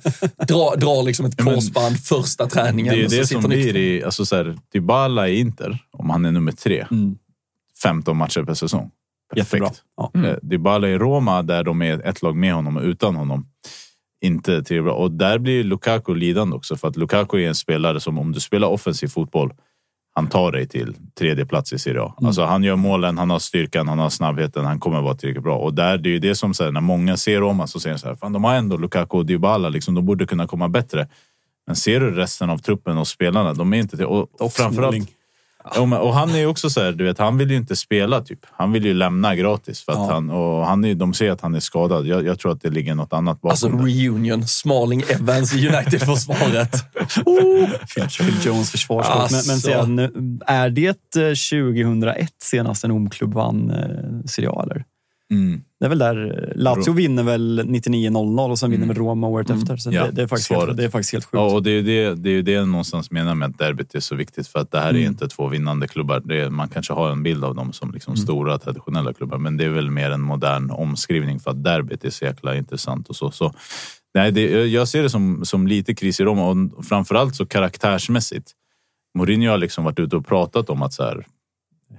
dra, 0.47 0.75
dra 0.75 1.01
liksom 1.01 1.25
ett 1.25 1.43
korsband 1.43 1.99
första 1.99 2.47
träningen. 2.47 2.93
Det 2.93 3.03
är 3.05 3.09
det 3.09 3.27
som 3.27 3.43
blir 3.43 3.75
i... 3.75 4.03
Alltså 4.03 4.25
så 4.25 4.35
här, 4.35 4.57
Dybala 4.73 5.27
i 5.27 5.39
Inter, 5.39 5.77
om 5.91 6.09
han 6.09 6.25
är 6.25 6.31
nummer 6.31 6.51
tre. 6.51 6.85
Mm. 6.91 7.17
15 7.83 8.17
matcher 8.17 8.43
per 8.43 8.53
säsong. 8.53 8.91
Jättebra. 9.35 9.67
Perfekt. 9.67 9.83
Ja. 9.97 10.11
Eh, 10.27 10.35
Dybala 10.41 10.87
i 10.87 10.97
Roma, 10.97 11.41
där 11.41 11.63
de 11.63 11.81
är 11.81 12.07
ett 12.07 12.21
lag 12.21 12.35
med 12.35 12.53
honom 12.53 12.77
och 12.77 12.83
utan 12.83 13.15
honom. 13.15 13.47
Inte 14.21 14.43
tillräckligt 14.43 14.83
bra. 14.83 14.93
Och 14.93 15.11
där 15.11 15.39
blir 15.39 15.63
Lukaku 15.63 16.15
lidande 16.15 16.55
också. 16.55 16.75
För 16.75 16.87
att 16.87 16.97
Lukaku 16.97 17.43
är 17.43 17.47
en 17.47 17.55
spelare 17.55 17.99
som 17.99 18.17
om 18.17 18.31
du 18.31 18.39
spelar 18.39 18.67
offensiv 18.67 19.07
fotboll, 19.07 19.53
han 20.19 20.27
tar 20.27 20.51
dig 20.51 20.67
till 20.67 20.95
tredje 21.19 21.45
plats 21.45 21.73
i 21.73 21.79
Serie 21.79 22.01
A. 22.01 22.13
Alltså 22.23 22.43
han 22.43 22.63
gör 22.63 22.75
målen, 22.75 23.17
han 23.17 23.29
har 23.29 23.39
styrkan, 23.39 23.87
han 23.87 23.99
har 23.99 24.09
snabbheten, 24.09 24.65
han 24.65 24.79
kommer 24.79 25.01
vara 25.01 25.15
tillräckligt 25.15 25.43
bra. 25.43 25.57
Och 25.57 25.73
där, 25.73 25.97
det 25.97 26.09
är 26.09 26.11
ju 26.11 26.19
det 26.19 26.35
som 26.35 26.53
säger 26.53 26.71
när 26.71 26.81
många 26.81 27.17
ser 27.17 27.39
Roma 27.39 27.67
så 27.67 27.79
säger 27.79 27.95
de 27.95 27.99
så 27.99 28.07
här, 28.07 28.15
fan 28.15 28.33
de 28.33 28.43
har 28.43 28.53
ändå 28.53 28.77
Lukaku 28.77 29.17
och 29.17 29.25
Dybala, 29.25 29.69
liksom, 29.69 29.95
de 29.95 30.05
borde 30.05 30.25
kunna 30.25 30.47
komma 30.47 30.69
bättre. 30.69 31.07
Men 31.67 31.75
ser 31.75 31.99
du 31.99 32.11
resten 32.11 32.49
av 32.49 32.57
truppen 32.57 32.97
och 32.97 33.07
spelarna, 33.07 33.53
de 33.53 33.73
är 33.73 33.77
inte 33.77 33.97
till. 33.97 34.05
Och, 34.05 34.41
och 34.41 34.53
framförallt. 34.53 35.09
Ja, 35.75 35.99
och 35.99 36.13
han 36.13 36.29
är 36.29 36.37
ju 36.39 36.45
också 36.45 36.69
så 36.69 36.81
här, 36.81 36.91
du 36.91 37.03
vet, 37.03 37.17
han 37.17 37.37
vill 37.37 37.51
ju 37.51 37.57
inte 37.57 37.75
spela 37.75 38.21
typ. 38.21 38.39
Han 38.51 38.71
vill 38.71 38.85
ju 38.85 38.93
lämna 38.93 39.35
gratis. 39.35 39.81
För 39.81 39.91
att 39.91 39.97
Ja. 39.97 40.11
han, 40.13 40.29
och 40.29 40.65
han 40.65 40.85
är, 40.85 40.95
de 40.95 41.13
säger 41.13 41.31
att 41.31 41.41
han 41.41 41.55
är 41.55 41.59
skadad. 41.59 42.05
Jag, 42.07 42.25
jag 42.25 42.39
tror 42.39 42.51
att 42.51 42.61
det 42.61 42.69
ligger 42.69 42.95
något 42.95 43.13
annat 43.13 43.41
bakom 43.41 43.49
Alltså 43.51 43.67
reunion, 43.69 44.47
Smalling 44.47 45.03
Evans 45.09 45.53
i 45.55 45.67
United-försvaret. 45.67 46.71
Phil, 47.95 48.07
Phil 48.19 48.35
Jones 48.45 48.71
försvarsskott. 48.71 49.31
Men, 49.31 49.41
men 49.47 49.53
Alltså. 49.55 49.69
sen, 49.69 50.39
är 50.47 50.69
det 50.69 51.15
eh, 51.15 51.69
2001 51.73 52.29
senast 52.43 52.83
en 52.83 52.91
omklubb 52.91 53.33
vann 53.33 53.69
eh, 53.71 54.25
Serie 54.25 54.49
A? 54.49 54.63
Eller? 54.63 54.83
Mm. 55.31 55.61
Det 55.79 55.85
är 55.85 55.89
väl 55.89 55.99
där 55.99 56.53
Lazio 56.55 56.91
vinner 56.93 57.23
väl 57.23 57.59
99-00 57.61 58.49
och 58.49 58.59
sen 58.59 58.71
vinner 58.71 58.87
väl 58.87 58.95
Roma 58.97 59.27
året 59.27 59.49
efter. 59.49 59.77
Så 59.77 59.91
Ja, 59.91 60.05
det, 60.05 60.11
det, 60.11 60.21
är 60.21 60.27
faktiskt 60.27 60.47
svaret. 60.47 60.65
helt, 60.67 60.77
det 60.77 60.83
är 60.83 60.89
faktiskt 60.89 61.13
helt 61.13 61.25
sjukt. 61.25 61.33
Ja, 61.33 61.53
och 61.53 61.63
det 61.63 61.71
är 61.71 61.83
det, 61.83 62.15
det, 62.15 62.29
är 62.29 62.33
ju 62.33 62.41
det 62.41 62.51
jag 62.51 62.67
någonstans 62.67 63.11
menar 63.11 63.35
med 63.35 63.49
att 63.49 63.57
derbyt 63.57 63.95
är 63.95 63.99
så 63.99 64.15
viktigt. 64.15 64.47
För 64.47 64.59
att 64.59 64.71
det 64.71 64.79
här 64.79 64.89
är 64.89 64.93
Mm. 64.93 65.03
inte 65.11 65.27
två 65.27 65.47
vinnande 65.47 65.87
klubbar. 65.87 66.21
Det 66.25 66.39
är, 66.41 66.49
man 66.49 66.69
kanske 66.69 66.93
har 66.93 67.09
en 67.11 67.23
bild 67.23 67.43
av 67.45 67.55
dem 67.55 67.73
som 67.73 67.91
liksom 67.91 68.17
stora 68.17 68.57
traditionella 68.59 69.13
klubbar. 69.13 69.37
Men 69.37 69.57
det 69.57 69.65
är 69.65 69.69
väl 69.69 69.91
mer 69.91 70.11
en 70.11 70.21
modern 70.21 70.71
omskrivning 70.71 71.39
för 71.39 71.51
att 71.51 71.63
derbyt 71.63 72.05
är 72.05 72.09
så 72.09 72.25
jäkla 72.25 72.55
intressant. 72.55 73.09
och 73.09 73.15
så. 73.15 73.31
så 73.31 73.53
nej, 74.13 74.31
det, 74.31 74.65
jag 74.65 74.87
ser 74.87 75.03
det 75.03 75.09
som, 75.09 75.45
som 75.45 75.67
lite 75.67 75.95
kris 75.95 76.19
i 76.19 76.23
Roma 76.23 76.47
och 76.75 76.85
framförallt 76.85 77.35
så 77.35 77.45
karaktärsmässigt. 77.45 78.51
Mourinho 79.17 79.49
har 79.51 79.57
liksom 79.57 79.83
varit 79.83 79.99
ute 79.99 80.15
och 80.15 80.25
pratat 80.25 80.69
om 80.69 80.81
att 80.81 80.93
så 80.93 81.03
här, 81.03 81.25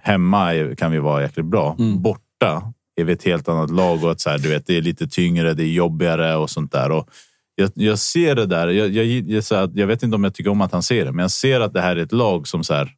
hemma 0.03 0.51
kan 0.79 0.93
vi 0.93 0.99
vara 0.99 1.23
jäkligt 1.23 1.47
bra. 1.47 1.77
Borta 1.97 2.73
är 3.01 3.05
vi 3.05 3.13
ett 3.13 3.25
helt 3.25 3.49
annat 3.49 3.71
lag 3.71 4.05
och 4.05 4.11
att 4.11 4.21
så 4.21 4.31
här, 4.31 4.39
du 4.39 4.49
vet, 4.49 4.67
det 4.67 4.77
är 4.77 4.83
lite 4.83 5.09
tyngre, 5.09 5.55
det 5.55 5.63
är 5.63 5.73
jobbigare 5.73 6.37
och 6.37 6.51
sånt 6.51 6.73
där. 6.73 6.91
Och 6.91 7.09
jag, 7.55 7.71
jag 7.75 7.99
ser 7.99 8.35
det 8.35 8.47
där. 8.47 8.69
Jag, 8.69 8.89
jag, 8.89 9.07
jag, 9.07 9.45
så 9.45 9.55
här, 9.55 9.71
jag 9.75 9.87
vet 9.87 10.03
inte 10.03 10.17
om 10.17 10.25
jag 10.25 10.35
tycker 10.35 10.51
om 10.51 10.61
att 10.61 10.73
han 10.73 10.83
ser 10.83 11.05
det, 11.05 11.13
men 11.13 11.23
jag 11.23 11.31
ser 11.31 11.61
att 11.61 11.73
det 11.73 11.81
här 11.81 11.97
är 11.97 12.03
ett 12.03 12.13
lag 12.13 12.49
som 12.49 12.65
så 12.65 12.75
här, 12.75 12.91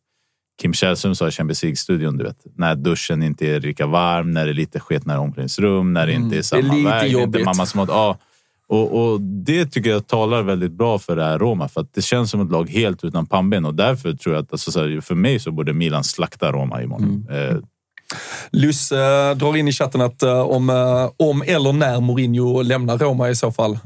Kim 0.62 0.74
Källström 0.74 1.14
sa 1.14 1.28
i 1.28 1.30
Champions 1.30 1.62
League-studion, 1.62 2.18
du 2.18 2.24
vet, 2.24 2.36
när 2.56 2.74
duschen 2.74 3.22
inte 3.22 3.46
är 3.46 3.60
lika 3.60 3.86
varm, 3.86 4.30
när 4.30 4.44
det 4.44 4.52
är 4.52 4.54
lite 4.54 4.80
sketnare 4.80 5.18
omklädningsrum, 5.18 5.92
när 5.92 6.06
det 6.06 6.12
inte 6.12 6.38
är 6.38 6.42
samma 6.42 6.74
lite 6.74 6.88
väg, 6.88 7.12
jobbigt. 7.12 7.26
inte 7.26 7.44
mammas 7.44 7.74
mat. 7.74 7.88
Ja. 7.88 8.18
Och, 8.66 9.12
och 9.12 9.20
det 9.20 9.66
tycker 9.66 9.90
jag 9.90 10.06
talar 10.06 10.42
väldigt 10.42 10.72
bra 10.72 10.98
för 10.98 11.16
det 11.16 11.24
här 11.24 11.38
Roma, 11.38 11.68
för 11.68 11.80
att 11.80 11.94
det 11.94 12.02
känns 12.02 12.30
som 12.30 12.40
ett 12.40 12.50
lag 12.50 12.70
helt 12.70 13.04
utan 13.04 13.26
pannben 13.26 13.64
och 13.64 13.74
därför 13.74 14.12
tror 14.12 14.34
jag 14.34 14.42
att 14.42 14.52
alltså, 14.52 14.70
för 15.00 15.14
mig 15.14 15.38
så 15.38 15.50
borde 15.50 15.72
Milan 15.72 16.04
slakta 16.04 16.52
Roma 16.52 16.82
imorgon. 16.82 17.26
Eh, 17.30 17.56
Lusse 18.50 18.96
eh, 18.96 19.36
drar 19.36 19.56
in 19.56 19.68
i 19.68 19.72
chatten 19.72 20.00
att 20.00 20.22
eh, 20.22 20.40
om, 20.40 20.70
eh, 20.70 21.10
om 21.16 21.42
eller 21.46 21.72
när 21.72 22.00
Mourinho 22.00 22.62
lämnar 22.62 22.98
Roma 22.98 23.30
i 23.30 23.34
så 23.34 23.52
fall. 23.52 23.78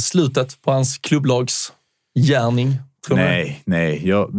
slutet 0.00 0.62
på 0.62 0.72
hans 0.72 0.98
klubblags 0.98 1.72
gärning. 2.18 2.74
Tror 3.06 3.16
ni? 3.16 3.22
Nej, 3.22 3.62
nej. 3.64 4.08
Jag, 4.08 4.30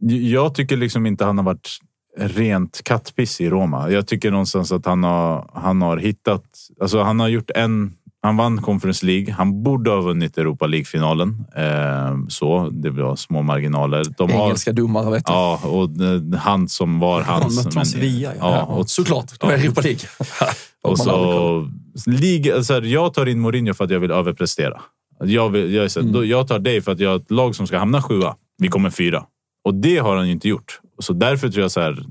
jag 0.00 0.54
tycker 0.54 0.76
liksom 0.76 1.06
inte 1.06 1.24
han 1.24 1.38
har 1.38 1.44
varit 1.44 1.78
rent 2.18 2.80
kattpiss 2.84 3.40
i 3.40 3.50
Roma. 3.50 3.90
Jag 3.90 4.06
tycker 4.06 4.30
någonstans 4.30 4.72
att 4.72 4.86
han 4.86 5.04
har, 5.04 5.50
han 5.54 5.82
har 5.82 5.96
hittat... 5.96 6.44
Alltså 6.80 7.02
han 7.02 7.20
har 7.20 7.28
gjort 7.28 7.50
en... 7.54 7.92
Han 8.24 8.36
vann 8.36 8.62
Conference 8.62 9.06
League. 9.06 9.32
Han 9.32 9.62
borde 9.62 9.90
ha 9.90 10.00
vunnit 10.00 10.38
Europa 10.38 10.66
League-finalen. 10.66 11.44
Eh, 11.56 12.28
så, 12.28 12.68
det 12.72 12.90
var 12.90 13.16
små 13.16 13.42
marginaler. 13.42 14.04
De 14.18 14.30
har, 14.30 14.44
Engelska 14.44 14.72
domare 14.72 15.10
vet 15.10 15.26
du. 15.26 15.32
ja, 15.32 15.60
och 15.64 16.02
eh, 16.02 16.38
han 16.38 16.68
som 16.68 16.98
var 16.98 17.22
hans... 17.22 17.64
de 17.64 17.74
men- 17.74 17.86
Sevilla, 17.86 18.32
ja. 18.38 18.56
ja, 18.56 18.62
och, 18.62 18.90
Såklart, 18.90 19.40
det 19.40 19.46
var 19.46 19.52
Europa 19.52 19.80
League. 19.80 20.00
och 20.82 20.98
så... 20.98 21.70
Liga, 22.06 22.62
så 22.62 22.72
här, 22.72 22.82
jag 22.82 23.14
tar 23.14 23.26
in 23.26 23.40
Mourinho 23.40 23.74
för 23.74 23.84
att 23.84 23.90
jag 23.90 24.00
vill 24.00 24.10
överprestera. 24.10 24.80
Jag, 25.24 25.50
vill, 25.50 25.74
jag, 25.74 25.82
här, 25.82 26.02
då, 26.02 26.24
jag 26.24 26.48
tar 26.48 26.58
dig 26.58 26.80
för 26.80 26.92
att 26.92 27.00
jag 27.00 27.10
har 27.10 27.16
ett 27.16 27.30
lag 27.30 27.54
som 27.54 27.66
ska 27.66 27.78
hamna 27.78 28.02
sjua. 28.02 28.36
Vi 28.58 28.68
kommer 28.68 28.90
fyra. 28.90 29.24
Och 29.64 29.74
det 29.74 29.98
har 29.98 30.16
han 30.16 30.26
ju 30.26 30.32
inte 30.32 30.48
gjort. 30.48 30.80
Så 30.98 31.12
därför 31.12 31.48
tror 31.48 31.62
jag 31.62 31.70
så 31.70 31.80
här... 31.80 32.04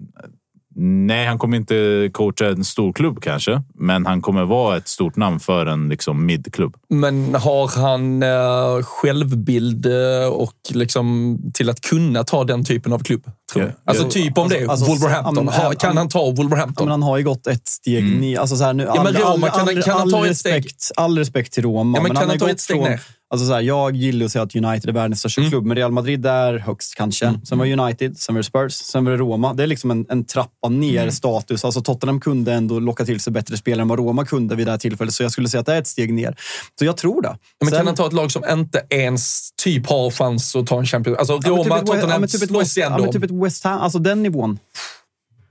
Nej, 0.75 1.25
han 1.25 1.37
kommer 1.39 1.57
inte 1.57 2.09
coacha 2.13 2.45
en 2.49 2.63
stor 2.65 2.93
klubb 2.93 3.21
kanske, 3.21 3.61
men 3.75 4.05
han 4.05 4.21
kommer 4.21 4.45
vara 4.45 4.77
ett 4.77 4.87
stort 4.87 5.15
namn 5.15 5.39
för 5.39 5.65
en 5.65 5.89
liksom, 5.89 6.25
midklubb. 6.25 6.75
Men 6.89 7.35
har 7.35 7.81
han 7.81 8.23
eh, 8.23 8.83
självbild 8.83 9.85
eh, 9.85 10.27
och 10.27 10.53
liksom 10.69 11.37
till 11.53 11.69
att 11.69 11.81
kunna 11.81 12.23
ta 12.23 12.43
den 12.43 12.63
typen 12.65 12.93
av 12.93 12.99
klubb? 12.99 13.23
Tror 13.53 13.65
Ja, 13.65 13.69
jag. 13.69 13.75
Alltså 13.85 14.03
ja. 14.03 14.09
typ 14.09 14.37
om 14.37 14.49
det 14.49 14.57
är 14.57 14.67
Alltså, 14.67 14.85
Wolverhampton. 14.85 15.35
ja, 15.35 15.41
men, 15.43 15.53
Har, 15.53 15.63
ja, 15.63 15.71
kan 15.79 15.89
men- 15.89 15.97
han 15.97 16.09
ta 16.09 16.19
Ja, 16.25 16.31
Wolverhampton? 16.31 16.85
men 16.85 16.91
han 16.91 17.03
har 17.03 17.17
ju 17.17 17.23
gått 17.23 17.47
ett 17.47 17.67
steg 17.67 18.03
Mm. 18.05 18.19
ner. 18.19 18.39
Alltså 18.39 18.55
så 18.55 18.63
här, 18.63 18.73
nu, 18.73 18.83
men 18.85 18.97
all, 18.97 19.15
Roma, 19.15 19.31
all, 19.31 19.39
kan 19.51 19.59
han- 19.59 19.77
all, 19.77 19.83
kan 19.83 19.97
han 19.99 20.09
ta 20.11 20.17
all, 20.19 20.25
ett 20.27 20.37
steg? 20.37 20.53
respekt, 20.55 20.91
all 20.95 21.17
respekt 21.17 21.53
till 21.53 21.63
Roma. 21.63 21.97
Ja, 21.97 22.01
men 22.03 22.09
kan 22.11 22.15
han 22.17 22.25
han 22.25 22.29
har 22.29 22.37
ta 22.37 22.45
gått 22.45 22.53
ett 22.53 22.59
steg 22.59 22.75
från, 22.77 22.89
ner? 22.89 23.01
Alltså 23.31 23.47
så 23.47 23.53
här, 23.53 23.61
jag 23.61 23.95
gillar 23.95 24.25
att 24.25 24.31
säga 24.31 24.43
att 24.43 24.55
United 24.55 24.89
är 24.89 24.93
världens 24.93 25.19
största 25.19 25.41
Mm. 25.41 25.51
klubb, 25.51 25.65
men 25.65 25.77
Real 25.77 25.91
Madrid 25.91 26.25
är 26.25 26.57
högst 26.57 26.95
kanske. 26.95 27.33
Sen 27.43 27.57
var 27.57 27.65
det 27.65 27.73
United, 27.73 28.17
sen 28.17 28.35
var 28.35 28.39
det 28.39 28.43
Spurs, 28.43 28.73
sen 28.73 29.05
var 29.05 29.11
det 29.11 29.17
Roma. 29.17 29.53
Det 29.53 29.63
är 29.63 29.67
liksom 29.67 29.91
en, 29.91 30.05
en 30.09 30.25
trappa 30.25 30.69
ner 30.69 31.01
Mm. 31.01 31.11
status. 31.11 31.65
Alltså 31.65 31.81
Tottenham 31.81 32.19
kunde 32.19 32.53
ändå 32.53 32.79
locka 32.79 33.05
till 33.05 33.19
sig 33.19 33.33
bättre 33.33 33.57
spelare 33.57 33.81
än 33.81 33.87
vad 33.87 33.99
Roma 33.99 34.25
kunde 34.25 34.55
vid 34.55 34.67
det 34.67 34.71
här 34.71 34.77
tillfället. 34.77 35.13
Så 35.13 35.23
jag 35.23 35.31
skulle 35.31 35.49
säga 35.49 35.59
att 35.61 35.65
det 35.65 35.73
är 35.73 35.79
ett 35.79 35.87
steg 35.87 36.13
ner. 36.13 36.35
Så 36.79 36.85
jag 36.85 36.97
tror 36.97 37.21
det. 37.21 37.27
Ja, 37.27 37.37
Men 37.61 37.69
Sen- 37.69 37.77
kan 37.77 37.85
han 37.87 37.95
ta 37.95 38.07
ett 38.07 38.13
lag 38.13 38.31
som 38.31 38.43
inte 38.51 38.81
ens 38.89 39.51
typ 39.63 39.87
har 39.89 40.11
chans 40.11 40.55
att 40.55 40.67
ta 40.67 40.79
en 40.79 40.85
Champions 40.85 41.17
Alltså 41.19 41.33
Ja, 41.43 41.49
Roma, 41.49 41.63
typ 41.63 41.73
ett- 41.73 41.85
Tottenham 41.85 42.09
ja, 42.09 42.19
men 42.19 42.29
typ 42.29 42.51
West- 42.51 42.77
ja, 42.77 42.97
men 42.97 43.11
typ 43.11 43.23
ett 43.23 43.31
West 43.31 43.63
Ham, 43.63 43.79
alltså 43.79 43.99
den 43.99 44.23
nivån. 44.23 44.59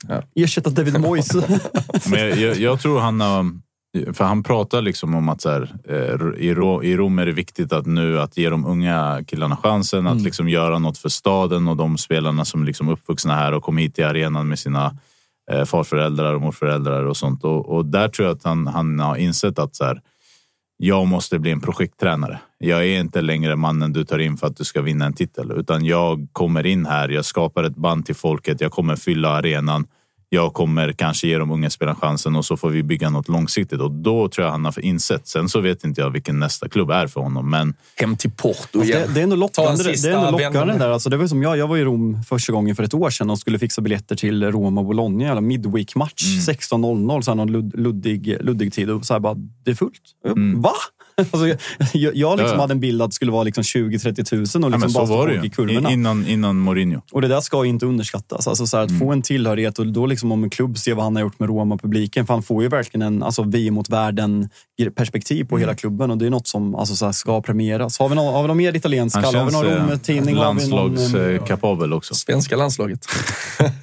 Ja. 0.08 0.22
Ersätta 0.34 0.70
David 0.70 1.00
Moyes. 1.00 1.28
Men 2.06 2.18
jag, 2.20 2.38
jag, 2.38 2.56
jag 2.56 2.80
tror 2.80 3.00
han 3.00 3.20
har... 3.20 3.46
För 4.12 4.24
han 4.24 4.42
pratar 4.42 4.82
liksom 4.82 5.14
om 5.14 5.28
att 5.28 5.40
så 5.40 5.50
här, 5.50 5.74
eh, 5.88 6.44
i, 6.44 6.54
Ro, 6.54 6.82
i 6.82 6.96
Rom 6.96 7.18
är 7.18 7.26
det 7.26 7.32
viktigt 7.32 7.72
att 7.72 7.86
nu 7.86 8.20
att 8.20 8.36
ge 8.36 8.50
de 8.50 8.66
unga 8.66 9.24
killarna 9.26 9.56
chansen 9.56 10.06
att 10.06 10.22
liksom 10.22 10.48
göra 10.48 10.78
något 10.78 10.98
för 10.98 11.08
staden 11.08 11.68
och 11.68 11.76
de 11.76 11.98
spelarna 11.98 12.44
som 12.44 12.64
liksom 12.64 12.88
uppvuxna 12.88 13.34
här 13.34 13.52
och 13.52 13.62
kom 13.62 13.76
hit 13.76 13.94
till 13.94 14.04
arenan 14.04 14.48
med 14.48 14.58
sina 14.58 14.96
eh, 15.50 15.64
farföräldrar 15.64 16.34
och 16.34 16.40
morföräldrar 16.40 17.04
och 17.04 17.16
sånt. 17.16 17.44
Och, 17.44 17.68
och 17.68 17.86
där 17.86 18.08
tror 18.08 18.28
jag 18.28 18.36
att 18.36 18.44
han, 18.44 18.66
han 18.66 19.00
har 19.00 19.16
insett 19.16 19.58
att 19.58 19.74
så 19.74 19.84
här, 19.84 20.00
jag 20.76 21.06
måste 21.06 21.38
bli 21.38 21.50
en 21.50 21.60
projekttränare. 21.60 22.40
Jag 22.58 22.86
är 22.86 23.00
inte 23.00 23.20
längre 23.20 23.56
mannen 23.56 23.92
du 23.92 24.04
tar 24.04 24.18
in 24.18 24.36
för 24.36 24.46
att 24.46 24.56
du 24.56 24.64
ska 24.64 24.82
vinna 24.82 25.06
en 25.06 25.12
titel, 25.12 25.52
utan 25.56 25.84
jag 25.84 26.28
kommer 26.32 26.66
in 26.66 26.86
här. 26.86 27.08
Jag 27.08 27.24
skapar 27.24 27.64
ett 27.64 27.76
band 27.76 28.06
till 28.06 28.14
folket. 28.14 28.60
Jag 28.60 28.72
kommer 28.72 28.96
fylla 28.96 29.28
arenan. 29.28 29.86
Jag 30.32 30.52
kommer 30.52 30.92
kanske 30.92 31.26
ge 31.26 31.38
de 31.38 31.50
unga 31.50 31.70
spelarna 31.70 31.98
chansen 32.00 32.36
och 32.36 32.44
så 32.44 32.56
får 32.56 32.70
vi 32.70 32.82
bygga 32.82 33.10
något 33.10 33.28
långsiktigt 33.28 33.80
och 33.80 33.90
då 33.90 34.28
tror 34.28 34.44
jag 34.44 34.52
han 34.52 34.64
har 34.64 34.80
insett. 34.80 35.26
Sen 35.28 35.48
så 35.48 35.60
vet 35.60 35.84
inte 35.84 36.00
jag 36.00 36.10
vilken 36.10 36.38
nästa 36.38 36.68
klubb 36.68 36.90
är 36.90 37.06
för 37.06 37.20
honom, 37.20 37.50
men 37.50 37.74
Hem 37.96 38.16
till 38.16 38.30
Porto 38.30 38.80
Det, 38.80 38.84
igen. 38.84 39.10
det 39.14 39.20
är 39.20 39.24
ändå 39.24 39.36
lockande, 39.36 39.84
det 39.84 40.04
är 40.04 40.26
ändå 40.26 40.38
lockande 40.38 40.74
där. 40.74 40.90
Alltså 40.90 41.10
det 41.10 41.16
var 41.16 41.26
som 41.26 41.42
jag, 41.42 41.56
jag 41.56 41.66
var 41.66 41.76
i 41.76 41.84
Rom 41.84 42.22
första 42.22 42.52
gången 42.52 42.76
för 42.76 42.82
ett 42.82 42.94
år 42.94 43.10
sedan 43.10 43.30
och 43.30 43.38
skulle 43.38 43.58
fixa 43.58 43.80
biljetter 43.82 44.16
till 44.16 44.52
Roma 44.52 44.80
och 44.80 44.86
Bologna. 44.86 45.30
Eller 45.30 45.40
midweek-match. 45.40 46.24
Mm. 46.24 46.40
16.00, 46.40 47.20
så 47.20 47.30
här 47.30 47.36
någon 47.36 47.52
lud, 47.52 47.78
luddig, 47.78 48.36
luddig 48.40 48.72
tid. 48.72 48.90
Och 48.90 49.06
så 49.06 49.14
här 49.14 49.20
bara, 49.20 49.34
det 49.64 49.70
är 49.70 49.74
fullt. 49.74 50.02
Mm. 50.26 50.62
Va? 50.62 50.72
Alltså, 51.32 51.46
jag 51.92 52.16
jag 52.16 52.38
liksom 52.38 52.54
Ja. 52.56 52.60
hade 52.60 52.72
en 52.72 52.80
bild 52.80 53.02
att 53.02 53.10
det 53.10 53.14
skulle 53.14 53.32
vara 53.32 53.42
liksom 53.42 53.62
20-30 53.62 54.58
000 54.58 54.64
och 54.64 54.70
liksom 54.70 54.90
Ja, 54.94 55.06
bara 55.06 55.06
stå 55.06 55.46
i 55.46 55.50
kurvorna. 55.50 55.90
Innan, 55.90 56.26
innan 56.26 56.56
Mourinho. 56.58 57.00
Och 57.12 57.22
det 57.22 57.28
där 57.28 57.40
ska 57.40 57.64
ju 57.64 57.70
inte 57.70 57.86
underskattas. 57.86 58.46
Alltså 58.48 58.66
så 58.66 58.76
här, 58.76 58.84
att 58.84 58.90
Mm. 58.90 59.00
få 59.00 59.12
en 59.12 59.22
tillhörighet 59.22 59.78
och 59.78 59.86
då 59.86 60.06
liksom 60.06 60.32
om 60.32 60.44
en 60.44 60.50
klubb 60.50 60.78
ser 60.78 60.94
vad 60.94 61.04
han 61.04 61.16
har 61.16 61.22
gjort 61.22 61.38
med 61.40 61.48
Roma-publiken. 61.48 62.26
För 62.26 62.34
han 62.34 62.42
får 62.42 62.62
ju 62.62 62.68
verkligen 62.68 63.02
en 63.06 63.22
alltså, 63.22 63.42
vi 63.42 63.70
mot 63.70 63.88
världen-perspektiv 63.90 65.44
på 65.44 65.54
Mm. 65.56 65.60
hela 65.68 65.74
klubben 65.76 66.10
och 66.10 66.18
det 66.18 66.26
är 66.26 66.30
något 66.30 66.48
som 66.48 66.74
alltså, 66.74 66.96
så 66.96 67.04
här, 67.04 67.12
ska 67.12 67.42
premieras. 67.42 67.98
Har 67.98 68.08
vi 68.08 68.14
någon, 68.14 68.34
har 68.34 68.42
vi 68.42 68.48
någon 68.48 68.56
mer 68.56 68.76
italienska? 68.76 69.20
Han 69.20 69.34
Har 69.34 69.44
vi 69.44 69.50
känns 69.52 69.64
eh, 69.64 69.86
Rom-tidning? 69.88 70.36
Har 70.36 70.54
vi 70.54 70.68
någon, 70.68 70.80
eh, 70.80 71.00
landslagskapabel 71.00 71.92
också. 71.92 72.14
Svenska 72.14 72.56
landslaget. 72.56 73.06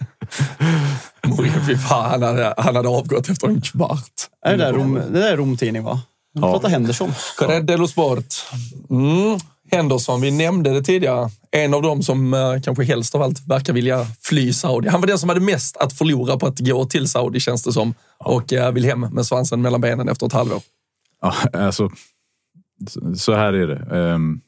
Mourinho, 1.27 1.59
fy 1.67 1.77
fan, 1.77 2.09
han 2.11 2.21
hade, 2.23 2.53
han 2.57 2.75
hade 2.75 2.89
avgått 2.89 3.29
efter 3.29 3.47
en 3.47 3.61
kvart. 3.61 4.11
Är 4.45 4.51
det 4.51 4.63
där 4.63 4.73
Rom, 4.73 4.93
det 4.93 5.19
där 5.19 5.31
är 5.31 5.37
Rom-tidning 5.37 5.83
va? 5.83 6.01
Ja. 6.41 6.51
pratar 6.53 6.69
Henderson. 6.69 7.11
Corriere 7.37 7.61
dello 7.61 7.87
Sport. 7.87 8.25
Mm. 8.89 9.39
Henderson, 9.71 10.21
vi 10.21 10.31
nämnde 10.31 10.69
det 10.73 10.83
tidigare. 10.83 11.29
En 11.51 11.73
av 11.73 11.81
dem 11.81 12.03
som 12.03 12.33
eh, 12.33 12.61
kanske 12.63 12.83
helst 12.83 13.15
av 13.15 13.21
allt 13.21 13.47
verkar 13.47 13.73
vilja 13.73 14.05
fly 14.21 14.53
Saudi. 14.53 14.89
Han 14.89 15.01
var 15.01 15.07
den 15.07 15.19
som 15.19 15.29
hade 15.29 15.41
mest 15.41 15.77
att 15.77 15.93
förlora 15.93 16.37
på 16.37 16.47
att 16.47 16.59
gå 16.59 16.85
till 16.85 17.07
Saudi, 17.09 17.39
känns 17.39 17.63
det 17.63 17.73
som. 17.73 17.93
Och 18.17 18.53
eh, 18.53 18.71
vill 18.71 18.85
hem 18.85 18.99
med 18.99 19.25
svansen 19.25 19.61
mellan 19.61 19.81
benen 19.81 20.09
efter 20.09 20.25
ett 20.25 20.33
halvår. 20.33 20.61
Ja, 21.21 21.33
alltså, 21.53 21.89
så- 23.17 23.33
här 23.33 23.53
är 23.53 23.67
det. 23.67 23.97
Ehm, 23.97 24.41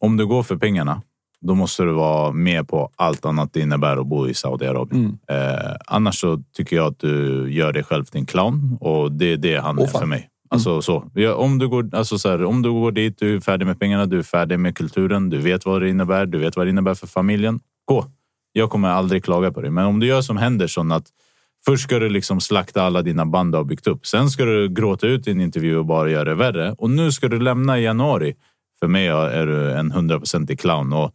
om 0.00 0.16
du 0.16 0.26
går 0.26 0.42
för 0.42 0.56
pengarna, 0.56 1.02
då 1.40 1.54
måste 1.54 1.82
du 1.82 1.92
vara 1.92 2.32
med 2.32 2.68
på 2.68 2.90
allt 2.96 3.24
annat 3.24 3.52
det 3.52 3.60
innebär 3.60 3.96
att 3.96 4.06
bo 4.06 4.28
i 4.28 4.34
Saudiarabien. 4.34 5.18
Eh, 5.30 5.74
annars 5.86 6.20
så 6.20 6.42
tycker 6.56 6.76
jag 6.76 6.86
att 6.86 6.98
du 6.98 7.46
gör 7.52 7.72
dig 7.72 7.84
själv 7.84 8.04
till 8.04 8.20
en 8.20 8.26
clown 8.26 8.76
och 8.80 9.12
det 9.12 9.32
är 9.32 9.36
det 9.36 9.56
han 9.56 9.78
Åh, 9.78 9.84
är 9.84 9.88
för 9.88 10.06
mig. 10.06 10.28
Alltså, 10.54 10.82
så. 10.82 11.10
Ja, 11.14 11.34
om, 11.34 11.58
du 11.58 11.68
går, 11.68 11.90
alltså, 11.92 12.18
så 12.18 12.28
här, 12.28 12.44
om 12.44 12.62
du 12.62 12.72
går 12.72 12.92
dit, 12.92 13.18
du 13.18 13.36
är 13.36 13.40
färdig 13.40 13.66
med 13.66 13.80
pengarna, 13.80 14.06
du 14.06 14.18
är 14.18 14.22
färdig 14.22 14.58
med 14.58 14.76
kulturen, 14.76 15.30
du 15.30 15.38
vet 15.38 15.66
vad 15.66 15.82
det 15.82 15.88
innebär, 15.88 16.26
du 16.26 16.38
vet 16.38 16.56
vad 16.56 16.66
det 16.66 16.70
innebär 16.70 16.94
för 16.94 17.06
familjen. 17.06 17.60
Gå! 17.84 18.06
Jag 18.52 18.70
kommer 18.70 18.88
aldrig 18.88 19.24
klaga 19.24 19.52
på 19.52 19.60
det. 19.60 19.70
Men 19.70 19.86
om 19.86 20.00
du 20.00 20.06
gör 20.06 20.22
som 20.22 20.36
Henderson, 20.36 20.92
att 20.92 21.06
Först 21.64 21.82
ska 21.82 21.98
du 21.98 22.08
liksom 22.08 22.40
slakta 22.40 22.82
alla 22.82 23.02
dina 23.02 23.26
band 23.26 23.52
du 23.52 23.56
har 23.56 23.64
byggt 23.64 23.86
upp. 23.86 24.06
Sen 24.06 24.30
ska 24.30 24.44
du 24.44 24.68
gråta 24.68 25.06
ut 25.06 25.28
i 25.28 25.30
en 25.30 25.40
intervju 25.40 25.76
och 25.76 25.86
bara 25.86 26.10
göra 26.10 26.24
det 26.24 26.34
värre. 26.34 26.74
Och 26.78 26.90
nu 26.90 27.12
ska 27.12 27.28
du 27.28 27.40
lämna 27.40 27.78
i 27.78 27.82
januari. 27.82 28.34
För 28.78 28.88
mig 28.88 29.06
är 29.06 29.46
du 29.46 29.72
en 29.72 29.90
hundraprocentig 29.90 30.60
clown. 30.60 30.92
Och 30.92 31.14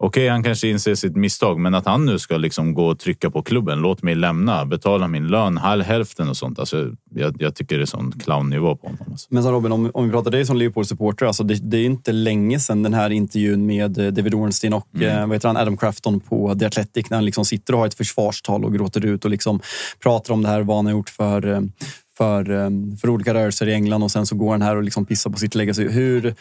Okej, 0.00 0.28
han 0.28 0.42
kanske 0.42 0.68
inser 0.68 0.94
sitt 0.94 1.16
misstag, 1.16 1.58
men 1.58 1.74
att 1.74 1.86
han 1.86 2.06
nu 2.06 2.18
ska 2.18 2.36
liksom 2.36 2.74
gå 2.74 2.86
och 2.86 2.98
trycka 2.98 3.30
på 3.30 3.42
klubben. 3.42 3.78
Låt 3.78 4.02
mig 4.02 4.14
lämna, 4.14 4.66
betala 4.66 5.08
min 5.08 5.26
lön, 5.26 5.56
halv 5.56 5.84
hälften 5.84 6.28
och 6.28 6.36
sånt. 6.36 6.58
Alltså, 6.58 6.90
jag, 7.14 7.36
jag 7.38 7.54
tycker 7.54 7.76
det 7.76 7.84
är 7.84 7.86
sån 7.86 8.12
clownnivå 8.12 8.76
på 8.76 8.86
honom. 8.86 9.06
Alltså. 9.10 9.26
Men 9.30 9.42
så 9.42 9.52
Robin, 9.52 9.72
om, 9.72 9.90
om 9.94 10.04
vi 10.04 10.10
pratar 10.10 10.30
dig 10.30 10.46
som 10.46 10.56
Liverpool-supporter, 10.56 11.26
alltså 11.26 11.44
det, 11.44 11.54
det 11.54 11.76
är 11.76 11.84
inte 11.84 12.12
länge 12.12 12.60
sedan 12.60 12.82
den 12.82 12.94
här 12.94 13.10
intervjun 13.10 13.66
med 13.66 13.98
eh, 13.98 14.06
David 14.06 14.34
Ornstein 14.34 14.72
och 14.72 14.86
Mm. 14.94 15.08
eh, 15.18 15.26
vad 15.26 15.36
heter 15.36 15.48
han, 15.48 15.56
Adam 15.56 15.76
Crafton 15.76 16.20
på 16.20 16.54
The 16.58 16.66
Athletic 16.66 17.10
när 17.10 17.16
han 17.16 17.24
liksom 17.24 17.44
sitter 17.44 17.72
och 17.72 17.78
har 17.78 17.86
ett 17.86 17.94
försvarstal 17.94 18.64
och 18.64 18.74
gråter 18.74 19.04
ut 19.06 19.24
och 19.24 19.30
liksom 19.30 19.60
pratar 20.02 20.34
om 20.34 20.42
det 20.42 20.48
här, 20.48 20.60
vad 20.60 20.76
han 20.76 20.86
har 20.86 20.92
gjort 20.92 21.10
för, 21.10 21.46
eh, 21.52 21.60
för, 22.18 22.44
för 22.96 23.08
olika 23.10 23.34
rörelser 23.34 23.68
i 23.68 23.74
England 23.74 24.02
och 24.02 24.10
sen 24.10 24.26
så 24.26 24.36
går 24.36 24.50
han 24.52 24.62
här 24.62 24.76
och 24.76 24.82
liksom 24.82 25.06
pissar 25.06 25.30
på 25.30 25.38
sitt 25.38 25.54
legacy. 25.54 25.88
Hur 25.88 26.34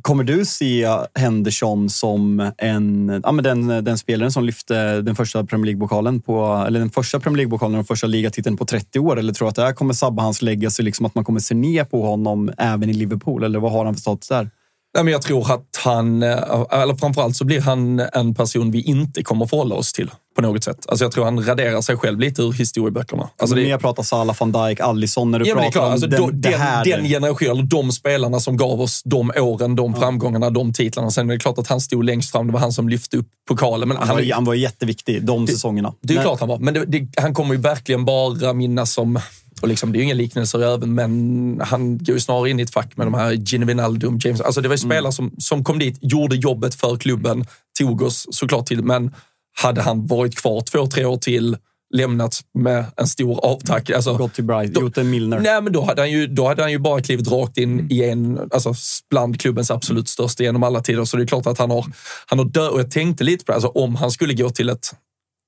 kommer 0.00 0.24
du 0.24 0.44
se 0.44 0.88
Henderson 1.14 1.90
som 1.90 2.50
en, 2.58 3.20
ja, 3.24 3.32
men 3.32 3.44
den, 3.44 3.84
den 3.84 3.98
spelaren 3.98 4.32
som 4.32 4.44
lyfte 4.44 5.02
den 5.02 5.16
första 5.16 5.44
Premier 5.44 5.66
League-pokalen 5.66 6.20
på, 6.20 6.64
eller 6.66 6.80
den 6.80 6.90
första 6.90 7.20
Premier 7.20 7.36
League-pokalen 7.36 7.80
och 7.80 7.86
första 7.86 8.06
ligatiteln 8.06 8.56
på 8.56 8.64
30 8.64 8.98
år? 8.98 9.18
Eller 9.18 9.32
tror 9.32 9.46
du 9.46 9.48
att 9.48 9.56
det 9.56 9.62
här 9.62 9.72
kommer 9.72 9.94
sabba 9.94 10.22
hans 10.22 10.42
legacy, 10.42 10.82
liksom 10.82 11.06
att 11.06 11.14
man 11.14 11.24
kommer 11.24 11.40
se 11.40 11.54
ner 11.54 11.84
på 11.84 12.02
honom 12.02 12.52
även 12.58 12.90
i 12.90 12.92
Liverpool? 12.92 13.44
Eller 13.44 13.58
vad 13.58 13.72
har 13.72 13.84
han 13.84 13.94
för 13.94 14.00
status 14.00 14.28
där? 14.28 14.50
Nej, 14.94 15.04
men 15.04 15.12
jag 15.12 15.22
tror 15.22 15.52
att 15.52 15.80
han, 15.84 16.22
eh, 16.22 16.64
eller 16.70 16.94
framförallt 16.96 17.36
så 17.36 17.44
blir 17.44 17.60
han 17.60 18.00
en 18.00 18.34
person 18.34 18.70
vi 18.70 18.80
inte 18.82 19.22
kommer 19.22 19.46
förhålla 19.46 19.74
oss 19.74 19.92
till 19.92 20.10
på 20.36 20.42
något 20.42 20.64
sätt. 20.64 20.76
Alltså 20.88 21.04
jag 21.04 21.12
tror 21.12 21.24
han 21.24 21.44
raderar 21.46 21.80
sig 21.80 21.96
själv 21.96 22.20
lite 22.20 22.42
ur 22.42 22.52
historieböckerna. 22.52 23.28
Alltså 23.36 23.56
det, 23.56 23.62
det... 23.62 23.68
Jag 23.68 23.80
pratar 23.80 24.02
Salah, 24.02 24.36
van 24.40 24.52
Dijk, 24.52 24.80
Alisson 24.80 25.30
när 25.30 25.38
du 25.38 25.44
Ja, 25.48 25.54
pratar 25.54 25.70
klart, 25.70 25.84
om 25.86 25.92
alltså, 25.92 26.06
den, 26.06 26.20
då, 26.20 26.30
det 26.30 26.50
den, 26.50 26.60
här. 26.60 26.84
den 26.84 27.04
generationen, 27.04 27.68
de 27.68 27.92
spelarna 27.92 28.40
som 28.40 28.56
gav 28.56 28.80
oss 28.80 29.02
de 29.04 29.32
åren, 29.36 29.76
de 29.76 29.94
framgångarna, 29.94 30.50
de 30.50 30.72
titlarna. 30.72 31.10
Sen 31.10 31.30
är 31.30 31.34
det 31.34 31.40
klart 31.40 31.58
att 31.58 31.66
han 31.66 31.80
stod 31.80 32.04
längst 32.04 32.32
fram. 32.32 32.46
Det 32.46 32.52
var 32.52 32.60
han 32.60 32.72
som 32.72 32.88
lyfte 32.88 33.16
upp 33.16 33.28
pokalen. 33.48 33.88
Men 33.88 33.96
han, 33.96 34.06
han, 34.06 34.16
var, 34.16 34.32
han 34.34 34.44
var 34.44 34.54
jätteviktig 34.54 35.24
de 35.24 35.46
säsongerna. 35.46 35.94
det 36.00 36.12
är 36.12 36.16
Men- 36.16 36.24
klart 36.24 36.40
han 36.40 36.48
var, 36.48 36.58
men 36.58 36.74
det, 36.74 36.84
det, 36.84 37.08
han 37.16 37.34
kommer 37.34 37.54
ju 37.54 37.60
verkligen 37.60 38.04
bara 38.04 38.52
minnas 38.52 38.92
som... 38.92 39.18
Och 39.62 39.68
liksom, 39.68 39.92
det 39.92 39.96
är 39.96 40.00
ju 40.00 40.04
inga 40.04 40.14
liknelser 40.14 40.74
även, 40.74 40.94
men 40.94 41.60
han 41.64 41.98
går 41.98 42.14
ju 42.14 42.20
snarare 42.20 42.50
in 42.50 42.60
i 42.60 42.62
ett 42.62 42.72
fack 42.72 42.96
med 42.96 43.06
de 43.06 43.14
här 43.14 43.32
Gini 43.32 43.64
Wijnaldum, 43.64 44.18
James. 44.22 44.40
Alltså 44.40 44.60
det 44.60 44.68
var 44.68 44.74
ju 44.74 44.78
spelare 44.78 45.12
som, 45.12 45.32
som 45.38 45.64
kom 45.64 45.78
dit, 45.78 45.98
gjorde 46.00 46.36
jobbet 46.36 46.74
för 46.74 46.96
klubben, 46.96 47.46
tog 47.78 48.02
oss 48.02 48.26
såklart 48.30 48.66
till, 48.66 48.84
men 48.84 49.14
hade 49.62 49.82
han 49.82 50.06
varit 50.06 50.36
kvar 50.36 50.60
två, 50.60 50.86
tre 50.86 51.04
år 51.04 51.16
till, 51.16 51.56
lämnat 51.94 52.40
med 52.54 52.84
en 52.96 53.06
stor 53.06 53.44
avtack. 53.44 53.90
Alltså, 53.90 54.16
Gått 54.16 54.34
till 54.34 54.44
Brighton, 54.44 54.84
gjort 54.84 54.98
en 54.98 55.10
Milner. 55.10 55.40
Nej, 55.40 55.62
men 55.62 55.72
då 55.72 55.84
hade, 55.84 56.02
han 56.02 56.10
ju, 56.10 56.26
då 56.26 56.48
hade 56.48 56.62
han 56.62 56.72
ju 56.72 56.78
bara 56.78 57.00
klivit 57.00 57.28
rakt 57.28 57.58
in 57.58 57.72
Mm. 57.72 57.86
i 57.90 58.10
en, 58.10 58.40
alltså 58.50 58.74
bland 59.10 59.40
klubbens 59.40 59.70
absolut 59.70 60.08
största 60.08 60.42
genom 60.42 60.62
alla 60.62 60.80
tider. 60.80 61.04
Så 61.04 61.16
det 61.16 61.22
är 61.22 61.26
klart 61.26 61.46
att 61.46 61.58
han 61.58 61.70
har, 61.70 61.86
han 62.26 62.38
har 62.38 62.46
dö 62.46 62.68
Och 62.68 62.80
jag 62.80 62.90
tänkte 62.90 63.24
lite 63.24 63.44
på 63.44 63.52
det, 63.52 63.56
alltså, 63.56 63.68
om 63.68 63.94
han 63.94 64.10
skulle 64.10 64.34
gå 64.34 64.50
till 64.50 64.68
ett 64.68 64.94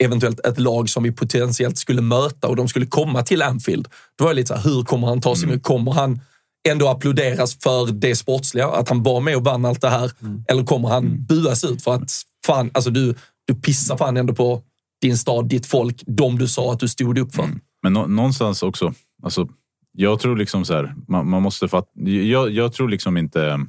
eventuellt 0.04 0.40
ett 0.46 0.58
lag 0.58 0.88
som 0.88 1.02
vi 1.02 1.12
potentiellt 1.12 1.78
skulle 1.78 2.02
möta 2.02 2.48
och 2.48 2.56
de 2.56 2.68
skulle 2.68 2.86
komma 2.86 3.22
till 3.22 3.42
Anfield. 3.42 3.88
Då 4.18 4.24
var 4.24 4.30
jag 4.30 4.36
lite 4.36 4.48
så 4.48 4.54
här, 4.54 4.62
hur 4.62 4.82
kommer 4.82 5.06
han 5.06 5.20
ta 5.20 5.36
sig 5.36 5.44
Mm. 5.48 5.60
Kommer 5.60 5.92
han 5.92 6.20
ändå 6.68 6.88
applåderas 6.88 7.56
för 7.62 7.92
det 7.92 8.16
sportsliga, 8.16 8.68
att 8.68 8.88
han 8.88 9.02
var 9.02 9.20
med 9.20 9.36
och 9.36 9.44
vann 9.44 9.64
allt 9.64 9.80
det 9.80 9.88
här? 9.88 10.10
Mm. 10.22 10.44
Eller 10.48 10.64
kommer 10.64 10.88
han 10.88 11.24
buas 11.26 11.64
ut 11.64 11.82
för 11.84 11.94
att 11.94 12.10
fan, 12.46 12.70
alltså 12.74 12.90
du, 12.90 13.14
du 13.46 13.54
pissar 13.54 13.96
fan 13.96 14.16
ändå 14.16 14.34
på 14.34 14.62
din 15.02 15.18
stad, 15.18 15.48
ditt 15.48 15.66
folk, 15.66 16.02
de 16.06 16.38
du 16.38 16.48
sa 16.48 16.72
att 16.72 16.80
du 16.80 16.88
stod 16.88 17.18
upp 17.18 17.34
för. 17.34 17.48
Men 17.82 17.92
nå- 17.92 18.06
någonstans 18.06 18.62
också, 18.62 18.94
alltså, 19.22 19.48
jag 19.92 20.20
tror 20.20 20.36
liksom 20.36 20.64
så 20.64 20.74
här, 20.74 20.94
man, 21.08 21.28
man 21.28 21.42
måste 21.42 21.68
fatta. 21.68 22.00
Jag, 22.04 22.50
jag 22.50 22.72
tror 22.72 22.88
liksom 22.88 23.16
inte. 23.16 23.60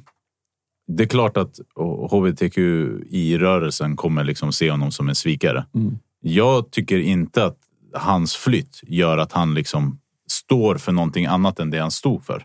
Det 0.88 1.02
är 1.02 1.06
klart 1.08 1.36
att 1.36 1.60
hbtqi-rörelsen 2.10 3.96
kommer 3.96 4.24
liksom 4.24 4.52
se 4.52 4.70
honom 4.70 4.92
som 4.92 5.08
en 5.08 5.14
svikare. 5.14 5.66
Jag 6.28 6.70
tycker 6.70 6.98
inte 6.98 7.44
att 7.44 7.58
hans 7.94 8.36
flytt 8.36 8.80
gör 8.82 9.18
att 9.18 9.32
han 9.32 9.54
liksom 9.54 10.00
står 10.30 10.76
för 10.76 10.92
någonting 10.92 11.26
annat 11.26 11.58
än 11.58 11.70
det 11.70 11.78
han 11.78 11.90
stod 11.90 12.24
för. 12.24 12.44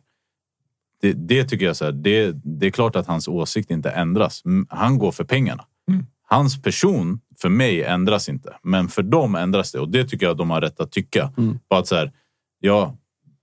Det, 1.01 1.13
det 1.13 1.43
tycker 1.43 1.65
jag 1.65 1.75
så 1.75 1.85
här, 1.85 1.91
det, 1.91 2.31
det 2.43 2.67
är 2.67 2.71
klart 2.71 2.95
att 2.95 3.07
hans 3.07 3.27
åsikt 3.27 3.71
inte 3.71 3.89
ändras. 3.89 4.45
Mm, 4.45 4.67
Han 4.69 4.97
går 4.97 5.11
för 5.11 5.23
pengarna. 5.23 5.65
Hans 6.27 6.61
person 6.61 7.19
för 7.41 7.49
mig 7.49 7.83
ändras 7.83 8.29
inte, 8.29 8.57
men 8.63 8.87
för 8.87 9.03
dem 9.03 9.35
ändras 9.35 9.71
det 9.71 9.79
och 9.79 9.89
det 9.89 10.05
tycker 10.05 10.25
jag 10.25 10.37
de 10.37 10.49
har 10.49 10.61
rätt 10.61 10.79
att 10.79 10.91
tycka. 10.91 11.31
På 11.69 11.75
att 11.75 11.87
så 11.87 11.95
här, 11.95 12.11
ja, 12.59 12.95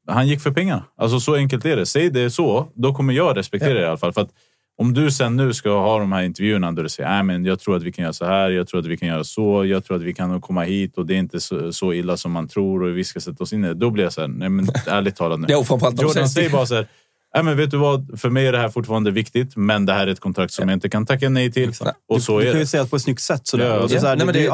han 0.07 0.29
gick 0.29 0.41
för 0.41 0.51
pengarna. 0.51 0.85
Alltså 0.97 1.21
så 1.21 1.35
enkelt 1.35 1.65
är 1.65 1.77
det. 1.77 1.87
Säg 1.87 2.11
det 2.11 2.31
så, 2.31 2.69
då 2.75 2.95
kommer 2.95 3.13
jag 3.13 3.37
respektera 3.37 3.75
det 3.75 3.81
i 3.81 3.87
alla 3.87 3.97
fall. 3.97 4.13
För 4.13 4.21
att 4.21 4.33
om 4.81 4.95
du 4.95 5.11
sen 5.11 5.37
nu 5.37 5.55
ska 5.55 5.71
ha 5.71 5.99
de 5.99 6.13
här 6.13 6.23
intervjuerna 6.23 6.73
där 6.73 6.83
du 6.83 6.89
säger 6.89 7.11
Nej, 7.11 7.23
men 7.23 7.45
jag 7.45 7.61
tror 7.61 7.77
att 7.77 7.83
vi 7.83 7.93
kan 7.93 8.03
göra 8.03 8.13
så 8.13 8.25
här, 8.25 8.51
jag 8.51 8.69
tror 8.69 8.81
att 8.81 8.87
vi 8.87 8.97
kan 8.97 9.09
göra 9.09 9.25
så, 9.25 9.65
jag 9.65 9.85
tror 9.85 9.97
att 9.97 10.03
vi 10.03 10.15
kan 10.15 10.41
komma 10.41 10.63
hit 10.63 10.99
och 10.99 11.07
det 11.07 11.15
är 11.15 11.19
inte 11.19 11.41
så, 11.41 11.73
så 11.73 11.93
illa 11.93 12.17
som 12.17 12.33
man 12.33 12.49
tror 12.49 12.83
och 12.83 12.97
vi 12.99 13.05
ska 13.05 13.21
sätta 13.21 13.45
oss 13.45 13.53
in 13.53 13.65
i 13.65 13.69
det. 13.69 13.75
Då 13.75 13.91
blir 13.91 14.05
jag 14.05 14.13
så 14.13 14.21
här, 14.21 14.29
nej 14.29 14.49
men 14.49 14.69
ärligt 14.87 15.17
talat 15.17 15.41
nu. 15.41 15.47
Jordan 16.03 16.29
säger 16.29 16.51
bara 16.51 16.67
så 16.67 16.75
här, 16.75 16.87
Nej, 17.35 17.45
men 17.45 17.57
vet 17.57 17.71
du 17.71 17.77
vad? 17.77 18.21
För 18.21 18.31
mig 18.31 18.47
är 18.47 18.53
det 18.53 18.59
här 18.59 18.69
fortfarande 18.69 19.11
viktigt, 19.11 19.57
men 19.57 19.87
det 19.87 19.93
här 19.93 20.07
är 20.07 20.11
ett 20.13 20.21
kontrakt 20.21 20.53
som 20.53 20.69
jag 20.69 20.77
inte 20.77 20.89
kan 20.89 21.07
tacka 21.07 21.29
nej 21.29 21.53
till. 21.53 21.73
Och 22.09 22.23
så 22.23 22.39
du 22.41 22.47
är 22.47 22.51
kan 22.51 22.59
ju 22.59 22.65
det. 22.65 22.67
säga 22.67 22.83
det 22.85 22.91
på 22.91 22.97
ett 22.97 23.03
snyggt 23.03 23.21
sätt. 23.21 23.41
Så 23.47 23.57
Nej, 23.57 23.67
det, 23.67 23.73
ja, 23.73 24.15
det, 24.17 24.25
men 24.25 24.37
är 24.37 24.49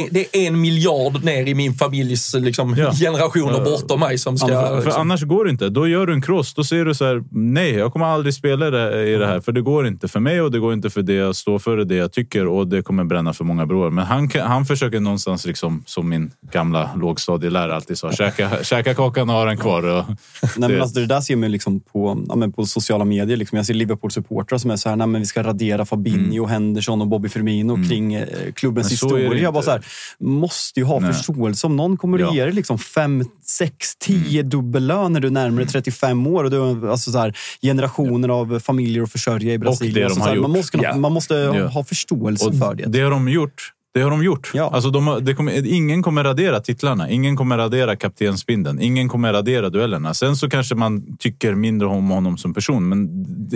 en, 0.00 0.08
det 0.10 0.36
är 0.36 0.46
en 0.46 0.60
miljard 0.60 1.24
ner 1.24 1.46
i 1.48 1.54
min 1.54 1.74
familjs 1.74 2.34
liksom, 2.34 2.74
Ja. 2.78 2.92
generationer 2.92 3.52
Ja. 3.58 3.64
bortom 3.64 4.00
mig 4.00 4.18
som 4.18 4.38
ska... 4.38 4.48
För, 4.48 4.66
för 4.76 4.84
liksom, 4.84 5.00
annars 5.00 5.22
går 5.22 5.44
det 5.44 5.50
inte. 5.50 5.68
Då 5.68 5.88
gör 5.88 6.06
du 6.06 6.12
en 6.12 6.22
cross. 6.22 6.54
Då 6.54 6.64
säger 6.64 6.84
du 6.84 6.94
så 6.94 7.04
här, 7.04 7.24
nej, 7.30 7.74
jag 7.74 7.92
kommer 7.92 8.06
aldrig 8.06 8.34
spela 8.34 8.70
det, 8.70 9.08
i 9.08 9.16
det 9.16 9.26
här. 9.26 9.40
För 9.40 9.52
det 9.52 9.60
går 9.60 9.86
inte 9.86 10.08
för 10.08 10.20
mig 10.20 10.40
och 10.40 10.50
det 10.50 10.58
går 10.58 10.72
inte 10.72 10.90
för 10.90 11.02
det 11.02 11.14
jag 11.14 11.36
står 11.36 11.58
för 11.58 11.76
och 11.78 11.86
det 11.86 11.94
jag 11.96 12.12
tycker 12.12 12.46
och 12.46 12.66
det 12.66 12.82
kommer 12.82 13.04
bränna 13.04 13.32
för 13.32 13.44
många 13.44 13.66
broar. 13.66 13.90
Men 13.90 14.04
han, 14.04 14.30
han 14.40 14.64
försöker 14.66 15.00
någonstans, 15.00 15.46
liksom, 15.46 15.82
som 15.86 16.08
min 16.08 16.30
gamla 16.52 16.90
lågstadielärare 16.96 17.74
alltid 17.74 17.98
sa, 17.98 18.12
käka, 18.12 18.50
käka 18.64 18.94
kakan 18.94 19.30
och 19.30 19.36
ha 19.36 19.44
den 19.44 19.56
kvar. 19.58 19.82
Och, 19.82 20.04
Nej, 20.08 20.16
men 20.56 20.70
det- 20.70 20.80
alltså, 20.82 21.00
det 21.00 21.06
där 21.06 21.20
ser 21.20 21.36
man 21.36 21.50
liksom 21.52 21.80
på, 21.80 22.11
ja, 22.28 22.36
men 22.36 22.52
på 22.52 22.66
sociala 22.66 23.04
medier. 23.04 23.36
Liksom. 23.36 23.56
Jag 23.56 23.66
ser 23.66 23.74
Liverpool-supportrar 23.74 24.58
som 24.58 24.70
är 24.70 24.76
så 24.76 24.88
här, 24.88 24.96
nej, 24.96 25.06
men 25.06 25.20
vi 25.20 25.26
ska 25.26 25.42
radera 25.42 25.84
Fabinho, 25.84 26.46
Henderson 26.46 27.00
och 27.00 27.06
Bobby 27.08 27.28
Firmino 27.28 27.88
kring 27.88 28.14
eh, 28.14 28.26
klubbens 28.54 29.02
Mm. 29.02 29.10
Men 29.12 29.20
historia. 29.20 29.42
Jag 29.42 29.54
bara 29.54 29.62
så 29.62 29.70
här, 29.70 29.84
måste 30.20 30.80
ju 30.80 30.86
ha 30.86 31.00
Nej. 31.00 31.12
förståelse. 31.12 31.66
Om 31.66 31.76
någon 31.76 31.96
kommer 31.96 32.18
att 32.18 32.20
Ja. 32.20 32.26
Mm. 32.26 32.36
ge 32.36 32.44
dig 32.44 32.52
liksom 32.54 32.78
5, 32.78 33.24
6, 33.44 33.96
10 33.96 34.42
dubbellön 34.42 35.12
när 35.12 35.20
du 35.20 35.28
är 35.28 35.32
närmare 35.32 35.66
35 35.66 36.26
år 36.26 36.44
och 36.44 36.50
du 36.50 36.58
har 36.58 36.88
alltså 36.88 37.10
så 37.12 37.18
här, 37.18 37.36
generationer 37.62 38.28
av 38.28 38.60
familjer 38.60 39.02
att 39.02 39.12
försörja 39.12 39.52
i 39.54 39.58
Brasilien. 39.58 39.94
det 39.94 40.00
de 40.00 40.04
Alltså, 40.04 40.20
så 40.20 40.24
har 40.26 40.28
här, 40.28 40.40
man 40.40 40.50
gjort. 40.50 40.56
måste, 40.56 40.76
kunna- 40.76 40.88
Ja. 40.88 40.96
man 40.96 41.12
måste 41.12 41.34
Ja. 41.34 41.66
ha 41.68 41.84
förståelse 41.84 42.46
och 42.48 42.54
för 42.58 42.74
det. 42.74 42.84
det 42.86 43.00
har 43.00 43.10
de 43.10 43.28
gjort. 43.28 43.72
Det 43.94 44.00
har 44.02 44.10
de 44.10 44.24
gjort. 44.24 44.50
Ja. 44.54 44.70
Alltså 44.74 44.90
de, 44.90 45.06
har- 45.06 45.20
det 45.20 45.34
kommer, 45.34 45.66
ingen 45.66 46.02
kommer 46.02 46.24
radera 46.24 46.60
titlarna. 46.60 47.10
Ingen 47.10 47.36
kommer 47.36 47.58
radera 47.58 47.96
kaptensbindeln. 47.96 48.80
Ingen 48.82 49.08
kommer 49.08 49.32
radera 49.32 49.70
duellerna. 49.70 50.14
Sen 50.14 50.36
så 50.36 50.50
kanske 50.50 50.74
man 50.74 51.16
tycker 51.18 51.54
mindre 51.54 51.88
om 51.88 52.10
honom 52.10 52.38
som 52.38 52.54
person, 52.54 52.88
men 52.88 53.08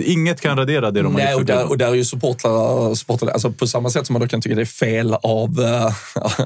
inget 0.05 0.41
kan 0.41 0.57
radera 0.57 0.91
det 0.91 1.01
de 1.01 1.13
har 1.15 1.21
Nej, 1.21 1.31
gjort 1.31 1.39
och 1.41 1.45
där, 1.45 1.69
och 1.69 1.77
där 1.77 1.87
är 1.87 1.93
ju 1.95 2.05
supportrar, 2.05 2.95
supportrar 2.95 3.29
alltså 3.31 3.51
på 3.51 3.67
samma 3.67 3.89
sätt 3.89 4.05
som 4.07 4.13
man 4.13 4.21
då 4.21 4.27
kan 4.27 4.41
tycka 4.41 4.55
det 4.55 4.61
är 4.61 4.65
fel 4.65 5.13
av, 5.13 5.59
eh, 5.59 5.93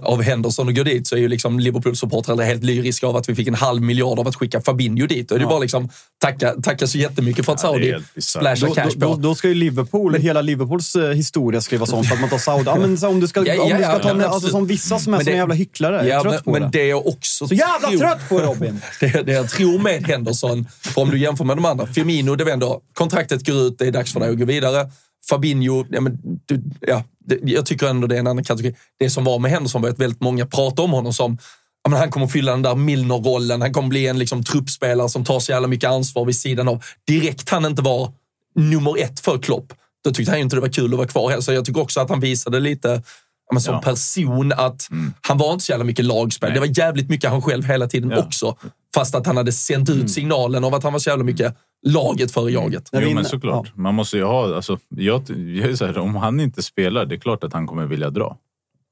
av 0.11 0.21
Henderson 0.21 0.69
att 0.69 0.75
gå 0.75 0.83
dit 0.83 1.07
så 1.07 1.15
är 1.15 1.19
ju 1.19 1.27
liksom 1.27 1.59
Liverpool-supportrar 1.59 2.41
helt 2.43 2.63
lyriska 2.63 3.07
av 3.07 3.15
att 3.15 3.29
vi 3.29 3.35
fick 3.35 3.47
en 3.47 3.55
halv 3.55 3.81
miljard 3.81 4.19
av 4.19 4.27
att 4.27 4.35
skicka 4.35 4.61
Fabinho 4.61 5.07
dit. 5.07 5.31
Är 5.31 5.35
det 5.35 5.41
ju 5.41 5.47
bara 5.47 5.59
liksom 5.59 5.89
tacka, 6.21 6.53
tacka 6.63 6.87
så 6.87 6.97
jättemycket 6.97 7.45
för 7.45 7.53
att 7.53 7.63
Ja, 7.63 7.69
är 7.69 7.73
Saudi 7.73 7.95
bisarrt. 8.15 8.41
splashar 8.41 8.67
Då, 8.67 8.73
cash 8.73 8.89
då, 8.95 9.07
på. 9.07 9.15
då, 9.15 9.21
då 9.21 9.35
ska 9.35 9.47
ju 9.47 9.53
Liverpool, 9.53 10.15
hela 10.15 10.41
Liverpools 10.41 10.95
eh, 10.95 11.09
historia 11.11 11.61
skrivas 11.61 11.93
om 11.93 12.03
för 12.03 12.15
att 12.15 12.21
man 12.21 12.29
tar 12.29 12.37
Saudi. 12.37 12.63
Ja, 12.65 12.75
men 12.79 12.97
så 12.97 13.07
om 13.07 13.19
du 13.19 13.27
ska, 13.27 13.45
Ja, 13.47 13.53
ja, 13.53 13.63
om 13.75 13.80
du 13.81 13.85
ska 13.85 13.93
ja, 13.93 13.99
ta 14.09 14.13
med, 14.13 14.25
alltså, 14.25 14.49
som 14.49 14.67
vissa 14.67 14.99
som 14.99 15.13
är 15.13 15.17
Men 15.17 15.25
det- 15.25 15.31
jävla 15.31 15.53
hycklare. 15.55 16.07
Ja, 16.07 16.21
trött 16.21 16.33
men, 16.33 16.43
på 16.43 16.51
men 16.51 16.61
det. 16.61 16.77
det 16.79 16.85
jag 16.87 17.07
också 17.07 17.47
Så 17.47 17.53
jävla 17.55 17.87
tror- 17.87 17.99
trött 17.99 18.29
på 18.29 18.39
Robin! 18.39 18.81
det, 18.99 19.21
det 19.25 19.31
jag 19.33 19.49
tror 19.49 19.79
med 19.79 20.07
Henderson, 20.07 20.67
om 20.95 21.09
du 21.09 21.19
jämför 21.19 21.45
med 21.45 21.57
de 21.57 21.65
andra, 21.65 21.87
Firmino, 21.87 22.35
det 22.35 22.43
var 22.43 22.51
ändå, 22.51 22.81
kontraktet 22.93 23.45
går 23.45 23.55
ut, 23.55 23.79
det 23.79 23.87
är 23.87 23.91
dags 23.91 24.13
för 24.13 24.19
dig 24.19 24.29
att 24.29 24.37
gå 24.39 24.45
vidare. 24.45 24.91
Fabinho, 25.29 25.85
ja, 25.89 26.01
men, 26.01 26.17
du, 26.45 26.61
ja, 26.79 27.03
det, 27.25 27.39
jag 27.43 27.65
tycker 27.65 27.87
ändå 27.87 28.07
det 28.07 28.15
är 28.15 28.19
en 28.19 28.27
annan 28.27 28.43
kategori. 28.43 28.75
Det 28.99 29.09
som 29.09 29.23
var 29.23 29.39
med 29.39 29.51
Henderson 29.51 29.81
var 29.81 29.89
att 29.89 29.99
väldigt 29.99 30.21
många 30.21 30.45
pratade 30.45 30.81
om 30.81 30.91
honom 30.91 31.13
som 31.13 31.37
ja, 31.83 31.89
men 31.89 31.99
han 31.99 32.11
kommer 32.11 32.27
fylla 32.27 32.51
den 32.51 32.61
där 32.61 32.75
Milner-rollen, 32.75 33.61
han 33.61 33.73
kommer 33.73 33.89
bli 33.89 34.07
en 34.07 34.19
liksom, 34.19 34.43
truppspelare 34.43 35.09
som 35.09 35.25
tar 35.25 35.39
så 35.39 35.51
jävla 35.51 35.67
mycket 35.67 35.89
ansvar 35.89 36.25
vid 36.25 36.35
sidan 36.35 36.67
av. 36.67 36.83
Direkt 37.07 37.49
han 37.49 37.65
inte 37.65 37.81
var 37.81 38.11
nummer 38.55 38.99
ett 39.03 39.19
för 39.19 39.37
Klopp, 39.37 39.73
då 40.03 40.11
tyckte 40.11 40.31
han 40.31 40.39
inte 40.39 40.55
det 40.55 40.61
var 40.61 40.67
kul 40.69 40.93
att 40.93 40.97
vara 40.97 41.07
kvar 41.07 41.29
här. 41.29 41.41
Så 41.41 41.53
jag 41.53 41.65
tycker 41.65 41.81
också 41.81 41.99
att 41.99 42.09
han 42.09 42.19
visade 42.19 42.59
lite 42.59 43.03
men 43.51 43.61
som 43.61 43.73
Ja. 43.73 43.81
person 43.81 44.51
att 44.57 44.87
han 45.27 45.37
var 45.37 45.53
inte 45.53 45.65
så 45.65 45.71
jävla 45.71 45.85
mycket 45.85 46.05
lagspel. 46.05 46.49
Nej. 46.49 46.53
Det 46.53 46.67
var 46.67 46.79
jävligt 46.79 47.09
mycket 47.09 47.29
han 47.29 47.41
själv 47.41 47.63
hela 47.65 47.87
tiden 47.87 48.09
Ja. 48.09 48.17
också. 48.19 48.55
Fast 48.95 49.15
att 49.15 49.25
han 49.27 49.37
hade 49.37 49.51
sänt 49.51 49.89
ut 49.89 50.11
signalen 50.11 50.63
av 50.63 50.73
att 50.73 50.83
han 50.83 50.93
var 50.93 50.99
så 50.99 51.09
jävla 51.09 51.23
mycket 51.25 51.55
laget 51.87 52.31
före 52.31 52.51
jaget. 52.51 52.89
När 52.91 52.99
vi 53.01 53.07
Jo, 53.09 53.15
men 53.15 53.25
såklart. 53.25 53.75
Man 53.75 53.95
måste 53.95 54.17
ju 54.17 54.23
ha... 54.23 54.55
Alltså, 54.55 54.77
jag, 54.89 55.21
jag 55.29 55.69
är 55.69 55.75
så 55.75 55.85
här, 55.85 55.97
om 55.97 56.15
han 56.15 56.39
inte 56.39 56.63
spelar, 56.63 57.05
det 57.05 57.15
är 57.15 57.19
klart 57.19 57.43
att 57.43 57.53
han 57.53 57.67
kommer 57.67 57.85
vilja 57.85 58.09
dra. 58.09 58.37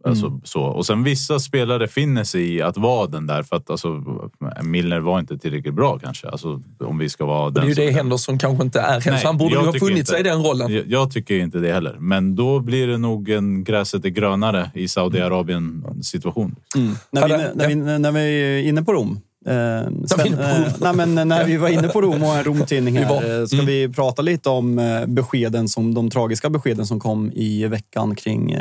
Alltså, 0.03 0.25
Mm. 0.27 0.41
så. 0.43 0.61
Och 0.61 0.85
sen 0.85 1.03
vissa 1.03 1.39
spelare 1.39 1.87
finner 1.87 2.23
sig 2.23 2.55
i 2.55 2.61
att 2.61 2.77
vara 2.77 3.07
den 3.07 3.27
där 3.27 3.43
för 3.43 3.55
att 3.55 3.69
alltså, 3.69 4.03
Milner 4.63 4.99
var 4.99 5.19
inte 5.19 5.37
tillräckligt 5.37 5.73
bra 5.73 5.99
kanske. 5.99 6.29
Alltså, 6.29 6.61
om 6.79 6.97
vi 6.97 7.09
ska 7.09 7.25
vara 7.25 7.45
Och 7.45 7.53
det 7.53 7.59
är 7.59 7.61
den 7.61 7.69
ju 7.69 7.75
som 7.75 7.85
det 7.85 7.91
Henderson 7.91 8.37
kanske 8.37 8.63
inte 8.63 8.79
är. 8.79 9.03
Nej, 9.11 9.21
han 9.25 9.37
borde 9.37 9.55
ju 9.55 9.57
ha 9.61 9.73
funnit 9.73 9.97
inte- 9.97 10.11
sig 10.11 10.19
i 10.19 10.23
den 10.23 10.43
rollen. 10.43 10.73
Jag, 10.73 10.87
jag 10.87 11.11
tycker 11.11 11.35
inte 11.39 11.57
det 11.59 11.73
heller. 11.73 11.95
Men 11.99 12.35
då 12.35 12.59
blir 12.59 12.87
det 12.87 12.97
nog 12.97 13.29
en 13.29 13.63
gräset 13.63 14.05
är 14.05 14.09
grönare 14.09 14.71
i 14.73 14.87
Saudiarabien 14.87 15.85
situation. 16.03 16.55
När 17.11 17.27
vi, 17.27 17.55
när, 17.55 17.67
vi, 17.67 17.75
när 17.99 18.11
vi 18.11 18.19
är 18.19 18.69
inne 18.69 18.83
på 18.83 18.93
Rom. 18.93 19.19
Eh, 19.49 19.55
Rom. 20.17 20.33
eh, 20.39 20.71
nej, 20.79 20.93
men 20.93 21.27
när 21.27 21.45
vi 21.45 21.57
var 21.57 21.69
inne 21.69 21.87
på 21.87 22.01
Rom 22.01 22.23
och 22.23 22.35
en 22.35 22.43
Romtidning 22.43 22.97
här. 22.97 23.39
eh, 23.41 23.45
Ska 23.45 23.61
vi 23.61 23.89
prata 23.89 24.21
lite 24.21 24.49
om 24.49 24.75
beskeden 25.07 25.69
som, 25.69 25.93
de 25.93 26.09
tragiska 26.09 26.49
beskeden 26.49 26.85
som 26.87 26.99
kom 26.99 27.31
i 27.31 27.65
veckan 27.67 28.15
kring 28.15 28.57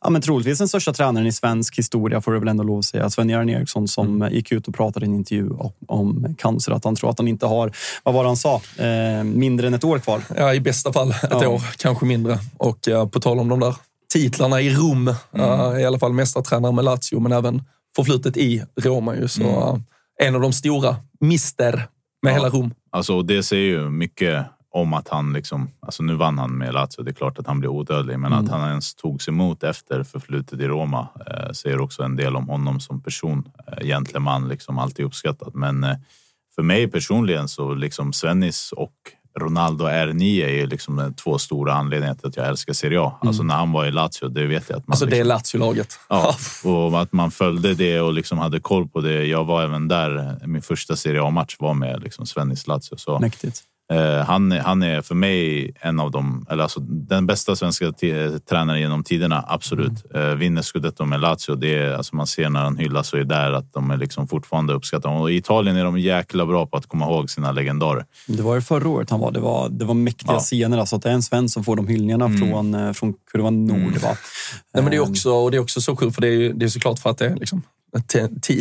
ja, 0.00 0.10
men 0.10 0.22
troligtvis 0.22 0.58
den 0.58 0.68
största 0.68 0.92
tränaren 0.92 1.26
i 1.26 1.32
svensk 1.32 1.78
historia 1.78 2.20
får 2.20 2.32
det 2.32 2.38
väl 2.38 2.48
ändå 2.48 2.64
lov 2.64 2.78
att 2.78 2.84
säga. 2.84 3.10
Sven-Göran 3.10 3.48
Eriksson 3.50 3.88
som 3.88 4.22
eh, 4.22 4.32
gick 4.32 4.52
ut 4.52 4.68
och 4.68 4.74
pratade 4.74 5.06
i 5.06 5.08
en 5.08 5.14
intervju 5.14 5.50
om, 5.50 5.72
om 5.86 6.34
cancer. 6.38 6.72
Att 6.72 6.84
han 6.84 6.96
tror 6.96 7.10
att 7.10 7.18
han 7.18 7.28
inte 7.28 7.46
har, 7.46 7.72
vad 8.02 8.14
var 8.14 8.22
det 8.22 8.28
han 8.28 8.36
sa, 8.36 8.60
eh, 8.76 9.24
mindre 9.24 9.66
än 9.66 9.74
ett 9.74 9.84
år 9.84 9.98
kvar. 9.98 10.22
Ja, 10.36 10.54
i 10.54 10.60
bästa 10.60 10.92
fall 10.92 11.10
ett 11.10 11.16
Ja. 11.30 11.48
år, 11.48 11.62
kanske 11.76 12.06
mindre. 12.06 12.38
Och 12.56 12.88
eh, 12.88 13.08
på 13.08 13.20
tal 13.20 13.38
om 13.40 13.48
de 13.48 13.60
där 13.60 13.74
titlarna 14.12 14.60
i 14.60 14.70
Rom, 14.74 15.08
eh, 15.08 15.80
i 15.80 15.84
alla 15.84 15.98
fall 15.98 16.12
mästartränare 16.12 16.72
med 16.72 16.84
Lazio, 16.84 17.20
men 17.20 17.32
även 17.32 17.62
förflutet 17.96 18.36
i 18.36 18.62
Roma. 18.80 19.16
Ju, 19.16 19.28
så, 19.28 19.42
eh, 19.42 19.76
en 20.20 20.34
av 20.34 20.40
de 20.40 20.52
stora, 20.52 20.96
mister 21.20 21.88
med 22.22 22.32
hela 22.32 22.48
Rom. 22.48 22.74
Alltså, 22.90 23.22
det 23.22 23.42
säger 23.42 23.68
ju 23.68 23.90
mycket 23.90 24.46
om 24.70 24.94
att 24.94 25.08
han 25.08 25.32
liksom, 25.32 25.70
alltså 25.80 26.02
nu 26.02 26.14
vann 26.14 26.38
han 26.38 26.58
med 26.58 26.74
Lazio, 26.74 27.02
det 27.02 27.10
är 27.10 27.14
klart 27.14 27.38
att 27.38 27.46
han 27.46 27.60
blir 27.60 27.70
odödlig, 27.70 28.18
men 28.18 28.32
att 28.32 28.48
han 28.48 28.68
ens 28.68 28.94
togs 28.94 29.28
emot 29.28 29.62
efter 29.62 30.02
förflutet 30.02 30.60
i 30.60 30.68
Roma 30.68 31.08
eh, 31.26 31.52
säger 31.52 31.80
också 31.80 32.02
en 32.02 32.16
del 32.16 32.36
om 32.36 32.48
honom 32.48 32.80
som 32.80 33.02
person. 33.02 33.50
Eh, 33.66 33.86
gentleman, 33.86 34.48
liksom 34.48 34.78
alltid 34.78 35.04
uppskattad. 35.04 35.54
Men 35.54 35.84
eh, 35.84 35.96
för 36.54 36.62
mig 36.62 36.88
personligen 36.88 37.48
så 37.48 37.74
liksom 37.74 38.12
Svennis 38.12 38.72
och 38.72 38.94
Ronaldo 39.38 39.84
R9 39.84 40.44
är 40.44 40.48
ju 40.48 40.66
liksom 40.66 41.14
två 41.24 41.38
stora 41.38 41.72
anledningar 41.72 42.14
till 42.14 42.28
att 42.28 42.36
jag 42.36 42.48
älskar 42.48 42.72
Serie 42.72 43.00
A. 43.00 43.18
Alltså 43.20 43.42
när 43.42 43.54
han 43.54 43.72
var 43.72 43.86
i 43.86 43.90
Lazio, 43.90 44.28
det 44.28 44.46
vet 44.46 44.68
jag 44.68 44.76
att 44.78 44.88
man 44.88 44.92
Alltså 44.92 45.06
det 45.06 45.18
är 45.18 45.24
liksom, 45.24 45.60
Lazio-laget. 45.60 45.98
Ja, 46.08 46.34
och 46.64 47.00
att 47.00 47.12
man 47.12 47.30
följde 47.30 47.74
det 47.74 48.00
och 48.00 48.12
liksom 48.12 48.38
hade 48.38 48.60
koll 48.60 48.88
på 48.88 49.00
det. 49.00 49.24
Jag 49.24 49.44
var 49.44 49.62
även 49.62 49.88
där. 49.88 50.38
Min 50.46 50.62
första 50.62 50.96
Serie 50.96 51.22
A-match 51.22 51.56
var 51.58 51.74
med 51.74 52.02
liksom 52.02 52.26
Svennis 52.26 52.66
Lazio. 52.66 52.96
Så, 52.96 53.18
Mäktigt. 53.18 53.62
Eh, 53.90 54.24
han, 54.24 54.52
han 54.52 54.82
är 54.82 55.02
för 55.02 55.14
mig 55.14 55.72
en 55.80 56.00
av 56.00 56.10
de, 56.10 56.46
eller 56.50 56.62
alltså 56.62 56.80
den 56.80 57.26
bästa 57.26 57.56
svenska 57.56 57.92
tränaren 58.48 58.80
genom 58.80 59.04
tiderna. 59.04 59.44
Absolut. 59.48 60.14
Eh, 60.14 60.22
vinner 60.24 60.62
scudetto 60.62 61.04
med 61.04 61.20
Lazio. 61.20 61.54
Det 61.54 61.78
är, 61.78 61.92
alltså 61.94 62.16
man 62.16 62.26
ser 62.26 62.48
när 62.48 62.60
han 62.60 62.76
hyllas 62.76 63.12
och 63.12 63.18
är 63.18 63.24
där 63.24 63.52
att 63.52 63.72
de 63.72 63.90
är 63.90 63.96
liksom 63.96 64.28
fortfarande 64.28 64.72
uppskattade. 64.72 65.18
Och 65.18 65.30
i 65.30 65.36
Italien 65.36 65.76
är 65.76 65.84
de 65.84 65.98
jäkla 65.98 66.46
bra 66.46 66.66
på 66.66 66.76
att 66.76 66.86
komma 66.86 67.04
ihåg 67.04 67.30
sina 67.30 67.52
legendarer. 67.52 68.04
Det 68.26 68.42
var 68.42 68.54
ju 68.54 68.60
förra 68.60 68.88
året 68.88 69.10
han 69.10 69.20
var. 69.20 69.30
Det 69.32 69.40
var, 69.40 69.68
det 69.68 69.84
var 69.84 69.94
mäktiga 69.94 70.32
Ja. 70.32 70.38
scener. 70.40 70.78
Alltså 70.78 70.96
att 70.96 71.02
det 71.02 71.08
är 71.08 71.14
en 71.14 71.22
svensk 71.22 71.54
som 71.54 71.64
får 71.64 71.76
de 71.76 71.88
hyllningarna 71.88 72.28
från, 72.38 72.74
eh, 72.74 72.92
från 72.92 73.14
kurva 73.32 73.50
Nord. 73.50 73.96
Va? 74.02 74.16
Nej, 74.74 74.82
men 74.82 74.84
det, 74.90 74.96
är 74.96 75.02
Ehm, 75.02 75.10
också, 75.10 75.30
och 75.32 75.50
det 75.50 75.56
är 75.56 75.60
också 75.60 75.80
så 75.80 75.96
sjukt, 75.96 76.14
för 76.14 76.20
det 76.22 76.28
är, 76.28 76.52
det 76.52 76.64
är 76.64 76.68
såklart 76.68 76.98
för 76.98 77.10
att 77.10 77.18
det 77.18 77.26
är 77.26 77.36
liksom, 77.36 77.62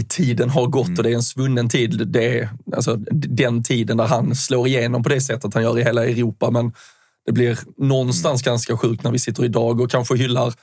tiden 0.09 0.49
har 0.49 0.67
gått 0.67 0.97
och 0.97 1.03
det 1.03 1.09
är 1.09 1.15
en 1.15 1.23
svunnen 1.23 1.69
tid. 1.69 2.07
Det 2.07 2.39
är 2.39 2.49
alltså, 2.75 2.95
den 3.11 3.63
tiden 3.63 3.97
där 3.97 4.05
han 4.05 4.35
slår 4.35 4.67
igenom 4.67 5.03
på 5.03 5.09
det 5.09 5.21
sättet 5.21 5.53
han 5.53 5.63
gör 5.63 5.79
i 5.79 5.83
hela 5.83 6.05
Europa. 6.05 6.51
Men 6.51 6.73
det 7.25 7.31
blir 7.31 7.59
någonstans 7.77 8.41
ganska 8.41 8.77
sjukt 8.77 9.03
när 9.03 9.11
vi 9.11 9.19
sitter 9.19 9.45
idag 9.45 9.81
och 9.81 9.91
kanske 9.91 10.17
hyllar 10.17 10.53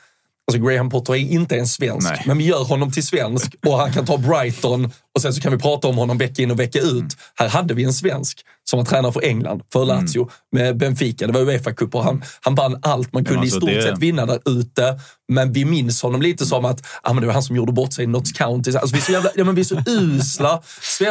Alltså 0.51 0.67
Graham 0.67 0.91
Potter 0.91 1.13
är 1.13 1.19
inte 1.19 1.57
en 1.57 1.67
svensk, 1.67 2.11
Nej. 2.11 2.23
men 2.27 2.39
vi 2.39 2.45
gör 2.45 2.65
honom 2.65 2.93
till 2.93 3.07
svensk 3.07 3.55
och 3.67 3.79
han 3.79 3.93
kan 3.93 4.07
ta 4.07 4.19
Brighton 4.19 4.91
och 5.17 5.23
sen 5.23 5.33
så 5.35 5.41
kan 5.41 5.53
vi 5.53 5.59
prata 5.59 5.89
om 5.89 5.97
honom 5.97 6.19
vecka 6.19 6.43
in 6.43 6.51
och 6.51 6.61
vecka 6.61 6.79
ut. 6.79 6.93
Mm. 6.93 7.09
Här 7.35 7.49
hade 7.49 7.75
vi 7.75 7.85
en 7.85 7.93
svensk 7.93 8.41
som 8.71 8.79
var 8.79 8.85
tränare 8.85 9.13
för 9.13 9.25
England, 9.25 9.63
för 9.73 9.85
Lazio, 9.85 10.31
med 10.53 10.77
Benfica. 10.77 11.27
Det 11.27 11.33
var 11.33 11.41
Uefa-cup 11.41 11.95
och 11.95 12.05
han, 12.05 12.23
han 12.41 12.55
vann 12.55 12.79
allt 12.83 13.13
man 13.13 13.25
kunde 13.25 13.41
alltså 13.41 13.57
i 13.57 13.61
stort 13.61 13.71
det- 13.71 13.83
sett 13.83 13.99
vinna 13.99 14.27
där 14.27 14.41
ute. 14.45 15.01
Men 15.33 15.53
vi 15.53 15.65
minns 15.65 16.03
honom 16.03 16.23
lite 16.23 16.47
som 16.47 16.65
att 16.65 16.87
ah, 17.03 17.13
men 17.13 17.21
det 17.21 17.27
var 17.27 17.35
han 17.35 17.43
som 17.43 17.57
gjorde 17.57 17.73
bort 17.73 17.93
sig 17.93 18.05
i 18.05 18.07
Notts 18.07 18.33
County. 18.33 18.73
Alltså, 18.77 18.97
vi, 18.97 19.01
är 19.01 19.05
så 19.05 19.13
jävla, 19.13 19.31
ja, 19.35 19.45
men 19.45 19.55
vi 19.55 19.61
är 19.61 19.65
så 19.65 19.83
usla. 19.87 20.63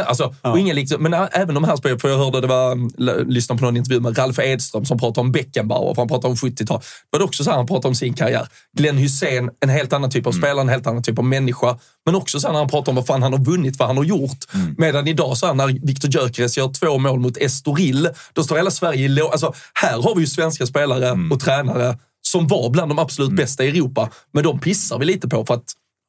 Alltså, 0.06 0.36
och 0.42 0.60
ingen 0.60 0.76
liksom, 0.76 1.04
men 1.04 1.14
även 1.14 1.56
de 1.56 1.64
här 1.64 1.76
spelarna, 1.76 2.00
för 2.00 2.10
jag 2.10 2.18
hörde 2.18 2.42
det 2.42 2.48
var, 2.48 3.26
lyssnade 3.32 3.60
på 3.60 3.66
någon 3.66 3.78
intervju 3.78 4.00
med 4.00 4.18
Ralf 4.18 4.40
Edström 4.40 4.86
som 4.86 4.98
pratade 5.00 5.22
om 5.22 5.32
Beckenbauer, 5.32 5.94
för 5.94 6.02
han 6.02 6.08
pratade 6.08 6.28
om 6.28 6.36
70-tal. 6.36 6.82
Var 7.10 7.20
det 7.20 7.26
också 7.26 7.44
så 7.44 7.50
här 7.50 7.58
han 7.58 7.68
pratade 7.68 7.88
om 7.88 7.96
sin 7.96 8.14
karriär. 8.14 8.48
Glenn 8.78 8.98
Hussein, 8.98 9.50
en 9.60 9.70
helt 9.70 9.94
annan 9.94 10.10
typ 10.12 10.28
av 10.28 10.32
spelare, 10.32 10.62
en 10.62 10.70
helt 10.70 10.88
annan 10.88 11.04
typ 11.04 11.20
av 11.20 11.26
människa. 11.26 11.78
Men 12.06 12.16
också 12.16 12.40
så 12.40 12.52
när 12.52 12.60
han 12.60 12.68
pratar 12.68 12.92
om 12.92 12.96
vad 12.96 13.06
fan 13.08 13.24
han 13.24 13.34
har 13.34 13.40
vunnit, 13.46 13.80
vad 13.80 13.88
han 13.88 13.98
har 13.98 14.04
gjort. 14.04 14.38
Medan 14.78 15.08
idag, 15.08 15.38
så 15.38 15.46
här, 15.46 15.54
när 15.54 15.68
Viktor 15.88 16.12
Gyökeres 16.12 16.58
gör 16.58 16.74
två 16.74 16.98
mål 16.98 17.20
mot 17.20 17.38
Estoril, 17.38 18.10
då 18.34 18.44
står 18.44 18.56
hela 18.56 18.72
Sverige 18.72 19.06
i 19.06 19.08
lå... 19.08 19.28
Alltså, 19.30 19.54
här 19.74 20.02
har 20.02 20.16
vi 20.16 20.22
ju 20.22 20.28
svenska 20.28 20.66
spelare 20.66 21.18
och 21.32 21.40
tränare 21.40 21.98
som 22.22 22.48
var 22.48 22.70
bland 22.70 22.92
de 22.92 23.00
absolut 23.00 23.32
bästa 23.36 23.64
i 23.64 23.68
Europa. 23.70 24.10
Men 24.34 24.44
de 24.44 24.60
pissar 24.60 25.00
vi 25.00 25.06
lite 25.06 25.28
på 25.30 25.46
för 25.46 25.54
att 25.54 25.64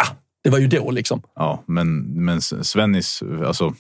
ah, 0.05 0.13
det 0.45 0.51
var 0.51 0.59
ju 0.59 0.67
då 0.67 0.91
liksom. 0.91 1.23
Ja, 1.35 1.65
men, 1.67 1.99
men 2.25 2.41
Svennis, 2.43 3.23
alltså 3.47 3.75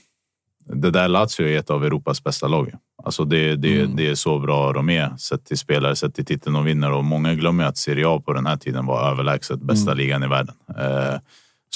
det 0.74 0.90
där 0.90 1.08
Lazio 1.08 1.46
är 1.46 1.58
ett 1.58 1.70
av 1.70 1.84
Europas 1.84 2.24
bästa 2.24 2.48
lag. 2.48 2.72
Alltså 3.04 3.24
det, 3.24 3.56
det, 3.56 3.80
Mm. 3.80 3.96
det 3.96 4.08
är 4.08 4.14
så 4.14 4.38
bra 4.38 4.72
de 4.72 4.90
är, 4.90 5.16
sett 5.16 5.44
till 5.44 5.58
spelare, 5.58 5.96
sett 5.96 6.14
till 6.14 6.24
titeln 6.24 6.54
de 6.54 6.64
vinner. 6.64 6.90
Och 6.92 7.04
många 7.04 7.34
glömmer 7.34 7.64
att 7.64 7.76
Serie 7.78 8.08
A 8.08 8.22
på 8.26 8.32
den 8.32 8.46
här 8.46 8.56
tiden 8.56 8.86
var 8.86 9.10
överlägset 9.10 9.60
bästa 9.60 9.90
Mm. 9.92 9.98
ligan 9.98 10.22
i 10.22 10.26
världen. 10.26 10.54
Eh, 10.78 11.18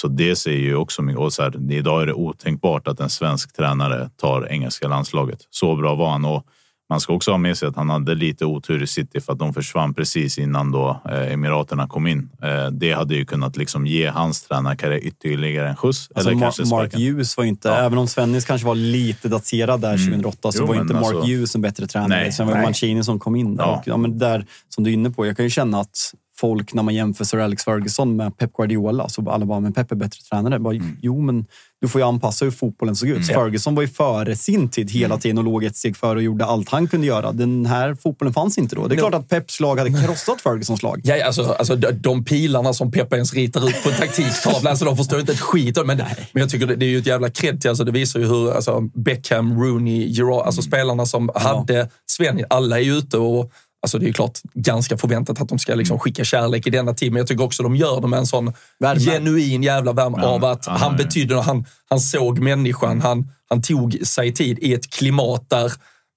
så 0.01 0.09
det 0.09 0.37
säger 0.37 0.59
ju 0.61 0.77
också 0.77 1.03
mycket. 1.03 1.21
Och 1.21 1.33
så 1.33 1.43
här, 1.43 1.73
idag 1.73 2.03
är 2.03 2.07
det 2.07 2.13
otänkbart 2.13 2.89
att 2.89 3.01
en 3.01 3.11
svensk 3.11 3.57
tränare 3.57 4.11
tar 4.21 4.49
engelska 4.51 4.89
landslaget. 4.89 5.39
Så 5.51 5.77
bra 5.77 5.95
var 5.95 6.11
han. 6.11 6.25
Och 6.25 6.45
man 6.91 7.01
ska 7.01 7.13
också 7.13 7.31
ha 7.31 7.39
med 7.39 7.59
sig 7.59 7.69
att 7.69 7.77
han 7.77 7.91
hade 7.91 8.15
lite 8.15 8.45
otur 8.45 8.83
i 8.83 8.87
City 8.87 9.21
för 9.21 9.33
att 9.33 9.39
de 9.39 9.55
försvann 9.55 9.95
precis 9.95 10.39
innan 10.39 10.73
då 10.73 11.01
eh, 11.11 11.33
Emiraterna 11.33 11.89
kom 11.89 12.07
in. 12.07 12.31
Eh, 12.43 12.67
det 12.71 12.93
hade 12.93 13.15
ju 13.15 13.25
kunnat 13.25 13.57
liksom 13.57 13.87
ge 13.87 14.07
hans 14.07 14.43
tränarkarriär 14.43 14.99
ytterligare 15.07 15.69
en 15.69 15.77
skjuts. 15.77 16.09
Alltså 16.15 16.31
eller 16.31 16.41
kanske 16.41 16.65
Mark. 16.65 16.95
Hughes 16.95 17.37
var 17.37 17.45
inte, 17.45 17.69
Ja. 17.69 17.75
även 17.77 17.99
om 17.99 18.07
Svennis 18.09 18.45
kanske 18.45 18.67
var 18.67 18.75
lite 18.75 19.29
daterad 19.29 19.81
där 19.81 19.97
2008, 19.99 20.53
så 20.53 20.59
Jo, 20.63 20.67
var 20.67 20.75
men 20.75 20.83
inte 20.83 20.95
Mark 20.95 21.05
alltså- 21.05 21.21
Hughes 21.27 21.55
en 21.55 21.61
bättre 21.61 21.87
tränare. 21.87 22.09
Nej, 22.09 22.33
Sen 22.33 22.47
var 22.47 22.55
det. 22.55 22.63
Mancini 22.63 23.05
som 23.05 23.19
kom 23.19 23.37
in 23.37 23.57
där. 23.57 23.65
Ja. 23.65 23.77
Och, 23.79 23.83
ja, 23.89 23.97
men 23.97 24.19
där, 24.19 24.47
som 24.69 24.85
du 24.85 24.91
är 24.91 24.95
inne 24.95 25.11
på, 25.11 25.27
jag 25.27 25.37
kan 25.37 25.45
ju 25.47 25.51
känna 25.51 25.81
att 25.81 26.15
folk 26.41 26.75
när 26.75 26.83
man 26.83 26.95
jämför 26.95 27.25
Sir 27.25 27.39
Alex 27.39 27.65
Ferguson 27.65 28.17
med 28.17 28.39
Pep 28.39 28.53
Guardiola. 28.53 29.09
Så 29.09 29.31
alla 29.31 29.47
bara, 29.47 29.61
men 29.61 29.73
Pep 29.73 29.93
är 29.93 29.97
bättre 29.97 30.21
tränare. 30.31 30.59
Bara, 30.59 30.75
Jo, 31.03 31.21
men 31.21 31.47
du 31.81 31.89
får 31.89 32.01
ju 32.01 32.07
anpassa 32.07 32.45
hur 32.45 32.53
fotbollen 32.53 32.97
såg 32.97 33.09
ut. 33.09 33.27
Ferguson 33.27 33.75
var 33.75 33.83
ju 33.83 33.89
före 33.89 34.37
sin 34.37 34.69
tid 34.69 34.91
hela 34.91 35.19
tiden 35.19 35.39
och 35.39 35.45
låg 35.45 35.65
ett 35.65 35.77
steg 35.77 35.97
före 35.97 36.17
och 36.17 36.23
gjorde 36.23 36.45
allt 36.45 36.69
han 36.69 36.89
kunde 36.89 37.07
göra. 37.07 37.33
Den 37.33 37.67
här 37.67 37.95
fotbollen 37.95 38.35
fanns 38.35 38.59
inte 38.59 38.77
då. 38.77 38.87
Det 38.87 38.95
är 38.95 38.99
klart 38.99 39.15
att 39.15 39.29
Peps 39.29 39.61
lag 39.61 39.79
hade 39.79 40.07
krossat 40.07 40.41
Fergusons 40.43 40.83
lag. 40.83 41.01
Ja, 41.05 41.27
alltså, 41.27 41.43
alltså 41.43 41.77
de, 41.77 42.25
pilarna 42.25 42.73
som 42.73 42.93
Peppa 42.93 43.17
ens 43.17 43.35
ritar 43.35 43.69
ut 43.69 43.83
på 43.83 43.91
en 43.91 43.97
taktiktavla, 43.97 44.71
alltså, 44.71 44.85
de 44.85 44.97
förstår 44.97 45.21
inte 45.21 45.33
ett 45.33 45.41
skit 45.41 45.79
men, 45.85 45.97
men 45.97 46.07
jag 46.33 46.51
tycker 46.51 46.67
det, 46.67 46.87
är 46.87 46.91
ju 46.91 46.99
ett 46.99 47.07
jävla 47.07 47.31
cred 47.31 47.61
till, 47.61 47.71
alltså, 47.71 47.85
det 47.85 47.93
visar 47.93 48.21
ju 48.21 48.27
hur 48.27 48.53
alltså, 48.53 48.81
Beckham, 48.81 49.63
Rooney, 49.63 50.09
Gerard, 50.09 50.47
alltså 50.47 50.63
spelarna 50.63 51.07
som 51.07 51.31
hade 51.35 51.89
Sven, 52.07 52.45
alla 52.51 52.79
är 52.79 52.83
ju 52.83 52.97
ute 52.97 53.19
och 53.19 53.53
Alltså 53.83 53.99
det 53.99 54.09
är 54.09 54.13
klart 54.13 54.39
ganska 54.55 54.97
förväntat 54.99 55.41
att 55.41 55.49
de 55.49 55.59
ska 55.59 55.75
liksom 55.75 55.99
skicka 55.99 56.25
kärlek 56.25 56.67
i 56.67 56.71
denna 56.71 56.95
tid, 56.95 57.13
men 57.13 57.19
jag 57.21 57.27
tycker 57.27 57.45
också 57.45 57.63
de 57.63 57.77
gör 57.77 58.01
det 58.01 58.09
med 58.09 58.19
en 58.19 58.27
sån 58.27 58.53
Värme. 58.79 59.01
genuin 59.01 59.63
jävla 59.63 59.93
värme 59.93 60.17
Ja, 60.21 60.27
av 60.29 60.45
att 60.45 60.67
ja, 60.67 60.73
han 60.73 60.93
ja. 60.93 61.05
betydde 61.05 61.35
något. 61.35 61.47
Han, 61.47 61.65
han 61.89 62.01
såg 62.01 62.39
människan, 62.39 63.01
han, 63.01 63.29
han 63.49 63.63
tog 63.63 63.99
sig 64.07 64.35
tid 64.35 64.59
i 64.59 64.75
ett 64.75 64.91
klimat 64.91 65.51
där, 65.51 65.73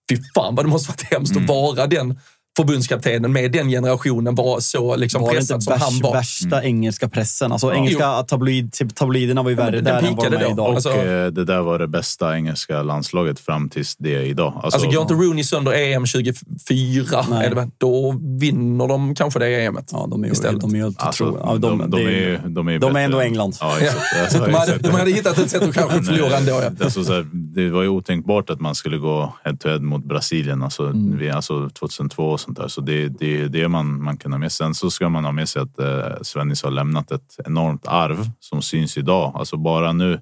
fy 0.10 0.18
fan 0.36 0.56
vad 0.56 0.66
det 0.66 0.70
måste 0.70 0.92
varit 0.92 1.04
hemskt 1.14 1.32
Mm. 1.32 1.44
att 1.44 1.50
vara 1.50 1.88
den 1.88 2.20
förbundskaptenen 2.58 3.34
med 3.34 3.52
den 3.52 3.70
generationen 3.70 4.36
var 4.36 4.60
så 4.60 4.96
liksom 4.96 5.22
Var 5.22 5.28
inte 5.30 5.38
pressad 5.40 5.64
som 5.64 5.74
han 5.80 6.00
var. 6.00 6.14
värsta 6.14 6.64
engelska 6.64 7.10
pressen? 7.10 7.52
Alltså, 7.52 7.74
engelska 7.74 8.24
tabloid, 8.24 8.74
tabloiderna 8.96 9.44
var 9.44 9.50
ju 9.50 9.56
värre 9.56 9.72
den 9.76 9.84
där 9.84 10.02
än 10.04 10.16
vad 10.16 10.32
de 10.32 10.38
är 10.38 10.42
då. 10.46 10.52
idag. 10.52 10.68
Och 10.70 10.76
Alltså- 10.76 10.90
det 11.32 11.46
där 11.46 11.62
var 11.62 11.80
det 11.80 11.88
bästa 11.88 12.36
engelska 12.36 12.84
landslaget 12.84 13.40
fram 13.40 13.70
tills 13.70 13.96
det 13.96 14.24
idag. 14.26 14.60
Alltså 14.64 14.88
går 14.92 15.02
inte 15.02 15.14
Rooney 15.14 15.44
sönder 15.44 15.72
EM 15.74 16.06
24, 16.06 17.26
Nej. 17.30 17.46
är 17.48 17.56
det, 17.56 17.70
då 17.78 18.16
vinner 18.40 18.88
de 18.88 19.16
kanske 19.16 19.40
det 19.40 19.48
EMet. 19.66 19.90
Ja, 19.92 20.08
de 20.12 20.24
är 20.24 20.28
ju, 20.28 20.34
Istället. 20.34 20.62
de 20.62 20.74
är 20.74 20.78
ju 20.78 20.94
Alltså, 20.98 21.24
otroliga. 21.24 21.44
Ja, 21.46 21.58
de, 21.58 21.78
de, 21.78 21.92
det 21.92 21.98
är, 22.04 22.10
ju- 22.10 22.40
de 22.48 22.68
är, 22.68 22.72
ju 22.72 22.80
de 22.80 22.88
är 22.88 22.94
bättre 22.94 23.02
ändå 23.04 23.20
än- 23.20 23.28
England. 23.28 23.56
Ja, 23.60 23.78
exakt. 23.80 24.00
Alltså, 24.22 24.38
De 24.38 24.54
hade, 24.54 24.64
exakt. 24.72 24.84
de 24.84 24.92
hade 24.92 25.12
hittat 25.12 25.38
ett 25.38 25.50
sätt 25.50 25.64
att 25.64 25.74
kanske 25.76 26.02
förlora 26.04 26.38
ändå. 26.38 26.52
Ja. 26.52 26.86
Alltså, 26.86 27.04
så 27.04 27.14
här, 27.14 27.26
det 27.34 27.70
var 27.70 27.82
ju 27.82 27.88
otänkbart 27.90 28.50
att 28.50 28.60
man 28.60 28.76
skulle 28.76 28.98
gå 28.98 29.34
head 29.44 29.56
to 29.60 29.70
head 29.70 29.80
mot 29.80 30.04
Brasilien 30.06 30.64
alltså, 30.64 30.84
Mm. 30.84 31.18
vi, 31.18 31.30
alltså 31.30 31.70
2002 31.70 32.24
och 32.24 32.40
sånt 32.44 32.58
där. 32.58 32.68
Så 32.68 32.82
det 32.82 33.04
är 33.22 33.48
det, 33.48 33.68
man, 33.68 34.04
man 34.04 34.18
kan 34.18 34.32
ha 34.32 34.40
med 34.40 34.52
sig. 34.52 34.66
Sen 34.66 34.76
så 34.76 34.92
ska 34.92 35.10
man 35.10 35.26
ha 35.26 35.32
med 35.32 35.50
sig 35.50 35.62
att 35.62 35.80
eh, 35.80 36.22
Svennis 36.22 36.64
har 36.64 36.72
lämnat 36.72 37.12
ett 37.12 37.40
enormt 37.46 37.88
arv 37.88 38.30
som 38.40 38.62
syns 38.62 38.98
idag. 38.98 39.32
Alltså 39.36 39.58
bara 39.58 39.94
nu 39.94 40.20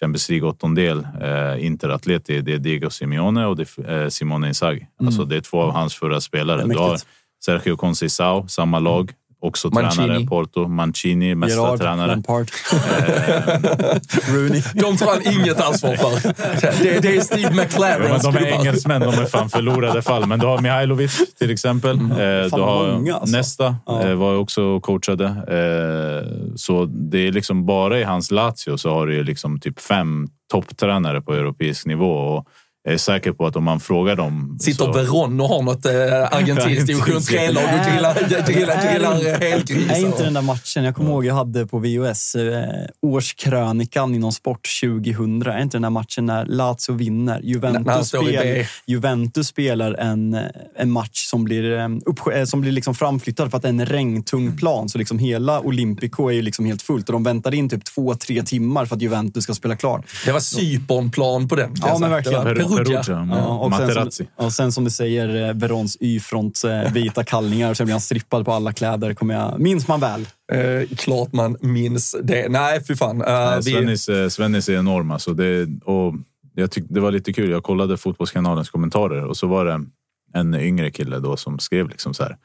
Champions 0.00 0.28
League 0.30 0.48
åttondel, 0.48 1.06
eh, 1.22 1.66
Inter 1.66 1.88
Atleti, 1.88 2.40
det 2.40 2.54
är 2.54 2.58
Diego 2.58 2.90
Simeone 2.90 3.46
och 3.46 3.56
det 3.56 3.78
eh, 3.78 4.08
Simone 4.08 4.48
Inzaghi. 4.48 4.86
Alltså 5.00 5.24
det 5.24 5.36
är 5.36 5.40
två 5.40 5.62
av 5.62 5.72
hans 5.72 5.94
förra 5.94 6.20
spelare. 6.20 6.62
Mm. 6.62 6.76
Du 6.76 6.82
har. 6.82 6.98
Sergio 7.44 7.76
Conceição, 7.76 8.48
samma 8.48 8.78
lag. 8.78 9.12
Också 9.44 9.68
Mancini. 9.70 10.06
tränare, 10.06 10.26
Porto. 10.26 10.68
Mancini, 10.68 11.34
mesta 11.34 11.56
Gerard, 11.60 11.78
tränare. 11.78 12.06
Lampard, 12.06 12.50
Rooney. 14.34 14.62
De 14.74 14.96
tar 14.96 15.06
han 15.06 15.34
inget 15.40 15.60
ansvar 15.60 15.96
för. 15.96 16.28
Det, 16.82 17.00
det 17.00 17.16
är 17.16 17.20
Steve 17.20 17.40
Ja, 17.42 17.50
men 17.50 17.56
McLarens 17.64 18.22
de 18.22 18.36
är 18.36 18.46
engelsmän, 18.46 19.00
de 19.00 19.08
är 19.14 19.26
fan 19.26 19.48
förlorade 19.50 20.02
fall. 20.02 20.26
Men 20.26 20.38
du 20.38 20.46
har 20.46 20.58
Mihailovic 20.60 21.34
till 21.38 21.50
exempel. 21.50 21.96
Eh, 21.96 22.04
Mm. 22.04 22.50
Fan, 22.50 22.60
du 22.60 22.64
har 22.66 22.92
många, 22.92 23.14
alltså. 23.14 23.36
Nesta 23.36 23.76
Ja. 23.86 24.02
eh, 24.08 24.14
var 24.14 24.36
också 24.36 24.80
coachade. 24.80 25.24
Eh, 25.26 26.54
så 26.56 26.84
det 26.84 27.18
är 27.18 27.32
liksom 27.32 27.66
bara 27.66 28.00
i 28.00 28.04
hans 28.04 28.30
Lazio 28.30 28.76
så 28.76 28.90
har 28.90 29.06
du 29.06 29.24
liksom 29.24 29.60
typ 29.60 29.80
fem 29.80 30.26
topptränare 30.52 31.20
på 31.20 31.34
europeisk 31.34 31.86
nivå. 31.86 32.12
Och 32.12 32.46
jag 32.86 32.94
är 32.94 32.98
säker 32.98 33.32
på 33.32 33.46
att 33.46 33.56
om 33.56 33.64
man 33.64 33.80
frågar 33.80 34.16
dem... 34.16 34.58
Sitter 34.60 34.84
så, 34.84 34.92
Veron 34.92 35.40
och 35.40 35.48
har 35.48 35.62
något 35.62 35.86
eh, 35.86 35.92
argentinskt 36.36 36.86
division 36.86 37.14
3-lag 37.14 37.64
och 37.64 37.92
grillar, 37.92 38.14
grillar, 38.52 38.92
grillar 38.92 39.26
eh, 39.26 39.50
helgrisar. 39.50 39.94
Är 39.94 40.06
inte 40.06 40.24
den 40.24 40.34
där 40.34 40.42
matchen, 40.42 40.84
jag 40.84 40.94
kommer 40.94 41.10
ihåg 41.10 41.24
jag 41.24 41.34
hade 41.34 41.66
på 41.66 41.78
VOS, 41.78 42.34
eh, 42.34 42.64
årskrönikan 43.02 44.14
inom 44.14 44.32
sport 44.32 44.68
2000. 44.80 45.42
Är 45.42 45.62
inte 45.62 45.76
den 45.76 45.82
där 45.82 45.90
matchen 45.90 46.26
när 46.26 46.46
Lazio 46.46 46.92
vinner? 46.92 47.40
Juventus, 47.42 48.08
spel. 48.08 48.66
Juventus 48.86 49.48
spelar 49.48 49.94
en, 49.94 50.38
en 50.76 50.90
match 50.90 51.26
som 51.26 51.44
blir, 51.44 51.78
eh, 51.78 51.88
upp, 52.06 52.20
eh, 52.34 52.44
som 52.44 52.60
blir 52.60 52.72
liksom 52.72 52.94
framflyttad 52.94 53.50
för 53.50 53.56
att 53.56 53.62
det 53.62 53.68
är 53.68 53.70
en 53.70 53.86
regntung 53.86 54.56
plan. 54.56 54.88
Så 54.88 54.98
liksom 54.98 55.18
hela 55.18 55.60
Olympico 55.60 56.28
är 56.28 56.32
ju 56.32 56.42
liksom 56.42 56.64
helt 56.64 56.82
fullt 56.82 57.08
och 57.08 57.12
de 57.12 57.22
väntar 57.22 57.54
in 57.54 57.68
typ 57.68 57.84
två, 57.84 58.14
tre 58.14 58.42
timmar 58.42 58.86
för 58.86 58.96
att 58.96 59.02
Juventus 59.02 59.44
ska 59.44 59.54
spela 59.54 59.76
klart. 59.76 60.06
Det 60.24 60.32
var 60.32 60.40
Cypernplan 60.40 61.48
på 61.48 61.56
den. 61.56 61.74
Ja, 61.82 61.98
men 61.98 62.10
verkligen. 62.10 62.73
Perugia. 62.76 63.02
Perugia. 63.02 63.28
Ja, 63.30 63.58
och, 63.58 63.74
sen 63.74 63.86
Materazzi. 63.86 64.28
som, 64.36 64.46
och 64.46 64.52
sen 64.52 64.72
som 64.72 64.84
du 64.84 64.90
säger, 64.90 65.48
eh, 65.48 65.54
Verons 65.54 65.96
Y-front, 66.00 66.64
eh, 66.64 66.92
vita 66.92 67.24
kallningar 67.24 67.70
och 67.70 67.76
sen 67.76 67.86
blir 67.86 67.94
han 67.94 68.00
strippad 68.00 68.44
på 68.44 68.52
alla 68.52 68.72
kläder. 68.72 69.14
Kommer 69.14 69.34
jag, 69.34 69.60
minns 69.60 69.88
man 69.88 70.00
väl? 70.00 70.26
Eh, 70.52 70.96
klart 70.96 71.32
man 71.32 71.56
minns 71.60 72.16
det. 72.22 72.48
Nej, 72.48 72.84
fy 72.84 72.96
fan. 72.96 73.20
Eh, 73.20 73.26
Nej, 73.26 73.56
vi, 73.64 73.72
Svennis, 73.72 74.08
eh, 74.08 74.28
Svennis 74.28 74.68
är 74.68 74.78
enorm. 74.78 75.10
Alltså 75.10 75.34
det, 75.34 75.68
och 75.84 76.14
jag 76.54 76.70
tyckte 76.70 76.94
det 76.94 77.00
var 77.00 77.10
lite 77.10 77.32
kul. 77.32 77.50
Jag 77.50 77.62
kollade 77.62 77.96
Fotbollskanalens 77.96 78.70
kommentarer 78.70 79.24
och 79.24 79.36
så 79.36 79.46
var 79.46 79.64
det 79.64 79.80
en 80.34 80.54
yngre 80.54 80.90
kille 80.90 81.18
då 81.18 81.36
som 81.36 81.58
skrev 81.58 81.88
liksom 81.88 82.14
så 82.14 82.22
här. 82.22 82.36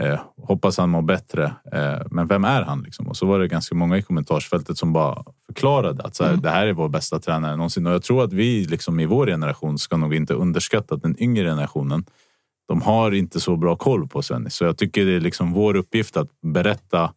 Eh, 0.00 0.20
hoppas 0.36 0.78
han 0.78 0.90
mår 0.90 1.02
bättre. 1.02 1.54
Eh, 1.72 2.06
men 2.10 2.26
vem 2.26 2.44
är 2.44 2.62
han? 2.62 2.82
Liksom? 2.82 3.08
Och 3.08 3.16
så 3.16 3.26
var 3.26 3.38
det 3.38 3.48
ganska 3.48 3.74
många 3.74 3.98
i 3.98 4.02
kommentarsfältet 4.02 4.78
som 4.78 4.92
bara 4.92 5.24
förklarade 5.46 6.02
att 6.02 6.16
så 6.16 6.24
här, 6.24 6.36
det 6.36 6.50
här 6.50 6.66
är 6.66 6.72
vår 6.72 6.88
bästa 6.88 7.18
tränare 7.18 7.56
någonsin. 7.56 7.86
Och 7.86 7.92
jag 7.92 8.02
tror 8.02 8.24
att 8.24 8.32
vi 8.32 8.64
liksom 8.64 9.00
i 9.00 9.06
vår 9.06 9.26
generation 9.26 9.78
ska 9.78 9.96
nog 9.96 10.14
inte 10.14 10.34
underskatta 10.34 10.94
att 10.94 11.02
den 11.02 11.22
yngre 11.22 11.44
generationen 11.44 12.04
de 12.68 12.82
har 12.82 13.12
inte 13.14 13.40
så 13.40 13.56
bra 13.56 13.76
koll 13.76 14.08
på 14.08 14.22
Svennis. 14.22 14.54
Så 14.54 14.64
jag 14.64 14.78
tycker 14.78 15.06
det 15.06 15.12
är 15.12 15.20
liksom 15.20 15.52
vår 15.52 15.76
uppgift 15.76 16.16
att 16.16 16.28
berätta, 16.42 17.12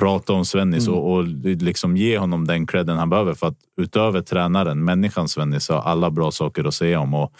prata 0.00 0.32
om 0.32 0.44
Svennis 0.44 0.88
och, 0.88 1.12
och 1.12 1.24
liksom 1.44 1.96
ge 1.96 2.18
honom 2.18 2.46
den 2.46 2.66
credden 2.66 2.98
han 2.98 3.10
behöver. 3.10 3.34
För 3.34 3.46
att 3.46 3.58
utöver 3.80 4.20
tränaren, 4.20 4.84
människan 4.84 5.28
Svennis 5.28 5.68
har 5.68 5.80
alla 5.80 6.10
bra 6.10 6.30
saker 6.30 6.64
att 6.64 6.74
säga 6.74 7.00
om. 7.00 7.14
Och 7.14 7.32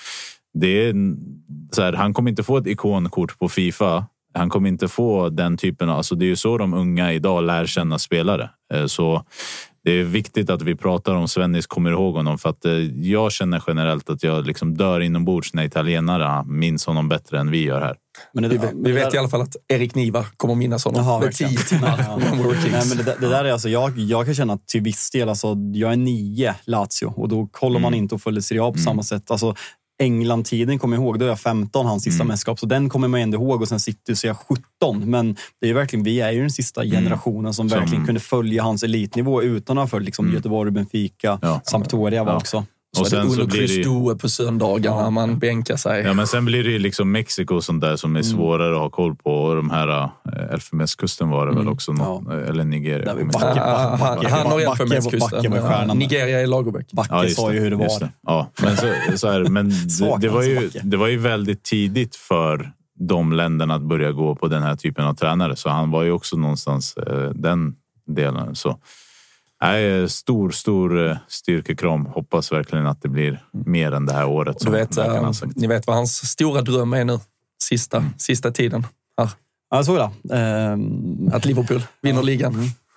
det 0.54 0.88
är, 0.88 0.94
så 1.70 1.82
här, 1.82 1.92
han 1.92 2.14
kommer 2.14 2.30
inte 2.30 2.42
få 2.42 2.56
ett 2.56 2.66
ikonkort 2.66 3.38
på 3.38 3.48
Fifa. 3.48 4.06
Han 4.34 4.48
kommer 4.50 4.68
inte 4.68 4.88
få 4.88 5.28
den 5.28 5.56
typen 5.56 5.88
av... 5.88 5.96
Alltså 5.96 6.14
det 6.14 6.24
är 6.24 6.28
ju 6.28 6.36
så 6.36 6.58
de 6.58 6.74
unga 6.74 7.12
idag 7.12 7.44
lär 7.44 7.66
känna 7.66 7.98
spelare. 7.98 8.50
Eh, 8.74 8.86
Så 8.86 9.24
det 9.84 9.90
är 10.00 10.04
viktigt 10.04 10.50
att 10.50 10.62
vi 10.62 10.74
pratar 10.76 11.14
om 11.14 11.28
Svennis, 11.28 11.66
kommer 11.66 11.90
ihåg 11.90 12.14
honom. 12.14 12.38
För 12.38 12.48
att 12.50 12.64
eh, 12.64 12.72
jag 13.10 13.32
känner 13.32 13.62
generellt 13.66 14.10
att 14.10 14.22
jag 14.22 14.46
liksom 14.46 14.76
dör 14.76 15.00
inombords 15.00 15.54
när 15.54 15.64
italienare 15.64 16.44
minns 16.46 16.86
honom 16.86 17.08
bättre 17.08 17.38
än 17.40 17.50
vi 17.50 17.64
gör 17.64 17.80
här. 17.80 17.96
Men 18.34 18.42
det, 18.42 18.48
vi, 18.48 18.58
vi 18.84 18.92
vet 18.92 19.10
där- 19.10 19.14
i 19.16 19.18
alla 19.18 19.28
fall 19.28 19.40
att 19.40 19.56
Erik 19.68 19.94
Niva 19.94 20.24
kommer 20.36 20.54
minnas 20.54 20.84
honom 20.84 21.04
Jaha, 21.04 21.20
med 21.20 21.32
tio 21.34 21.48
timmar. 21.58 21.98
Ja. 22.08 22.16
Nej, 22.16 22.82
men 22.88 22.96
det, 22.96 23.02
där- 23.02 23.16
det 23.20 23.28
där 23.28 23.44
är 23.44 23.52
alltså, 23.52 23.68
jag, 23.68 23.98
jag 23.98 24.24
kan 24.24 24.34
känna 24.34 24.52
att 24.52 24.68
till 24.68 24.80
viss 24.82 25.10
del, 25.10 25.28
alltså, 25.28 25.56
jag 25.74 25.92
är 25.92 25.96
nio 25.96 26.54
Lazio 26.64 27.06
och 27.16 27.28
då 27.28 27.46
kollar 27.52 27.80
man 27.80 27.94
inte 27.94 28.14
och 28.14 28.22
följer 28.22 28.40
Serie 28.40 28.62
A 28.62 28.72
på 28.72 28.78
samma 28.78 29.02
sätt. 29.02 29.30
Alltså, 29.30 29.54
England-tiden 30.04 30.78
kommer 30.78 30.96
jag 30.96 31.04
ihåg, 31.04 31.18
då 31.18 31.24
är 31.24 31.28
jag 31.28 31.40
15, 31.40 31.86
hans 31.86 32.02
sista 32.02 32.24
mästerskap, 32.24 32.58
så 32.60 32.66
den 32.66 32.88
kommer 32.88 33.08
man 33.08 33.20
ändå 33.20 33.38
ihåg 33.38 33.62
och 33.62 33.68
sen 33.68 33.80
City 33.80 34.16
så 34.16 34.26
är 34.26 34.28
jag 34.28 34.36
17. 34.36 35.10
Men 35.10 35.36
det 35.60 35.70
är 35.70 35.74
verkligen, 35.74 36.02
vi 36.04 36.20
är 36.20 36.30
ju 36.32 36.40
den 36.40 36.50
sista 36.50 36.84
generationen 36.84 37.54
som, 37.54 37.68
Som- 37.70 37.78
verkligen 37.80 38.06
kunde 38.06 38.20
följa 38.20 38.62
hans 38.62 38.82
elitnivå 38.82 39.42
utan 39.42 39.78
att 39.78 39.82
ha 39.82 39.88
följt 39.88 40.06
liksom, 40.06 40.32
Göteborg, 40.32 40.70
Benfica, 40.70 41.38
Ja. 41.42 41.60
Sampdoria 41.64 42.24
var 42.24 42.32
Ja. 42.32 42.36
också. 42.36 42.64
Så 42.94 43.00
Och 43.00 43.06
sen 43.08 43.30
så 43.30 43.46
blir 43.46 43.60
det 43.68 43.74
ju- 44.12 44.18
på 44.18 44.28
söndagarna 44.28 45.10
man 45.10 45.38
bänkar 45.38 45.76
sig. 45.76 46.02
Ja, 46.04 46.12
men 46.12 46.26
sen 46.26 46.44
blir 46.44 46.64
det 46.64 46.70
ju 46.70 46.78
liksom 46.78 47.12
Mexiko 47.12 47.54
och 47.54 47.64
sånt 47.64 47.80
där 47.80 47.96
som 47.96 48.16
är 48.16 48.20
Mm. 48.20 48.32
svårare 48.32 48.74
att 48.74 48.80
ha 48.80 48.90
koll 48.90 49.16
på. 49.16 49.30
Och 49.44 49.56
de 49.56 49.70
här 49.70 49.88
äh, 50.02 50.52
Elfenbenskusten 50.52 51.28
var 51.30 51.46
det 51.46 51.54
väl 51.56 51.68
också. 51.68 51.92
Eller 52.48 52.64
Nigeria. 52.64 53.02
Mm. 53.02 53.06
Där 53.06 53.14
vi 53.14 53.20
kommer 53.20 53.32
backar- 53.32 53.48
inte 53.50 53.60
ihåg. 53.60 53.68
Ah, 53.68 53.96
han, 53.96 53.98
Backe- 54.18 54.28
han 54.30 54.46
har 54.46 54.58
Backe- 54.60 54.70
Elfenbenskusten. 54.70 55.50
Backe. 55.50 55.94
Nigeria 55.94 56.40
är 56.40 56.46
Lagerbäck. 56.46 56.92
Backe 56.92 57.22
just 57.22 57.36
sa 57.36 57.52
ju 57.52 57.60
hur 57.60 57.70
det 57.70 57.76
var. 57.76 58.00
det. 58.00 58.10
Ja, 58.26 58.50
men, 58.62 58.76
så, 58.76 58.86
så 59.16 59.30
här, 59.30 59.44
men 59.44 59.72
det, 60.20 60.28
var 60.28 60.42
ju, 60.42 60.56
alltså, 60.56 60.78
Backe. 60.78 60.86
det 60.88 60.96
var 60.96 61.08
ju 61.08 61.16
väldigt 61.18 61.62
tidigt 61.62 62.16
för 62.16 62.70
de 63.08 63.32
länderna 63.32 63.74
att 63.74 63.82
börja 63.82 64.12
gå 64.12 64.34
på 64.36 64.48
den 64.48 64.62
här 64.62 64.76
typen 64.76 65.04
av 65.04 65.14
tränare. 65.14 65.56
Så 65.56 65.68
han 65.68 65.90
var 65.90 66.02
ju 66.02 66.10
också 66.10 66.36
någonstans 66.36 66.96
eh, 66.96 67.30
den 67.34 67.74
delen. 68.06 68.54
Så, 68.54 68.78
nej, 69.64 70.08
stor, 70.08 70.50
stor 70.50 71.06
eh, 71.06 71.16
styrkekram. 71.28 72.06
Hoppas 72.06 72.52
verkligen 72.52 72.86
att 72.86 73.02
det 73.02 73.08
blir 73.08 73.44
mer 73.52 73.92
än 73.92 74.06
det 74.06 74.12
här 74.12 74.26
året. 74.26 74.58
Du 74.58 74.64
som 74.64 74.72
vet, 74.72 74.96
eh, 74.96 75.32
sagt. 75.32 75.56
ni 75.56 75.66
vet 75.66 75.86
vad 75.86 75.96
hans 75.96 76.30
stora 76.30 76.62
dröm 76.62 76.92
är 76.92 77.04
nu, 77.04 77.18
sista, 77.62 78.04
sista 78.18 78.50
tiden. 78.50 78.86
Här. 79.18 79.30
Ja, 79.70 79.76
jag 79.76 79.84
såg 79.86 79.96
det. 79.96 80.36
Ehm, 80.36 81.30
Att 81.32 81.44
Liverpool 81.44 81.82
vinner 82.02 82.22
ligan. 82.22 82.54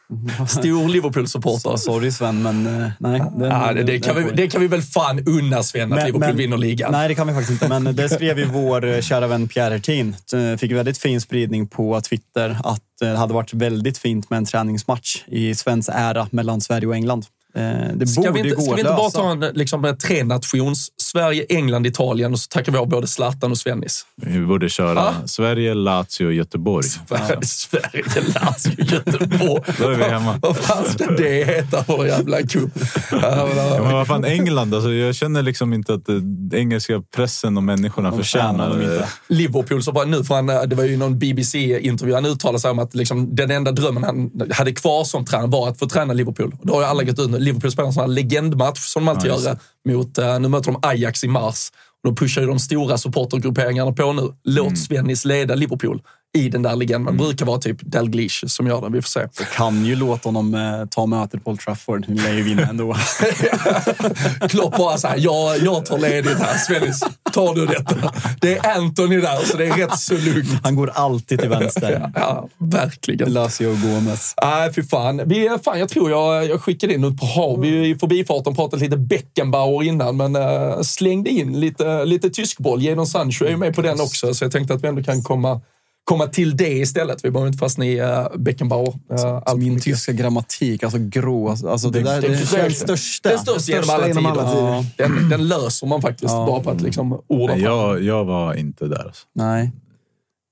Stor 0.47 0.89
Liverpool-supporter. 0.89 1.77
sorry 1.77 2.11
Sven, 2.11 2.41
men 2.43 2.81
eh, 2.81 2.89
nej. 2.99 3.19
den- 3.37 3.49
Ja, 3.51 3.73
det, 3.73 3.83
det, 3.83 3.99
kan 3.99 4.15
vi, 4.15 4.31
det 4.33 4.47
kan 4.47 4.61
vi 4.61 4.67
väl 4.67 4.81
fan 4.81 5.27
unna 5.27 5.63
Sven, 5.63 5.83
att 5.83 5.89
Men- 5.97 6.05
Liverpool 6.05 6.19
men- 6.27 6.37
vinner 6.37 6.57
ligan. 6.57 6.91
Nej, 6.91 7.07
det 7.07 7.15
kan 7.15 7.27
vi 7.27 7.33
faktiskt 7.33 7.63
inte. 7.63 7.79
Men 7.79 7.95
det 7.95 8.09
skrev 8.09 8.39
ju 8.39 8.45
vår 8.51 8.85
eh, 8.85 9.01
kära 9.01 9.27
vän 9.27 9.47
Pierre 9.47 9.73
Hertin. 9.73 10.15
Eh, 10.33 10.57
Fick 10.57 10.71
väldigt 10.71 10.97
fin 10.97 11.21
spridning 11.21 11.67
på 11.67 12.01
Twitter 12.01 12.57
att 12.63 12.81
det 12.99 13.07
hade 13.17 13.33
varit 13.33 13.53
väldigt 13.53 13.97
fint 13.97 14.29
med 14.29 14.37
en 14.37 14.45
träningsmatch 14.45 15.23
i 15.27 15.55
svensk 15.55 15.89
ära 15.93 16.27
mellan 16.31 16.61
Sverige 16.61 16.87
och 16.87 16.95
England. 16.95 17.25
Eh, 17.55 17.61
Det 17.95 18.07
Ska 18.07 18.21
borde 18.21 18.33
vi 18.33 18.39
inte, 18.39 18.55
gå 18.55 18.61
ska 18.61 18.73
vi 18.75 18.81
inte 18.81 18.93
bara 18.93 19.09
ta 19.09 19.31
en 19.31 19.39
liksom, 19.39 19.85
en 19.85 19.97
trenations, 19.97 20.91
Sverige, 21.01 21.45
England, 21.49 21.87
Italien 21.87 22.33
och 22.33 22.39
så 22.39 22.47
tackar 22.47 22.71
vi 22.71 22.77
av 22.77 22.87
både 22.89 23.07
Zlatan 23.07 23.51
och 23.51 23.57
Svennis? 23.57 24.05
Vi 24.15 24.45
borde 24.45 24.69
köra 24.69 24.99
Ah. 25.01 25.13
Sverige, 25.25 25.73
Lazio, 25.73 26.31
Göteborg. 26.31 26.83
Sverige, 26.87 27.41
Sverige, 27.41 28.03
Lazio, 28.15 28.93
Göteborg. 28.93 29.63
Då 29.79 29.89
är 29.89 29.95
vi 29.95 30.03
hemma. 30.03 30.39
Vad 30.41 30.57
fan 30.57 30.85
ska 30.85 31.05
det 31.11 31.43
heta 31.47 31.83
för 31.83 32.01
en 32.03 32.07
jävla 32.07 32.41
cup? 32.41 32.71
Ja, 33.11 33.49
men 33.83 33.93
vad 33.93 34.07
fan, 34.07 34.25
England 34.25 34.73
alltså, 34.73 34.93
Jag 34.93 35.15
känner 35.15 35.41
liksom 35.41 35.73
inte 35.73 35.93
att 35.93 36.05
den 36.05 36.51
engelska 36.53 37.01
pressen 37.15 37.57
och 37.57 37.63
människorna 37.63 38.11
förtjänar 38.11 38.47
förtjänar 38.47 38.69
de 38.69 38.93
inte. 38.93 39.07
Liverpool, 39.27 39.83
så 39.83 39.91
bara, 39.91 40.05
nu 40.05 40.23
får 40.23 40.35
han, 40.35 40.45
det 40.69 40.75
var 40.75 40.83
ju 40.83 40.97
någon 40.97 41.19
BBC-intervju, 41.19 42.13
han 42.13 42.25
uttalade 42.25 42.59
sig 42.59 42.71
om 42.71 42.79
att 42.79 42.95
liksom, 42.95 43.35
den 43.35 43.51
enda 43.51 43.71
drömmen 43.71 44.03
han 44.03 44.31
hade 44.51 44.71
kvar 44.73 45.03
som 45.03 45.25
tränare 45.25 45.47
var 45.49 45.69
att 45.69 45.79
få 45.79 45.85
träna 45.89 46.13
Liverpool. 46.13 46.55
Och 46.61 46.67
Då 46.67 46.73
har 46.73 46.81
ju 46.81 46.87
alla 46.87 47.03
gått 47.03 47.19
ut 47.19 47.29
nu. 47.29 47.36
Liverpool 47.39 47.71
spelar 47.71 47.87
en 47.87 47.93
sån 47.93 48.01
här 48.01 48.07
legendmatch 48.07 48.79
som 48.79 49.05
de 49.05 49.11
alltid 49.11 49.31
Ja, 49.31 49.39
gör. 49.41 49.57
Mot, 49.97 50.17
eh, 50.17 50.39
nu 50.39 50.47
möter 50.47 50.71
de 50.71 50.79
Ajax 50.81 51.23
i 51.23 51.27
mars. 51.27 51.71
Och 52.03 52.09
då 52.09 52.15
pushar 52.15 52.41
ju 52.41 52.47
de 52.47 52.59
stora 52.59 52.97
supportergrupperingarna 52.97 53.91
på 53.91 54.13
nu. 54.13 54.21
Låt 54.43 54.65
Mm. 54.65 54.75
Svennis 54.75 55.25
leda 55.25 55.55
Liverpool 55.55 56.01
i 56.37 56.49
den 56.49 56.61
där 56.61 56.75
legendmatchen. 56.75 57.17
Det 57.17 57.23
brukar 57.23 57.45
vara 57.45 57.57
typ 57.57 57.81
Dalglish 57.81 58.45
som 58.47 58.67
gör 58.67 58.81
det. 58.81 58.89
Vi 58.89 59.01
får 59.01 59.09
se. 59.09 59.19
Jag 59.19 59.49
kan 59.49 59.85
ju 59.85 59.95
låta 59.95 60.29
honom 60.29 60.53
eh, 60.53 60.85
ta 60.89 61.05
mötet 61.05 61.43
på 61.43 61.51
Old 61.51 61.59
Trafford. 61.59 62.05
Nu 62.07 62.15
lär 62.15 62.33
ju 62.33 62.43
vinna 62.43 62.61
ändå. 62.61 62.95
Klopp 64.49 64.77
bara 64.77 64.97
såhär, 64.97 65.17
jag, 65.19 65.57
jag 65.57 65.85
tar 65.85 65.97
ledigt 65.97 66.39
här. 66.39 66.57
Svennis, 66.57 66.99
tar 67.33 67.55
du 67.55 67.65
detta? 67.65 68.13
Det 68.41 68.57
är 68.57 68.77
Anthony 68.77 69.21
där, 69.21 69.45
så 69.45 69.57
det 69.57 69.65
är 69.65 69.73
rätt 69.73 69.99
så 69.99 70.13
lugnt. 70.13 70.59
Han 70.63 70.75
går 70.75 70.91
alltid 70.93 71.39
till 71.39 71.49
vänster. 71.49 72.11
Ja, 72.15 72.47
verkligen. 72.57 73.33
Lazio 73.33 73.69
Gomes. 73.69 74.33
Nej, 74.43 74.73
fy 74.73 74.83
fan. 74.83 75.21
Vi, 75.25 75.49
fan. 75.63 75.79
Jag 75.79 75.89
tror 75.89 76.11
jag, 76.11 76.45
jag 76.45 76.61
skickade 76.61 76.93
in 76.93 77.03
ett 77.03 77.19
par. 77.19 77.61
Vi 77.61 77.89
i 77.89 77.95
förbifarten 77.95 78.55
pratade 78.55 78.83
lite 78.83 78.97
Beckenbauer 78.97 79.83
innan, 79.83 80.17
men 80.17 80.35
uh, 80.35 80.81
slängde 80.81 81.29
in 81.29 81.59
lite, 81.59 82.05
lite 82.05 82.29
tyskboll. 82.29 82.83
Jadon 82.83 83.07
Sancho 83.07 83.45
är 83.45 83.49
ju 83.49 83.57
med 83.57 83.75
på 83.75 83.81
den 83.81 84.01
också, 84.01 84.33
så 84.33 84.43
jag 84.43 84.51
tänkte 84.51 84.73
att 84.73 84.83
vi 84.83 84.87
ändå 84.87 85.03
kan 85.03 85.23
komma, 85.23 85.61
komma 86.07 86.27
till 86.27 86.57
det 86.57 86.69
istället. 86.69 87.25
Vi 87.25 87.31
behöver 87.31 87.47
inte 87.47 87.59
fastna 87.59 87.85
i 87.85 88.01
uh, 88.01 88.37
Beckenbauer. 88.37 88.87
Uh, 88.89 89.41
allt 89.45 89.59
Min 89.59 89.73
mycket. 89.73 89.83
tyska 89.83 90.11
grammatik, 90.11 90.83
alltså 90.83 90.99
grå. 91.01 91.49
Alltså 91.49 91.89
det, 91.89 92.01
där, 92.01 92.21
det, 92.21 92.27
är 92.27 92.63
den 92.63 92.71
största. 92.71 93.29
Den 93.29 93.39
största 93.39 93.71
genom 93.71 93.89
alla 93.89 94.07
tider. 94.07 94.29
alla 94.29 94.83
tider. 94.83 94.85
Den, 94.95 95.29
den 95.29 95.47
löser 95.47 95.87
man 95.87 96.01
faktiskt 96.01 96.33
bara 96.33 96.59
på 96.59 96.69
att 96.69 96.81
liksom 96.81 97.21
orda 97.27 97.53
Nej, 97.53 97.63
fram. 97.63 97.73
jag, 97.77 98.03
jag 98.03 98.25
var 98.25 98.53
inte 98.53 98.87
där. 98.87 99.05
Alltså. 99.05 99.25
Nej. 99.35 99.71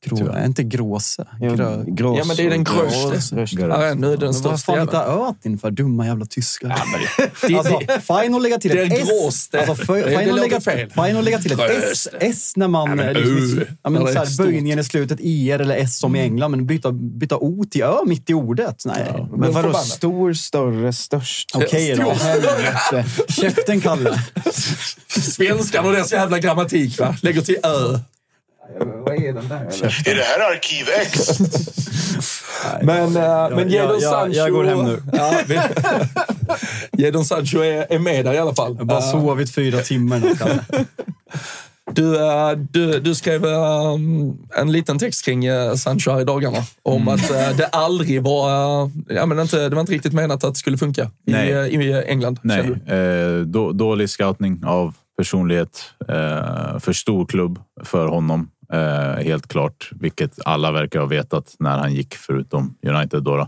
Grå, 0.05 0.31
är 0.31 0.45
inte 0.45 0.63
gråse. 0.63 1.25
Grö. 1.39 2.15
Ja, 2.17 2.23
men 2.25 2.35
det 2.35 2.43
är 2.45 2.49
den 2.49 2.63
grösta. 2.63 3.35
Ja, 3.59 3.93
nu 3.93 4.07
är 4.07 4.11
det 4.11 4.17
den 4.17 4.19
Men 4.19 4.19
vad 4.19 4.35
största. 4.35 4.57
fan 4.57 4.81
hittar 4.81 5.27
Ö 5.29 5.33
in 5.43 5.57
för? 5.57 5.71
Dumma 5.71 6.05
jävla 6.05 6.25
tyskar. 6.25 6.67
Det- 6.67 7.55
Alltså, 7.57 7.79
fine 8.13 8.35
att 8.35 8.41
lägga 8.41 8.57
till 8.57 8.71
Det 8.71 8.81
ett 8.81 8.91
är 8.91 9.01
S. 9.01 9.09
gråste. 9.09 9.59
Alltså, 9.59 9.85
för, 9.85 9.93
Det- 9.95 10.01
det 10.01 10.19
fine, 10.19 10.29
att 10.29 10.35
lägga, 10.39 10.61
fine 11.05 11.17
att 11.17 11.23
lägga 11.23 11.39
till 11.39 11.51
ett 11.51 11.59
S. 11.91 12.07
S 12.19 12.53
när 12.55 12.67
man... 12.67 12.89
Ja, 12.89 12.95
men 12.95 13.05
eh, 13.07 13.13
liksom, 13.13 13.59
Ö. 13.59 13.65
ja, 13.83 13.89
men, 13.89 14.01
Ja, 14.01 14.07
det 14.07 14.19
är 14.19 14.25
så 14.25 14.41
här, 14.43 14.47
böjningen 14.47 14.79
i 14.79 14.83
slutet, 14.83 15.19
ER 15.21 15.59
eller 15.61 15.75
S 15.77 15.97
som 15.99 16.15
i 16.15 16.19
England, 16.19 16.51
men 16.51 16.67
byta, 16.67 16.91
byta 16.91 17.37
O 17.37 17.63
till 17.71 17.83
Ö 17.83 17.95
mitt 18.05 18.29
i 18.29 18.33
ordet. 18.33 18.81
Nej. 18.85 19.27
Men 19.37 19.51
vadå 19.51 19.73
stor, 19.73 20.33
större, 20.33 20.93
störst? 20.93 21.51
Okej 21.55 21.95
då. 21.95 22.15
Stor. 22.15 22.25
Helvete. 22.27 23.05
Käften, 23.29 23.81
Kalle. 23.81 24.19
Svenskan 25.07 25.85
och 25.85 25.91
dess 25.91 26.11
jävla 26.11 26.39
grammatik, 26.39 26.99
va? 26.99 27.15
Lägger 27.21 27.41
till 27.41 27.57
ö. 27.63 27.99
Är 28.69 30.15
det 30.15 30.21
här 30.23 30.51
Arkiv 30.51 30.85
X? 31.01 31.39
Men, 32.81 33.07
uh, 33.07 33.55
men 33.55 33.69
jag- 33.69 33.69
Jadon 33.71 34.01
Sancho... 34.01 34.37
jag 34.37 34.51
går 34.51 34.63
hem 34.63 34.83
nu. 34.83 35.01
Jadon 37.03 37.25
Sancho 37.25 37.57
är, 37.59 37.93
är 37.93 37.99
med 37.99 38.25
där 38.25 38.33
i 38.33 38.37
alla 38.37 38.55
fall. 38.55 38.71
Jag 38.71 38.77
har 38.79 38.85
bara 38.85 38.99
Eh, 38.99 39.11
sovit 39.11 39.55
fyra 39.55 39.79
timmar 39.79 40.19
nu. 40.19 40.35
Du, 41.93 42.15
eh, 42.25 42.51
du, 42.51 42.99
du 42.99 43.15
skrev 43.15 43.45
en 44.57 44.71
liten 44.71 44.99
text 44.99 45.25
kring 45.25 45.43
Sancho 45.77 46.11
här 46.11 46.21
i 46.21 46.23
dagarna. 46.23 46.57
Om 46.83 47.01
Mm. 47.01 47.13
att 47.13 47.57
det 47.57 47.65
aldrig 47.67 48.21
var... 48.23 48.49
Ja, 49.09 49.25
men 49.25 49.39
inte, 49.39 49.69
det 49.69 49.75
var 49.75 49.81
inte 49.81 49.93
riktigt 49.93 50.13
menat 50.13 50.43
att 50.43 50.53
det 50.53 50.59
skulle 50.59 50.77
funka 50.77 51.11
i, 51.27 51.31
i 51.33 52.03
England. 52.07 52.39
Nej, 52.43 52.59
eh, 52.87 53.37
då, 53.45 53.71
dålig 53.71 54.09
scoutning 54.09 54.61
av 54.65 54.93
personlighet. 55.17 55.81
Eh, 56.09 56.79
för 56.79 56.93
stor 56.93 57.25
klubb 57.25 57.59
för 57.83 58.07
honom. 58.07 58.49
Eh, 58.73 59.23
helt 59.23 59.47
klart, 59.47 59.89
vilket 59.91 60.39
alla 60.45 60.71
verkar 60.71 60.99
ha 60.99 61.05
vetat 61.05 61.55
när 61.59 61.77
han 61.77 61.93
gick, 61.93 62.15
förutom 62.15 62.75
United. 62.87 63.23
Då, 63.23 63.37
då. 63.37 63.47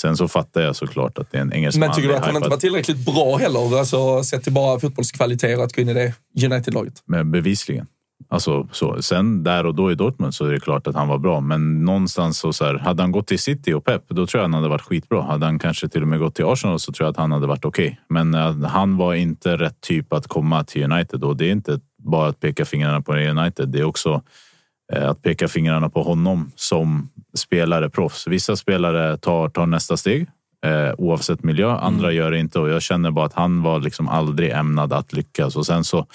Sen 0.00 0.16
så 0.16 0.28
fattar 0.28 0.60
jag 0.60 0.76
såklart 0.76 1.18
att 1.18 1.32
det 1.32 1.38
är 1.38 1.42
en 1.42 1.52
engelsman. 1.52 1.88
Men 1.88 1.96
tycker 1.96 2.08
du 2.08 2.16
att 2.16 2.26
han 2.26 2.36
inte 2.36 2.48
var 2.48 2.56
tillräckligt 2.56 3.06
bra 3.06 3.36
heller? 3.36 3.78
Alltså, 3.78 4.22
sett 4.22 4.42
till 4.42 4.52
bara 4.52 4.80
fotbollskvaliteter 4.80 5.62
att 5.62 5.76
gå 5.76 5.82
in 5.82 5.88
i 5.88 5.94
det 5.94 6.14
United-laget? 6.44 7.02
Men 7.06 7.30
bevisligen. 7.30 7.86
Alltså, 8.28 8.68
så. 8.72 9.02
Sen 9.02 9.42
där 9.42 9.66
och 9.66 9.74
då 9.74 9.92
i 9.92 9.94
Dortmund 9.94 10.34
så 10.34 10.44
är 10.44 10.52
det 10.52 10.60
klart 10.60 10.86
att 10.86 10.94
han 10.94 11.08
var 11.08 11.18
bra. 11.18 11.40
Men 11.40 11.84
någonstans 11.84 12.38
så, 12.38 12.52
så 12.52 12.64
här, 12.64 12.74
hade 12.74 13.02
han 13.02 13.12
gått 13.12 13.26
till 13.26 13.38
City 13.38 13.72
och 13.72 13.84
Pep, 13.84 14.02
då 14.08 14.26
tror 14.26 14.38
jag 14.38 14.44
han 14.44 14.54
hade 14.54 14.68
varit 14.68 14.82
skitbra. 14.82 15.22
Hade 15.22 15.46
han 15.46 15.58
kanske 15.58 15.88
till 15.88 16.02
och 16.02 16.08
med 16.08 16.18
gått 16.18 16.34
till 16.34 16.44
Arsenal 16.44 16.80
så 16.80 16.92
tror 16.92 17.06
jag 17.06 17.10
att 17.10 17.16
han 17.16 17.32
hade 17.32 17.46
varit 17.46 17.64
okej. 17.64 18.00
Men 18.08 18.34
eh, 18.34 18.62
han 18.62 18.96
var 18.96 19.14
inte 19.14 19.56
rätt 19.56 19.80
typ 19.80 20.12
att 20.12 20.26
komma 20.26 20.64
till 20.64 20.92
United 20.92 21.24
och 21.24 21.36
det 21.36 21.46
är 21.46 21.52
inte 21.52 21.80
bara 22.02 22.28
att 22.28 22.40
peka 22.40 22.64
fingrarna 22.64 23.00
på 23.00 23.12
United. 23.12 23.68
Det 23.68 23.78
är 23.78 23.84
också 23.84 24.22
att 24.92 25.22
peka 25.22 25.48
fingrarna 25.48 25.88
på 25.88 26.02
honom 26.02 26.52
som 26.56 27.08
spelare, 27.34 27.90
proffs. 27.90 28.26
Vissa 28.26 28.56
spelare 28.56 29.16
tar, 29.16 29.48
tar 29.48 29.66
nästa 29.66 29.96
steg 29.96 30.26
eh, 30.64 30.94
oavsett 30.98 31.42
miljö. 31.42 31.70
Andra 31.70 32.12
gör 32.12 32.30
det 32.30 32.38
inte 32.38 32.58
och 32.58 32.68
jag 32.68 32.82
känner 32.82 33.10
bara 33.10 33.26
att 33.26 33.32
han 33.32 33.62
var 33.62 33.80
liksom 33.80 34.08
aldrig 34.08 34.50
ämnad 34.50 34.92
att 34.92 35.12
lyckas 35.12 35.56
och 35.56 35.66
sen 35.66 35.84
så 35.84 36.06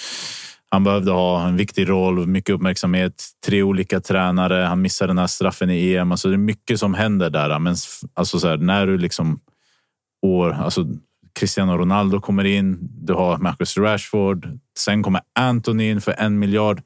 han 0.72 0.84
behövde 0.84 1.12
ha 1.12 1.48
en 1.48 1.56
viktig 1.56 1.90
roll, 1.90 2.28
mycket 2.28 2.56
uppmärksamhet, 2.56 3.24
tre 3.46 3.64
olika 3.64 4.00
tränare. 4.00 4.56
Han 4.56 4.82
missade 4.82 5.10
den 5.10 5.18
här 5.18 5.28
straffen 5.28 5.70
i 5.70 5.94
EM. 5.94 6.12
Alltså 6.12 6.30
det 6.30 6.36
är 6.36 6.38
mycket 6.38 6.80
som 6.80 6.94
händer 6.94 7.30
där. 7.30 7.60
Men 7.60 7.76
alltså 8.14 8.40
så 8.40 8.48
här, 8.48 8.58
när 8.58 8.88
du 8.88 8.98
liksom 8.98 9.40
år, 10.22 10.54
alltså 10.54 10.86
Cristiano 11.40 11.78
Ronaldo 11.78 12.20
kommer 12.20 12.44
in, 12.44 12.78
du 12.82 13.14
har 13.14 13.38
Marcus 13.38 13.78
Rashford, 13.78 14.48
sen 14.78 15.04
kommer 15.04 15.22
Anthony 15.40 15.90
in 15.90 16.02
för 16.02 16.16
en 16.18 16.40
miljard. 16.40 16.82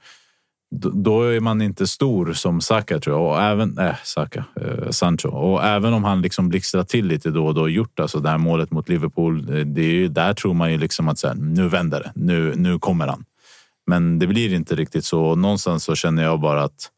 Då- 0.76 0.90
Då 0.94 1.22
är 1.22 1.40
man 1.40 1.62
inte 1.62 1.88
stor 1.88 2.34
som 2.34 2.62
Saka 2.62 3.00
tror 3.00 3.16
jag. 3.16 3.26
Och 3.32 3.42
även, 3.42 3.78
äh, 3.78 3.96
Saka, 4.04 4.46
eh, 4.62 4.90
Sancho. 4.90 5.30
Och 5.30 5.64
även 5.64 5.94
om 5.94 6.04
han 6.04 6.22
liksom 6.22 6.50
blixtrar 6.50 6.84
till 6.84 7.06
lite 7.08 7.30
då 7.30 7.46
och 7.48 7.54
då 7.54 7.62
och 7.62 7.70
gjort 7.70 8.00
alltså 8.00 8.20
det 8.20 8.30
här 8.30 8.38
målet 8.38 8.72
mot 8.72 8.90
Liverpool. 8.90 9.40
Eh, 9.58 9.66
det 9.66 9.82
är 9.82 9.92
ju, 9.94 10.08
där 10.08 10.34
tror 10.34 10.54
man 10.54 10.72
ju 10.72 10.78
liksom 10.78 11.08
att 11.08 11.20
så 11.20 11.28
här, 11.28 11.36
nu 11.36 11.68
vänder 11.68 12.00
det. 12.00 12.12
Nu, 12.16 12.54
nu 12.56 12.80
kommer 12.80 13.08
han. 13.08 13.26
Men 13.88 14.20
det 14.20 14.28
blir 14.28 14.54
inte 14.54 14.76
riktigt 14.76 15.06
så. 15.06 15.36
Någonstans 15.36 15.84
så 15.84 15.96
känner 15.96 16.24
jag 16.24 16.40
bara 16.40 16.64
att 16.64 16.90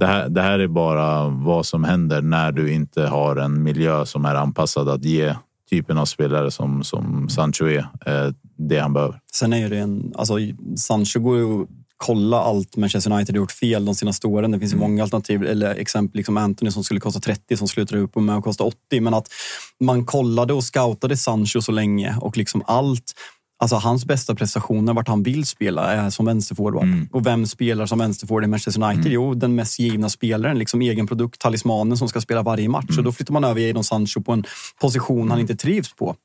det 0.00 0.06
här, 0.06 0.28
det 0.28 0.42
här 0.42 0.58
är 0.58 0.68
bara 0.68 1.28
vad 1.28 1.66
som 1.66 1.84
händer 1.84 2.22
när 2.22 2.52
du 2.52 2.72
inte 2.72 3.02
har 3.06 3.36
en 3.36 3.62
miljö 3.62 4.06
som 4.06 4.24
är 4.24 4.34
anpassad 4.34 4.88
att 4.88 5.04
ge 5.04 5.34
typen 5.70 5.98
av 5.98 6.04
spelare 6.04 6.50
som, 6.50 6.84
som 6.84 7.28
Sancho 7.28 7.64
är 7.66 7.78
eh, 8.06 8.32
det 8.58 8.78
han 8.78 8.92
behöver. 8.92 9.20
Sen 9.32 9.52
är 9.52 9.58
ju 9.58 9.68
det 9.68 9.78
en... 9.78 10.12
Alltså, 10.16 10.34
Sancho 10.76 11.20
går 11.20 11.36
ju 11.38 11.66
kolla 12.04 12.40
allt 12.40 12.76
Manchester 12.76 13.12
United 13.12 13.34
har 13.34 13.40
gjort 13.40 13.52
fel 13.52 13.84
de 13.84 13.94
senaste 13.94 14.26
åren. 14.26 14.50
Det 14.50 14.58
finns 14.58 14.72
ju 14.72 14.76
många 14.76 15.02
alternativ, 15.02 15.44
eller 15.44 15.74
exempel 15.74 16.16
liksom 16.16 16.36
Anthony 16.36 16.70
som 16.70 16.84
skulle 16.84 17.00
kosta 17.00 17.20
30 17.20 17.56
som 17.56 17.68
slutade 17.68 18.02
upp 18.02 18.16
med 18.16 18.36
att 18.36 18.44
kosta 18.44 18.64
80. 18.64 19.00
Men 19.00 19.14
att 19.14 19.28
man 19.80 20.06
kollade 20.06 20.52
och 20.52 20.64
scoutade 20.64 21.16
Sancho 21.16 21.62
så 21.62 21.72
länge 21.72 22.16
och 22.20 22.36
liksom 22.36 22.62
allt 22.66 23.12
Alltså 23.62 23.76
hans 23.76 24.04
bästa 24.04 24.34
prestationer, 24.34 24.94
vart 24.94 25.08
han 25.08 25.22
vill 25.22 25.46
spela, 25.46 25.92
är 25.92 26.10
som 26.10 26.26
vänsterforward. 26.26 26.88
Och 27.12 27.26
vem 27.26 27.46
spelar 27.46 27.86
som 27.86 27.98
vänsterforward 27.98 28.44
i 28.44 28.46
Manchester 28.46 28.82
United? 28.82 29.12
Jo, 29.12 29.34
den 29.34 29.54
mest 29.54 29.78
givna 29.78 30.08
spelaren, 30.08 30.58
liksom 30.58 30.82
egen 30.82 31.06
produkt, 31.06 31.40
talismanen 31.40 31.96
som 31.96 32.08
ska 32.08 32.20
spela 32.20 32.42
varje 32.42 32.68
match. 32.68 32.98
Och 32.98 33.04
då 33.04 33.12
flyttar 33.12 33.32
man 33.32 33.44
över 33.44 33.60
Jadon 33.60 33.84
Sancho 33.84 34.22
på 34.22 34.32
en 34.32 34.44
position 34.80 35.30
han 35.30 35.40
inte 35.40 35.56
trivs 35.56 35.92
på. 35.94 36.16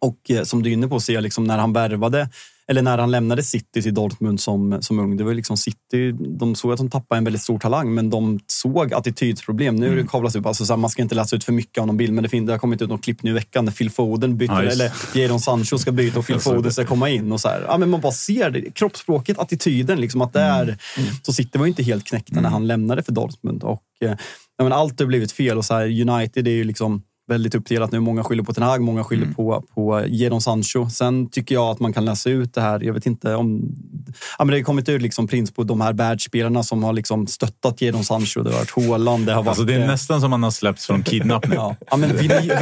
Och 0.00 0.30
eh, 0.30 0.42
som 0.42 0.62
du 0.62 0.70
är 0.70 0.74
inne 0.74 0.88
på, 0.88 1.00
ser 1.00 1.14
jag 1.14 1.22
liksom 1.22 1.44
när 1.44 1.58
han 1.58 1.72
värvade, 1.72 2.28
eller 2.68 2.82
när 2.82 2.98
han 2.98 3.10
lämnade 3.10 3.42
City 3.42 3.82
till 3.82 3.94
Dortmund 3.94 4.40
som, 4.40 4.82
som 4.82 4.98
ung. 4.98 5.16
Det 5.16 5.24
var 5.24 5.34
liksom 5.34 5.56
City, 5.56 6.12
de 6.12 6.54
såg 6.54 6.72
att 6.72 6.78
de 6.78 6.90
tappade 6.90 7.18
en 7.18 7.24
väldigt 7.24 7.42
stor 7.42 7.58
talang, 7.58 7.94
men 7.94 8.10
de 8.10 8.40
såg 8.46 8.94
attitydsproblem. 8.94 9.76
Nu 9.76 9.96
det 9.96 10.08
kavlas 10.08 10.36
upp, 10.36 10.46
alltså, 10.46 10.66
så 10.66 10.72
här, 10.72 10.78
man 10.78 10.90
ska 10.90 11.02
inte 11.02 11.14
läsa 11.14 11.36
ut 11.36 11.44
för 11.44 11.52
mycket 11.52 11.80
av 11.80 11.86
någon 11.86 11.96
bild, 11.96 12.12
men 12.12 12.22
det, 12.22 12.28
finns, 12.28 12.46
det 12.46 12.52
har 12.52 12.58
kommit 12.58 12.82
ut 12.82 12.88
något 12.88 13.04
klipp 13.04 13.22
nu 13.22 13.30
i 13.30 13.34
veckan 13.34 13.64
där 13.64 13.72
Phil 13.72 13.90
Foden 13.90 14.36
byter, 14.36 14.62
just. 14.62 14.74
eller 14.74 14.92
Jadon 15.14 15.40
Sancho 15.40 15.78
ska 15.78 15.92
byta 15.92 16.18
och 16.18 16.26
Phil 16.26 16.40
såg 16.40 16.54
Foden 16.54 16.72
ska 16.72 16.84
komma 16.84 17.10
in. 17.10 17.32
Och 17.32 17.40
så 17.40 17.48
här. 17.48 17.64
Ja, 17.68 17.78
men 17.78 17.90
man 17.90 18.00
bara 18.00 18.12
ser 18.12 18.50
det. 18.50 18.70
Kroppsspråket, 18.74 19.38
attityden, 19.38 20.00
liksom 20.00 20.22
att 20.22 20.32
det 20.32 20.40
är... 20.40 20.78
Så 21.22 21.32
City 21.32 21.58
var 21.58 21.66
ju 21.66 21.70
inte 21.70 21.82
helt 21.82 22.04
knäckta 22.04 22.40
när 22.40 22.50
han 22.50 22.66
lämnade 22.66 23.02
för 23.02 23.12
Dortmund. 23.12 23.62
Och, 23.62 23.82
eh, 24.00 24.16
ja, 24.56 24.64
men 24.64 24.72
allt 24.72 25.00
har 25.00 25.06
blivit 25.06 25.32
fel 25.32 25.58
och 25.58 25.64
så 25.64 25.74
här, 25.74 26.10
United 26.10 26.48
är 26.48 26.52
ju 26.52 26.64
liksom 26.64 27.02
väldigt 27.26 27.54
uppdelat 27.54 27.92
nu. 27.92 28.00
Många 28.00 28.24
skyller 28.24 28.42
på 28.42 28.52
Ten 28.52 28.62
Hag, 28.62 28.80
många 28.80 29.04
skyller 29.04 29.26
på, 29.26 29.62
på 29.74 30.04
Jadon 30.06 30.40
Sancho. 30.40 30.90
Sen 30.90 31.30
tycker 31.30 31.54
jag 31.54 31.70
att 31.70 31.80
man 31.80 31.92
kan 31.92 32.04
läsa 32.04 32.30
ut 32.30 32.54
det 32.54 32.60
här. 32.60 32.80
Jag 32.80 32.94
vet 32.94 33.06
inte 33.06 33.34
om... 33.34 33.60
Ja, 34.38 34.44
men 34.44 34.48
det 34.48 34.56
har 34.56 34.62
kommit 34.62 34.88
ut 34.88 35.02
liksom 35.02 35.28
prins 35.28 35.50
på 35.50 35.62
de 35.64 35.80
här 35.80 35.92
världsspelarna 35.92 36.62
som 36.62 36.84
har 36.84 36.92
liksom 36.92 37.26
stöttat 37.26 37.82
Jadon 37.82 38.04
Sancho. 38.04 38.42
Det 38.42 38.50
har 38.50 38.58
varit 38.58 38.88
Haaland, 38.88 39.26
det 39.26 39.32
har 39.32 39.42
varit... 39.42 39.48
Alltså 39.48 39.64
det 39.64 39.74
är 39.74 39.80
eh, 39.80 39.86
nästan 39.86 40.20
som 40.20 40.30
man 40.30 40.42
har 40.42 40.50
släppts 40.50 40.86
från 40.86 41.02
kidnappning. 41.02 41.56
Ja, 41.56 41.76
ja 41.90 41.96
men 41.96 42.16
Vin, 42.16 42.28
Vin, 42.28 42.52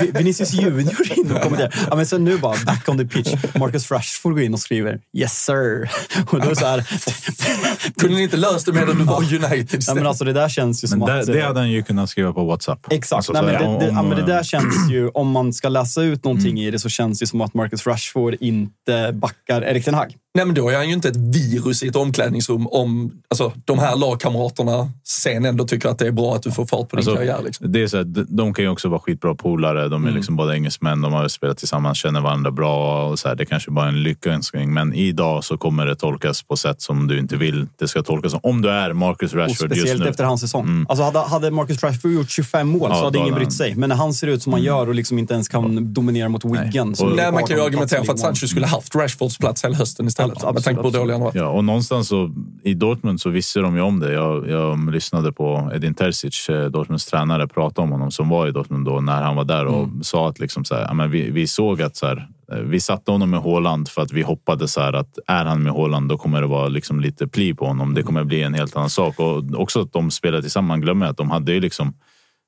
Vin, 0.00 0.12
Vinicius 0.14 0.52
Junior 0.52 1.18
in 1.18 1.32
och 1.32 1.42
kommenterar. 1.42 1.74
Ja, 1.90 1.96
men 1.96 2.06
sen 2.06 2.24
nu 2.24 2.38
bara, 2.38 2.56
back 2.66 2.88
on 2.88 2.98
the 2.98 3.04
pitch. 3.04 3.34
Marcus 3.58 3.90
Rashford 3.90 4.32
går 4.32 4.42
in 4.42 4.54
och 4.54 4.60
skriver 4.60 5.00
“Yes 5.12 5.44
sir”. 5.44 5.90
Och 6.30 6.40
då 6.40 6.46
är 6.46 6.50
det 6.50 6.56
så 6.56 6.66
här, 6.66 6.84
Kunde 8.00 8.16
ni 8.16 8.22
inte 8.22 8.36
löst 8.36 8.66
det 8.66 8.72
medan 8.72 8.98
du 8.98 9.04
var 9.04 9.16
United 9.16 9.82
ja, 9.86 9.94
men 9.94 10.06
alltså, 10.06 10.24
det 10.24 10.32
där 10.32 10.48
känns 10.48 10.84
ju 10.84 10.88
som 10.88 10.98
Men 10.98 11.20
att... 11.20 11.26
det, 11.26 11.32
det 11.32 11.40
eh, 11.40 11.46
hade 11.46 11.60
han 11.60 11.70
ju 11.70 11.82
kunnat 11.82 12.10
skriva 12.10 12.32
på 12.32 12.44
WhatsApp. 12.44 12.92
Exakt. 12.92 13.16
Alltså, 13.16 13.32
Nej, 13.32 13.42
men 13.42 13.78
det, 13.78 13.86
det, 13.86 13.92
men 14.16 14.26
det 14.26 14.32
om- 14.32 14.36
där 14.36 14.42
känns 14.42 14.90
ju, 14.90 15.08
om 15.08 15.30
man 15.30 15.52
ska 15.52 15.68
läsa 15.68 16.02
ut 16.02 16.24
någonting 16.24 16.60
i 16.60 16.70
det 16.70 16.78
så 16.78 16.88
känns 16.88 17.18
det 17.18 17.26
som 17.26 17.40
att 17.40 17.54
Marcus 17.54 17.86
Rashford 17.86 18.34
inte 18.40 19.10
backar 19.14 19.62
Erik 19.64 19.84
Ten 19.84 19.94
Hag. 19.94 20.14
Nej, 20.36 20.46
men 20.46 20.54
då 20.54 20.68
är 20.68 20.76
han 20.76 20.86
ju 20.88 20.94
inte 20.94 21.08
ett 21.08 21.16
virus 21.16 21.82
i 21.82 21.88
ett 21.88 21.96
omklädningsrum 21.96 22.66
om 22.66 23.12
alltså, 23.28 23.52
de 23.64 23.78
här 23.78 23.96
lagkamraterna 23.96 24.90
sen 25.04 25.44
ändå 25.44 25.64
tycker 25.66 25.88
att 25.88 25.98
det 25.98 26.06
är 26.06 26.10
bra 26.12 26.34
att 26.34 26.42
du 26.42 26.50
får 26.50 26.66
fart 26.66 26.88
på 26.88 26.96
din 26.96 26.98
Alltså, 26.98 27.14
karriär. 27.16 27.40
Liksom. 27.44 27.72
det 27.72 27.82
är 27.82 27.86
så 27.86 27.96
här, 27.96 28.04
de, 28.28 28.54
kan 28.54 28.64
ju 28.64 28.70
också 28.70 28.88
vara 28.88 29.00
skitbra 29.00 29.34
polare. 29.34 29.88
De 29.88 30.02
är 30.02 30.08
Mm. 30.08 30.14
liksom 30.16 30.36
båda 30.36 30.54
engelsmän. 30.54 31.00
De 31.00 31.12
har 31.12 31.28
spelat 31.28 31.58
tillsammans, 31.58 31.98
känner 31.98 32.20
varandra 32.20 32.50
bra. 32.50 33.06
Och 33.08 33.18
så 33.18 33.28
här, 33.28 33.34
det 33.34 33.46
kanske 33.46 33.70
bara 33.70 33.84
är 33.84 33.88
en 33.88 34.02
lyckönskning. 34.02 34.74
Men 34.74 34.94
idag 34.94 35.44
så 35.44 35.56
kommer 35.58 35.86
det 35.86 35.96
tolkas 35.96 36.42
på 36.42 36.56
sätt 36.56 36.82
som 36.82 37.06
du 37.06 37.18
inte 37.18 37.36
vill 37.36 37.66
det 37.78 37.88
ska 37.88 38.02
tolkas. 38.02 38.30
som. 38.32 38.40
Om 38.42 38.62
du 38.62 38.70
är 38.70 38.92
Marcus 38.92 39.32
Rashford 39.34 39.48
just 39.70 39.80
speciellt 39.80 40.02
nu. 40.02 40.08
efter 40.08 40.24
hans 40.24 40.40
säsong. 40.40 40.86
Alltså 40.88 41.04
hade, 41.04 41.18
hade 41.18 41.50
Marcus 41.50 41.82
Rashford 41.82 42.10
gjort 42.12 42.30
25 42.30 42.68
mål 42.68 42.80
Ja, 42.90 42.96
så 42.96 43.04
hade 43.04 43.18
ingen 43.18 43.34
brytt 43.34 43.52
sig. 43.52 43.74
Men 43.74 43.88
när 43.88 43.96
han 43.96 44.14
ser 44.14 44.26
ut 44.26 44.42
som 44.42 44.52
han 44.52 44.62
gör 44.62 44.88
och 44.88 44.94
liksom 44.94 45.18
inte 45.18 45.34
ens 45.34 45.48
kan 45.48 45.92
dominera 45.94 46.28
mot 46.28 46.44
Wigan. 46.44 46.96
som 46.96 47.06
Och- 47.06 47.10
ligger 47.12 47.22
Nej, 47.22 47.32
på 47.32 47.38
man 47.38 47.46
kan 47.46 47.56
ju 47.56 47.62
18 47.62 47.66
argumentera 47.74 48.04
för 48.04 48.12
att 48.12 48.18
i 48.18 48.22
Ligue 48.22 48.30
1. 48.30 48.36
Sancho 48.36 48.46
skulle 48.48 48.66
haft 48.66 48.94
Rashfords 48.94 49.38
plats 49.38 49.64
hela 49.64 49.76
hösten 49.76 50.06
istället. 50.06 50.23
Absolut, 50.30 50.54
med 50.54 50.64
tanke 50.64 50.82
på 50.82 50.88
hur 50.88 50.98
dålig 50.98 51.14
han. 51.14 51.30
Ja, 51.34 51.48
och 51.48 51.64
någonstans 51.64 52.08
så 52.08 52.30
i 52.62 52.74
Dortmund 52.74 53.20
så 53.20 53.30
visste 53.30 53.60
de 53.60 53.76
ju 53.76 53.82
om 53.82 54.00
det. 54.00 54.12
Jag, 54.12 54.48
jag 54.50 54.92
lyssnade 54.92 55.32
på 55.32 55.70
Edin 55.74 55.94
Terzic, 55.94 56.48
eh, 56.48 56.70
Dortmunds 56.70 57.06
tränare, 57.06 57.48
prata 57.48 57.82
om 57.82 57.90
honom 57.90 58.10
som 58.10 58.28
var 58.28 58.48
i 58.48 58.50
Dortmund 58.50 58.86
då 58.86 59.00
när 59.00 59.22
han 59.22 59.36
var 59.36 59.44
där 59.44 59.66
och 59.66 59.88
sa 60.02 60.28
att 60.28 60.38
liksom 60.38 60.64
så 60.64 60.74
här, 60.74 60.82
ja, 60.82 60.94
men 60.94 61.10
vi, 61.10 61.30
vi 61.30 61.46
såg 61.46 61.82
att 61.82 61.96
så 61.96 62.06
här, 62.06 62.28
eh, 62.52 62.58
vi 62.58 62.80
satte 62.80 63.10
honom 63.10 63.30
med 63.30 63.42
Haaland 63.42 63.88
för 63.88 64.02
att 64.02 64.12
vi 64.12 64.22
hoppades 64.22 64.72
så 64.72 64.80
här 64.80 64.92
att 64.92 65.18
är 65.26 65.44
han 65.44 65.62
med 65.62 65.72
Haaland 65.72 66.08
då 66.08 66.18
kommer 66.18 66.40
det 66.40 66.46
vara 66.46 66.68
liksom 66.68 67.00
lite 67.00 67.28
pli 67.28 67.54
på 67.54 67.66
honom. 67.66 67.94
Det 67.94 68.02
kommer 68.02 68.24
bli 68.24 68.42
en 68.42 68.54
helt 68.54 68.76
annan 68.76 68.90
sak 68.90 69.20
och 69.20 69.42
också 69.54 69.80
att 69.80 69.92
de 69.92 70.10
spelade 70.10 70.42
tillsammans. 70.42 70.68
Man 70.68 70.80
glömmer 70.80 71.06
att 71.06 71.16
de 71.16 71.30
hade 71.30 71.52
ju 71.52 71.60
liksom 71.60 71.94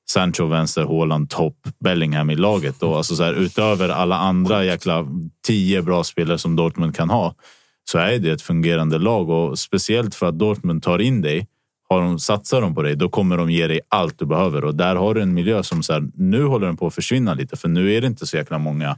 Sancho 0.09 0.45
vänster, 0.45 0.85
Haaland 0.85 1.29
topp, 1.29 1.57
Bellingham 1.79 2.29
i 2.29 2.35
laget. 2.35 2.83
Och 2.83 2.97
alltså 2.97 3.15
så 3.15 3.23
här, 3.23 3.33
utöver 3.33 3.89
alla 3.89 4.17
andra 4.17 4.63
jäkla 4.63 5.05
tio 5.47 5.81
bra 5.81 6.03
spelare 6.03 6.37
som 6.37 6.55
Dortmund 6.55 6.95
kan 6.95 7.09
ha 7.09 7.35
så 7.91 7.97
är 7.97 8.19
det 8.19 8.29
ett 8.31 8.41
fungerande 8.41 8.97
lag 8.97 9.29
och 9.29 9.59
speciellt 9.59 10.15
för 10.15 10.25
att 10.25 10.39
Dortmund 10.39 10.83
tar 10.83 10.99
in 10.99 11.21
dig. 11.21 11.47
Har 11.89 12.01
de, 12.01 12.19
satsar 12.19 12.61
de 12.61 12.75
på 12.75 12.81
dig, 12.81 12.95
då 12.95 13.09
kommer 13.09 13.37
de 13.37 13.49
ge 13.49 13.67
dig 13.67 13.79
allt 13.89 14.19
du 14.19 14.25
behöver 14.25 14.63
och 14.63 14.75
där 14.75 14.95
har 14.95 15.13
du 15.13 15.21
en 15.21 15.33
miljö 15.33 15.63
som 15.63 15.83
så 15.83 15.93
här, 15.93 16.03
nu 16.15 16.43
håller 16.45 16.67
den 16.67 16.77
på 16.77 16.87
att 16.87 16.95
försvinna 16.95 17.33
lite 17.33 17.55
för 17.57 17.67
nu 17.69 17.93
är 17.93 18.01
det 18.01 18.07
inte 18.07 18.27
så 18.27 18.37
jäkla 18.37 18.57
många 18.57 18.97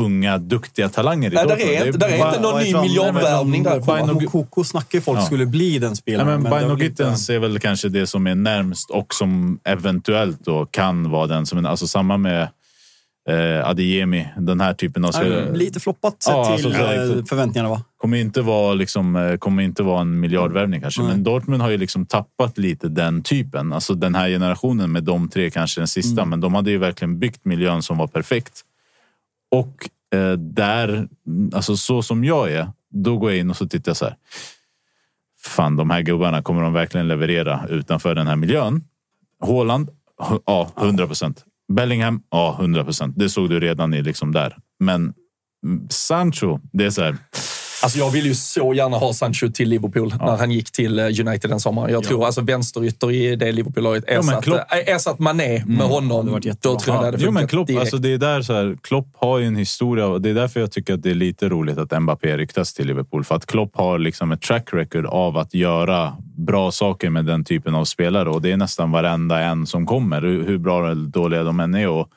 unga, 0.00 0.38
duktiga 0.38 0.88
talanger 0.88 1.30
i 1.30 1.34
Nej, 1.34 1.44
där 1.46 1.56
Dortmund. 1.56 1.70
är 1.76 1.80
Det 1.80 1.86
inte- 1.86 1.98
där 1.98 2.08
är 2.08 2.18
bara- 2.18 2.28
inte 2.28 2.40
någon 2.42 2.62
ny 2.62 2.74
miljardvärvning 2.88 3.62
där. 3.62 3.80
Baino- 3.80 4.14
Mokoko 4.22 4.64
snackar 4.64 5.00
folk 5.00 5.18
Ja. 5.18 5.22
skulle 5.22 5.46
bli 5.46 5.78
den 5.78 5.96
spelaren. 5.96 6.26
men 6.28 6.42
Bino 6.42 6.54
väl 6.54 6.70
inte- 6.72 6.84
Gittens 6.84 7.30
är 7.30 7.38
väl 7.38 7.58
kanske 7.58 7.88
det 7.88 8.06
som 8.06 8.26
är 8.26 8.34
närmst 8.34 8.90
och 8.90 9.14
som 9.14 9.58
eventuellt 9.64 10.44
då 10.44 10.66
kan 10.66 11.10
vara 11.10 11.26
den 11.26 11.46
som... 11.46 11.66
Alltså 11.66 11.86
samma 11.86 12.16
med 12.16 12.42
eh, 13.28 13.68
Adeyemi, 13.68 14.28
den 14.36 14.60
här 14.60 14.74
typen 14.74 15.04
av... 15.04 15.10
Ja, 15.14 15.52
Lite 15.52 15.80
floppat 15.80 16.22
sett 16.22 16.32
Ja, 16.32 16.56
till 16.56 16.66
alltså, 16.66 16.80
så- 17.12 17.18
eh, 17.18 17.24
förväntningarna 17.24 17.68
va? 17.68 17.82
Kommer 18.00 18.16
inte 18.16 18.42
vara 18.42 18.74
liksom, 18.74 19.16
eh, 19.16 19.36
kommer 19.36 19.62
inte 19.62 19.82
vara 19.82 20.00
en 20.00 20.20
miljardvärvning 20.20 20.80
kanske, 20.80 21.02
Nej. 21.02 21.10
men 21.10 21.22
Dortmund 21.24 21.62
har 21.62 21.70
ju 21.70 21.76
liksom 21.76 22.06
tappat 22.06 22.58
lite 22.58 22.88
den 22.88 23.22
typen. 23.22 23.72
Alltså 23.72 23.94
den 23.94 24.14
här 24.14 24.28
generationen 24.28 24.92
med 24.92 25.04
de 25.04 25.28
tre 25.28 25.50
kanske 25.50 25.80
den 25.80 25.88
sista, 25.88 26.24
men 26.24 26.40
de 26.40 26.54
hade 26.54 26.70
ju 26.70 26.78
verkligen 26.78 27.18
byggt 27.18 27.44
miljön 27.44 27.82
som 27.82 27.98
var 27.98 28.06
perfekt. 28.06 28.60
Och 29.50 29.88
eh, 30.18 30.32
där, 30.32 31.08
alltså 31.52 31.76
så 31.76 32.02
som 32.02 32.24
jag 32.24 32.52
är, 32.52 32.68
då 32.90 33.18
går 33.18 33.30
jag 33.30 33.38
in 33.40 33.50
och 33.50 33.56
så 33.56 33.68
tittar 33.68 33.90
jag 33.90 33.96
så 33.96 34.04
här. 34.04 34.16
Fan, 35.42 35.76
de 35.76 35.90
här 35.90 36.02
gubbarna, 36.02 36.42
kommer 36.42 36.62
de 36.62 36.72
verkligen 36.72 37.08
leverera 37.08 37.66
utanför 37.68 38.14
den 38.14 38.26
här 38.26 38.36
miljön? 38.36 38.84
Haaland, 39.40 39.90
hu- 40.18 40.42
ja, 40.46 40.70
100 40.76 41.06
procent. 41.06 41.44
Bellingham, 41.72 42.22
ja, 42.30 42.56
100 42.60 42.84
procent. 42.84 43.14
Det 43.18 43.28
såg 43.28 43.50
du 43.50 43.60
redan 43.60 43.94
i 43.94 44.02
liksom 44.02 44.32
där. 44.32 44.56
Men 44.78 45.14
mm, 45.64 45.88
Sancho, 45.90 46.58
det 46.72 46.84
är 46.84 46.90
så 46.90 47.02
här. 47.02 47.16
Alltså 47.82 47.98
jag 47.98 48.10
vill 48.10 48.26
ju 48.26 48.34
så 48.34 48.74
gärna 48.74 48.96
ha 48.96 49.12
Sancho 49.12 49.48
till 49.48 49.68
Liverpool 49.68 50.14
när 50.20 50.36
han 50.36 50.50
gick 50.50 50.70
till 50.70 50.98
eh, 50.98 51.04
United 51.04 51.50
den 51.50 51.60
sommaren. 51.60 51.92
Jag 51.92 52.04
tror 52.04 52.26
alltså 52.26 52.40
vänsterytter 52.40 53.12
i 53.12 53.36
det 53.36 53.52
Liverpool-laget 53.52 54.04
Ja, 54.08 54.20
Klopp- 54.42 54.58
äh, 54.86 54.94
ersatt 54.94 55.18
Mané 55.18 55.64
med 55.66 55.86
honom. 55.86 56.26
varit 56.30 56.42
då 56.42 56.48
jättebra. 56.48 56.78
tror 56.78 56.96
jag 56.96 57.02
det 57.04 57.06
hade 57.06 57.24
jo, 57.24 57.30
men 57.30 57.48
Klopp, 57.48 57.66
direkt. 57.66 57.80
alltså 57.80 57.96
det 57.98 58.12
är 58.12 58.18
där 58.18 58.42
så 58.42 58.52
här, 58.52 58.76
Klopp 58.82 59.08
har 59.16 59.38
ju 59.38 59.46
en 59.46 59.56
historia 59.56 60.18
det 60.18 60.30
är 60.30 60.34
därför 60.34 60.60
jag 60.60 60.72
tycker 60.72 60.94
att 60.94 61.02
det 61.02 61.10
är 61.10 61.14
lite 61.14 61.48
roligt 61.48 61.78
att 61.78 62.02
Mbappé 62.02 62.36
ryktas 62.36 62.74
till 62.74 62.86
Liverpool. 62.86 63.24
För 63.24 63.34
att 63.34 63.46
Klopp 63.46 63.76
har 63.76 63.98
liksom 63.98 64.32
ett 64.32 64.42
track 64.42 64.68
record 64.72 65.06
av 65.06 65.36
att 65.38 65.54
göra 65.54 66.16
bra 66.36 66.70
saker 66.72 67.10
med 67.10 67.24
den 67.24 67.44
typen 67.44 67.74
av 67.74 67.84
spelare 67.84 68.30
och 68.30 68.42
det 68.42 68.52
är 68.52 68.56
nästan 68.56 68.90
varenda 68.90 69.40
en 69.40 69.66
som 69.66 69.86
kommer, 69.86 70.22
hur 70.22 70.46
hur 70.46 70.58
bra 70.58 70.90
eller 70.90 71.06
dåliga 71.08 71.42
de 71.44 71.60
än 71.60 71.74
är. 71.74 71.88
Och 71.88 72.08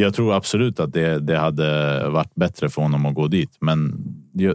jag 0.00 0.14
tror 0.14 0.34
absolut 0.34 0.80
att 0.80 0.92
det, 0.92 1.18
det 1.18 1.38
hade 1.38 2.08
varit 2.08 2.34
bättre 2.34 2.68
för 2.68 2.82
honom 2.82 3.06
att 3.06 3.14
gå 3.14 3.26
dit. 3.28 3.56
Men 3.60 4.04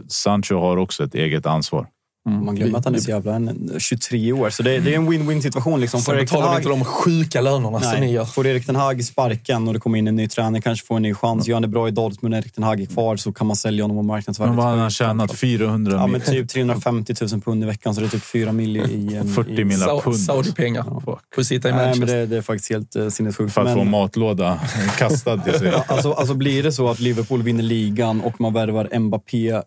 Sancho 0.08 0.54
har 0.54 0.76
också 0.76 1.04
ett 1.04 1.14
eget 1.14 1.46
ansvar. 1.46 1.86
Man 2.30 2.54
glömmer 2.56 2.78
att 2.78 2.84
han 2.84 2.94
är 2.94 2.98
så 2.98 3.10
jävla 3.10 3.34
en, 3.34 3.70
23 3.78 4.32
år. 4.32 4.50
Så 4.50 4.62
det, 4.62 4.78
det 4.78 4.92
är 4.94 4.96
en 4.96 5.12
win-win 5.12 5.40
situation. 5.42 5.80
Liksom. 5.80 6.00
Sen 6.00 6.16
betalar 6.16 6.42
vi 6.42 6.48
Hag- 6.48 6.56
inte 6.58 6.68
de 6.68 6.84
sjuka 6.84 7.40
lönerna 7.40 7.80
som 7.80 7.92
ni 7.94 8.00
Nej, 8.00 8.12
gör. 8.12 8.24
får 8.24 8.46
Erik 8.46 8.66
Ten 8.66 8.76
Hag 8.76 9.04
sparken 9.04 9.68
och 9.68 9.74
det 9.74 9.80
kommer 9.80 9.98
in 9.98 10.08
en 10.08 10.16
ny 10.16 10.28
tränare, 10.28 10.62
kanske 10.62 10.86
får 10.86 10.96
en 10.96 11.02
ny 11.02 11.14
chans. 11.14 11.48
Gör 11.48 11.54
han 11.54 11.62
det 11.62 11.68
bra 11.68 11.88
i 11.88 11.90
Dortmund 11.90 12.34
och 12.34 12.38
Erik 12.38 12.52
Ten 12.52 12.64
Hag 12.64 12.80
är 12.80 12.86
kvar 12.86 13.16
så 13.16 13.32
kan 13.32 13.46
man 13.46 13.56
sälja 13.56 13.84
honom 13.84 13.98
och 13.98 14.04
marknadsvärdet. 14.04 14.54
Men 14.54 14.64
vad 14.64 14.66
har 14.74 14.76
han 14.80 14.90
tjänat? 14.90 15.34
400 15.34 15.92
Ja, 15.92 16.06
men 16.06 16.12
mil? 16.12 16.20
typ 16.20 16.48
350 16.48 17.14
000 17.32 17.40
pund 17.40 17.62
i 17.62 17.66
veckan, 17.66 17.94
så 17.94 18.00
det 18.00 18.06
är 18.06 18.10
typ 18.10 18.24
4 18.24 18.52
mil 18.52 18.76
i... 18.76 19.16
en- 19.16 19.28
40 19.34 19.50
i, 19.60 19.64
millar 19.64 19.86
Sa- 19.86 20.00
pund. 20.00 20.16
Saudi-pengar. 20.20 20.82
Fuck. 21.04 21.18
Får 21.34 21.42
sitta 21.42 21.68
i 21.68 21.72
Nej, 21.72 21.80
men 21.80 21.88
Manchester. 21.88 22.16
det, 22.18 22.26
det 22.26 22.36
är 22.36 22.42
faktiskt 22.42 22.70
helt 22.70 22.96
uh, 22.96 23.08
sinnessjukt. 23.08 23.54
För 23.54 23.60
att 23.64 23.72
få 23.72 23.78
Men- 23.78 23.90
matlåda 23.90 24.60
kastad 24.98 25.38
till 25.38 25.52
sig. 25.58 25.68
Ja, 25.72 25.84
alltså, 25.88 26.12
alltså 26.12 26.34
blir 26.34 26.62
det 26.62 26.72
så 26.72 26.88
att 26.88 27.00
Liverpool 27.00 27.42
vinner 27.42 27.62
ligan 27.62 28.20
och 28.20 28.40
man 28.40 28.52
värvar 28.52 28.98
Mbappé 28.98 29.62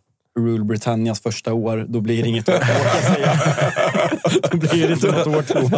Rule 0.46 0.64
Britannias 0.64 1.22
första 1.22 1.54
år, 1.54 1.86
då 1.90 2.02
blir 2.02 2.24
det 2.24 2.30
inget 2.30 2.50
år. 2.50 2.56
Då 4.52 4.58
blir 4.58 4.88
det 4.88 4.94
inte 4.94 5.08
något 5.12 5.28
år 5.28 5.42
två. 5.42 5.70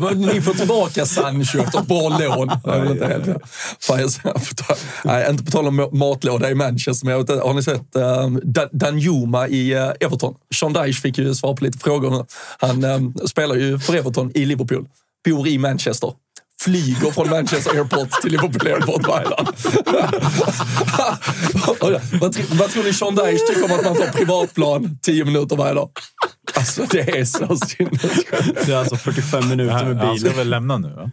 Men 0.00 0.20
Ni 0.20 0.40
får 0.40 0.54
tillbaka 0.54 1.06
Sancho 1.06 1.58
efter 1.58 1.78
ett 1.80 1.86
bra 1.86 2.08
lån. 2.08 2.50
Jag 2.64 2.76
är 2.76 2.80
väl 2.80 2.90
inte 2.92 3.06
helt- 3.06 3.42
Fan, 3.80 4.00
jag 4.00 4.10
ska- 4.10 4.32
på 4.32 4.38
tal- 4.56 4.76
Nej, 5.04 5.30
inte 5.30 5.44
på 5.44 5.50
tal 5.50 5.66
om 5.66 5.88
matlåda 5.92 6.50
i 6.50 6.54
Manchester, 6.54 7.06
men 7.06 7.12
jag 7.18 7.26
vet, 7.26 7.42
har 7.42 7.54
ni 7.54 7.62
sett 7.62 7.96
um, 7.96 8.40
Dan- 8.44 8.68
Danjuma 8.72 9.48
i 9.48 9.74
uh, 9.74 9.92
Everton? 10.00 10.34
Sean 10.54 10.72
Dyche 10.72 11.00
fick 11.00 11.18
ju 11.18 11.34
svar 11.34 11.56
på 11.56 11.64
lite 11.64 11.78
frågor. 11.78 12.26
Han 12.58 12.84
um, 12.84 13.14
spelar 13.26 13.54
ju 13.54 13.78
för 13.78 13.94
Everton 13.94 14.30
i 14.34 14.44
Liverpool, 14.44 14.86
bor 15.28 15.48
i 15.48 15.58
Manchester. 15.58 16.12
Flyger 16.60 17.10
från 17.10 17.30
Manchester 17.30 17.70
Airport 17.70 18.10
till 18.22 18.30
Liverpool 18.30 18.72
Airport 18.72 19.08
varje 19.08 19.28
dag. 19.28 19.48
vad, 22.20 22.36
vad 22.50 22.70
tror 22.70 22.84
ni 22.84 22.92
Sean 22.92 23.14
Dyche 23.14 23.38
tycker 23.48 23.64
om 23.64 23.72
att 23.72 23.84
man 23.84 23.94
får 23.96 24.06
privatplan 24.06 24.98
tio 25.02 25.24
minuter 25.24 25.56
varje 25.56 25.74
dag? 25.74 25.90
Alltså 26.54 26.86
det 26.90 27.18
är 27.18 27.24
så 27.24 27.56
sinnessjukt. 27.56 28.66
Det 28.66 28.72
är 28.72 28.76
alltså 28.76 28.96
45 28.96 29.48
minuter 29.48 29.84
med 29.84 29.96
Han 29.96 30.18
ska 30.18 30.28
bil. 30.28 30.36
väl 30.36 30.50
lämna 30.50 30.78
nu? 30.78 30.88
Va? 30.88 31.10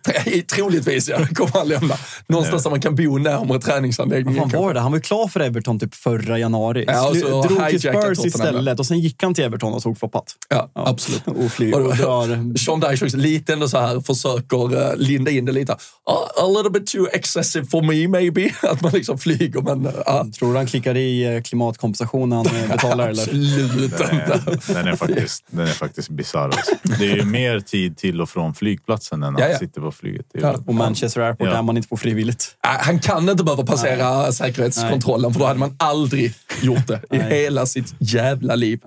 Troligtvis 0.55 1.09
ja, 1.09 1.17
kommer 1.33 1.51
han 1.53 1.67
lämna. 1.67 1.95
Någonstans 2.27 2.63
där 2.63 2.69
man 2.69 2.81
kan 2.81 2.95
bo 2.95 3.17
närmare 3.17 3.47
Vad 3.47 3.61
träningsanläggningen. 3.61 4.49
fan 4.49 4.61
var 4.61 4.73
det? 4.73 4.79
Han 4.79 4.91
var 4.91 4.97
ju 4.97 5.01
klar 5.01 5.27
för 5.27 5.39
Everton 5.39 5.79
typ 5.79 5.95
förra 5.95 6.39
januari. 6.39 6.85
Ja, 6.87 7.09
och 7.09 7.15
så 7.15 7.41
drog 7.43 7.69
till 7.69 7.79
Spurs 7.79 8.25
istället 8.25 8.79
och 8.79 8.85
sen 8.85 8.99
gick 8.99 9.23
han 9.23 9.33
till 9.33 9.43
Everton 9.43 9.73
och 9.73 9.83
tog 9.83 9.97
floppat. 9.97 10.35
Ja, 10.49 10.71
absolut. 10.75 11.27
Och 11.27 11.51
flyger 11.51 11.81
och 11.81 11.95
drar. 11.95 12.57
Sean 12.57 12.79
Dyche 12.79 13.05
också 13.05 13.17
lite 13.17 13.53
ändå 13.53 13.67
så 13.67 13.79
här 13.79 13.99
försöker 14.01 14.75
uh, 14.75 14.95
linda 14.97 15.31
in 15.31 15.45
det 15.45 15.51
lite. 15.51 15.71
Uh, 15.71 16.43
a 16.43 16.47
little 16.47 16.69
bit 16.79 16.87
too 16.87 17.07
excessive 17.13 17.65
for 17.65 17.81
me 17.81 18.07
maybe. 18.07 18.49
Att 18.61 18.81
man 18.81 18.91
liksom 18.91 19.17
flyger 19.17 19.61
men... 19.61 19.85
Uh, 19.85 20.31
Tror 20.39 20.51
du 20.51 20.57
han 20.57 20.67
klickar 20.67 20.97
i 20.97 21.35
eh, 21.35 21.41
klimatkompensation 21.41 22.29
när 22.29 22.37
han 22.37 22.45
eh, 22.45 22.67
betalar 22.71 23.09
eller? 23.09 23.23
absolut 23.23 23.97
Den 23.97 24.15
inte. 24.15 24.33
är, 24.71 24.73
den 24.73 24.87
är 24.87 24.95
faktiskt, 24.95 25.24
den 25.52 25.68
är 25.68 25.72
faktiskt 25.72 26.10
bisarr. 26.10 26.45
Alltså. 26.49 26.76
Det 26.99 27.11
är 27.11 27.15
ju 27.15 27.26
mer 27.26 27.60
tid 27.60 27.97
till 27.97 28.22
och 28.22 28.30
från 28.30 28.53
flygplatsen 28.53 29.23
än 29.23 29.35
att 29.35 29.41
Ja, 29.41 29.47
ja. 29.47 29.57
sitta 29.60 29.81
på 29.81 29.91
flyget. 29.91 30.26
Ja. 30.34 30.56
Och 30.68 30.73
Manchester 30.76 31.22
Airport 31.22 31.47
Ja. 31.47 31.57
är 31.57 31.61
man 31.61 31.77
inte 31.77 31.89
på 31.89 31.97
frivilligt. 31.97 32.56
Han 32.61 32.99
kan 32.99 33.30
inte 33.30 33.43
behöva 33.43 33.65
passera 33.65 34.31
säkerhetskontrollen 34.31 35.34
för 35.34 35.39
då 35.39 35.45
hade 35.45 35.60
man 35.60 35.76
aldrig 35.80 36.34
gjort 36.61 36.88
det 36.88 37.02
i 37.11 37.18
Nej. 37.18 37.30
hela 37.43 37.65
sitt 37.65 37.93
jävla 37.99 38.56
liv. 38.56 38.80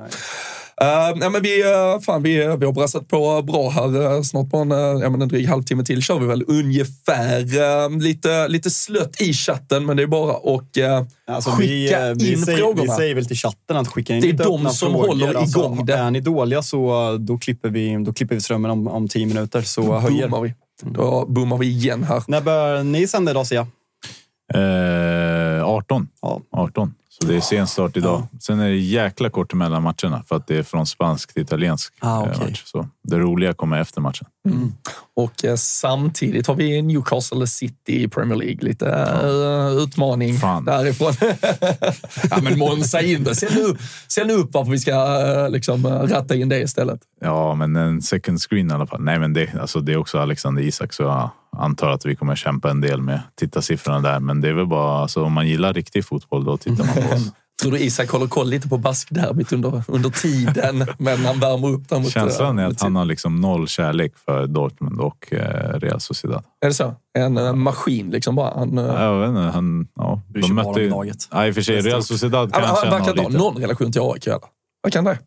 Uh, 0.82 1.18
nej, 1.18 1.30
men 1.30 1.42
vi, 1.42 1.62
uh, 1.64 2.00
fan, 2.00 2.22
vi, 2.22 2.36
vi 2.36 2.66
har 2.66 2.72
brassat 2.72 3.08
på 3.08 3.42
bra 3.42 3.70
här. 3.70 3.96
Uh, 3.96 4.22
snart 4.22 4.50
på 4.50 4.56
en, 4.56 4.72
uh, 4.72 4.78
ja, 4.78 5.10
men 5.10 5.22
en 5.22 5.28
dryg 5.28 5.48
halvtimme 5.48 5.84
till 5.84 6.02
kör 6.02 6.18
vi 6.18 6.26
väl 6.26 6.44
ungefär. 6.48 7.40
Uh, 7.40 7.98
lite, 7.98 8.48
lite 8.48 8.70
slött 8.70 9.20
i 9.20 9.32
chatten, 9.32 9.86
men 9.86 9.96
det 9.96 10.02
är 10.02 10.06
bara 10.06 10.32
att 10.32 11.02
Alltså, 11.26 11.50
skicka 11.50 12.14
vi, 12.14 12.24
vi 12.24 12.32
in 12.32 12.38
säger, 12.38 12.58
frågorna. 12.58 12.82
Vi 12.82 12.88
säger 12.88 13.14
väl 13.14 13.26
till 13.26 13.36
chatten 13.36 13.76
att 13.76 13.88
skicka 13.88 14.14
in 14.14 14.20
Det 14.20 14.28
är 14.28 14.32
de 14.32 14.70
som 14.70 14.92
frågor. 14.92 15.06
håller 15.08 15.34
Alltså, 15.34 15.58
igång 15.58 15.86
det. 15.86 15.94
Är 15.94 16.10
ni 16.10 16.20
dåliga 16.20 16.62
så 16.62 17.16
då 17.20 17.38
klipper 17.38 17.68
vi, 17.68 18.04
då 18.04 18.12
klipper 18.12 18.34
vi 18.34 18.40
strömmen 18.40 18.70
om, 18.70 18.88
om 18.88 19.08
tio 19.08 19.26
minuter. 19.26 19.62
Så 19.62 19.98
höjer. 19.98 20.28
boomar 20.28 20.40
vi. 20.40 20.54
Då 20.82 21.26
boomar 21.28 21.58
vi 21.58 21.66
igen 21.66 22.04
här. 22.04 22.22
När 22.26 22.40
bör 22.40 22.82
ni 22.82 23.06
sända 23.06 23.30
idag, 23.30 23.46
Sia? 23.46 23.66
Eh, 24.54 25.64
18. 25.64 26.08
Ja. 26.22 26.40
18. 26.50 26.94
Så 27.20 27.26
det 27.26 27.36
är 27.36 27.40
sen 27.40 27.66
start 27.66 27.96
idag. 27.96 28.26
Sen 28.40 28.60
är 28.60 28.68
det 28.68 28.76
jäkla 28.76 29.30
kort 29.30 29.54
mellan 29.54 29.82
matcherna 29.82 30.22
för 30.28 30.36
att 30.36 30.46
det 30.46 30.56
är 30.56 30.62
från 30.62 30.86
spansk 30.86 31.34
till 31.34 31.42
italiensk 31.42 31.92
Ah, 32.00 32.24
eh, 32.26 32.30
okej. 32.32 32.48
match. 32.48 32.62
Så 32.64 32.88
det 33.02 33.18
roliga 33.18 33.52
kommer 33.54 33.80
efter 33.80 34.00
matchen. 34.00 34.26
Och 35.16 35.44
eh, 35.44 35.54
samtidigt 35.56 36.46
har 36.46 36.54
vi 36.54 36.82
Newcastle 36.82 37.46
City 37.46 38.02
i 38.02 38.08
Premier 38.08 38.36
League. 38.38 38.58
Lite 38.60 38.88
eh, 38.88 39.82
utmaning 39.82 40.34
Fan. 40.38 40.64
därifrån. 40.64 41.12
ja, 42.30 42.38
men 42.42 42.58
Monza 42.58 43.00
in 43.02 43.24
det. 43.24 43.34
Sänd 43.34 43.58
upp, 43.58 43.78
sänd 44.08 44.30
upp 44.30 44.48
varför 44.52 44.70
vi 44.72 44.78
ska 44.78 44.90
eh, 45.26 45.50
liksom, 45.50 45.86
ratta 45.86 46.34
in 46.34 46.48
det 46.48 46.60
istället. 46.60 47.00
Ja, 47.20 47.54
men 47.54 47.76
en 47.76 48.02
second 48.02 48.40
screen 48.40 48.70
i 48.70 48.74
alla 48.74 48.86
fall. 48.86 49.00
Nej, 49.02 49.18
men 49.18 49.32
det, 49.32 49.54
alltså, 49.60 49.80
det 49.80 49.92
är 49.92 49.96
också 49.96 50.18
Alexander 50.18 50.62
Isak, 50.62 50.92
så 50.92 51.02
jag 51.02 51.30
antar 51.56 51.90
att 51.90 52.06
vi 52.06 52.16
kommer 52.16 52.36
kämpa 52.36 52.70
en 52.70 52.80
del 52.80 53.02
med 53.02 53.20
tittarsiffrorna 53.34 54.00
där. 54.00 54.20
Men 54.20 54.40
det 54.40 54.48
är 54.48 54.52
väl 54.52 54.66
bara, 54.66 55.02
alltså, 55.02 55.24
om 55.24 55.32
man 55.32 55.48
gillar 55.48 55.74
riktig 55.74 56.04
fotboll, 56.04 56.44
då 56.44 56.56
tittar 56.56 56.84
man 56.84 56.94
på 56.94 57.14
oss. 57.14 57.32
Tror 57.62 57.72
du 57.72 57.78
Isak 57.78 58.10
håller 58.10 58.26
koll 58.26 58.48
lite 58.48 58.68
på 58.68 58.78
baskderbyt 58.78 59.52
under, 59.52 59.82
under 59.88 60.10
tiden, 60.10 60.86
men 60.98 61.24
han 61.24 61.40
värmer 61.40 61.68
upp 61.68 61.88
där 61.88 61.98
mot... 61.98 62.10
Känslan 62.10 62.58
är 62.58 62.66
att 62.66 62.80
han 62.80 62.96
har 62.96 63.04
liksom 63.04 63.40
noll 63.40 63.68
kärlek 63.68 64.12
för 64.24 64.46
Dortmund 64.46 65.00
och 65.00 65.32
eh, 65.32 65.78
Real 65.78 66.00
Sociedad. 66.00 66.44
Är 66.60 66.68
det 66.68 66.74
så? 66.74 66.94
En 67.18 67.36
eh, 67.36 67.54
maskin 67.54 68.10
liksom 68.10 68.34
bara. 68.34 68.58
Han, 68.58 68.78
eh, 68.78 68.84
Jag 68.84 69.20
vet 69.20 69.28
inte, 69.28 69.40
han, 69.40 69.88
ja, 69.94 70.22
de 70.28 70.54
mötte 70.54 70.80
ju... 70.80 70.88
Ja, 71.30 71.46
i 71.46 71.50
och 71.50 71.54
för 71.54 71.62
sig, 71.62 71.80
Real. 71.80 72.02
Sociedad 72.02 72.50
han, 72.52 72.62
han 72.64 72.68
kanske 72.68 72.86
han 72.86 72.98
verkar 72.98 73.10
inte 73.10 73.20
har 73.20 73.24
ha 73.24 73.30
lite. 73.30 73.38
någon 73.38 73.62
relation 73.62 73.92
till 73.92 74.02
AIK 74.02 74.26
heller. 74.26 74.40
Vad 74.82 74.92
kan 74.92 75.04
det? 75.04 75.18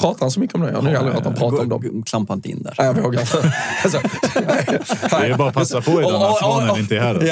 Pratar 0.00 0.20
han 0.20 0.30
så 0.30 0.40
mycket 0.40 0.54
om 0.54 0.60
det? 0.60 0.66
Jag 0.66 0.74
har 0.74 0.88
aldrig 0.88 1.04
hört 1.14 1.24
honom 1.24 1.38
prata 1.38 1.62
om 1.62 1.68
dem. 1.68 2.02
Klampa 2.06 2.34
inte 2.34 2.48
in 2.50 2.62
där. 2.62 2.74
Nej, 2.78 2.86
jag 2.86 3.02
vågar 3.02 3.20
inte. 3.20 3.52
Alltså, 3.84 3.98
Det 5.10 5.26
är 5.26 5.36
bara 5.36 5.48
att 5.48 5.54
passa 5.54 5.80
på 5.80 5.90
idag 6.00 6.12
när 6.20 6.32
Svanen 6.38 6.76
inte 6.80 6.96
är 6.96 7.00
här. 7.00 7.22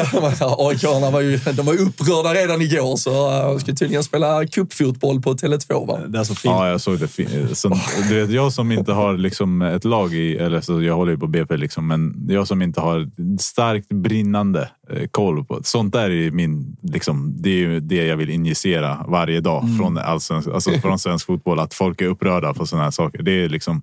Ja, 0.41 0.57
AIK 0.59 0.83
var 1.13 1.21
ju, 1.21 1.37
de 1.37 1.67
var 1.67 1.73
ju 1.73 1.79
upprörda 1.79 2.35
redan 2.35 2.63
igår, 2.63 2.97
så 2.97 3.51
uh, 3.53 3.59
ska 3.59 3.73
tydligen 3.73 4.05
spela 4.05 4.47
cupfotboll 4.47 5.23
på 5.23 5.35
Tele2. 5.35 5.87
Va? 5.87 5.99
Det 6.07 6.19
är 6.19 6.25
så 6.25 6.35
fint. 6.35 6.53
Ja, 6.55 6.69
jag 6.69 6.81
såg 6.81 6.99
det. 6.99 7.09
Fin- 7.09 7.55
Så, 7.55 7.77
du 8.09 8.21
vet, 8.21 8.31
jag 8.31 8.53
som 8.53 8.73
inte 8.73 8.93
har 8.93 9.17
liksom 9.17 9.63
ett 9.63 9.85
lag 9.85 10.15
i, 10.15 10.37
eller 10.37 10.61
så 10.61 10.83
jag 10.83 10.97
håller 10.97 11.13
ju 11.13 11.19
på 11.19 11.27
BP, 11.27 11.57
liksom, 11.57 11.87
men 11.87 12.27
jag 12.29 12.49
som 12.49 12.63
inte 12.63 12.81
har 12.81 13.11
starkt 13.41 13.89
brinnande 13.89 14.61
eh, 14.61 14.69
koll 15.11 15.45
på 15.45 15.61
sånt 15.63 15.93
där 15.93 16.11
är 16.11 16.31
min, 16.31 16.77
liksom, 16.83 17.35
det 17.43 17.65
är 17.65 17.81
det 17.81 18.07
jag 18.07 18.17
vill 18.17 18.31
injicera 18.31 19.05
varje 19.09 19.41
dag 19.41 19.65
från, 19.79 19.99
allsvensk, 19.99 20.49
alltså 20.49 20.71
från 20.71 20.99
svensk 20.99 21.27
fotboll. 21.27 21.61
Att 21.61 21.75
folk 21.75 22.01
är 22.01 22.07
upprörda 22.07 22.55
på 22.55 22.67
sådana 22.67 22.85
här 22.85 22.91
saker. 22.91 23.23
Det 23.23 23.45
är 23.45 23.49
liksom, 23.49 23.83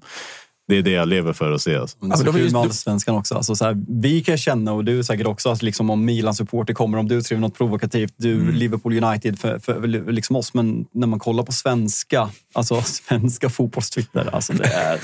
det 0.71 0.77
är 0.77 0.81
det 0.81 0.91
jag 0.91 1.07
lever 1.07 1.33
för 1.33 1.51
att 1.51 1.61
se. 1.61 1.75
Alltså. 1.75 1.97
Men 1.99 2.09
det 2.09 2.15
är 2.15 2.17
så 2.17 2.25
Ja, 2.25 2.31
kul 2.31 2.51
med 2.51 2.61
allsvenskan 2.61 3.15
också. 3.15 3.35
Alltså 3.35 3.55
så 3.55 3.65
här, 3.65 3.77
vi 3.87 4.23
kan 4.23 4.37
känna, 4.37 4.73
och 4.73 4.85
du 4.85 5.03
säkert 5.03 5.27
också, 5.27 5.49
att 5.49 5.61
liksom 5.61 5.89
om 5.89 6.05
Milan-supporter 6.05 6.73
kommer, 6.73 6.97
om 6.97 7.07
du 7.07 7.23
skriver 7.23 7.41
något 7.41 7.57
provokativt, 7.57 8.13
du 8.17 8.41
Mm. 8.41 8.55
Liverpool 8.55 9.03
United 9.03 9.39
för, 9.39 9.59
för 9.59 9.87
liksom 10.11 10.35
oss. 10.35 10.53
Men 10.53 10.85
när 10.93 11.07
man 11.07 11.19
kollar 11.19 11.43
på 11.43 11.51
svenska, 11.51 12.29
alltså 12.53 12.81
svenska 12.85 13.49
fotbollstwitter, 13.49 14.29
alltså 14.35 14.53
det 14.53 14.65
är... 14.65 14.99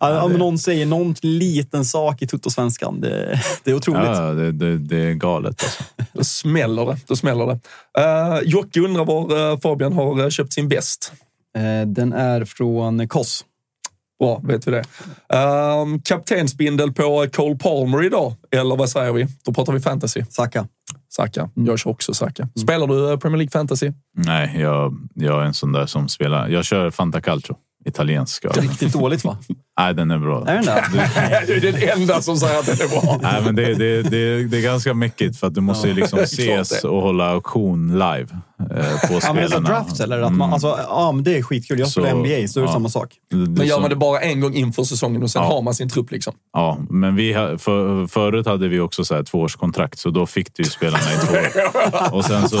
eh, 0.00 0.24
om 0.24 0.32
någon 0.32 0.58
säger 0.58 0.86
någon 0.86 1.14
liten 1.22 1.84
sak 1.84 2.22
i 2.22 2.26
tuttosvenskan, 2.26 3.00
det, 3.00 3.40
det 3.64 3.70
är 3.70 3.74
otroligt. 3.74 4.02
Ja, 4.04 4.20
det, 4.20 4.52
det, 4.52 4.78
det 4.78 4.96
är 4.96 5.12
galet. 5.14 5.62
Alltså. 5.64 5.82
Då 6.12 6.24
smäller 6.24 6.86
det. 6.86 6.96
Då 7.06 7.16
smäller 7.16 7.46
det. 7.46 7.60
Uh, 8.00 8.48
Jocke 8.48 8.80
undrar 8.80 9.04
var 9.04 9.52
eh, 9.52 9.58
Fabian 9.58 9.92
har 9.92 10.30
köpt 10.30 10.52
sin 10.52 10.68
väst. 10.68 11.12
Eh, 11.56 11.88
Den 11.88 12.12
är 12.12 12.44
från 12.44 13.08
Koss. 13.08 13.44
Bra, 14.20 14.40
vet 14.44 14.66
vi 14.68 14.70
det. 14.70 14.84
Um, 15.36 16.00
kaptensbindel 16.00 16.92
på 16.92 17.26
Cole 17.32 17.56
Palmer 17.56 18.04
idag, 18.04 18.34
eller 18.50 18.76
vad 18.76 18.88
säger 18.88 19.12
vi? 19.12 19.26
Då 19.44 19.52
pratar 19.52 19.72
vi 19.72 19.80
fantasy. 19.80 20.24
Saka. 20.30 20.66
Saka. 21.08 21.50
Jag 21.54 21.78
kör 21.78 21.90
också 21.90 22.14
Saka. 22.14 22.48
Spelar 22.56 22.86
du 22.86 23.12
eh, 23.12 23.18
Premier 23.18 23.38
League 23.38 23.50
fantasy? 23.50 23.92
Nej, 24.16 24.56
jag, 24.60 25.08
jag 25.14 25.42
är 25.42 25.46
en 25.46 25.54
sån 25.54 25.72
där 25.72 25.86
som 25.86 26.08
spelar. 26.08 26.48
Jag 26.48 26.64
kör 26.64 26.90
Fanta 26.90 27.20
Calcio, 27.20 27.56
italiensk. 27.84 28.44
öl. 28.44 28.52
Riktigt 28.52 28.92
dåligt 28.92 29.24
va? 29.24 29.38
Nej, 29.80 29.94
den 29.94 30.10
är 30.10 30.18
bra. 30.18 30.46
Är 30.46 30.54
den 30.54 30.64
det? 30.64 31.42
du 31.60 31.68
är 31.68 31.72
den 31.72 32.00
enda 32.00 32.22
som 32.22 32.36
säger 32.36 32.58
att 32.60 32.66
det 32.66 32.84
är 32.84 32.88
bra. 32.88 33.18
Nej, 33.22 33.42
men 33.44 33.54
det, 33.56 33.74
det, 33.74 34.02
det, 34.02 34.44
det 34.44 34.58
är 34.58 34.62
ganska 34.62 34.94
mäckigt 34.94 35.36
för 35.40 35.46
att 35.46 35.54
du 35.54 35.60
måste 35.60 35.88
ju 35.88 35.94
liksom 35.94 36.18
ses 36.22 36.84
och 36.84 37.02
hålla 37.02 37.30
auktion 37.30 37.92
live 37.92 38.26
eh, 38.58 38.66
på 39.08 39.14
Ja, 39.14 39.20
men 39.26 39.36
det 39.36 39.42
är 39.42 39.46
spelarna. 39.46 39.68
drafts 39.68 40.00
eller? 40.00 40.16
Att 40.22 40.32
man, 40.32 40.40
Mm. 40.40 40.52
alltså, 40.52 40.78
ja, 40.88 41.12
men 41.12 41.24
det 41.24 41.38
är 41.38 41.42
skitkul. 41.42 41.78
Jag 41.78 41.88
spelar 41.88 42.10
Så, 42.10 42.16
NBA, 42.16 42.48
så 42.48 42.60
är 42.60 42.62
det 42.62 42.68
ja. 42.68 42.72
samma 42.72 42.88
sak. 42.88 43.14
Men 43.30 43.66
gör 43.66 43.80
man 43.80 43.90
det 43.90 43.96
bara 43.96 44.20
en 44.20 44.40
gång 44.40 44.54
inför 44.54 44.82
säsongen 44.84 45.22
och 45.22 45.30
sen 45.30 45.42
Ja. 45.42 45.48
har 45.48 45.62
man 45.62 45.74
sin 45.74 45.88
trupp 45.88 46.10
liksom? 46.10 46.32
Ja, 46.52 46.78
men 46.90 47.16
vi, 47.16 47.34
för, 47.58 48.06
förut 48.06 48.46
hade 48.46 48.68
vi 48.68 48.80
också 48.80 49.04
så 49.04 49.14
här 49.14 49.22
tvåårskontrakt, 49.22 49.98
så 49.98 50.10
då 50.10 50.26
fick 50.26 50.54
du 50.56 50.62
ju 50.62 50.68
spelarna 50.70 51.04
i 51.14 51.26
två 51.26 51.34
år. 51.34 52.14
Och 52.14 52.24
sen 52.24 52.48
så... 52.48 52.56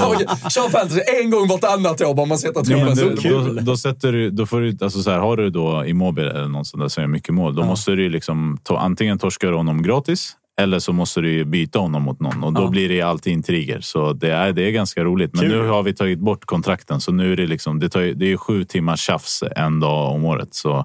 Kör 0.50 0.68
fantasy 0.70 1.00
en 1.22 1.30
gång 1.30 1.48
vartannat 1.48 2.00
år 2.00 2.14
bara 2.14 2.26
man 2.26 2.38
sätter 2.38 2.62
Ja, 2.66 2.84
men 2.84 2.96
truppen. 2.96 3.16
du, 3.16 3.22
så- 3.22 3.52
då, 3.52 3.60
då, 3.60 3.76
sätter 3.76 4.12
du, 4.12 4.30
då 4.30 4.46
får 4.46 4.60
du, 4.60 4.76
alltså 4.80 5.02
så 5.02 5.10
här, 5.10 5.18
har 5.18 5.36
du 5.36 5.50
då 5.50 5.84
Immobile 5.86 6.30
eller 6.30 6.48
någon 6.48 6.64
sån 6.64 6.80
där 6.80 6.88
mycket 7.10 7.34
mål, 7.34 7.54
då 7.54 7.64
måste 7.64 7.90
du 7.90 8.08
liksom 8.08 8.58
ta, 8.62 8.78
antingen 8.78 9.18
torska 9.18 9.50
honom 9.50 9.82
gratis 9.82 10.36
eller 10.60 10.78
så 10.78 10.92
måste 10.92 11.20
du 11.20 11.44
byta 11.44 11.78
honom 11.78 12.02
mot 12.02 12.20
någon 12.20 12.44
och 12.44 12.52
då 12.52 12.68
blir 12.68 12.88
det 12.88 13.02
alltid 13.02 13.32
intriger. 13.32 13.80
Så 13.80 14.12
det 14.12 14.30
är, 14.30 14.52
det 14.52 14.62
är 14.62 14.70
ganska 14.70 15.04
roligt. 15.04 15.34
Men 15.34 15.40
Kul. 15.40 15.62
nu 15.62 15.68
har 15.68 15.82
vi 15.82 15.94
tagit 15.94 16.18
bort 16.18 16.44
kontrakten 16.44 17.00
så 17.00 17.12
nu 17.12 17.32
är 17.32 17.36
det 17.36 17.46
liksom, 17.46 17.78
det, 17.78 17.88
tar, 17.88 18.00
det 18.00 18.24
är 18.24 18.28
ju 18.28 18.36
sju 18.36 18.64
timmars 18.64 19.00
tjafs 19.00 19.44
en 19.56 19.80
dag 19.80 20.14
om 20.14 20.24
året. 20.24 20.54
Så 20.54 20.78
eh, 20.78 20.84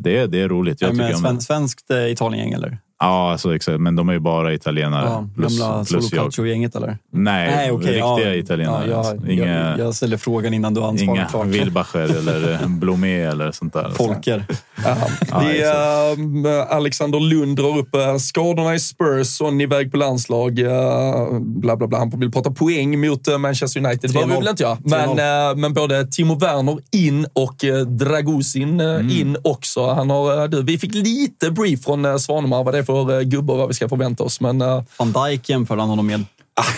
det, 0.00 0.18
är, 0.18 0.26
det 0.26 0.40
är 0.40 0.48
roligt. 0.48 0.80
Jag 0.80 0.96
med 0.96 1.06
tycker 1.06 1.16
om 1.16 1.22
sven, 1.22 1.40
svenskt 1.40 1.90
eh, 1.90 2.10
Italiengäng 2.10 2.52
eller? 2.52 2.78
Ja, 3.02 3.32
alltså, 3.32 3.54
exakt. 3.56 3.80
Men 3.80 3.96
de 3.96 4.08
är 4.08 4.12
ju 4.12 4.18
bara 4.18 4.54
italienare. 4.54 5.04
Ja, 5.04 5.28
plus, 5.36 5.58
gamla 5.60 5.84
plus 5.84 5.92
jag. 5.92 6.02
Solocalcio-gänget 6.02 6.76
eller? 6.76 6.98
Nej, 7.12 7.70
okej, 7.70 7.86
riktiga 7.86 8.28
ja. 8.28 8.34
italienare. 8.34 8.90
Ja, 8.90 8.96
alltså. 8.96 9.16
jag, 9.16 9.30
Inga, 9.32 9.70
jag, 9.70 9.78
jag 9.78 9.94
ställer 9.94 10.16
frågan 10.16 10.54
innan 10.54 10.74
du 10.74 10.80
har 10.80 11.02
inga 11.02 11.24
klart. 11.26 11.46
Wilbacher 11.46 11.98
eller 12.18 12.66
Blomé 12.66 13.22
eller 13.22 13.52
sånt 13.52 13.72
där. 13.72 13.90
Folker. 13.90 14.44
Ja, 14.84 14.96
Ja, 15.30 15.40
det 15.40 15.62
är, 15.62 16.60
eh, 16.60 16.76
Alexander 16.76 17.20
Lund 17.20 17.56
drar 17.56 17.78
upp 17.78 17.94
eh, 17.94 18.16
skadorna 18.16 18.74
i 18.74 18.78
Spurs, 18.80 19.26
Son 19.26 19.60
iväg 19.60 19.90
på 19.92 19.96
landslag, 19.96 20.58
eh, 20.58 21.38
bla 21.40 21.76
bla 21.76 21.86
bla. 21.86 21.98
Han 21.98 22.10
vill 22.10 22.32
prata 22.32 22.50
poäng 22.50 23.00
mot 23.00 23.28
eh, 23.28 23.38
Manchester 23.38 23.80
United. 23.80 24.10
Det 24.10 24.14
behöver 24.14 24.34
väl 24.34 24.48
inte 24.48 24.62
göra. 24.62 24.78
Men, 24.84 25.08
eh, 25.50 25.56
men 25.56 25.74
både 25.74 26.06
Timo 26.06 26.34
Werner 26.34 26.78
in 26.92 27.26
och 27.32 27.64
eh, 27.64 27.80
Dragusin 27.86 28.80
eh, 28.80 28.92
Mm. 28.92 29.10
in 29.10 29.36
också. 29.44 29.86
Han 29.92 30.10
har, 30.10 30.42
eh, 30.42 30.48
du, 30.48 30.62
vi 30.62 30.78
fick 30.78 30.94
lite 30.94 31.50
brief 31.50 31.84
från 31.84 32.04
eh, 32.04 32.16
Svanemar 32.16 32.64
vad 32.64 32.74
det 32.74 32.78
är 32.78 32.82
för 32.82 32.91
eh, 33.00 33.20
gubbar 33.20 33.56
vad 33.56 33.68
vi 33.68 33.74
ska 33.74 33.88
förvänta 33.88 34.24
oss. 34.24 34.40
Men 34.40 34.60
eh, 34.60 34.82
Van 34.98 35.12
Dijk 35.12 35.48
jämförde 35.48 35.82
han 35.82 35.88
honom 35.88 36.06
med. 36.06 36.24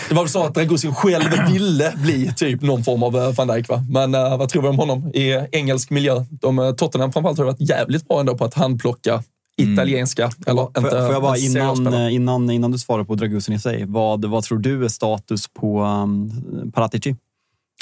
det 0.09 0.15
var 0.15 0.23
väl 0.23 0.29
så 0.29 0.43
att 0.43 0.53
Dragusin 0.53 0.95
själv 0.95 1.51
ville 1.51 1.93
bli 1.95 2.33
typ 2.35 2.61
någon 2.61 2.83
form 2.83 3.03
av 3.03 3.17
eh, 3.17 3.31
van 3.31 3.47
Dijk. 3.47 3.69
Va? 3.69 3.83
Men 3.89 4.15
eh, 4.15 4.37
vad 4.37 4.49
tror 4.49 4.61
vi 4.61 4.67
om 4.67 4.79
honom 4.79 5.07
i 5.13 5.47
engelsk 5.51 5.89
miljö? 5.89 6.25
De, 6.29 6.75
Tottenham 6.77 7.13
framförallt 7.13 7.37
har 7.37 7.45
varit 7.45 7.69
jävligt 7.69 8.07
bra 8.07 8.19
ändå 8.19 8.37
på 8.37 8.45
att 8.45 8.53
handplocka 8.53 9.23
italienska. 9.57 10.31
Eller 10.45 10.61
Får, 10.61 10.77
inte, 10.77 10.89
får 10.89 11.13
jag 11.13 11.21
bara 11.21 11.37
innan, 11.37 12.09
innan, 12.11 12.49
innan 12.49 12.71
du 12.71 12.77
svarar 12.77 13.03
på 13.03 13.15
Dragusin 13.15 13.55
i 13.55 13.59
sig. 13.59 13.85
Vad, 13.85 14.25
vad 14.25 14.43
tror 14.43 14.57
du 14.57 14.85
är 14.85 14.89
status 14.89 15.47
på 15.47 15.83
um, 15.83 16.71
Paratici? 16.71 17.15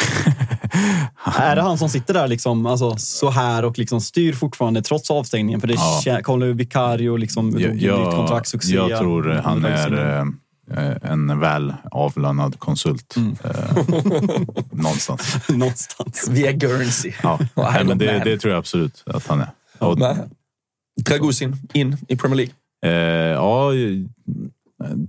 är 1.38 1.56
det 1.56 1.62
han 1.62 1.78
som 1.78 1.90
sitter 1.90 2.14
där 2.14 2.28
liksom, 2.28 2.66
alltså, 2.66 2.96
så 2.98 3.30
här 3.30 3.66
och 3.66 3.78
liksom 3.80 4.02
styr 4.02 4.34
fortfarande 4.34 4.82
trots 4.82 5.12
avstängningen? 5.12 5.62
För 5.62 5.68
det 5.68 5.74
Ja. 6.06 6.20
Carlo 6.24 6.54
Vicario 6.54 7.16
liksom, 7.18 7.60
Jag, 7.60 7.76
nytt 7.76 8.16
kontrakt, 8.16 8.48
succé. 8.48 8.76
jag 8.76 9.00
tror 9.00 9.42
han 9.44 9.62
Dragusin. 9.62 9.94
är 9.94 10.28
eh, 10.78 11.12
en 11.12 11.40
väl 11.40 11.74
avlönad 11.92 12.60
konsult. 12.60 13.16
Mm. 13.16 13.36
Eh, 13.44 13.78
någonstans. 14.72 15.50
Någonstans. 15.50 16.28
Via 16.32 16.52
Guernsey. 16.52 17.14
Ja. 17.24 17.40
Nej, 17.56 17.84
men 17.86 17.98
det, 17.98 18.22
det 18.26 18.38
tror 18.38 18.52
jag 18.54 18.60
absolut 18.60 19.04
att 19.06 19.28
han 19.28 19.42
är. 19.42 19.50
Och, 19.80 19.98
Dragusin 21.06 21.56
in 21.74 21.98
i 22.08 22.16
Premier 22.16 22.36
League. 22.36 22.54
eh, 22.86 23.32
ja, 23.34 23.72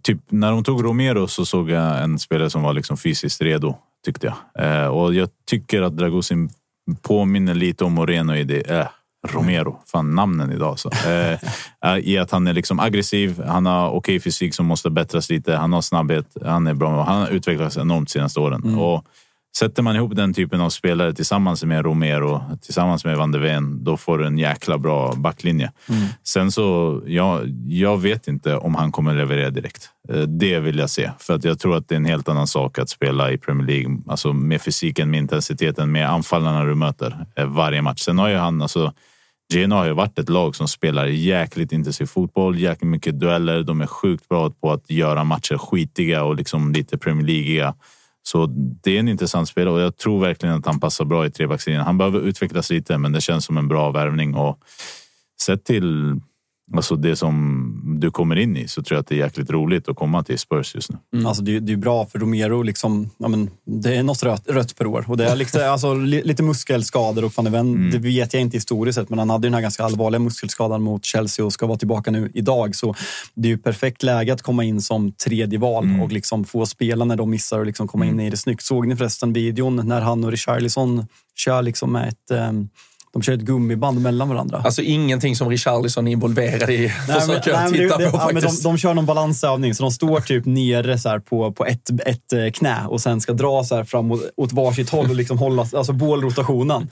typ 0.03 0.19
när 0.28 0.51
de 0.51 0.65
tog 0.65 0.85
Romero 0.85 1.27
så 1.28 1.45
såg 1.47 1.70
jag 1.70 2.03
en 2.03 2.19
spelare 2.19 2.51
som 2.51 2.62
var 2.62 2.73
liksom 2.73 2.97
fysiskt 2.97 3.41
redo, 3.43 3.77
tyckte 4.05 4.26
jag. 4.26 4.66
Eh, 4.66 4.86
och 4.86 5.14
jag 5.14 5.28
tycker 5.47 5.82
att 5.82 5.97
Dragusin 5.97 6.51
påminner 7.02 7.55
lite 7.55 7.85
om 7.85 7.93
Moreno 7.93 8.35
i 8.35 8.44
det. 8.44 8.70
Eh, 8.70 8.86
Romero, 9.26 9.78
fan 9.86 10.14
namnen 10.14 10.52
idag 10.52 10.78
så. 10.78 10.90
Eh, 10.90 11.32
eh, 11.85 11.98
I 11.98 12.18
att 12.18 12.31
han 12.31 12.47
är 12.47 12.52
liksom 12.52 12.81
aggressiv, 12.81 13.43
han 13.47 13.66
har 13.66 13.90
okej 13.90 14.20
fysik 14.20 14.55
som 14.55 14.66
måste 14.66 14.90
bättras 14.90 15.31
lite, 15.31 15.56
han 15.56 15.72
har 15.72 15.82
snabbhet, 15.82 16.36
han 16.44 16.66
är 16.66 16.74
bra. 16.74 17.02
Han 17.02 17.20
har 17.20 17.28
utvecklats 17.28 17.76
enormt 17.76 18.09
de 18.09 18.12
senaste 18.12 18.40
åren. 18.40 18.78
Och 18.78 19.05
Sätter 19.59 19.82
man 19.82 19.97
ihop 19.97 20.16
den 20.16 20.35
typen 20.35 20.60
av 20.60 20.70
spelare 20.70 21.12
tillsammans 21.14 21.64
med 21.64 21.85
Romero, 21.85 22.43
tillsammans 22.62 23.05
med 23.05 23.16
Van 23.16 23.32
de 23.32 23.39
Ven, 23.39 23.85
då 23.85 23.97
får 23.97 24.18
du 24.18 24.26
en 24.26 24.39
jäkla 24.39 24.78
bra 24.78 25.14
backlinje. 25.16 25.72
Mm. 25.89 26.06
Sen 26.22 26.52
så, 26.52 27.01
ja, 27.06 27.40
jag 27.68 27.97
vet 28.01 28.28
inte 28.28 28.56
om 28.56 28.74
han 28.74 28.93
kommer 28.93 29.14
leverera 29.14 29.51
direkt. 29.51 29.90
Eh, 30.09 30.20
Det 30.22 30.60
vill 30.60 30.78
jag 30.78 30.90
se, 30.90 31.10
för 31.18 31.35
att 31.35 31.44
jag 31.44 31.59
tror 31.59 31.76
att 31.76 31.89
det 31.89 31.94
är 31.94 31.97
en 31.97 32.05
helt 32.05 32.28
annan 32.28 32.47
sak 32.47 32.78
att 32.78 32.89
spela 32.89 33.32
i 33.32 33.39
Premier 33.39 33.66
League, 33.66 33.98
alltså 34.06 34.32
med 34.32 34.62
fysiken, 34.62 35.10
med 35.10 35.18
intensiteten, 35.18 35.93
med 35.93 36.10
anfallarna 36.10 36.64
du 36.64 36.74
möter 36.74 37.26
eh, 37.36 37.47
varje 37.47 37.82
match. 37.82 38.01
Sen 38.01 38.18
har 38.18 38.28
ju 38.28 38.36
han, 38.36 38.62
alltså, 38.62 38.93
Genoa 39.52 39.78
har 39.78 39.86
ju 39.86 39.93
varit 39.93 40.18
ett 40.18 40.28
lag 40.28 40.56
som 40.56 40.68
spelar 40.68 41.06
jäkligt 41.06 41.72
intensiv 41.72 42.06
fotboll, 42.06 42.59
jäkligt 42.59 42.90
mycket 42.90 43.20
dueller. 43.20 43.62
De 43.62 43.81
är 43.81 43.86
sjukt 43.86 44.28
bra 44.28 44.51
på 44.51 44.72
att 44.72 44.90
göra 44.90 45.24
matcher 45.24 45.59
skitiga 45.59 46.24
och 46.24 46.36
liksom 46.36 46.72
lite 46.72 46.98
Premier 46.98 47.26
Leagueiga. 47.26 47.74
Så 48.26 48.46
det 48.82 48.96
är 48.96 49.01
en 49.01 49.09
intressant 49.09 49.48
spelare 49.48 49.74
och 49.74 49.80
jag 49.80 49.96
tror 49.96 50.20
verkligen 50.20 50.55
att 50.55 50.66
han 50.66 50.80
passar 50.80 51.05
bra 51.05 51.26
i 51.26 51.30
trebackslinjen. 51.30 51.84
Han 51.84 51.98
behöver 51.98 52.20
utvecklas 52.20 52.70
lite, 52.70 52.98
men 52.98 53.12
det 53.12 53.20
känns 53.20 53.44
som 53.44 53.59
en 53.59 53.68
bra 53.68 53.90
värvning 53.90 54.34
och 54.34 54.59
sett 55.40 55.64
till 55.64 56.20
alltså 56.77 56.97
det 56.97 57.16
som 57.16 57.99
du 58.01 58.11
kommer 58.11 58.36
in 58.36 58.57
i 58.57 58.69
så 58.69 58.82
tror 58.82 58.97
jag 58.97 59.01
att 59.01 59.07
det 59.07 59.15
är 59.15 59.19
jäkligt 59.19 59.51
roligt 59.51 59.89
att 59.89 59.97
komma 59.97 60.23
till 60.23 60.39
Spurs 60.39 60.74
just 60.74 60.91
nu. 60.91 60.97
Mm. 61.15 61.27
Alltså 61.27 61.43
det, 61.43 61.61
det 61.61 61.73
är 61.73 61.77
bra 61.77 62.07
för 62.07 62.19
Romero. 62.19 62.62
Liksom, 62.62 63.11
ja, 63.19 63.28
men, 63.28 63.51
det 63.66 63.97
är 63.97 64.03
något 64.03 64.23
rött, 64.23 64.49
rött 64.49 64.77
per 64.77 64.86
år. 64.86 65.05
Och 65.09 65.16
det 65.16 65.24
är 65.28 65.36
liksom, 65.36 65.61
alltså, 65.70 65.95
li, 65.95 66.23
lite 66.24 66.43
muskelskador 66.43 67.24
och 67.24 67.32
van 67.36 67.53
Ven, 67.53 67.74
Mm. 67.74 67.91
det 67.91 67.99
vet 67.99 68.35
jag 68.35 68.41
inte 68.41 68.57
historiskt 68.57 68.95
sett, 68.99 69.09
men 69.11 69.19
han 69.19 69.31
hade 69.31 69.47
ju 69.47 69.51
den 69.51 69.55
här 69.55 69.62
ganska 69.62 69.85
allvarliga 69.85 70.19
muskelskadan 70.19 70.82
mot 70.82 71.05
Chelsea 71.05 71.45
och 71.45 71.53
ska 71.53 71.66
vara 71.66 71.78
tillbaka 71.78 72.11
nu 72.11 72.31
idag. 72.35 72.74
Så 72.77 72.95
det 73.35 73.49
är 73.49 73.51
ju 73.51 73.59
perfekt 73.59 74.03
läge 74.03 74.32
att 74.32 74.43
komma 74.43 74.65
in 74.65 74.81
som 74.81 75.12
tredje 75.12 75.59
val 75.59 75.85
Mm. 75.85 76.01
och 76.01 76.12
liksom 76.12 76.45
få 76.45 76.66
spela 76.66 77.05
när 77.05 77.16
de 77.16 77.31
missar 77.31 77.59
och 77.59 77.66
liksom 77.66 77.89
komma 77.89 78.07
in 78.07 78.20
i 78.20 78.31
det 78.31 78.36
snyggt. 78.36 78.62
Såg 78.62 78.86
ni 78.86 78.97
förresten 78.97 79.32
videon 79.32 79.89
när 79.89 80.01
han 80.01 80.24
och 80.24 80.31
Richarlison 80.31 81.07
kör 81.36 81.62
liksom 81.62 81.93
med 81.93 82.09
ett 82.09 82.31
ehm, 82.31 82.69
de 83.15 83.23
kör 83.23 83.32
ett 83.32 83.41
gummiband 83.41 84.01
mellan 84.01 84.28
varandra. 84.28 84.62
Alltså 84.65 84.82
ingenting 84.82 85.36
som 85.36 85.49
Richarlison 85.51 86.09
är 86.09 86.12
involverad 86.12 86.70
i, 86.70 86.89
försöker 87.07 87.51
jag 87.51 87.62
men 87.62 87.73
titta 87.73 87.99
det, 87.99 88.11
på 88.11 88.16
ja, 88.16 88.31
men 88.32 88.43
de, 88.62 88.78
kör 88.78 88.95
någon 88.95 89.07
balansövning, 89.07 89.74
så 89.74 89.82
de 89.82 89.93
står 89.93 90.20
typ 90.20 90.47
nere 90.47 90.99
så 90.99 91.20
på, 91.20 91.53
på 91.53 91.66
ett, 91.66 91.91
ett 92.07 92.32
eh, 92.32 92.51
knä 92.55 92.86
och 92.89 93.01
sen 93.01 93.20
ska 93.20 93.32
dra 93.32 93.65
så 93.65 93.77
här 93.77 93.85
fram 93.85 94.12
åt, 94.12 94.20
åt 94.36 94.53
varsitt 94.53 94.91
håll 94.91 95.11
och 95.11 95.15
liksom 95.15 95.39
hålla 95.39 95.62
alltså 95.62 95.93
bålrotationen. 95.93 96.91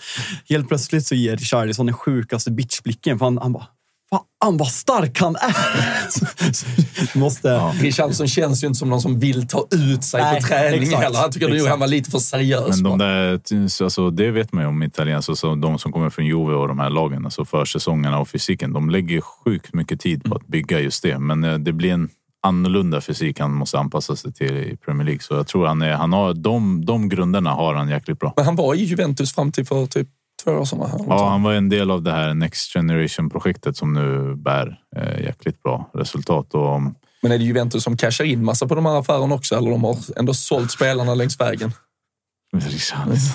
Helt 0.48 0.68
plötsligt 0.68 1.06
så 1.06 1.14
ger 1.14 1.36
Richarlison 1.36 1.86
den 1.86 1.94
sjukaste 1.94 2.50
bitchblicken. 2.50 3.18
För 3.18 3.26
han, 3.26 3.38
han 3.38 3.52
bara, 3.52 3.66
fan 4.12 4.56
vad 4.56 4.68
stark 4.68 5.20
han 5.20 5.36
är! 5.36 7.18
Måste... 7.18 7.58
Richarlison 7.58 8.28
känns 8.28 8.62
ju 8.62 8.66
inte 8.66 8.78
som 8.78 8.88
någon 8.88 9.00
som 9.00 9.18
vill 9.18 9.48
ta 9.48 9.66
ut 9.70 10.04
sig 10.04 10.22
Nej, 10.22 10.40
på 10.40 10.46
träning 10.46 10.82
exakt, 10.82 11.02
heller. 11.02 11.18
Han 11.18 11.32
tycker 11.32 11.48
nog 11.48 11.68
han 11.68 11.80
var 11.80 11.86
lite 11.86 12.10
för 12.10 12.18
seriös. 12.18 12.68
Men 12.68 12.82
de 12.82 12.98
där, 12.98 13.40
alltså, 13.82 14.10
det 14.10 14.30
vet 14.30 14.52
man 14.52 14.64
ju 14.64 14.68
om 14.68 14.82
italienska, 14.82 15.34
så 15.34 15.54
de 15.54 15.78
som 15.78 15.92
kommer 15.92 16.10
från 16.10 16.26
Juve 16.26 16.54
och 16.54 16.68
de 16.68 16.78
här 16.78 16.90
lagen, 16.90 17.24
alltså 17.24 17.44
försäsongerna 17.44 18.18
och 18.18 18.28
fysiken. 18.28 18.72
De 18.72 18.90
lägger 18.90 19.14
ju 19.14 19.20
sjukt 19.20 19.74
mycket 19.74 20.00
tid 20.00 20.24
på 20.24 20.34
att 20.34 20.46
bygga 20.46 20.80
just 20.80 21.02
det, 21.02 21.18
men 21.18 21.44
eh, 21.44 21.54
det 21.54 21.72
blir 21.72 21.92
en 21.92 22.08
annorlunda 22.42 23.00
fysik 23.00 23.40
han 23.40 23.52
måste 23.52 23.78
anpassa 23.78 24.16
sig 24.16 24.32
till 24.32 24.56
i 24.56 24.76
Premier 24.76 25.06
League. 25.06 25.20
Så 25.20 25.34
jag 25.34 25.46
tror 25.46 25.66
han, 25.66 25.82
är, 25.82 25.92
han 25.92 26.12
har 26.12 26.34
de, 26.34 26.84
de 26.84 27.08
grunderna 27.08 27.50
har 27.50 27.74
han 27.74 27.88
jäkligt 27.88 28.18
bra. 28.18 28.32
Men 28.36 28.44
han 28.44 28.56
var 28.56 28.74
i 28.74 28.84
Juventus 28.84 29.34
fram 29.34 29.52
till 29.52 29.66
för 29.66 29.86
typ 29.86 30.08
sedan. 30.44 30.78
va? 30.78 30.90
Ja, 31.08 31.28
han 31.28 31.42
var 31.42 31.52
en 31.52 31.68
del 31.68 31.90
av 31.90 32.02
det 32.02 32.12
här 32.12 32.34
Next 32.34 32.72
Generation-projektet 32.72 33.76
som 33.76 33.92
nu 33.92 34.34
bär 34.36 34.78
eh, 34.96 35.20
jäkligt 35.24 35.62
bra 35.62 35.90
resultat. 35.94 36.54
Och, 36.54 36.80
Men 37.22 37.32
är 37.32 37.38
det 37.38 37.44
Juventus 37.44 37.84
som 37.84 37.96
cashar 37.96 38.24
in 38.24 38.44
massa 38.44 38.66
på 38.68 38.74
de 38.74 38.86
här 38.86 38.98
affärerna 38.98 39.34
också? 39.34 39.54
Eller 39.54 39.70
de 39.70 39.84
har 39.84 39.96
ändå 40.16 40.34
sålt 40.34 40.70
spelarna 40.70 41.14
längs 41.14 41.40
vägen? 41.40 41.72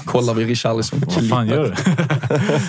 Kollar 0.05 0.33
vi 0.33 0.45
Richarlison. 0.45 1.01
Vad 1.15 1.29
fan 1.29 1.47
gör 1.47 1.63
du? 1.63 1.73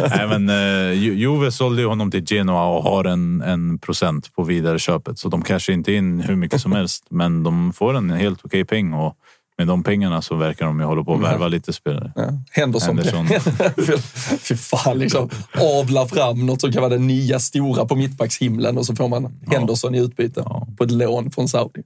Nej, 0.17 0.39
men, 0.39 0.49
Ju- 0.97 1.15
Juve 1.15 1.53
sålde 1.53 1.83
ju 1.83 1.89
honom 1.89 2.11
till 2.11 2.25
Genoa 2.27 2.65
och 2.65 2.83
har 2.83 3.05
en, 3.05 3.43
en 3.43 3.79
procent 3.79 4.35
på 4.35 4.43
vidare 4.43 4.79
köpet. 4.79 5.19
Så 5.19 5.29
de 5.29 5.43
cashar 5.43 5.73
inte 5.73 5.93
in 5.93 6.21
hur 6.21 6.37
mycket 6.37 6.61
som 6.61 6.73
helst, 6.79 7.07
men 7.11 7.43
de 7.43 7.73
får 7.73 7.97
en 7.97 8.11
helt 8.11 8.45
okej 8.45 8.65
peng. 8.65 8.93
Och 8.93 9.15
med 9.59 9.67
de 9.67 9.83
pengarna 9.83 10.23
så 10.23 10.37
verkar 10.37 10.67
de 10.67 10.81
ju 10.81 10.87
hålla 10.87 11.05
på 11.05 11.15
att 11.15 11.21
värva 11.21 11.49
lite 11.49 11.73
spelare. 11.73 12.13
Ja. 12.17 12.33
Henderson. 12.51 12.99
Fy 14.41 14.57
fan, 14.57 14.99
liksom 14.99 15.31
avla 15.81 16.07
fram 16.07 16.47
något 16.47 16.61
som 16.61 16.73
kan 16.73 16.83
vara 16.83 16.93
det 16.93 16.99
nya 16.99 17.39
stora 17.39 17.85
på 17.85 17.97
mittbackshimlen 17.97 18.79
och 18.79 18.87
så 18.87 18.97
får 18.97 19.09
man 19.09 19.41
Henderson 19.47 19.95
i 19.95 19.99
utbyte 19.99 20.45
på 20.79 20.85
ett 20.85 20.91
lån 20.91 21.31
från 21.31 21.49
Saudi. 21.49 21.83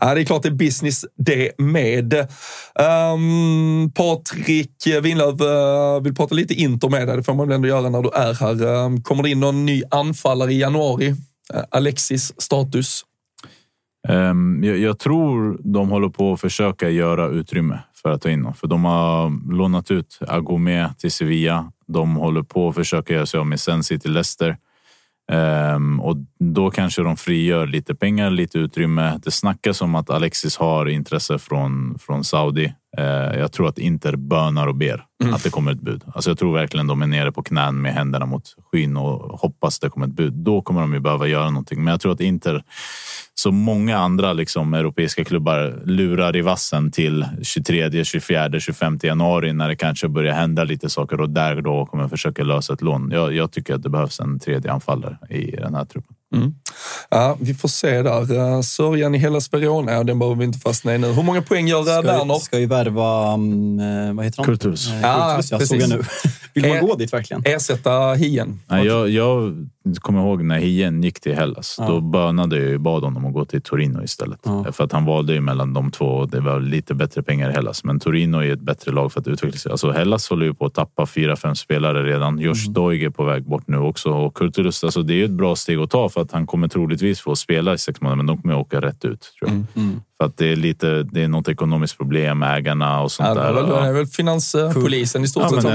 Ja, 0.00 0.14
det 0.14 0.20
är 0.20 0.24
klart 0.24 0.42
det 0.42 0.48
är 0.48 0.52
business 0.52 1.04
det 1.16 1.58
med. 1.58 2.14
Um, 3.14 3.92
Patrik 3.94 4.86
Winlöf 5.02 5.40
uh, 5.40 6.02
vill 6.02 6.14
prata 6.14 6.34
lite 6.34 6.54
Inter 6.54 6.88
med 6.88 7.08
dig. 7.08 7.16
Det 7.16 7.22
får 7.22 7.34
man 7.34 7.48
väl 7.48 7.54
ändå 7.54 7.68
göra 7.68 7.88
när 7.88 8.02
du 8.02 8.10
är 8.14 8.34
här. 8.34 8.64
Um, 8.64 9.02
kommer 9.02 9.22
det 9.22 9.30
in 9.30 9.40
någon 9.40 9.66
ny 9.66 9.82
anfallare 9.90 10.52
i 10.52 10.58
januari? 10.58 11.08
Uh, 11.08 11.62
Alexis 11.70 12.32
status? 12.38 13.04
Ehm, 14.08 14.64
jag, 14.64 14.78
jag 14.78 14.98
tror 14.98 15.58
de 15.64 15.88
håller 15.88 16.08
på 16.08 16.32
att 16.32 16.40
försöka 16.40 16.90
göra 16.90 17.28
utrymme 17.28 17.78
för 18.02 18.10
att 18.10 18.22
ta 18.22 18.30
in 18.30 18.42
dem. 18.42 18.54
För 18.54 18.66
de 18.66 18.84
har 18.84 19.52
lånat 19.52 19.90
ut 19.90 20.18
Agome 20.28 20.94
till 20.98 21.12
Sevilla. 21.12 21.72
De 21.86 22.16
håller 22.16 22.42
på 22.42 22.68
att 22.68 22.74
försöka 22.74 23.14
göra 23.14 23.26
sig 23.26 23.40
av 23.40 23.46
med 23.46 23.60
Sensi 23.60 23.98
till 23.98 24.12
Leicester. 24.12 24.56
Ehm, 25.32 26.00
och 26.00 26.16
då 26.38 26.70
kanske 26.70 27.02
de 27.02 27.16
frigör 27.16 27.66
lite 27.66 27.94
pengar, 27.94 28.30
lite 28.30 28.58
utrymme. 28.58 29.20
Det 29.24 29.30
snackas 29.30 29.82
om 29.82 29.94
att 29.94 30.10
Alexis 30.10 30.56
har 30.56 30.86
intresse 30.86 31.38
från, 31.38 31.98
från 31.98 32.24
Saudi. 32.24 32.74
Eh, 32.96 33.38
jag 33.38 33.52
tror 33.52 33.68
att 33.68 33.78
Inter 33.78 34.16
bönar 34.16 34.66
och 34.66 34.74
ber 34.74 35.04
att 35.34 35.42
det 35.42 35.50
kommer 35.50 35.72
ett 35.72 35.80
bud. 35.80 36.02
Alltså 36.14 36.30
jag 36.30 36.38
tror 36.38 36.54
verkligen 36.54 36.86
de 36.86 37.02
är 37.02 37.06
nere 37.06 37.32
på 37.32 37.42
knän 37.42 37.82
med 37.82 37.94
händerna 37.94 38.26
mot 38.26 38.54
skyn 38.72 38.96
och 38.96 39.40
hoppas 39.40 39.78
det 39.78 39.90
kommer 39.90 40.06
ett 40.06 40.12
bud. 40.12 40.32
Då 40.32 40.62
kommer 40.62 40.80
de 40.80 40.94
ju 40.94 41.00
behöva 41.00 41.26
göra 41.26 41.50
någonting. 41.50 41.84
Men 41.84 41.92
jag 41.92 42.00
tror 42.00 42.12
att 42.12 42.20
Inter, 42.20 42.62
som 43.34 43.56
många 43.56 43.98
andra 43.98 44.32
liksom, 44.32 44.74
europeiska 44.74 45.24
klubbar, 45.24 45.82
lurar 45.84 46.36
i 46.36 46.40
vassen 46.40 46.90
till 46.90 47.26
23, 47.42 48.04
24, 48.04 48.60
25 48.60 48.98
januari 49.02 49.52
när 49.52 49.68
det 49.68 49.76
kanske 49.76 50.08
börjar 50.08 50.34
hända 50.34 50.64
lite 50.64 50.90
saker 50.90 51.20
och 51.20 51.30
där 51.30 51.60
då 51.60 51.86
kommer 51.86 52.08
försöka 52.08 52.44
lösa 52.44 52.72
ett 52.72 52.82
lån. 52.82 53.10
Jag, 53.12 53.34
jag 53.34 53.52
tycker 53.52 53.74
att 53.74 53.82
det 53.82 53.90
behövs 53.90 54.20
en 54.20 54.38
tredje 54.38 54.72
anfallare 54.72 55.18
i 55.30 55.50
den 55.50 55.74
här 55.74 55.84
truppen. 55.84 56.17
Ja, 57.10 57.36
vi 57.40 57.54
får 57.54 57.68
se 57.68 58.02
där. 58.02 58.32
Uh, 58.32 58.60
Sörjan 58.60 59.14
i 59.14 59.18
hela 59.18 59.40
Verona, 59.52 59.92
ja, 59.92 60.04
den 60.04 60.18
behöver 60.18 60.36
vi 60.36 60.44
inte 60.44 60.58
fastna 60.58 60.94
i 60.94 60.98
nu. 60.98 61.06
Hur 61.12 61.22
många 61.22 61.42
poäng 61.42 61.68
gör 61.68 61.82
Ska, 61.82 62.00
Werner? 62.02 62.34
ju- 62.34 62.40
ska 62.40 62.58
ju 62.58 62.66
värva, 62.66 63.34
um, 63.34 63.80
eh, 63.80 64.12
vad 64.14 64.24
heter 64.24 64.36
han? 64.36 64.46
Kurtulus. 64.46 64.88
Eh, 64.90 65.00
Ja, 65.02 65.24
Kurtulus, 65.26 65.50
ja, 65.50 65.58
precis. 65.58 65.68
såg 65.82 65.90
jag 65.92 65.98
nu. 65.98 66.02
Vill 66.54 66.68
man 66.68 66.76
Eh, 66.76 66.82
gå 66.86 66.94
dit 66.94 67.12
verkligen? 67.12 67.42
Ersätta 67.46 68.14
Hien. 68.14 68.60
Nej, 68.66 68.86
jag, 68.86 69.08
jag 69.08 69.54
kommer 69.94 70.20
ihåg 70.20 70.44
när 70.44 70.58
Hien 70.58 71.02
gick 71.02 71.20
till 71.20 71.34
Hellas. 71.34 71.76
Ja. 71.78 71.88
Då 71.88 72.00
bönade 72.00 72.58
jag 72.58 72.80
bad 72.80 73.04
honom 73.04 73.26
att 73.26 73.32
gå 73.32 73.44
till 73.44 73.62
Torino 73.62 74.02
istället. 74.02 74.40
Ja. 74.44 74.72
För 74.72 74.84
att 74.84 74.92
han 74.92 75.04
valde 75.04 75.32
ju 75.32 75.40
mellan 75.40 75.74
de 75.74 75.90
två 75.90 76.04
och 76.04 76.30
det 76.30 76.40
var 76.40 76.60
lite 76.60 76.94
bättre 76.94 77.22
pengar 77.22 77.50
i 77.50 77.52
Hellas. 77.52 77.84
Men 77.84 78.00
Torino 78.00 78.36
är 78.36 78.52
ett 78.52 78.60
bättre 78.60 78.92
lag 78.92 79.12
för 79.12 79.20
att 79.20 79.28
utveckla 79.28 79.58
sig. 79.58 79.72
Alltså 79.72 79.90
Hellas 79.90 80.30
håller 80.30 80.46
ju 80.46 80.54
på 80.54 80.66
att 80.66 80.74
tappa 80.74 81.06
fyra, 81.06 81.36
fem 81.36 81.54
spelare 81.54 82.02
redan. 82.02 82.38
Josh 82.38 82.68
Mm. 82.68 82.72
Doig 82.72 83.02
är 83.02 83.10
på 83.10 83.24
väg 83.24 83.44
bort 83.44 83.68
nu 83.68 83.78
också. 83.78 84.10
Och 84.10 84.36
Kurtulus, 84.36 84.84
alltså 84.84 85.02
det 85.02 85.14
är 85.14 85.24
ett 85.24 85.30
bra 85.30 85.56
steg 85.56 85.78
att 85.78 85.90
ta 85.90 86.08
för 86.08 86.20
att 86.20 86.32
han 86.32 86.46
kommer 86.46 86.68
troligtvis 86.68 87.20
få 87.20 87.36
spela 87.36 87.74
i 87.74 87.78
sex 87.78 88.00
månader, 88.00 88.16
men 88.16 88.26
de 88.26 88.42
kommer 88.42 88.54
åka 88.54 88.80
rätt 88.80 89.04
ut. 89.04 89.32
Tror 89.38 89.50
jag. 89.50 89.82
Mm. 89.82 90.00
För 90.20 90.24
att 90.26 90.36
det 90.36 90.52
är 90.52 90.56
lite, 90.56 91.02
det 91.02 91.22
är 91.24 91.28
något 91.28 91.48
ekonomiskt 91.48 91.98
problem 91.98 92.38
med 92.38 92.56
ägarna 92.58 93.00
och 93.00 93.12
sånt 93.12 93.28
Ja, 93.28 93.34
där. 93.34 93.54
Ja. 93.54 93.80
det 93.80 93.88
är 93.88 93.92
väl 93.92 94.06
finanspolisen 94.06 95.24
i 95.24 95.28
stort 95.28 95.42
Ja, 95.42 95.48
sett 95.50 95.62
som 95.62 95.70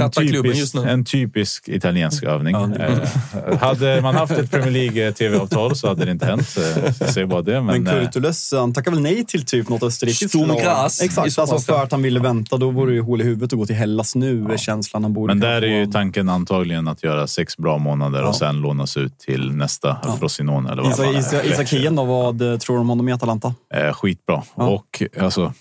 rattar 0.00 0.28
klubben 0.28 0.52
just 0.56 0.74
nu. 0.74 0.88
en 0.88 1.04
typisk 1.04 1.68
italiensk 1.68 2.22
övning. 2.24 2.54
Ja, 2.54 2.66
det- 2.66 3.08
Eh, 3.50 3.58
hade 3.58 4.00
man 4.02 4.14
haft 4.14 4.32
ett 4.32 4.50
Premier 4.50 4.70
League 4.70 5.12
tv-avtal 5.12 5.76
så 5.76 5.88
hade 5.88 6.04
det 6.04 6.10
inte 6.10 6.26
hänt. 6.26 6.56
Eh, 6.76 6.84
Jag 7.00 7.08
säger 7.08 7.26
bara 7.26 7.42
det. 7.42 7.60
Men, 7.62 7.82
Men 7.82 7.96
eh, 7.96 8.02
Kurtulus, 8.04 8.52
han 8.56 8.72
tackar 8.72 8.90
väl 8.90 9.00
nej 9.00 9.24
till 9.26 9.44
typ 9.44 9.68
något 9.68 9.82
österrikiskt 9.82 10.34
i 10.34 11.04
Exakt, 11.04 11.32
så 11.32 11.40
alltså 11.40 11.58
för 11.58 11.82
att 11.82 11.92
han 11.92 12.02
ville 12.02 12.20
vänta. 12.20 12.56
Då 12.56 12.70
vore 12.70 12.90
det 12.90 12.94
ju 12.94 13.02
hål 13.02 13.20
i 13.20 13.24
huvudet 13.24 13.52
att 13.52 13.58
gå 13.58 13.66
till 13.66 13.76
Hellas 13.76 14.14
nu, 14.14 14.46
är 14.52 14.56
känslan 14.56 15.02
han 15.02 15.12
borde 15.12 15.34
men 15.34 15.40
där 15.40 15.62
är 15.62 15.78
ju 15.78 15.86
tanken 15.86 16.28
antagligen 16.28 16.88
att 16.88 17.02
göra 17.02 17.26
sex 17.26 17.56
bra 17.56 17.78
månader 17.78 18.20
Ja. 18.20 18.28
och 18.28 18.36
sen 18.36 18.56
lånas 18.60 18.96
ut 18.96 19.18
till 19.18 19.50
nästa 19.52 19.96
Frosinone. 20.20 20.72
Eller 20.72 20.82
vad 20.82 21.46
Isak, 21.46 21.68
Hien 21.72 21.96
då, 21.96 22.04
vad 22.04 22.42
eh, 22.52 22.58
tror 22.58 22.76
du 22.76 22.80
om 22.80 22.88
honom 22.88 23.08
i 23.08 23.12
Atalanta? 23.12 23.54
Eh, 23.76 23.92
skitbra. 23.92 24.42
Ja. 24.56 24.68
Och 24.68 25.02
alltså, 25.20 25.52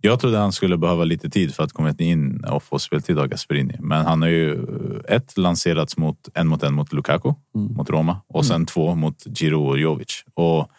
jag 0.00 0.20
trodde 0.20 0.38
han 0.38 0.52
skulle 0.52 0.76
behöva 0.76 1.04
lite 1.04 1.30
tid 1.30 1.54
för 1.54 1.62
att 1.64 1.72
komma 1.72 1.94
in 1.98 2.44
och 2.44 2.62
få 2.62 2.78
speltid 2.78 3.18
av 3.18 3.26
Gasperini. 3.26 3.76
Men 3.80 4.06
han 4.06 4.22
har 4.22 4.28
ju 4.28 4.52
eh, 4.54 5.16
ett 5.16 5.38
lanserats 5.38 5.96
mot 5.96 6.28
en 6.34 6.48
mot 6.48 6.62
en 6.62 6.74
mot 6.74 6.92
Lukaku, 6.92 7.32
Mm. 7.54 7.72
mot 7.74 7.90
Roma 7.90 8.20
och 8.28 8.46
sen 8.46 8.66
två 8.66 8.94
mot 8.94 9.40
Giro 9.40 9.68
och 9.68 9.78
Jovic. 9.78 10.24
Och 10.34 10.70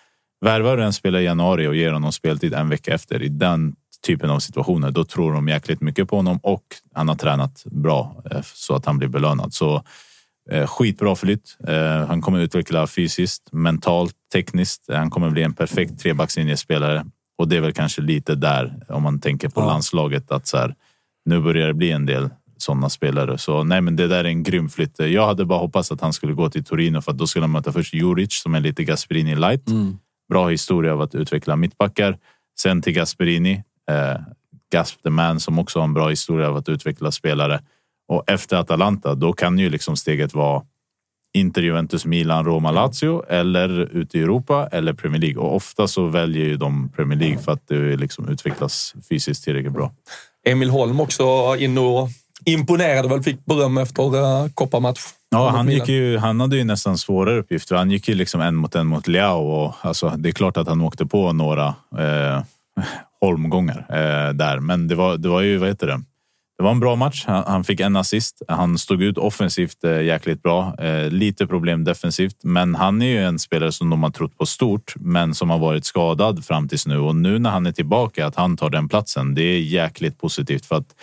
värvar 0.42 0.78
du 0.78 0.84
en 0.84 0.94
spelare 0.94 1.22
i 1.22 1.26
januari 1.26 1.68
och 1.68 1.76
ger 1.76 1.92
honom 1.92 2.12
speltid 2.12 2.54
en 2.54 2.70
vecka 2.70 2.94
efter 2.94 3.22
i 3.24 3.30
den 3.30 3.76
typen 4.06 4.30
av 4.30 4.40
situationer, 4.40 4.92
då 4.92 5.04
tror 5.06 5.34
de 5.34 5.48
jäkligt 5.48 5.82
mycket 5.82 6.10
på 6.10 6.16
honom 6.16 6.40
och 6.44 6.64
han 6.94 7.08
har 7.08 7.16
tränat 7.16 7.64
bra 7.66 8.24
eh, 8.32 8.42
så 8.44 8.76
att 8.76 8.86
han 8.86 8.98
blir 8.98 9.08
belönad. 9.08 9.54
Så 9.54 9.84
skitbra 10.68 11.16
flytt. 11.16 11.58
Eh, 11.68 12.06
han 12.08 12.22
kommer 12.22 12.40
utveckla 12.40 12.88
fysiskt, 12.88 13.52
mentalt, 13.52 14.14
tekniskt. 14.34 14.86
Han 14.88 15.10
kommer 15.10 15.30
bli 15.30 15.44
en 15.44 15.54
perfekt 15.54 16.00
trebackslinjespelare. 16.00 17.06
Och 17.38 17.48
det 17.48 17.58
är 17.58 17.62
väl 17.62 17.74
kanske 17.74 18.02
lite 18.02 18.36
där, 18.36 18.74
om 18.90 19.04
man 19.04 19.20
tänker 19.20 19.50
på 19.50 19.62
Ja. 19.62 19.66
landslaget, 19.66 20.32
att 20.32 20.48
så 20.48 20.58
här, 20.58 20.76
nu 21.26 21.40
börjar 21.42 21.68
det 21.68 21.74
bli 21.74 21.92
en 21.92 22.06
del 22.06 22.30
sådana 22.58 22.90
spelare. 22.90 23.38
Så 23.38 23.64
nej, 23.64 23.82
men 23.82 23.96
det 23.96 24.08
där 24.08 24.24
är 24.24 24.28
en 24.28 24.44
grym 24.44 24.70
flytt. 24.70 25.00
Jag 25.00 25.26
hade 25.28 25.46
bara 25.46 25.60
hoppats 25.60 25.92
att 25.92 26.02
han 26.02 26.14
skulle 26.14 26.34
gå 26.34 26.50
till 26.50 26.64
Torino 26.64 27.02
för 27.02 27.12
att 27.12 27.18
då 27.18 27.28
skulle 27.28 27.44
han 27.44 27.52
möta 27.52 27.72
först 27.72 27.94
Juric 27.94 28.42
som 28.42 28.56
är 28.56 28.60
lite 28.60 28.84
Gasperini 28.84 29.36
light. 29.36 29.66
Bra 30.30 30.48
historia 30.50 30.94
av 30.94 31.02
att 31.02 31.16
utveckla 31.16 31.56
mittbackar. 31.56 32.18
Sen 32.60 32.82
till 32.82 32.94
Gasperini, 32.94 33.64
eh, 33.92 34.22
Gasp 34.72 35.04
the 35.04 35.10
man 35.10 35.40
som 35.40 35.60
också 35.60 35.80
har 35.80 35.84
en 35.84 35.94
bra 35.94 36.10
historia 36.10 36.48
av 36.50 36.58
att 36.58 36.70
utveckla 36.70 37.12
spelare. 37.12 37.62
Och 38.10 38.23
efter 38.27 38.57
Atalanta, 38.57 39.15
då 39.15 39.34
kan 39.34 39.60
ju 39.60 39.69
liksom 39.69 39.95
steget 39.95 40.34
vara 40.34 40.61
Inter, 41.34 41.61
Juventus, 41.61 42.06
Milan, 42.06 42.45
Roma, 42.45 42.72
Lazio 42.72 43.23
eller 43.30 43.69
ute 43.91 44.18
i 44.18 44.22
Europa 44.22 44.69
eller 44.72 44.94
Premier 44.94 45.22
League. 45.22 45.44
Och 45.44 45.56
ofta 45.56 45.88
så 45.88 46.07
väljer 46.07 46.45
ju 46.45 46.57
de 46.57 46.90
Premier 46.90 47.19
League 47.19 47.38
för 47.38 47.52
att 47.52 47.68
det 47.68 47.98
liksom 47.98 48.30
utvecklas 48.30 48.94
fysiskt 49.10 49.44
tillräckligt 49.44 49.73
bra. 49.73 49.91
Emil 50.48 50.69
Holm 50.69 50.99
också 50.99 51.56
in 51.60 51.77
och 51.77 52.10
imponerade 52.45 53.07
väl, 53.07 53.23
fick 53.23 53.45
beröm 53.45 53.77
efter 53.77 54.15
uh, 54.15 54.49
kopparmatch. 54.53 54.99
Ja, 55.30 55.49
han, 55.49 55.69
gick 55.69 55.88
ju, 55.88 56.18
han 56.18 56.40
hade 56.40 56.57
ju 56.57 56.64
nästan 56.64 56.98
svårare 56.98 57.40
uppgifter. 57.40 57.76
Han 57.76 57.91
gick 57.91 58.07
ju 58.07 58.15
liksom 58.15 58.41
en 58.41 58.56
mot 58.56 58.76
en 58.76 58.88
mot 58.88 59.07
Leao. 59.07 59.52
Och, 59.52 59.76
alltså, 59.81 60.10
det 60.18 60.30
är 60.30 60.34
klart 60.34 60.57
att 60.57 60.68
han 60.68 60.81
åkte 60.81 61.06
på 61.06 61.34
några 61.34 61.68
eh, 61.98 62.44
holmgångar 63.22 63.86
eh, 63.90 64.34
där. 64.34 64.60
Men 64.60 64.88
det 64.88 64.95
var, 64.95 65.18
det 65.18 65.30
var 65.30 65.41
ju, 65.41 65.57
vad 65.57 65.69
heter 65.69 65.88
det? 65.88 66.02
Det 66.60 66.64
var 66.64 66.72
en 66.72 66.80
bra 66.80 66.95
match. 66.95 67.26
Han, 67.27 67.64
fick 67.64 67.80
en 67.80 67.95
assist. 67.95 68.41
Han 68.48 68.77
stod 68.77 69.02
ut 69.02 69.18
offensivt 69.18 69.84
eh, 69.84 70.02
jäkligt 70.02 70.44
bra. 70.44 70.76
Eh, 70.80 71.10
lite 71.10 71.48
problem 71.48 71.84
defensivt, 71.84 72.36
men 72.44 72.76
han 72.76 73.02
är 73.02 73.06
ju 73.06 73.23
en 73.23 73.40
spelare 73.40 73.72
som 73.72 73.90
de 73.90 74.03
har 74.03 74.10
trott 74.10 74.38
på 74.38 74.45
stort, 74.45 74.94
men 74.95 75.34
som 75.34 75.49
har 75.49 75.57
varit 75.60 75.86
skadad 75.86 76.45
fram 76.45 76.68
tills 76.68 76.88
nu. 76.88 76.98
Och 76.98 77.15
nu 77.15 77.40
när 77.40 77.49
han 77.49 77.65
är 77.65 77.72
tillbaka, 77.72 78.27
att 78.27 78.36
han 78.36 78.57
tar 78.57 78.69
den 78.69 78.90
platsen, 78.90 79.36
det 79.36 79.41
är 79.41 79.60
jäkligt 79.60 80.18
positivt 80.18 80.65
för 80.65 80.76
att 80.76 80.95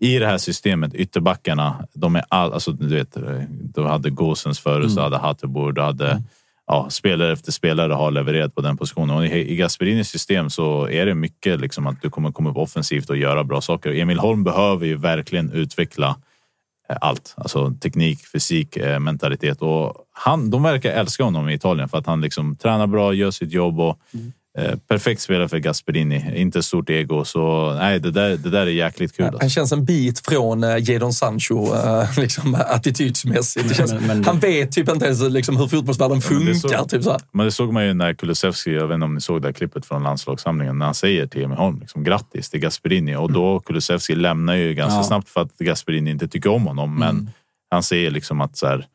i 0.00 0.18
det 0.18 0.26
här 0.26 0.38
systemet, 0.38 0.94
ytterbackarna, 0.94 1.86
de 1.94 2.16
är 2.16 2.24
all, 2.28 2.52
alltså 2.52 2.72
du 2.72 2.96
vet, 2.96 3.16
du 3.48 3.82
hade 3.82 4.10
Gåsens 4.10 4.60
förut, 4.60 4.84
Mm. 4.84 4.94
du 4.96 5.02
hade 5.02 5.18
Hatterbo, 5.18 5.70
du 5.70 5.80
hade 5.82 6.22
ja, 6.66 6.90
spelare 6.90 7.32
efter 7.32 7.52
spelare 7.52 7.92
har 7.92 8.10
levererat 8.10 8.54
på 8.54 8.60
den 8.60 8.76
positionen. 8.76 9.16
Och 9.16 9.26
i, 9.26 9.56
Gasperinis 9.56 10.08
system 10.08 10.50
så 10.50 10.88
är 10.88 11.06
det 11.06 11.14
mycket 11.14 11.60
liksom 11.60 11.86
att 11.86 12.02
du 12.02 12.10
kommer 12.10 12.32
komma 12.32 12.50
upp 12.50 12.56
offensivt 12.56 13.10
och 13.10 13.16
göra 13.16 13.44
bra 13.44 13.60
saker. 13.60 13.90
Emil 13.90 14.18
Holm 14.18 14.44
behöver 14.44 14.86
ju 14.86 14.96
verkligen 14.96 15.52
utveckla 15.52 16.16
eh, 16.88 16.96
allt, 17.00 17.34
alltså 17.36 17.74
teknik, 17.80 18.18
fysik, 18.32 18.76
eh, 18.76 18.98
mentalitet 18.98 19.62
och 19.62 19.94
han, 20.12 20.50
de 20.50 20.62
verkar 20.62 20.90
älska 20.90 21.24
honom 21.24 21.48
i 21.48 21.54
Italien 21.54 21.88
för 21.88 21.98
att 21.98 22.06
han 22.06 22.20
liksom 22.20 22.56
tränar 22.56 22.86
bra, 22.86 23.14
gör 23.14 23.30
sitt 23.30 23.52
jobb 23.52 23.80
och 23.80 24.00
mm 24.14 24.32
perfekt 24.88 25.20
spelare 25.20 25.48
för 25.48 25.58
Gasperini. 25.58 26.32
Inte 26.40 26.62
stort 26.62 26.90
ego, 26.90 27.24
så 27.24 27.72
nej, 27.74 28.00
det 28.00 28.10
där, 28.10 28.36
det 28.36 28.50
där 28.50 28.60
är 28.60 28.66
jäkligt 28.70 29.16
kul. 29.16 29.24
alltså. 29.26 29.40
Han 29.40 29.50
känns 29.50 29.72
en 29.72 29.84
bit 29.84 30.20
från 30.26 30.64
uh, 30.64 30.90
Jadon 30.90 31.12
Sancho 31.12 31.74
uh, 31.74 32.18
liksom, 32.18 32.54
attitydsmässigt. 32.54 33.68
Det 33.68 33.74
känns, 33.74 33.92
Men- 33.92 34.06
men- 34.06 34.24
han 34.24 34.38
vet 34.38 34.72
typ 34.72 34.88
inte 34.88 35.04
ens 35.06 35.20
liksom, 35.22 35.56
hur 35.56 35.66
fotbollsvärlden 35.66 36.20
Ja, 36.24 36.30
men 36.36 36.46
det 36.46 36.54
funkar. 36.54 36.78
så- 36.78 36.84
typ 36.84 37.02
så 37.02 37.10
här. 37.10 37.20
Men 37.32 37.46
det 37.46 37.52
såg 37.52 37.72
man 37.72 37.86
ju 37.86 37.94
när 37.94 38.14
Kulusevski, 38.14 38.74
jag 38.74 38.86
vet 38.88 38.94
inte 38.94 39.04
om 39.04 39.14
ni 39.14 39.20
såg 39.20 39.42
det 39.42 39.48
här 39.48 39.52
klippet 39.52 39.86
från 39.86 40.02
landslagssamlingen, 40.02 40.78
när 40.78 40.86
han 40.86 40.94
säger 40.94 41.26
till 41.26 41.42
Emil 41.44 41.58
Holm 41.58 41.80
liksom, 41.80 42.04
grattis 42.04 42.50
till 42.50 42.60
Gasperini 42.60 43.16
och 43.16 43.32
då 43.32 43.60
Kulusevski 43.60 44.14
lämnar 44.14 44.54
ju 44.54 44.74
ganska 44.74 44.96
Ja. 44.96 45.02
snabbt 45.04 45.28
för 45.28 45.40
att 45.40 45.58
Gasperini 45.58 46.10
inte 46.10 46.28
tycker 46.28 46.50
om 46.50 46.66
honom. 46.66 46.98
Men 46.98 47.30
han 47.70 47.82
säger 47.82 48.10
liksom 48.10 48.40
att 48.40 48.56
så 48.56 48.66
här, 48.66 48.86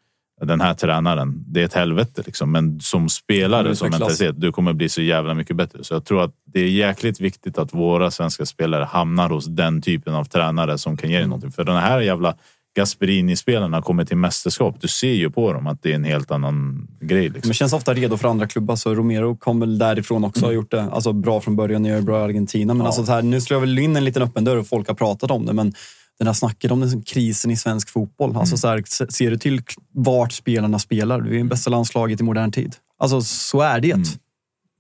den 0.42 0.62
här 0.62 0.74
tränaren, 0.74 1.44
det 1.48 1.62
är 1.62 1.66
ett 1.66 1.74
helvete 1.74 2.24
liksom. 2.26 2.52
Men 2.52 2.80
som 2.80 3.10
spelare, 3.10 3.76
som 3.76 3.90
mentalitet, 3.90 4.42
du 4.42 4.52
kommer 4.52 4.74
bli 4.74 4.90
så 4.90 5.02
jävla 5.02 5.34
mycket 5.34 5.56
bättre. 5.56 5.84
Så 5.84 5.94
jag 5.94 6.06
tror 6.06 6.24
att 6.24 6.32
det 6.46 6.60
är 6.60 6.68
jäkligt 6.68 7.22
viktigt 7.22 7.58
att 7.58 7.74
våra 7.74 8.12
svenska 8.12 8.46
spelare 8.46 8.84
hamnar 8.84 9.30
hos 9.30 9.46
den 9.46 9.82
typen 9.82 10.16
av 10.16 10.26
tränare 10.26 10.78
som 10.78 10.98
kan 10.98 11.10
ge 11.10 11.18
dig 11.18 11.28
någonting. 11.28 11.52
För 11.52 11.64
den 11.64 11.78
här 11.78 12.02
jävla 12.02 12.36
Gasperini-spelarna 12.76 13.82
kommer 13.82 14.06
till 14.06 14.18
mästerskap. 14.18 14.76
Du 14.80 14.88
ser 14.88 15.14
ju 15.14 15.30
på 15.30 15.54
dem 15.54 15.68
att 15.68 15.84
det 15.84 15.92
är 15.92 15.96
en 15.96 16.04
helt 16.04 16.32
annan 16.32 16.88
grej. 17.02 17.30
Liksom. 17.30 17.48
Men 17.50 17.54
känns 17.54 17.74
ofta 17.74 17.94
redo 17.94 18.18
för 18.18 18.28
andra 18.28 18.48
klubbar. 18.48 18.76
Så 18.76 18.96
Romero 18.96 19.36
kom 19.36 19.60
väl 19.60 19.78
därifrån 19.78 20.24
också 20.24 20.42
och 20.42 20.48
har 20.48 20.54
gjort 20.54 20.72
det 20.72 20.82
alltså, 20.82 21.14
bra 21.14 21.42
från 21.42 21.56
början. 21.56 21.86
Gör 21.86 21.96
det 21.96 22.02
bra 22.02 22.20
i 22.20 22.24
Argentina. 22.24 22.74
Men 22.74 22.86
alltså, 22.86 23.06
så 23.06 23.12
här, 23.12 23.22
nu 23.22 23.42
slår 23.42 23.56
jag 23.56 23.62
väl 23.62 23.80
in 23.80 23.96
en 23.96 24.06
liten 24.06 24.22
öppen 24.22 24.44
dörr 24.44 24.58
och 24.58 24.68
folk 24.68 24.88
har 24.88 24.96
pratat 24.96 25.32
om 25.32 25.46
det. 25.46 25.54
Men 25.54 25.74
den 26.20 26.28
här 26.28 26.34
snacket 26.34 26.72
om 26.72 26.80
den 26.80 27.02
krisen 27.02 27.52
i 27.52 27.58
svensk 27.58 27.90
fotboll. 27.90 28.36
Alltså, 28.38 28.58
så 28.58 28.68
här, 28.68 28.84
se- 28.88 29.12
ser 29.12 29.32
du 29.32 29.38
till 29.38 29.62
vart 29.94 30.32
spelarna 30.32 30.80
spelar? 30.80 31.22
Du 31.22 31.40
är 31.40 31.44
bästa 31.44 31.70
landslaget 31.70 32.20
i 32.20 32.24
modern 32.24 32.52
tid. 32.52 32.76
Alltså 32.98 33.22
så 33.22 33.62
är 33.62 33.80
det. 33.80 33.96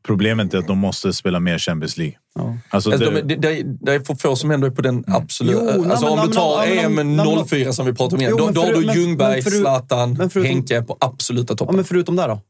Problemet 0.05 0.53
är 0.53 0.57
att 0.57 0.67
de 0.67 0.77
måste 0.77 1.13
spela 1.13 1.39
mer 1.39 1.57
Champions 1.57 1.97
League. 1.97 2.15
Ja. 2.35 2.57
Alltså, 2.69 2.91
Alltså, 2.91 3.09
det, 3.11 3.21
de, 3.21 3.35
det, 3.35 3.63
det 3.81 3.93
är 3.93 3.99
för 3.99 4.15
få 4.15 4.35
som 4.35 4.51
ändå 4.51 4.67
är 4.67 4.71
på 4.71 4.81
den 4.81 5.03
absolut... 5.07 5.55
Jo, 5.59 5.81
nej, 5.81 5.91
alltså, 5.91 6.07
om 6.07 6.17
nej, 6.17 6.27
du 6.27 6.33
tar 6.33 6.63
EM 6.67 6.95
nej, 6.95 7.05
men- 7.05 7.45
04 7.47 7.73
som 7.73 7.85
vi 7.85 7.93
pratade 7.93 8.15
om 8.15 8.21
igen, 8.21 8.33
Jo, 8.39 8.45
då, 8.45 8.51
då 8.51 8.61
har 8.61 8.73
du 8.73 8.99
Ljungberg, 8.99 9.33
men 9.33 9.41
förut- 9.43 9.59
Zlatan, 9.61 10.13
men 10.13 10.29
förutom- 10.29 10.51
Henke 10.51 10.81
på 10.81 10.97
absoluta 10.99 11.53
Ja, 11.53 11.57
toppen. 11.57 11.75
men 11.75 11.85
förutom 11.85 12.15
det 12.15 12.27
då? 12.27 12.41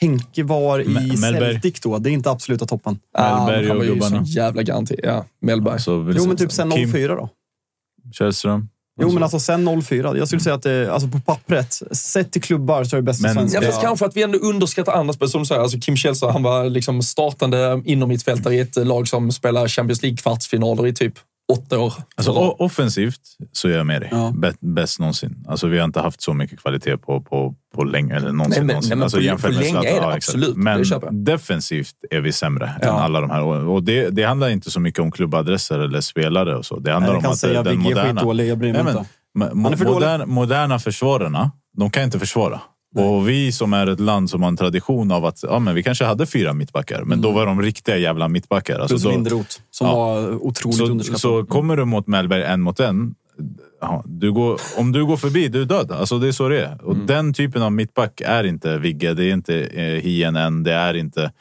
Henke 0.00 0.42
var 0.42 0.80
i 0.80 0.84
Me- 0.84 1.20
Mellberg. 1.20 1.52
Celtic 1.52 1.80
då. 1.80 1.98
Det 1.98 2.10
är 2.10 2.12
inte 2.12 2.30
absoluta 2.30 2.66
toppen. 2.66 2.98
Ah, 3.14 3.46
Mellberg 3.46 3.62
han 3.68 3.70
och 3.70 3.76
var 3.76 3.84
ju 3.84 3.94
gubbarna. 3.94 4.26
så 4.26 4.32
jävla 4.32 4.62
garanti. 4.62 4.96
Ja, 5.02 5.24
Mellberg. 5.42 5.80
så 5.80 5.98
vill 5.98 6.16
Jo, 6.16 6.26
men 6.26 6.36
säga 6.38 6.48
typ 6.48 6.52
sen 6.52 6.70
Kim 6.70 6.92
04 6.92 7.14
då? 7.14 7.28
Källström. 8.12 8.68
Jo, 9.00 9.12
men 9.12 9.22
alltså 9.22 9.40
sen 9.40 9.82
04. 9.82 10.16
Jag 10.16 10.26
skulle 10.28 10.40
säga 10.42 10.54
att 10.54 10.62
det, 10.62 10.92
alltså 10.92 11.08
på 11.08 11.20
pappret, 11.20 11.82
sett 11.92 12.32
till 12.32 12.42
klubbar 12.42 12.84
så 12.84 12.96
är 12.96 13.00
det 13.00 13.04
bästa 13.04 13.22
Men- 13.22 13.34
svenska. 13.34 13.62
Ja, 13.62 13.66
fast 13.70 13.82
kanske 13.82 14.06
att 14.06 14.16
vi 14.16 14.22
ändå 14.22 14.38
underskattar 14.38 14.92
andra 14.92 15.12
spelare. 15.14 15.30
Som 15.30 15.40
du 15.42 15.46
säger, 15.46 15.60
alltså 15.60 15.78
Kim 15.78 15.96
Källström, 15.96 16.32
han 16.32 16.42
var 16.42 16.64
liksom 16.64 17.02
startande 17.02 17.82
inom 17.84 18.08
mittfältare 18.08 18.54
i 18.54 18.60
ett 18.60 18.76
lag 18.76 19.08
som 19.08 19.32
spelar 19.32 19.68
Champions 19.68 20.02
League-kvartsfinaler 20.02 20.86
i 20.86 20.94
typ 20.94 21.14
åtta 21.52 21.78
år. 21.78 21.92
Alltså, 22.16 22.32
offensivt 22.32 23.20
så 23.52 23.68
är 23.68 23.72
jag 23.72 23.86
med 23.86 24.02
dig. 24.02 24.08
Ja. 24.12 24.32
Bä- 24.36 24.56
Bäst 24.60 24.98
någonsin. 25.00 25.44
Alltså, 25.48 25.66
vi 25.66 25.78
har 25.78 25.84
inte 25.84 26.00
haft 26.00 26.22
så 26.22 26.32
mycket 26.34 26.60
kvalitet 26.60 26.96
på, 26.96 27.20
på, 27.20 27.54
på 27.74 27.84
länge. 27.84 28.14
Eller 28.16 28.32
någonsin. 28.32 28.50
Nej, 28.50 28.58
men- 28.60 28.66
någonsin. 28.66 28.88
nej, 28.90 28.96
men 28.96 29.02
alltså, 29.02 29.16
på- 29.18 29.22
jämfört 29.22 29.50
på 29.50 29.54
med 29.54 29.60
länge 29.64 29.70
Zlatan, 29.72 29.96
är 29.96 30.00
det 30.00 30.06
ja, 30.06 30.14
absolut. 30.16 30.56
Men 30.56 31.24
defensivt 31.24 31.94
är 32.10 32.20
vi 32.20 32.32
sämre 32.32 32.72
Ja. 32.82 32.88
än 32.88 32.94
alla 32.94 33.20
de 33.20 33.30
här. 33.30 33.42
Och 33.42 33.74
och 33.74 33.82
det, 33.82 34.10
det 34.10 34.22
handlar 34.22 34.48
inte 34.48 34.70
så 34.70 34.80
mycket 34.80 35.00
om 35.00 35.10
klubbadresser 35.10 35.78
eller 35.78 36.00
spelare 36.00 36.56
och 36.56 36.66
så. 36.66 36.78
Det 36.78 36.92
handlar 36.92 37.12
Nej, 37.14 37.26
om 37.26 37.32
att 37.32 37.38
säga 37.38 37.62
den 37.62 37.78
Vigge 37.78 37.90
är 37.90 37.94
moderna... 37.94 38.20
skitdålig, 38.20 38.48
jag 38.48 38.58
bryr 38.58 38.72
mig 38.72 38.82
Nej, 38.84 38.94
men, 38.94 38.98
inte. 39.02 39.54
mo- 39.54 39.62
Han 39.64 39.72
är 39.72 39.76
för 39.76 39.84
dålig. 39.84 39.94
modern, 39.94 40.28
moderna 40.30 40.78
försvararna, 40.78 41.50
de 41.76 41.90
kan 41.90 42.02
inte 42.02 42.18
försvara. 42.18 42.60
Och 42.98 43.28
vi 43.28 43.52
som 43.52 43.72
är 43.72 43.86
ett 43.86 44.00
land 44.00 44.30
som 44.30 44.42
har 44.42 44.48
en 44.48 44.56
tradition 44.56 45.10
av 45.12 45.24
att 45.24 45.42
ja, 45.42 45.58
men 45.58 45.74
vi 45.74 45.82
kanske 45.82 46.04
hade 46.04 46.26
fyra 46.26 46.52
mittbackar, 46.52 47.02
men 47.04 47.20
då 47.20 47.30
var 47.32 47.46
de 47.46 47.62
riktiga 47.62 47.96
jävla 47.96 48.28
mittbackar. 48.28 48.78
Alltså 48.78 48.94
Plus 48.94 49.02
då, 49.02 49.10
Linderoth, 49.10 49.56
som 49.70 49.86
Ja. 49.86 49.94
var 49.96 50.46
otroligt 50.46 50.76
så, 50.78 50.86
underskattad. 50.86 51.20
så 51.20 51.44
kommer 51.44 51.76
du 51.76 51.84
mot 51.84 52.06
Mellberg 52.06 52.42
en 52.42 52.60
mot 52.60 52.80
en. 52.80 53.14
Ja, 53.80 54.02
du 54.06 54.32
går, 54.32 54.60
om 54.76 54.92
du 54.92 55.06
går 55.06 55.16
förbi, 55.16 55.48
du 55.48 55.62
är 55.62 55.66
död. 55.66 55.92
Alltså 55.92 56.18
det 56.18 56.28
är 56.28 56.32
så 56.32 56.48
det 56.48 56.60
är. 56.64 56.78
Och 56.84 56.94
Mm. 56.94 57.06
den 57.06 57.34
typen 57.34 57.62
av 57.62 57.72
mittback 57.72 58.20
är 58.24 58.44
inte 58.44 58.78
Vigge, 58.78 59.14
det 59.14 59.24
är 59.24 59.32
inte 59.32 59.60
eh, 59.60 60.02
Hien 60.02 60.36
än, 60.36 60.62
det 60.62 60.72
är 60.72 60.94
inte 60.94 61.32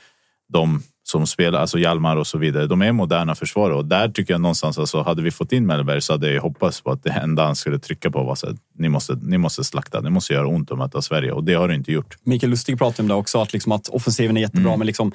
de 0.53 0.82
som 1.07 1.27
spelar, 1.27 1.60
alltså 1.60 1.80
Hjalmar 1.80 2.15
och 2.18 2.27
så 2.27 2.38
vidare. 2.38 2.68
De 2.68 2.82
är 2.82 2.91
moderna 2.91 3.36
försvarare 3.36 3.77
och 3.77 3.86
där 3.86 4.10
tycker 4.10 4.34
jag 4.34 4.41
någonstans, 4.41 4.77
alltså, 4.77 5.02
hade 5.02 5.22
vi 5.22 5.32
fått 5.32 5.52
in 5.52 5.65
Mellberg 5.65 6.02
så 6.02 6.14
hade 6.14 6.34
jag 6.34 6.41
hoppats 6.41 6.82
på 6.82 6.91
att 6.91 7.03
det 7.03 7.10
enda 7.10 7.45
han 7.45 7.56
skulle 7.56 7.80
trycka 7.80 8.11
på 8.11 8.23
var 8.23 8.32
att 8.32 8.57
ni 8.77 8.90
måste, 8.90 9.18
ni 9.22 9.38
måste 9.38 9.64
slakta, 9.64 10.02
det 10.02 10.10
måste 10.10 10.34
göra 10.34 10.48
ont 10.48 10.72
att 10.72 10.77
möta 10.77 11.02
Sverige 11.02 11.32
och 11.32 11.44
det 11.44 11.53
har 11.53 11.68
det 11.68 11.76
inte 11.76 11.91
gjort. 11.91 12.18
Mikael 12.23 12.49
Lustig 12.49 12.77
pratade 12.77 13.02
om 13.03 13.07
det 13.07 13.14
också, 13.14 13.41
att, 13.41 13.53
liksom 13.53 13.72
att 13.72 13.88
offensiven 13.88 14.38
är 14.38 14.41
jättebra, 14.41 14.68
Mm. 14.69 14.80
men 14.80 14.88
liksom, 14.88 15.11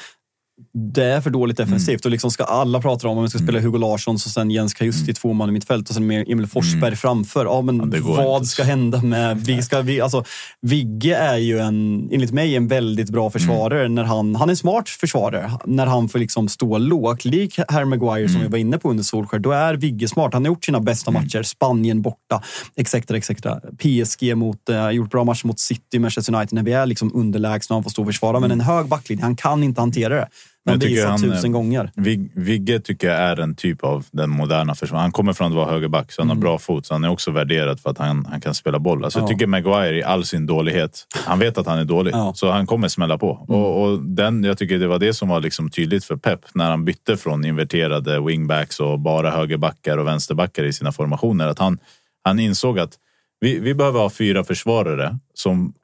det 0.74 1.04
är 1.04 1.20
för 1.20 1.30
dåligt 1.30 1.56
defensivt. 1.56 2.04
Och 2.04 2.10
liksom 2.10 2.30
ska 2.30 2.44
alla 2.44 2.80
prata 2.80 3.08
om 3.08 3.16
om 3.18 3.22
vi 3.24 3.28
ska 3.30 3.38
Mm. 3.38 3.46
spela 3.48 3.60
Hugo 3.60 3.78
Larsson 3.78 4.14
och 4.14 4.20
sen 4.20 4.50
Jens 4.50 4.74
Kajusti 4.74 5.14
två 5.14 5.32
man 5.32 5.48
i 5.48 5.52
mittfält 5.52 5.88
och 5.88 5.94
sen 5.94 6.10
Emil 6.10 6.46
Forsberg 6.46 6.96
framför. 6.96 7.44
Ja, 7.44 7.62
men 7.62 7.80
Mm. 7.80 8.02
Ja, 8.06 8.14
vad 8.14 8.36
inte. 8.36 8.48
ska 8.48 8.62
hända 8.62 9.02
med... 9.02 9.40
Vi 9.46 9.62
ska, 9.62 9.80
vi, 9.80 10.00
alltså, 10.00 10.24
Vigge 10.62 11.16
är 11.16 11.36
ju 11.36 11.58
en, 11.58 12.08
enligt 12.12 12.32
mig 12.32 12.56
en 12.56 12.68
väldigt 12.68 13.10
bra 13.10 13.30
försvarare. 13.30 13.80
Mm. 13.80 13.94
När 13.94 14.04
han, 14.04 14.34
han 14.34 14.48
är 14.48 14.52
en 14.52 14.56
smart 14.56 14.88
försvarare 14.88 15.52
när 15.66 15.86
han 15.86 16.08
får 16.08 16.18
liksom 16.18 16.48
stå 16.48 16.78
lågt. 16.78 17.24
Lik 17.24 17.58
Harry 17.68 17.84
Maguire 17.84 18.28
som 18.28 18.34
vi 18.34 18.40
Mm. 18.40 18.50
var 18.52 18.58
inne 18.58 18.78
på 18.78 18.90
under 18.90 19.04
Solskär. 19.04 19.38
Då 19.38 19.50
är 19.52 19.74
Vigge 19.74 20.08
smart. 20.08 20.34
Han 20.34 20.44
har 20.44 20.46
gjort 20.52 20.64
sina 20.64 20.80
bästa 20.80 21.10
matcher. 21.10 21.42
Spanien 21.42 22.02
borta, 22.02 22.42
etc. 22.76 22.94
etc. 22.94 23.30
PSG 23.78 24.34
mot, 24.34 24.68
eh, 24.68 24.90
gjort 24.90 25.10
bra 25.10 25.24
matcher 25.24 25.46
mot 25.46 25.58
City, 25.58 25.98
Manchester 25.98 26.34
United 26.34 26.52
när 26.56 26.62
vi 26.62 26.72
är 26.72 26.86
liksom 26.86 27.10
underlägsna 27.14 27.74
och 27.74 27.76
han 27.76 27.82
får 27.84 27.90
stå 27.90 28.02
och 28.02 28.08
försvara. 28.08 28.40
Men 28.40 28.50
en 28.50 28.60
hög 28.60 28.86
backlinje, 28.86 29.24
han 29.24 29.36
kan 29.36 29.62
inte 29.62 29.80
hantera 29.80 30.14
det. 30.14 30.28
Mm. 30.68 30.80
Jag 30.80 30.88
visat 30.88 31.10
han, 31.10 31.20
tusen 31.20 31.44
eh, 31.44 31.52
gånger. 31.52 31.90
Vig, 31.96 32.30
Vigge 32.34 32.80
tycker 32.80 33.08
jag 33.08 33.16
är 33.18 33.40
en 33.40 33.54
typ 33.54 33.84
av 33.84 34.06
den 34.12 34.30
moderna 34.30 34.74
försvararen. 34.74 35.02
Han 35.02 35.12
kommer 35.12 35.32
från 35.32 35.46
att 35.46 35.54
vara 35.56 35.70
högerback, 35.70 36.12
så 36.12 36.22
han 36.22 36.28
har 36.28 36.36
bra 36.36 36.58
fot. 36.58 36.86
Så 36.86 36.94
han 36.94 37.04
är 37.04 37.10
också 37.10 37.30
värderad 37.30 37.80
för 37.80 37.90
att 37.90 37.98
han, 37.98 38.26
han 38.26 38.40
kan 38.40 38.54
spela 38.54 38.78
boll. 38.78 39.04
Alltså, 39.04 39.18
Jag 39.18 39.24
Ja. 39.24 39.28
tycker 39.28 39.46
Maguire 39.46 39.98
i 39.98 40.02
all 40.02 40.24
sin 40.24 40.46
dålighet, 40.46 41.06
han 41.26 41.38
vet 41.38 41.58
att 41.58 41.66
han 41.66 41.78
är 41.78 41.84
dålig. 41.84 42.14
Ja. 42.14 42.32
Så 42.36 42.50
han 42.50 42.66
kommer 42.66 42.88
smälla 42.88 43.18
på. 43.18 43.30
Och, 43.48 43.82
och 43.82 44.02
den, 44.02 44.44
jag 44.44 44.58
tycker 44.58 44.78
det 44.78 44.88
var 44.88 44.98
det 44.98 45.14
som 45.14 45.28
var 45.28 45.40
liksom 45.40 45.70
tydligt 45.70 46.04
för 46.04 46.16
Pep 46.16 46.40
när 46.54 46.70
han 46.70 46.84
bytte 46.84 47.16
från 47.16 47.44
inverterade 47.44 48.20
wingbacks 48.20 48.80
och 48.80 48.98
bara 48.98 49.30
högerbackar 49.30 49.98
och 49.98 50.06
vänsterbackar 50.06 50.64
i 50.64 50.72
sina 50.72 50.92
formationer. 50.92 51.46
Att 51.48 51.58
han, 51.58 51.78
han 52.24 52.38
insåg 52.38 52.78
att 52.78 52.92
vi, 53.40 53.58
vi 53.58 53.74
behöver 53.74 54.00
ha 54.00 54.10
fyra 54.10 54.44
försvarare 54.44 55.18
som, 55.34 55.74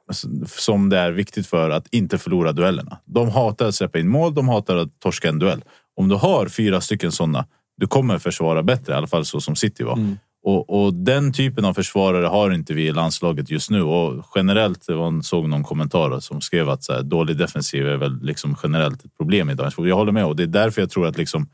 som 0.45 0.89
det 0.89 0.97
är 0.97 1.11
viktigt 1.11 1.47
för 1.47 1.69
att 1.69 1.87
inte 1.91 2.17
förlora 2.17 2.51
duellerna. 2.51 2.97
De 3.05 3.29
hatar 3.29 3.67
att 3.67 3.75
släppa 3.75 3.99
in 3.99 4.07
mål, 4.07 4.33
de 4.33 4.49
hatar 4.49 4.75
att 4.75 4.99
torska 4.99 5.29
en 5.29 5.39
duell. 5.39 5.63
om 5.95 6.07
du 6.07 6.15
har 6.15 6.47
fyra 6.47 6.81
stycken 6.81 7.11
sådana, 7.11 7.45
du 7.77 7.87
kommer 7.87 8.17
försvara 8.17 8.63
bättre, 8.63 8.93
i 8.93 8.95
alla 8.95 9.07
fall 9.07 9.25
så 9.25 9.41
som 9.41 9.55
City 9.55 9.83
var. 9.83 9.93
Mm. 9.93 10.17
Och, 10.43 10.85
och 10.85 10.93
den 10.93 11.33
typen 11.33 11.65
av 11.65 11.73
försvarare 11.73 12.25
har 12.25 12.51
inte 12.51 12.73
vi 12.73 12.87
i 12.87 12.91
landslaget 12.91 13.49
just 13.49 13.69
nu. 13.69 13.81
Och 13.81 14.25
generellt, 14.35 14.83
jag 14.87 15.25
såg 15.25 15.49
någon 15.49 15.63
kommentar 15.63 16.19
som 16.19 16.41
skrev 16.41 16.69
att 16.69 16.83
så 16.83 16.93
här, 16.93 17.03
dålig 17.03 17.37
defensiv 17.37 17.87
är 17.87 17.97
väl 17.97 18.19
liksom 18.21 18.55
generellt 18.63 19.05
ett 19.05 19.17
problem 19.17 19.49
idag. 19.49 19.71
Jag 19.77 19.95
håller 19.95 20.11
med 20.11 20.25
och 20.25 20.35
det 20.35 20.43
är 20.43 20.47
därför 20.47 20.81
jag 20.81 20.89
tror 20.89 21.07
att 21.07 21.17
liksom, 21.17 21.49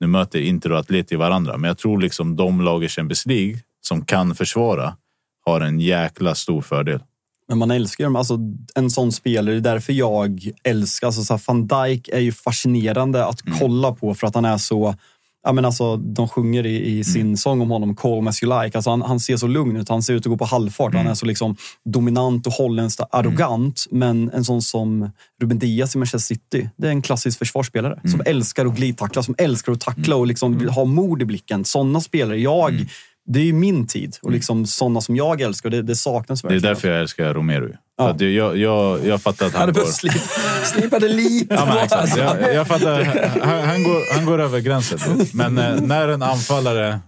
nu 0.00 0.06
möter 0.06 0.40
Inter 0.40 0.72
och 0.72 0.78
Atleti 0.78 1.16
varandra, 1.16 1.56
men 1.56 1.68
jag 1.68 1.78
tror 1.78 2.00
liksom 2.00 2.36
de 2.36 2.60
lag 2.60 2.84
i 2.84 2.88
Champions 2.88 3.26
League 3.26 3.58
som 3.80 4.04
kan 4.04 4.34
försvara 4.34 4.96
har 5.48 5.60
en 5.60 5.80
jäkla 5.80 6.34
stor 6.34 6.62
fördel. 6.62 7.00
Men 7.48 7.58
man 7.58 7.70
älskar 7.70 8.04
dem. 8.04 8.16
Alltså, 8.16 8.38
en 8.74 8.90
sån 8.90 9.12
spelare. 9.12 9.54
Det 9.54 9.70
är 9.70 9.72
därför 9.72 9.92
jag 9.92 10.50
älskar... 10.64 11.06
Alltså, 11.06 11.24
så 11.24 11.38
Van 11.46 11.66
Dijk 11.66 12.08
är 12.08 12.20
ju 12.20 12.32
fascinerande 12.32 13.26
att 13.26 13.40
kolla 13.58 13.92
på 13.92 14.14
för 14.14 14.26
att 14.26 14.34
han 14.34 14.44
är 14.44 14.58
så... 14.58 14.94
Ja, 15.42 15.52
men 15.52 15.64
alltså, 15.64 15.96
de 15.96 16.28
sjunger 16.28 16.66
i, 16.66 16.98
i 16.98 17.04
sin 17.04 17.36
sång 17.36 17.60
om 17.60 17.70
honom, 17.70 17.96
Call 17.96 18.22
me 18.22 18.28
as 18.28 18.42
you 18.42 18.62
like. 18.62 18.78
Alltså, 18.78 18.90
han, 18.90 19.02
han 19.02 19.20
ser 19.20 19.36
så 19.36 19.46
lugn 19.46 19.76
ut. 19.76 19.88
Han 19.88 20.02
ser 20.02 20.14
ut 20.14 20.26
att 20.26 20.30
gå 20.30 20.36
på 20.36 20.44
halvfart. 20.44 20.94
Han 20.94 21.06
är 21.06 21.14
så 21.14 21.26
liksom 21.26 21.56
dominant 21.84 22.46
och 22.46 22.52
holländskt 22.52 23.00
arrogant. 23.10 23.86
Men 23.90 24.30
en 24.30 24.44
sån 24.44 24.62
som 24.62 25.10
Ruben 25.42 25.58
Diaz 25.58 25.94
i 25.94 25.98
Manchester 25.98 26.34
City, 26.34 26.70
det 26.76 26.86
är 26.86 26.90
en 26.90 27.02
klassisk 27.02 27.38
försvarsspelare 27.38 28.00
som 28.10 28.22
älskar 28.26 28.66
att 28.66 28.74
glidtackla, 28.74 29.22
som 29.22 29.34
älskar 29.38 29.72
att 29.72 29.80
tackla 29.80 30.16
och 30.16 30.26
liksom 30.26 30.68
ha 30.68 30.84
mod 30.84 31.22
i 31.22 31.24
blicken. 31.24 31.64
Såna 31.64 32.00
spelare. 32.00 32.40
Jag, 32.40 32.86
Det 33.30 33.38
är 33.40 33.44
ju 33.44 33.52
min 33.52 33.86
tid 33.86 34.16
och 34.22 34.30
liksom 34.32 34.66
såna 34.66 35.00
som 35.00 35.16
jag 35.16 35.40
älskar. 35.40 35.70
Det, 35.70 35.82
det 35.82 35.96
saknas 35.96 36.42
Det 36.42 36.48
är 36.48 36.50
verkligen. 36.50 36.74
därför 36.74 36.88
jag 36.88 37.00
älskar 37.00 37.34
Romero. 37.34 37.68
För 37.98 38.10
att 38.10 38.20
jag, 38.20 38.56
jag, 38.56 39.06
jag 39.06 39.22
fattar 39.22 39.46
att 39.46 39.52
Han 39.52 39.62
han 39.62 39.72
går... 39.72 39.84
slip, 39.84 40.12
slipa 40.64 40.98
det 40.98 41.08
lite. 41.08 41.54
Ja, 41.54 41.64
men 41.66 41.76
exakt. 41.78 42.02
alltså. 42.02 42.18
Jag, 42.18 42.54
jag 42.54 42.66
fattar. 42.66 43.04
Han, 43.40 43.68
han, 43.68 43.82
går, 43.82 44.14
han 44.16 44.24
går 44.26 44.38
över 44.40 44.60
gränsen. 44.60 44.98
Men 45.32 45.58
eh, 45.58 45.80
när 45.80 46.08
en 46.08 46.22
anfallare 46.22 46.88
eh, 46.88 46.98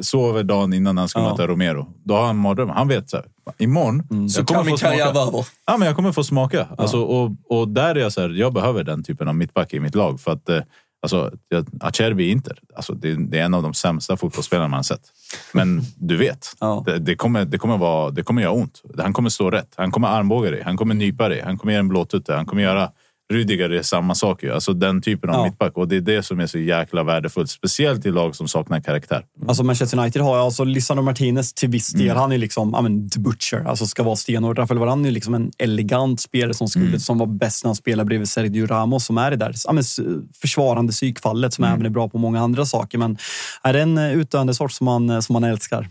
sover 0.00 0.42
dagen 0.42 0.72
innan 0.72 0.98
han 0.98 1.08
ska 1.08 1.20
Ja. 1.20 1.30
möta 1.30 1.46
Romero, 1.46 1.86
då 2.04 2.14
har 2.14 2.26
han 2.26 2.36
mardrömmar. 2.36 2.74
Han 2.74 2.88
vet 2.88 3.10
så 3.10 3.16
här, 3.16 3.26
imorgon 3.58 4.30
Så 4.30 4.40
jag 4.40 4.46
kommer 4.46 4.64
min 4.64 4.76
karriär 4.76 5.12
vara 5.12 5.28
över. 5.28 5.44
Ja, 5.66 5.76
men 5.76 5.86
jag 5.86 5.96
kommer 5.96 6.12
få 6.12 6.24
smaka. 6.24 6.66
Alltså, 6.78 7.00
och, 7.02 7.30
och 7.48 7.68
där 7.68 7.94
är 7.94 8.00
jag 8.00 8.12
så 8.12 8.20
här, 8.20 8.28
jag 8.28 8.52
behöver 8.52 8.84
den 8.84 9.02
typen 9.04 9.28
av 9.28 9.34
mittback 9.34 9.74
i 9.74 9.80
mitt 9.80 9.94
lag. 9.94 10.20
För 10.20 10.32
att, 10.32 10.48
eh, 10.48 10.58
alltså, 11.02 11.30
Acerbi 11.80 12.24
i 12.24 12.30
Inter, 12.30 12.58
alltså, 12.76 12.94
det, 12.94 13.30
det 13.30 13.38
är 13.38 13.44
en 13.44 13.54
av 13.54 13.62
de 13.62 13.74
sämsta 13.74 14.16
fotbollsspelarna 14.16 14.68
man 14.68 14.84
sett. 14.84 15.02
Men 15.52 15.82
du 15.96 16.16
vet, 16.16 16.46
Ja. 16.60 16.82
det, 16.86 16.98
det, 16.98 17.14
kommer, 17.14 17.44
det, 17.44 17.58
kommer 17.58 17.78
vara, 17.78 18.10
det 18.10 18.22
kommer 18.22 18.42
göra 18.42 18.52
ont. 18.52 18.82
Han 18.98 19.12
kommer 19.12 19.30
stå 19.30 19.50
rätt. 19.50 19.74
Han 19.76 19.90
kommer 19.90 20.08
armbåga 20.08 20.50
dig. 20.50 20.62
Han 20.64 20.76
kommer 20.76 20.94
nypa 20.94 21.28
dig. 21.28 21.42
Han 21.44 21.58
kommer 21.58 21.72
göra 21.72 21.80
en 21.80 21.88
blåtutte. 21.88 22.34
Han 22.34 22.46
kommer 22.46 22.62
göra 22.62 22.90
Rudiger 23.32 23.70
är 23.70 23.82
samma 23.82 24.14
sak. 24.14 24.42
ju. 24.42 24.52
Alltså 24.52 24.72
den 24.72 25.02
typen 25.02 25.30
av 25.30 25.36
Ja. 25.36 25.44
mittback. 25.44 25.76
Och 25.76 25.88
det 25.88 25.96
är 25.96 26.00
det 26.00 26.22
som 26.22 26.40
är 26.40 26.46
så 26.46 26.58
jäkla 26.58 27.02
värdefullt. 27.04 27.50
Speciellt 27.50 28.06
i 28.06 28.10
lag 28.10 28.36
som 28.36 28.48
saknar 28.48 28.80
karaktär. 28.80 29.24
Alltså 29.48 29.62
Manchester 29.64 29.98
United 29.98 30.22
har 30.22 30.36
alltså 30.38 30.64
Lisandro 30.64 31.02
Martinez 31.04 31.54
till 31.54 31.68
viss 31.68 31.88
del. 31.92 32.02
Mm. 32.06 32.16
Han 32.16 32.32
är 32.32 32.38
liksom 32.38 32.70
ja, 32.74 32.80
men, 32.80 33.10
the 33.10 33.20
butcher, 33.20 33.64
alltså 33.68 33.86
ska 33.86 34.02
vara 34.02 34.16
stenhård. 34.16 34.58
Rafael 34.58 34.78
Varane 34.78 35.08
är 35.08 35.12
liksom 35.12 35.34
en 35.34 35.50
elegant 35.58 36.20
spelare 36.20 36.54
som, 36.54 36.68
skulle, 36.68 36.86
Mm. 36.86 37.00
som 37.00 37.18
var 37.18 37.26
bäst 37.26 37.64
när 37.64 37.68
han 37.68 37.76
spelade 37.76 38.06
bredvid 38.06 38.28
Sergio 38.28 38.66
Ramos 38.66 39.04
som 39.06 39.18
är 39.18 39.30
det 39.30 39.36
där 39.36 39.54
men, 39.72 39.78
s- 39.78 40.00
försvarande 40.40 40.92
psykfallet 40.92 41.54
som 41.54 41.64
Mm. 41.64 41.74
även 41.74 41.86
är 41.86 41.90
bra 41.90 42.08
på 42.08 42.18
många 42.18 42.40
andra 42.40 42.66
saker. 42.66 42.98
Men 42.98 43.18
är 43.62 43.72
det 43.72 43.80
en 43.82 43.98
eh, 43.98 44.12
utdöende 44.12 44.54
sort 44.54 44.72
som 44.72 44.84
man, 44.84 45.10
eh, 45.10 45.20
som 45.20 45.32
man 45.32 45.44
älskar? 45.44 45.88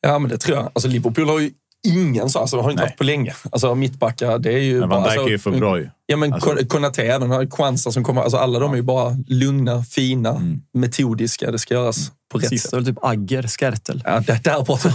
Ja, 0.00 0.18
men 0.18 0.30
det 0.30 0.38
tror 0.38 0.56
jag. 0.56 0.66
Alltså, 0.74 0.88
Liverpool 0.88 1.28
har 1.28 1.40
ju 1.40 1.50
ingen 1.86 2.30
så. 2.30 2.38
Alltså, 2.38 2.60
har 2.60 2.70
inte 2.70 2.82
Nej. 2.82 2.88
haft 2.88 2.98
på 2.98 3.04
länge. 3.04 3.34
Alltså, 3.52 3.74
mittbackar, 3.74 4.38
det 4.38 4.52
är 4.52 4.58
ju 4.58 4.80
Men 4.80 4.88
Van. 4.88 5.02
Dijk 5.02 5.10
alltså, 5.12 5.26
är 5.26 5.30
ju 5.30 5.38
för 5.38 5.50
bra 5.50 5.78
ju. 5.78 5.88
Ja, 6.06 6.16
men 6.16 6.32
Alltså- 6.32 6.50
Kon- 6.50 6.66
Konate, 6.66 7.02
även 7.02 7.30
har 7.30 7.46
Kwanza 7.46 7.92
som 7.92 8.04
kommer. 8.04 8.22
Alltså, 8.22 8.36
alla 8.36 8.58
de 8.58 8.72
är 8.72 8.76
ju 8.76 8.82
bara 8.82 9.16
lugna, 9.26 9.82
fina, 9.84 10.30
Mm. 10.30 10.60
metodiska. 10.74 11.50
Det 11.50 11.58
ska 11.58 11.74
göras 11.74 12.12
på 12.32 12.38
rätt 12.38 12.48
Sista 12.48 12.68
sätt. 12.68 12.78
väl 12.78 12.86
typ 12.86 13.04
Agger, 13.04 13.42
Skertel. 13.42 14.02
Ja, 14.04 14.20
det 14.26 14.44
där 14.44 14.64
borta. 14.64 14.88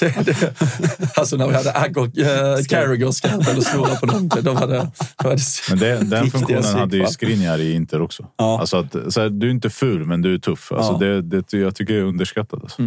Det, 0.00 0.06
det, 0.06 0.22
det. 0.24 0.54
Alltså 1.16 1.36
när 1.36 1.48
vi 1.48 1.54
hade 1.54 1.72
Agger, 1.78 2.02
äh, 2.58 2.64
Carragher 2.64 3.06
och 3.06 3.14
Skarpel 3.14 3.56
och 3.56 3.62
snurrade 3.62 3.96
på 3.96 4.06
dem. 4.06 4.28
Det, 4.28 4.40
då 4.40 4.52
var 4.52 4.66
det 4.66 4.88
Men 5.70 5.78
det, 5.78 5.98
den 6.10 6.30
funktionen 6.30 6.64
hade 6.64 6.96
ju. 6.96 7.06
Skriniar 7.06 7.58
i 7.58 7.72
Inter 7.74 8.02
också. 8.02 8.26
Ja. 8.38 8.60
Alltså 8.60 8.76
att, 8.76 8.96
så 9.08 9.20
här, 9.20 9.28
du 9.28 9.46
är 9.46 9.50
inte 9.50 9.70
ful, 9.70 10.04
men 10.06 10.22
du 10.22 10.34
är 10.34 10.38
tuff. 10.38 10.72
Alltså 10.72 10.92
Ja. 10.92 10.98
det, 10.98 11.22
det, 11.22 11.52
jag 11.52 11.74
tycker 11.74 11.94
det 11.94 12.00
är 12.00 12.04
underskattat. 12.04 12.62
Alltså. 12.62 12.82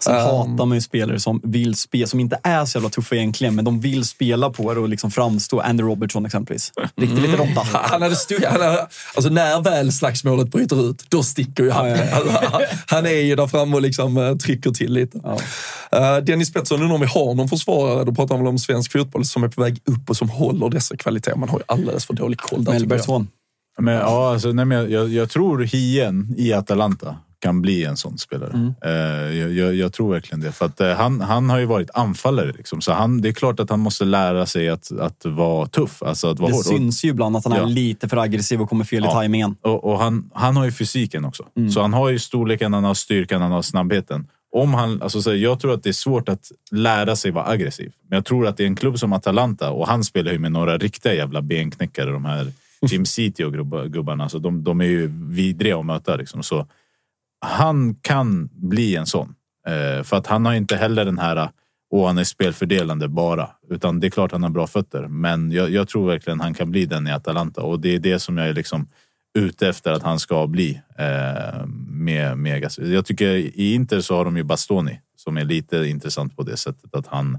Sen 0.00 0.14
Um, 0.14 0.20
hatar 0.20 0.66
man 0.66 0.76
ju 0.76 0.80
spelare 0.80 1.20
som 1.20 1.40
vill 1.44 1.76
spela, 1.76 2.06
som 2.06 2.20
inte 2.20 2.40
är 2.42 2.64
så 2.64 2.78
jävla 2.78 2.90
tuffa 2.90 3.16
egentligen, 3.16 3.54
men 3.54 3.64
de 3.64 3.80
vill 3.80 4.04
spela 4.04 4.50
på 4.50 4.74
det 4.74 4.80
och 4.80 4.88
liksom 4.88 5.10
framstå. 5.10 5.60
Andy 5.60 5.82
Robertson 5.82 6.26
exempelvis. 6.26 6.72
Riktigt 6.96 7.22
lite 7.22 7.36
råtta. 7.36 7.60
Han 7.72 8.02
hade 8.02 8.16
stod, 8.16 8.44
han 8.44 8.60
hade, 8.60 8.86
alltså 9.14 9.30
när 9.30 9.62
väl 9.62 9.92
slagsmålet 9.92 10.48
bryter 10.48 10.90
ut, 10.90 11.04
då 11.08 11.22
sticker 11.22 11.64
ju 11.64 11.70
han. 11.70 11.90
Alltså, 11.90 12.30
han, 12.52 12.62
han 12.86 13.06
är 13.06 13.10
ju 13.10 13.36
där 13.36 13.46
framme 13.46 13.76
och 13.76 13.82
liksom, 13.82 14.16
eh, 14.16 14.36
trycker 14.36 14.70
till 14.70 14.92
lite. 14.92 15.18
Eh, 15.92 16.16
Dennis 16.16 16.52
Pettersson 16.52 16.82
undrar 16.82 16.94
om 16.94 17.00
vi 17.00 17.06
har 17.06 17.34
någon 17.34 17.48
försvarare, 17.48 18.04
då 18.04 18.14
pratar 18.14 18.34
han 18.34 18.44
väl 18.44 18.48
om 18.48 18.58
svensk 18.58 18.92
fotboll, 18.92 19.24
som 19.24 19.44
är 19.44 19.48
på 19.48 19.62
väg 19.62 19.78
upp 19.84 20.10
och 20.10 20.16
som 20.16 20.30
håller 20.30 20.68
dessa 20.68 20.96
kvaliteter. 20.96 21.36
Man 21.36 21.48
har 21.48 21.58
ju 21.58 21.64
alldeles 21.68 22.06
för 22.06 22.14
dålig 22.14 22.38
koll 22.38 22.64
där. 22.64 22.72
Melbertsson. 22.72 23.28
Men, 23.78 23.94
ja, 23.94 24.32
alltså, 24.32 24.52
nej, 24.52 24.64
men 24.64 24.78
jag, 24.78 24.90
jag, 24.90 25.08
jag 25.08 25.30
tror 25.30 25.62
Hien 25.62 26.34
i 26.38 26.52
Atalanta 26.52 27.16
kan 27.42 27.62
bli 27.62 27.84
en 27.84 27.96
sån 27.96 28.18
spelare. 28.18 28.74
Eh, 28.84 28.90
jag, 29.38 29.52
jag, 29.52 29.74
jag 29.74 29.92
tror 29.92 30.12
verkligen 30.12 30.40
det. 30.40 30.52
För 30.52 30.66
att, 30.66 30.80
eh, 30.80 30.92
han, 30.94 31.20
han 31.20 31.50
har 31.50 31.58
ju 31.58 31.64
varit 31.64 31.90
anfallare. 31.94 32.52
Liksom. 32.52 32.80
Så 32.80 32.92
han, 32.92 33.20
det 33.20 33.28
är 33.28 33.32
klart 33.32 33.60
att 33.60 33.70
han 33.70 33.80
måste 33.80 34.04
lära 34.04 34.46
sig 34.46 34.68
att, 34.68 34.92
att 35.00 35.24
vara 35.24 35.66
tuff. 35.66 36.02
Alltså 36.02 36.28
att 36.30 36.38
vara 36.38 36.48
Det 36.50 36.56
hård. 36.56 36.64
Syns 36.64 37.04
ju 37.04 37.08
ibland 37.08 37.36
att 37.36 37.44
han 37.44 37.52
är 37.52 37.58
Ja. 37.58 37.64
lite 37.64 38.08
för 38.08 38.16
aggressiv 38.16 38.62
och 38.62 38.68
kommer 38.68 38.84
fel 38.84 39.02
i 39.02 39.06
Ja. 39.06 39.12
tajmingen. 39.12 39.56
Och, 39.62 39.84
och 39.84 39.98
han, 39.98 40.30
han 40.34 40.56
har 40.56 40.64
ju 40.64 40.72
fysiken 40.72 41.24
också. 41.24 41.44
Så 41.74 41.80
han 41.80 41.92
har 41.92 42.08
ju 42.10 42.18
storleken, 42.18 42.72
han 42.72 42.84
har 42.84 42.94
styrkan, 42.94 43.42
han 43.42 43.52
har 43.52 43.62
snabbheten. 43.62 44.26
Om 44.56 44.74
han, 44.74 45.02
alltså, 45.02 45.22
så 45.22 45.34
jag 45.34 45.60
tror 45.60 45.74
att 45.74 45.82
det 45.82 45.88
är 45.88 45.92
svårt 45.92 46.28
att 46.28 46.52
lära 46.70 47.16
sig 47.16 47.30
vara 47.30 47.46
aggressiv. 47.48 47.92
Men 48.08 48.16
jag 48.16 48.24
tror 48.24 48.46
att 48.46 48.56
det 48.56 48.62
är 48.62 48.66
en 48.66 48.76
klubb 48.76 48.98
som 48.98 49.12
Atalanta 49.12 49.70
och 49.70 49.86
han 49.88 50.04
spelar 50.04 50.32
ju 50.32 50.38
med 50.38 50.52
några 50.52 50.78
riktiga 50.78 51.14
jävla 51.14 51.42
benknäckare. 51.42 52.10
De 52.10 52.24
här 52.24 52.52
Jim 52.90 53.06
City 53.06 53.44
och 53.44 53.52
gubbarna. 53.92 54.22
Alltså, 54.22 54.38
de, 54.38 54.64
de 54.64 54.80
är 54.80 54.84
ju 54.84 55.10
vidriga 55.28 55.78
att 55.78 55.86
möta. 55.86 56.16
Liksom. 56.16 56.42
Så 56.42 56.66
han 57.42 57.94
kan 57.94 58.48
bli 58.52 58.96
en 58.96 59.06
sån. 59.06 59.34
Eh, 59.66 60.02
för 60.02 60.16
att 60.16 60.26
han 60.26 60.46
har 60.46 60.54
inte 60.54 60.76
heller 60.76 61.04
den 61.04 61.18
här 61.18 61.48
och 61.90 62.06
han 62.06 62.18
är 62.18 62.24
spelfördelande 62.24 63.08
bara. 63.08 63.50
Utan 63.70 64.00
det 64.00 64.06
är 64.06 64.10
klart 64.10 64.32
han 64.32 64.42
har 64.42 64.50
bra 64.50 64.66
fötter. 64.66 65.08
Men 65.08 65.52
jag, 65.52 65.70
jag 65.70 65.88
tror 65.88 66.06
verkligen 66.06 66.40
han 66.40 66.54
kan 66.54 66.70
bli 66.70 66.86
den 66.86 67.06
i 67.06 67.12
Atalanta. 67.12 67.62
Och 67.62 67.80
det 67.80 67.94
är 67.94 67.98
det 67.98 68.18
som 68.18 68.38
jag 68.38 68.48
är 68.48 68.52
liksom 68.52 68.88
ute 69.38 69.68
efter 69.68 69.92
att 69.92 70.02
han 70.02 70.18
ska 70.18 70.46
bli. 70.46 70.80
Eh, 70.98 71.66
med, 71.88 72.38
med 72.38 72.72
Jag 72.78 73.06
tycker 73.06 73.26
i 73.34 73.74
Inter 73.74 74.00
så 74.00 74.16
har 74.16 74.24
de 74.24 74.36
ju 74.36 74.42
Bastoni. 74.42 75.00
Som 75.16 75.36
är 75.36 75.44
lite 75.44 75.76
intressant 75.76 76.36
på 76.36 76.42
det 76.42 76.56
sättet 76.56 76.94
att 76.94 77.06
han 77.06 77.38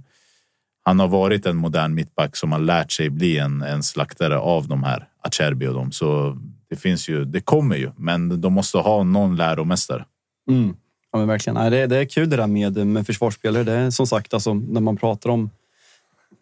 han 0.85 0.99
har 0.99 1.07
varit 1.07 1.45
en 1.45 1.57
modern 1.57 1.93
mittback 1.93 2.35
som 2.35 2.51
har 2.51 2.59
lärt 2.59 2.91
sig 2.91 3.09
bli 3.09 3.37
en, 3.37 3.61
en 3.61 3.83
slaktare 3.83 4.37
av 4.37 4.67
de 4.67 4.83
här 4.83 5.07
Acerbi 5.21 5.67
och 5.67 5.73
dem. 5.73 5.91
Så 5.91 6.37
det 6.73 6.79
finns 6.79 7.09
ju, 7.09 7.25
det 7.25 7.41
kommer 7.41 7.75
ju, 7.75 7.91
men 7.97 8.41
de 8.41 8.53
måste 8.53 8.77
ha 8.77 9.03
någon 9.03 9.35
läromästare. 9.35 10.05
Mm. 10.49 10.75
Ja, 11.11 11.19
men 11.19 11.27
verkligen. 11.27 11.55
Nej, 11.55 11.69
det, 11.69 11.87
det 11.87 11.97
är 11.97 12.05
kul 12.05 12.29
det 12.29 12.37
där 12.37 12.47
med, 12.47 12.87
med 12.87 13.05
försvarsspelare. 13.05 13.63
Det 13.63 13.73
är 13.73 13.89
som 13.89 14.07
sagt, 14.07 14.33
alltså, 14.33 14.53
när 14.53 14.81
man 14.81 14.97
pratar 14.97 15.29
om 15.29 15.49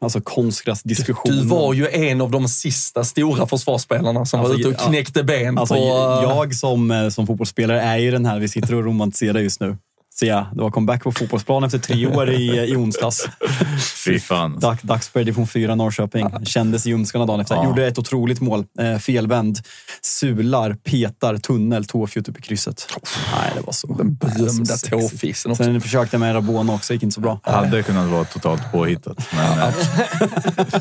alltså, 0.02 0.22
konstgräsdiskussioner. 0.22 1.42
Du 1.42 1.48
var 1.48 1.74
ju 1.74 1.88
en 1.88 2.22
av 2.22 2.32
de 2.32 2.48
sista 2.48 3.04
stora 3.04 3.48
försvarsspelarna 3.48 4.26
som 4.26 4.40
Alltså, 4.40 4.54
var 4.54 4.60
ute 4.60 4.68
och 4.68 4.90
knäckte 4.90 5.24
ben 5.24 5.58
Alltså, 5.58 5.76
på... 5.76 5.82
jag 6.24 6.56
som, 6.56 6.92
eh, 6.92 7.10
som 7.10 7.28
fotbollsspelare 7.28 7.82
är 7.82 7.98
ju 7.98 8.12
den 8.12 8.26
här 8.26 8.40
vi 8.40 8.48
sitter 8.48 8.76
och 8.76 8.84
romantiserar 8.84 9.40
just 9.40 9.62
nu. 9.62 9.78
Ja, 10.24 10.48
det 10.56 10.62
var 10.62 10.72
comeback 10.72 11.04
på 11.04 11.12
fotbollsplan 11.12 11.64
efter 11.64 11.80
tre 11.80 12.08
år 12.08 12.30
i, 12.32 12.60
i 12.72 12.76
onsdags. 12.76 13.28
Fy 14.06 14.20
fan. 14.20 14.60
Dag, 14.60 14.78
Dagsberg, 14.82 15.24
division 15.26 15.48
4, 15.48 15.76
Norrköping. 15.76 16.46
Kändes 16.46 16.86
ljumskarna 16.86 17.26
dagen 17.26 17.40
efter. 17.40 17.56
Ja. 17.56 17.64
Gjorde 17.66 17.88
ett 17.88 17.98
otroligt 18.00 18.42
mål. 18.42 18.66
Eh, 18.80 18.98
felvänd. 18.98 19.60
Sular, 20.02 20.74
petar, 20.74 21.38
tunnel, 21.38 21.86
tåfjutt 21.86 22.30
upp 22.30 22.40
i 22.40 22.42
krysset. 22.42 22.88
Nej, 23.36 23.52
det 23.56 23.62
var 23.66 23.74
så... 23.74 23.88
Den 23.94 24.16
berömda 24.16 24.78
tåfisen 24.78 25.52
också. 25.52 25.64
Sen 25.64 25.82
försökte 25.82 26.16
jag 26.16 26.20
med 26.20 26.36
Rabona 26.36 26.74
också, 26.74 26.94
gick 26.94 27.04
inte 27.04 27.14
så 27.14 27.22
bra. 27.22 27.40
Hade 27.44 27.84
kunnat 27.84 28.10
vara 28.10 28.24
totalt 28.24 28.72
påhittat. 28.72 29.18
Men, 29.34 29.60
eh, 29.60 29.74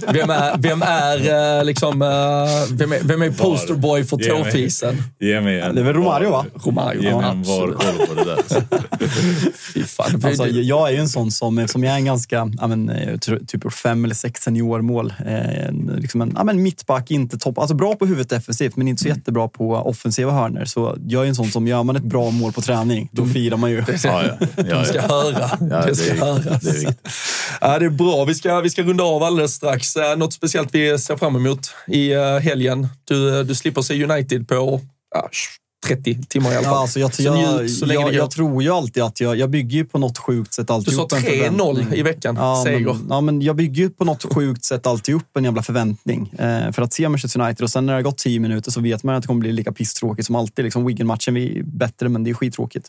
Vem 0.13 0.31
är, 0.31 0.57
vem 0.59 0.83
är 0.83 1.59
eh, 1.59 1.65
liksom... 1.65 2.03
eh, 2.03 2.09
Vem 2.77 2.93
är, 2.93 3.01
vem 3.03 3.23
är 3.23 3.31
posterboy 3.31 4.05
för 4.05 4.17
Ge 4.23 4.33
mig- 4.33 4.45
tåfisen? 4.45 5.03
ge 5.21 5.41
mig 5.41 5.61
en 5.61 5.75
Det 5.75 5.81
är 5.81 5.85
väl 5.85 5.95
Romario, 5.95 6.31
va? 6.31 6.47
Romario, 6.65 7.03
Ge 7.03 7.15
mig 7.15 7.21
ja, 7.23 7.31
en 7.33 7.41
absolut. 7.41 7.75
VAR-koll 7.85 8.07
på 8.07 8.15
det 8.15 8.25
där. 8.25 8.41
Fan. 9.87 10.25
Alltså, 10.25 10.49
jag 10.49 10.89
är 10.89 10.93
ju 10.93 10.99
en 10.99 11.09
sån 11.09 11.31
som, 11.31 11.69
som 11.69 11.85
jag 11.85 11.93
är 11.93 11.97
en 11.97 12.05
ganska, 12.05 12.51
ja, 12.59 12.67
men, 12.67 12.91
eh, 12.91 13.19
typ 13.19 13.73
fem 13.73 14.05
eller 14.05 14.15
sex 14.15 14.43
seniormål. 14.43 15.15
Eh, 15.27 15.73
liksom 15.97 16.21
en 16.21 16.33
ja, 16.37 16.45
men 16.45 16.63
mittback, 16.63 17.11
inte 17.11 17.39
topp. 17.39 17.59
Alltså 17.59 17.75
bra 17.75 17.95
på 17.95 18.07
huvudet 18.07 18.29
defensivt, 18.29 18.77
men 18.77 18.89
inte 18.89 19.03
så 19.03 19.09
jättebra 19.09 19.49
på 19.49 19.75
offensiva 19.75 20.33
hörnor. 20.33 20.65
Så 20.65 20.97
jag 21.07 21.25
är 21.25 21.29
en 21.29 21.35
sån 21.35 21.51
som, 21.51 21.67
gör 21.67 21.83
man 21.83 21.97
ett 21.97 22.03
bra 22.03 22.31
mål 22.31 22.53
på 22.53 22.61
träning, 22.61 23.09
då 23.13 23.27
firar 23.27 23.57
man 23.57 23.71
ju. 23.71 23.85
Ja, 24.05 24.23
ja. 24.25 24.47
De 24.63 24.85
ska 24.85 25.01
höra. 25.01 25.57
Det 25.87 25.95
ska 25.95 26.15
är 26.15 26.17
höras. 26.17 26.63
Det 26.63 26.71
är 26.71 26.75
viktigt. 26.75 27.09
Ja, 27.61 27.79
det 27.79 27.85
är 27.85 27.91
bra. 27.91 28.25
Vi 28.25 28.35
ska, 28.35 28.61
vi 28.61 28.71
ska 28.71 28.83
runda 28.83 29.05
av 29.05 29.23
alldeles 29.23 29.55
strax. 29.55 29.97
Eh, 29.97 30.17
Något 30.17 30.33
speciellt 30.33 30.75
vi 30.75 30.99
ser 30.99 31.17
fram 31.17 31.37
emot 31.37 31.75
i 31.87 32.13
eh, 32.13 32.39
helgen? 32.39 32.89
Du, 33.05 33.45
du 33.45 33.55
slipper 33.55 33.83
se 33.83 34.05
United 34.05 34.49
på 34.49 34.81
ja, 35.15 35.31
30 35.87 36.23
timmar 36.29 36.53
i 36.53 36.57
alla 36.57 36.65
fall. 36.65 36.73
Ja, 36.75 36.81
alltså 36.81 37.01
jag, 37.01 37.15
Så 37.15 37.23
jag, 37.23 37.59
njut 37.61 37.71
så 37.79 37.87
länge 37.87 38.01
jag, 38.01 38.15
jag 38.15 38.31
tror 38.31 38.63
ju 38.63 38.71
alltid 38.71 39.03
att 39.03 39.21
jag, 39.21 39.37
jag 39.37 39.51
bygger 39.51 39.79
ju 39.79 39.85
på 39.85 39.99
något 39.99 40.19
sjukt 40.19 40.55
sätt 40.55 40.71
alltid 40.71 40.93
Du 40.93 40.97
sa 40.97 41.03
upp 41.03 41.13
en 41.13 41.19
3-0 41.19 41.25
förväntning. 41.75 41.99
i 41.99 42.03
veckan, 42.03 42.37
Ja 42.37 42.63
seger. 42.67 42.79
men, 42.95 43.07
ja, 43.11 43.21
men 43.21 43.43
jag 43.43 43.57
bygger 43.57 43.83
ju 43.83 43.91
på 43.91 44.05
något 44.05 44.35
sjukt 44.35 44.65
sätt 44.65 44.87
alltid 44.87 45.15
upp 45.15 45.37
en 45.37 45.45
jävla 45.45 45.63
förväntning. 45.63 46.33
Eh, 46.39 46.73
för 46.73 46.83
att 46.83 46.93
se 46.93 47.09
Manchester 47.09 47.41
United 47.41 47.63
och 47.65 47.71
sen 47.71 47.87
när 47.87 47.93
det 47.93 47.97
har 47.97 48.03
gått 48.03 48.19
10 48.19 48.41
minuter 48.41 48.71
så 48.71 48.81
vet 48.81 49.03
man 49.03 49.15
att 49.15 49.23
det 49.23 49.27
kommer 49.27 49.41
bli 49.41 49.53
lika 49.53 49.73
pisstråkigt 49.73 50.27
som 50.27 50.35
alltid. 50.35 50.65
Liksom, 50.65 50.87
Wigan-matchen 50.87 51.37
är 51.37 51.63
bättre, 51.63 52.09
men 52.09 52.25
det 52.25 52.31
är 52.31 52.35
skittråkigt. 52.35 52.89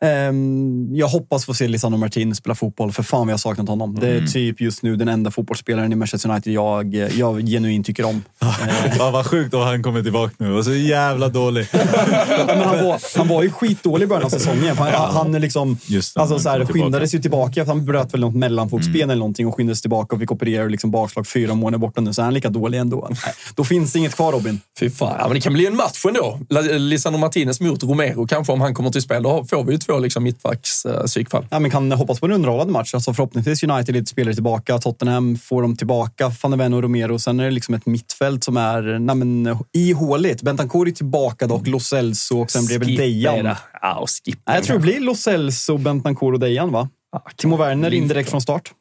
Ehm, 0.00 0.96
jag 0.96 1.08
hoppas 1.08 1.44
få 1.44 1.54
se 1.54 1.68
Lisandro 1.68 1.98
Martinez 1.98 2.38
spela 2.38 2.54
fotboll. 2.54 2.92
För 2.92 3.02
fan 3.02 3.20
vad 3.20 3.28
jag 3.28 3.32
har 3.32 3.38
saknat 3.38 3.68
honom. 3.68 3.98
Det 4.00 4.08
är 4.08 4.26
typ 4.26 4.60
just 4.60 4.82
nu 4.82 4.96
den 4.96 5.08
enda 5.08 5.30
fotbollsspelaren 5.30 5.92
i 5.92 5.96
Manchester 5.96 6.30
United 6.30 6.52
jag, 6.52 6.94
jag 6.94 7.40
genuint 7.46 7.86
tycker 7.86 8.04
om. 8.04 8.22
Ja, 8.98 9.10
vad 9.10 9.26
sjukt 9.26 9.54
om 9.54 9.60
han 9.60 9.82
kommer 9.82 10.02
tillbaka 10.02 10.34
nu 10.38 10.52
och 10.54 10.64
så 10.64 10.74
jävla 10.74 11.28
dålig. 11.28 11.66
men 12.46 12.60
han, 12.60 12.84
var, 12.84 13.16
han 13.16 13.28
var 13.28 13.42
ju 13.42 13.50
skitdålig 13.50 14.04
i 14.04 14.08
början 14.08 14.24
av 14.24 14.28
säsongen. 14.28 14.76
Han, 14.76 15.14
han 15.14 15.34
är 15.34 15.40
liksom, 15.40 15.78
Just 15.86 16.14
det, 16.14 16.20
alltså, 16.20 16.34
han 16.34 16.40
så 16.40 16.48
här, 16.48 16.64
skyndades 16.64 17.14
ju 17.14 17.18
tillbaka. 17.18 17.64
För 17.64 17.72
han 17.72 17.84
bröt 17.84 18.14
väl 18.14 18.20
något 18.20 18.34
mellanfotsben 18.34 19.10
eller 19.10 19.18
någonting 19.20 19.46
och 19.46 19.56
skyndades 19.56 19.80
tillbaka 19.80 20.16
och 20.16 20.20
fick 20.20 20.32
operera 20.32 20.64
liksom 20.64 20.90
bakslag 20.90 21.26
fyra 21.26 21.54
månader 21.54 21.78
borta 21.78 22.00
nu. 22.00 22.12
Så 22.12 22.22
är 22.22 22.24
han 22.24 22.34
lika 22.34 22.48
dålig 22.48 22.78
ändå. 22.78 23.08
Nej, 23.10 23.34
Då 23.54 23.64
finns 23.64 23.92
det 23.92 23.98
inget 23.98 24.14
kvar 24.14 24.32
Robin. 24.32 24.60
Fy 24.80 24.90
fan. 24.90 25.16
Ja, 25.18 25.24
men 25.24 25.34
det 25.34 25.40
kan 25.40 25.52
bli 25.52 25.66
en 25.66 25.76
match 25.76 26.04
ändå. 26.06 26.38
Lisandro 26.78 27.20
Martinez 27.20 27.60
mot 27.60 27.82
Romero 27.82 28.26
kanske 28.26 28.52
om 28.52 28.60
han 28.60 28.74
kommer 28.74 28.90
till 28.90 29.02
spel. 29.02 29.22
Då 29.22 29.44
får 29.44 29.64
vi 29.64 29.72
ju 29.72 29.78
två 29.78 29.98
liksom, 29.98 30.24
mittbacks 30.24 30.86
eh, 30.86 31.04
psykfall. 31.04 31.46
Ja, 31.50 31.58
men 31.58 31.70
kan 31.70 31.92
hoppas 31.92 32.20
på 32.20 32.26
en 32.26 32.32
underhållande 32.32 32.72
match. 32.72 32.94
Alltså 32.94 33.14
förhoppningsvis 33.14 33.62
United 33.62 33.94
lite 33.94 34.10
spelare 34.10 34.34
tillbaka. 34.34 34.78
Tottenham 34.78 35.38
får 35.38 35.62
de 35.62 35.76
tillbaka. 35.76 36.32
Van 36.42 36.50
de 36.50 36.58
Ven 36.58 36.74
och 36.74 36.82
Romero. 36.82 37.18
Sen 37.18 37.40
är 37.40 37.44
det 37.44 37.50
liksom 37.50 37.74
ett 37.74 37.86
mittfält 37.86 38.44
som 38.44 38.56
är 38.56 38.98
nej, 38.98 39.16
men, 39.16 39.58
ihåligt. 39.72 40.42
Bentancourt 40.42 40.88
är 40.88 40.92
tillbaka 40.92 41.46
dock. 41.46 41.66
Lo 41.66 41.80
Celso 42.14 42.40
och 42.40 42.50
sen 42.50 42.66
väl 42.66 42.88
Skippa 42.88 43.02
Dejan. 43.02 43.44
det. 43.44 43.56
Ja, 43.82 43.94
och 43.98 44.08
skippa 44.10 44.40
Nej, 44.46 44.56
jag 44.56 44.62
det 44.62 44.66
tror 44.66 44.76
det 44.76 44.82
blir 44.82 45.00
Lo 45.00 45.14
Celso, 45.14 45.78
Bentancourt 45.78 46.34
och 46.34 46.40
Dejan, 46.40 46.72
va? 46.72 46.88
Timo 47.36 47.56
Werner 47.56 47.94
indirekt 47.94 48.30
från 48.30 48.40
start. 48.40 48.72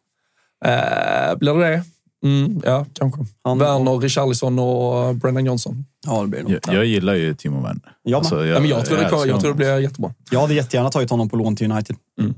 Eh, 0.66 1.36
blir 1.38 1.54
det 1.54 1.70
det? 1.70 1.84
Mm, 2.28 2.62
ja, 2.66 2.86
kanske. 2.94 3.20
Han- 3.44 3.60
Werner, 3.60 3.98
Richarlison 4.00 4.60
och 4.60 5.16
Brennan 5.16 5.46
Johnson. 5.46 5.86
Ja, 6.06 6.22
det 6.22 6.28
blir 6.28 6.40
det 6.40 6.50
nog. 6.50 6.60
Jag, 6.68 6.76
jag 6.76 6.86
gillar 6.86 7.14
ju 7.14 7.34
Timo 7.34 7.62
Werner. 7.62 7.82
Alltså, 8.16 8.36
Jag 8.36 8.44
med. 8.46 8.56
Ja, 8.56 8.60
men 8.60 8.70
jag, 8.70 8.86
tror 8.86 8.98
det, 8.98 9.10
kommer- 9.10 9.26
jag 9.26 9.40
tror 9.40 9.52
det 9.52 9.58
blir 9.58 9.80
jättebra. 9.80 10.14
Jag 10.32 10.42
hade 10.42 10.54
jättegärna 10.54 10.90
tagit 10.90 11.10
honom 11.10 11.30
på 11.30 11.36
lån 11.36 11.56
till 11.56 11.72
United. 11.72 11.96
Mm, 12.22 12.36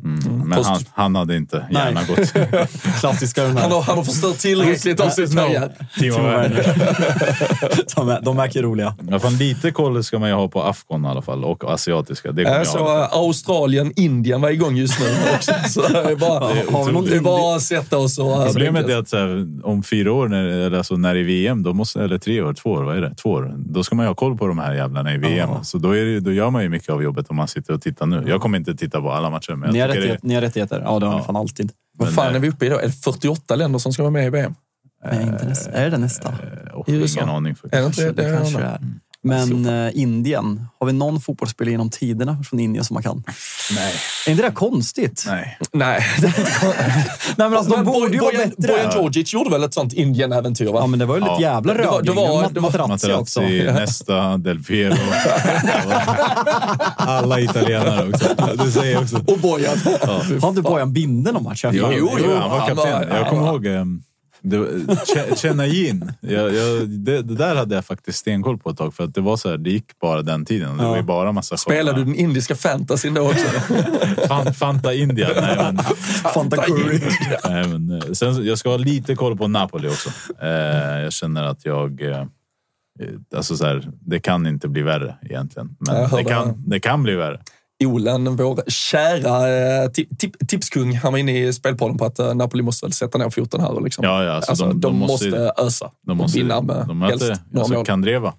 men 0.47 0.57
Post- 0.57 0.69
han, 0.69 0.83
han 0.93 1.15
hade 1.15 1.35
inte 1.35 1.65
Nej. 1.71 1.83
gärna 1.85 2.01
gått. 2.03 2.69
Klassiska 2.99 3.43
den 3.43 3.51
här. 3.57 3.61
Han 3.63 3.71
har, 3.71 3.81
han 3.81 3.97
har 3.97 4.03
förstört 4.03 4.37
tillräckligt 4.37 4.99
av 4.99 5.09
sin 5.09 5.27
karriär. 5.35 5.71
Timo 5.99 6.17
Werner. 6.17 6.63
de, 7.95 8.09
är, 8.09 8.33
verkar 8.33 8.61
roliga. 8.61 8.95
Ja, 9.09 9.19
fan, 9.19 9.37
lite 9.37 9.71
koll 9.71 10.03
ska 10.03 10.19
man 10.19 10.29
ju 10.29 10.35
ha 10.35 10.47
på 10.47 10.63
afghan 10.63 11.05
i 11.05 11.07
alla 11.07 11.21
fall 11.21 11.43
och 11.43 11.63
asiatiska. 11.73 12.31
Det 12.31 12.43
kommer 12.43 12.57
jag 12.57 12.67
Så 12.67 12.99
eh, 13.01 13.07
Australien, 13.11 13.93
Indien 13.95 14.41
var 14.41 14.49
igång 14.49 14.75
just 14.75 14.99
nu 14.99 15.05
också. 15.35 15.51
Så 15.69 15.81
det 15.81 15.97
är 15.99 16.15
bara, 16.15 16.53
vi 16.53 16.91
någon 16.91 17.05
det 17.05 17.15
är 17.15 17.19
bara 17.21 17.55
att 17.55 17.61
sätta 17.61 17.97
oss 17.97 18.19
och... 18.19 18.33
alltså, 18.35 18.53
Problemet 18.53 18.89
är 18.89 18.97
att 18.97 19.09
så 19.09 19.17
här, 19.17 19.47
om 19.63 19.83
fyra 19.83 20.13
år, 20.13 20.27
när, 20.27 20.43
eller 20.43 20.77
alltså 20.77 20.95
när 20.95 21.13
det 21.13 21.19
är 21.19 21.23
VM, 21.23 21.63
då 21.63 21.73
måste, 21.73 22.03
eller 22.03 22.17
tre 22.17 22.41
år, 22.41 22.53
två 22.53 22.69
år, 22.69 22.83
vad 22.83 22.97
är 22.97 23.01
det? 23.01 23.15
Två 23.15 23.29
år. 23.29 23.54
Då 23.57 23.83
ska 23.83 23.95
man 23.95 24.05
ju 24.05 24.07
ha 24.07 24.15
koll 24.15 24.37
på 24.37 24.47
de 24.47 24.59
här 24.59 24.73
jävlarna 24.73 25.13
i 25.13 25.17
VM. 25.17 25.49
Så 25.63 25.77
då, 25.77 25.91
är 25.95 26.05
det, 26.05 26.19
då 26.19 26.31
gör 26.31 26.49
man 26.49 26.63
ju 26.63 26.69
mycket 26.69 26.89
av 26.89 27.03
jobbet 27.03 27.27
om 27.29 27.35
man 27.35 27.47
sitter 27.47 27.73
och 27.73 27.81
tittar 27.81 28.05
nu. 28.05 28.23
Jag 28.27 28.41
kommer 28.41 28.57
inte 28.57 28.75
titta 28.75 29.01
på 29.01 29.11
alla 29.11 29.29
matcher, 29.29 29.53
men 29.55 29.73
Ni 29.73 29.79
har, 29.79 29.87
rättighet, 29.87 30.23
ni 30.23 30.33
har 30.35 30.41
rättigheter. 30.41 30.81
Ja, 30.85 30.99
det 30.99 31.05
har 31.05 31.13
ni 31.13 31.19
Ja. 31.19 31.23
fan 31.25 31.35
alltid. 31.35 31.71
Vad 31.97 32.13
fan 32.13 32.29
eh, 32.29 32.35
är 32.35 32.39
vi 32.39 32.49
uppe 32.49 32.65
i 32.65 32.69
då? 32.69 32.79
Är 32.79 32.85
det 32.87 32.91
48 32.91 33.55
länder 33.55 33.79
som 33.79 33.93
ska 33.93 34.03
vara 34.03 34.11
med 34.11 34.25
i 34.27 34.29
VM? 34.29 34.55
Nej, 35.11 35.23
inte 35.27 35.45
nästa. 35.45 35.71
Är 35.71 35.89
det 35.89 35.97
nästa? 35.97 36.31
det 36.31 36.69
är, 36.69 36.75
och 36.75 36.89
I 36.89 36.93
USA. 36.95 37.19
ingen 37.21 37.35
aning 37.35 37.55
faktiskt. 37.55 37.73
Är 37.73 37.79
det 37.79 37.85
inte 37.85 38.01
det? 38.03 38.11
Det 38.11 38.21
det? 38.21 38.29
är 38.29 38.37
kanske 38.37 38.57
det. 38.57 38.63
det 38.63 38.69
är. 38.69 38.79
Men 39.25 39.65
eh, 39.85 39.91
Indien, 40.01 40.67
har 40.79 40.87
vi 40.87 40.93
någon 40.93 41.21
fotbollsspelare 41.21 41.71
genom 41.71 41.89
tiderna 41.89 42.43
från 42.49 42.59
Indien 42.59 42.85
som 42.85 42.93
man 42.93 43.03
kan? 43.03 43.23
Nej. 43.75 43.93
Är 44.27 44.31
inte 44.31 44.43
det 44.43 44.51
konstigt? 44.51 45.23
Nej. 45.27 45.57
Nej. 45.73 46.05
Nej, 46.21 46.33
men 47.37 47.53
alltså, 47.53 47.71
de 47.71 47.75
Men 47.75 47.85
borde 47.85 48.13
ju 48.13 48.19
vara 48.19 48.31
Bojan, 48.31 48.49
bättre. 48.57 48.73
Bojan 48.73 48.91
Djordjic 48.95 49.33
gjorde 49.33 49.49
väl 49.49 49.63
ett 49.63 49.73
sånt 49.73 49.93
Indien-äventyr? 49.93 50.65
Va? 50.71 50.79
Ja, 50.79 50.87
men 50.87 50.99
det 50.99 51.05
var 51.05 51.15
ju 51.15 51.21
lite 51.21 51.31
Ja. 51.33 51.41
jävla 51.41 51.73
Det 51.73 51.83
var- 51.87 52.01
det 52.01 52.11
var- 52.11 52.49
det 52.49 52.59
var- 52.59 52.61
Materazzi 52.61 53.13
också. 53.13 53.41
Nesta, 53.73 54.37
Del 54.37 54.63
Piero. 54.63 54.95
Alla 56.95 57.39
italienare 57.39 58.09
också. 58.09 58.29
Det 58.63 58.71
säger 58.71 59.01
också. 59.01 59.15
Och 59.27 59.39
Bojan. 59.39 59.77
Har 60.41 60.49
inte 60.49 60.61
Bojan 60.61 60.93
binde 60.93 61.31
någon 61.31 61.43
match? 61.43 61.65
Jo, 61.71 61.71
Jo, 61.97 62.09
jo, 62.19 62.31
han 62.39 62.49
var 62.49 62.57
han 62.59 62.67
kapten. 62.67 62.93
var- 63.09 63.17
jag 63.17 63.29
kommer 63.29 63.41
var- 63.41 64.14
ihåg 64.53 64.67
um, 64.67 65.35
Chennajin. 65.35 66.11
Jag, 66.21 66.53
jag, 66.53 66.89
det, 66.89 67.21
det 67.21 67.35
där 67.35 67.55
hade 67.55 67.75
jag 67.75 67.85
faktiskt 67.85 68.19
stenkoll 68.19 68.57
på 68.57 68.69
ett 68.69 68.77
tag. 68.77 68.93
För 68.93 69.03
att 69.03 69.15
det 69.15 69.21
var 69.21 69.37
så 69.37 69.49
här, 69.49 69.57
det 69.57 69.69
gick 69.69 69.99
bara 69.99 70.21
den 70.21 70.45
tiden. 70.45 70.77
Det 70.77 70.83
var 70.83 70.97
ju 70.97 71.03
bara 71.03 71.31
massa 71.31 71.57
Spelade 71.57 71.99
du 71.99 72.05
den 72.05 72.15
indiska 72.15 72.55
fantasyn 72.55 73.13
då 73.13 73.21
också? 73.21 73.45
Fan, 74.27 74.53
Fanta 74.53 74.93
India. 74.93 75.29
Nej, 75.41 75.55
men, 75.57 75.77
Fanta 76.33 76.57
Curry. 76.57 76.99
nej, 77.43 77.67
men, 77.67 77.91
eh, 77.91 78.11
sen, 78.11 78.45
jag 78.45 78.57
ska 78.57 78.69
ha 78.69 78.77
lite 78.77 79.15
koll 79.15 79.37
på 79.37 79.47
Napoli 79.47 79.87
också. 79.87 80.09
Eh, 80.41 80.49
jag 81.03 81.13
känner 81.13 81.43
att 81.43 81.65
jag... 81.65 82.01
Eh, 82.01 82.25
alltså 83.35 83.57
så 83.57 83.65
här, 83.65 83.89
det 83.99 84.19
kan 84.19 84.47
inte 84.47 84.67
bli 84.67 84.81
värre 84.81 85.15
egentligen. 85.21 85.75
Men 85.79 86.09
det 86.09 86.23
kan, 86.23 86.63
det 86.67 86.79
kan 86.79 87.03
bli 87.03 87.15
värre. 87.15 87.41
Olen, 87.83 88.35
vår 88.35 88.63
kära 88.67 89.49
eh, 89.83 89.89
tip, 89.89 90.19
tip, 90.19 90.47
tipskung, 90.47 90.95
han 90.95 91.11
var 91.11 91.19
inne 91.19 91.39
i 91.47 91.53
spelpodden 91.53 91.97
på 91.97 92.05
att 92.05 92.19
eh, 92.19 92.33
Napoli 92.35 92.63
måste 92.63 92.85
väl 92.85 92.93
sätta 92.93 93.17
ner 93.17 93.29
foten 93.29 93.61
här. 93.61 93.71
Och 93.71 93.81
liksom. 93.81 94.05
Ja, 94.05 94.23
ja, 94.23 94.31
alltså, 94.31 94.51
alltså, 94.51 94.65
de, 94.65 94.73
de- 94.73 94.79
de 94.81 94.95
måste, 94.99 95.29
måste- 95.29 95.53
ösa 95.57 95.91
De 96.07 96.17
måste, 96.17 96.37
vinna 96.39 96.61
med 96.61 96.85
de 96.87 97.01
helst 97.01 97.21
möter 97.21 97.37
några 97.49 97.59
alltså, 97.59 97.73
mål. 97.73 97.85
Kandreva. 97.85 98.33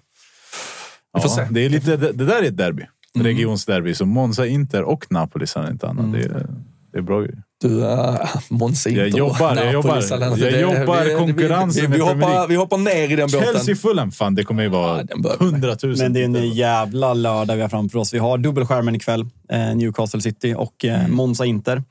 Ja. 1.13 1.37
Mm. 1.39 1.53
det, 1.53 1.65
är 1.65 1.69
lite, 1.69 1.97
det, 1.97 2.11
det 2.11 2.25
där 2.25 2.43
är 2.43 2.47
ett 2.47 2.57
derby. 2.57 2.83
Regionsderby. 3.19 3.93
Så 3.95 4.05
Monza, 4.05 4.45
Inter 4.47 4.83
och 4.83 5.05
Napoli 5.11 5.47
Salernitana. 5.47 6.01
Det, 6.01 6.23
är, 6.23 6.47
det 6.91 6.97
är 6.97 7.01
bra 7.01 7.21
grejer. 7.21 7.43
Du, 7.61 7.83
äh, 7.83 8.15
Monza 8.49 8.89
inte 8.89 9.01
Jag 9.01 9.09
jobbar, 9.09 9.55
jag 9.55 9.73
jobbar. 9.73 10.03
Jag 10.37 10.61
jobbar 10.61 11.17
konkurrensen 11.17 11.81
vi, 11.81 11.87
vi, 11.87 11.93
vi, 11.93 12.01
hoppar, 12.03 12.47
vi 12.47 12.55
hoppar 12.55 12.77
ner 12.77 13.11
i 13.11 13.15
den 13.15 13.27
båten. 13.31 13.53
Chelsea 13.53 13.75
Fulham, 13.75 14.11
fan 14.11 14.35
det 14.35 14.43
kommer 14.43 14.63
ju 14.63 14.69
vara 14.69 15.03
Ja, 15.09 15.15
vi 15.39 15.45
hundratusen. 15.45 16.05
Men 16.05 16.13
det 16.13 16.19
är 16.19 16.43
en 16.43 16.49
jävla 16.53 17.13
lördag 17.13 17.55
vi 17.55 17.61
har 17.61 17.69
framför 17.69 17.99
oss. 17.99 18.13
Vi 18.13 18.19
har 18.19 18.37
dubbelskärmen 18.37 18.95
ikväll. 18.95 19.25
Eh, 19.49 19.75
Newcastle 19.75 20.21
City 20.21 20.53
och 20.57 20.85
eh, 20.85 20.99
Mm. 20.99 21.15
Monza 21.15 21.45
Inter. 21.45 21.83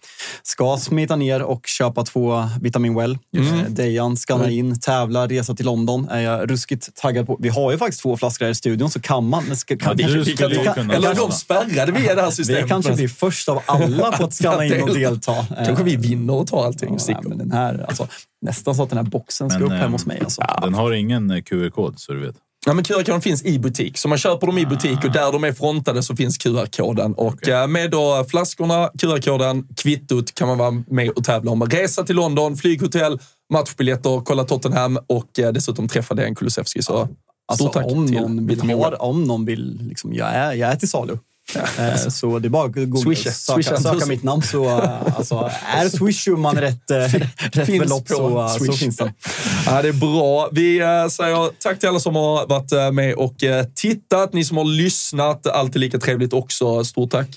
Ska 0.43 0.77
smita 0.77 1.17
ner 1.17 1.43
och 1.43 1.67
köpa 1.67 2.05
två 2.05 2.45
Vitamin 2.61 2.95
Well. 2.95 3.19
Eh, 3.37 3.63
Dejan 3.69 4.17
skannar 4.17 4.49
in, 4.49 4.81
tävla, 4.81 5.27
resa 5.27 5.55
till 5.55 5.67
London. 5.67 6.09
Är 6.09 6.21
jag 6.21 6.51
ruskigt 6.51 6.95
taggad 6.95 7.27
på. 7.27 7.37
Vi 7.41 7.49
har 7.49 7.73
ju 7.73 7.79
faktiskt 7.79 8.03
två 8.03 8.17
flaskor 8.17 8.45
här 8.45 8.53
i 8.53 8.55
studion, 8.55 8.91
så 8.91 9.01
kan 9.01 9.29
man... 9.29 9.45
men 9.45 9.57
Ska, 9.57 9.77
kan, 9.77 9.99
skulle 9.99 10.23
vi 10.23 10.31
ju 10.31 10.37
kan- 10.65 10.75
kunna 10.75 10.95
Eller 10.95 11.15
de 11.15 11.33
spärrade 11.33 11.93
via 11.93 12.15
det 12.15 12.21
här 12.21 12.29
vi 12.31 12.35
systemet? 12.37 12.69
kanske 12.69 12.93
blir 12.93 13.09
först 13.09 13.49
av 13.49 13.63
alla 13.67 14.13
på 14.13 14.25
att 14.25 14.35
skanna 14.35 14.65
in 14.65 14.83
och 14.83 14.95
delta. 14.95 15.33
Eh, 15.39 15.65
Kanske 15.67 15.85
vi 15.85 15.97
vinner 15.97 16.35
och 16.35 16.47
tar 16.47 16.65
allting. 16.67 16.97
Ja, 17.09 17.21
men 17.23 17.39
den 17.39 17.53
här, 17.53 17.85
alltså, 17.89 18.09
nästan 18.41 18.75
så 18.75 18.83
att 18.83 18.89
den 18.89 18.99
här 18.99 19.05
boxen 19.05 19.51
ska 19.51 19.59
Men, 19.59 19.67
upp 19.67 19.73
hemma 19.73 19.85
ehm, 19.85 19.93
hos 19.93 20.07
mig. 20.07 20.21
Alltså. 20.21 20.43
Den 20.63 20.75
har 20.75 20.93
ingen 20.93 21.31
eh, 21.31 21.43
QR-kod 21.43 21.95
så 22.01 22.13
du 22.13 22.21
vet. 22.27 22.37
Ja, 22.69 22.75
men 22.75 22.85
QR-koden 22.85 23.21
finns 23.21 23.45
i 23.45 23.59
butik, 23.59 23.99
så 23.99 24.09
man 24.09 24.19
köper 24.19 24.47
dem 24.47 24.59
i 24.59 24.67
butik 24.67 25.05
och 25.05 25.13
där 25.13 25.33
de 25.33 25.45
är 25.45 25.53
frontade 25.53 26.03
så 26.03 26.17
finns 26.17 26.39
QR-koden. 26.39 27.15
Och 27.15 27.49
eh, 27.49 27.69
med 27.69 27.91
då 27.91 28.25
flaskorna, 28.29 28.91
QR-koden, 28.99 29.67
kvittot 29.77 30.35
kan 30.35 30.49
man 30.49 30.59
vara 30.59 30.71
med 30.71 31.11
och 31.11 31.25
tävla 31.25 31.51
om 31.51 31.63
resa 31.63 32.05
till 32.05 32.17
London, 32.17 32.57
flyghotell, 32.57 33.19
matchbiljetter, 33.53 34.21
kolla 34.25 34.45
Tottenham 34.45 34.99
och 35.07 35.39
eh, 35.39 35.53
dessutom 35.53 35.89
träffa 35.89 36.15
Dejan 36.15 36.35
Kulusevski. 36.35 36.83
Så 36.83 37.09
Alltså, 37.49 37.65
stort 37.65 37.75
tack 37.75 37.93
om, 37.93 38.07
till 38.07 38.21
någon 38.21 38.47
vill 38.47 38.61
ha, 38.61 38.91
Well. 38.91 38.95
om 38.99 39.25
någon 39.25 39.45
vill, 39.45 39.79
liksom, 39.89 40.15
jag, 40.15 40.29
är, 40.29 40.53
jag 40.53 40.73
är 40.73 40.77
till 40.77 40.89
salu. 40.89 41.19
Eh, 41.55 41.97
så 42.09 42.39
det 42.39 42.49
är 42.49 42.51
bara 42.51 42.65
att 42.65 42.73
googla, 42.73 43.17
söka, 43.17 43.77
söka 43.77 44.07
mitt 44.07 44.23
namn. 44.23 44.43
Så, 44.43 44.65
eh, 44.65 45.17
alltså, 45.17 45.51
är 45.67 45.89
Swish-summan 45.89 46.61
rätt, 46.61 46.91
eh, 46.91 46.97
rätt 47.53 47.67
Finns 47.67 47.83
belopp 47.83 48.09
så, 48.09 48.49
så 48.49 48.73
finns 48.73 48.97
den. 48.97 49.13
Ja, 49.67 49.83
det 49.83 49.89
är 49.89 49.93
bra. 49.93 50.49
Vi 50.53 50.79
säger 51.11 51.51
tack 51.59 51.79
till 51.79 51.89
alla 51.89 52.01
som 52.01 52.17
har 52.17 52.47
varit 52.47 52.95
med 52.95 53.15
och 53.15 53.35
tittat. 53.75 54.33
Ni 54.33 54.45
som 54.45 54.57
har 54.57 54.65
lyssnat, 54.65 55.47
alltid 55.47 55.81
lika 55.81 55.99
trevligt 55.99 56.33
också. 56.33 56.85
Stort 56.85 57.11
tack 57.11 57.29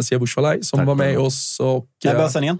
Siavush 0.00 0.34
Falay 0.34 0.62
som 0.62 0.78
Tack 0.78 0.86
var 0.86 0.94
med 0.94 1.18
oss. 1.18 1.60
Och, 1.60 1.86
När 2.04 2.14
börjar 2.14 2.28
sändningen? 2.28 2.58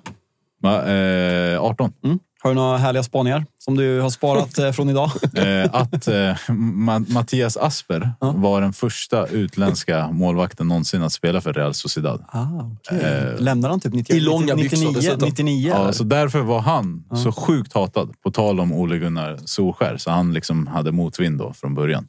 Va, 0.62 0.86
eh, 0.86 1.62
18. 1.62 1.92
Mm. 2.04 2.18
Har 2.42 2.50
du 2.50 2.54
några 2.54 2.78
härliga 2.78 3.02
spaningar 3.02 3.46
som 3.58 3.76
du 3.76 4.00
har 4.00 4.10
sparat 4.10 4.58
eh, 4.58 4.72
från 4.72 4.88
idag? 4.90 5.10
Eh, 5.34 5.74
att 5.74 6.08
eh, 6.08 6.12
Ma- 6.48 7.12
Mattias 7.12 7.56
Asper 7.56 8.12
var 8.20 8.60
den 8.60 8.72
första 8.72 9.26
utländska 9.26 10.08
målvakten 10.12 10.68
någonsin 10.68 11.02
att 11.02 11.12
spela 11.12 11.40
för 11.40 11.52
Real 11.52 11.74
Sociedad. 11.74 12.24
Ah, 12.28 12.46
okay. 12.72 13.36
Lämnar 13.38 13.68
han 13.70 13.80
typ 13.80 13.94
90, 13.94 14.16
i 14.16 14.20
långa 14.20 14.54
byxor 14.56 14.76
99? 14.76 14.92
dessutom. 14.94 15.28
99 15.28 15.68
Ja, 15.76 15.92
så 15.92 16.04
därför 16.04 16.40
var 16.40 16.60
han 16.60 17.04
så 17.24 17.32
sjukt 17.32 17.72
hatad. 17.72 18.10
På 18.22 18.30
tal 18.30 18.60
om 18.60 18.72
Ole 18.72 18.98
Gunnar 18.98 19.38
Solskär. 19.44 19.96
Så 19.96 20.10
han 20.10 20.32
liksom 20.32 20.66
hade 20.66 20.92
motvind 20.92 21.38
då 21.38 21.52
från 21.52 21.74
början. 21.74 22.06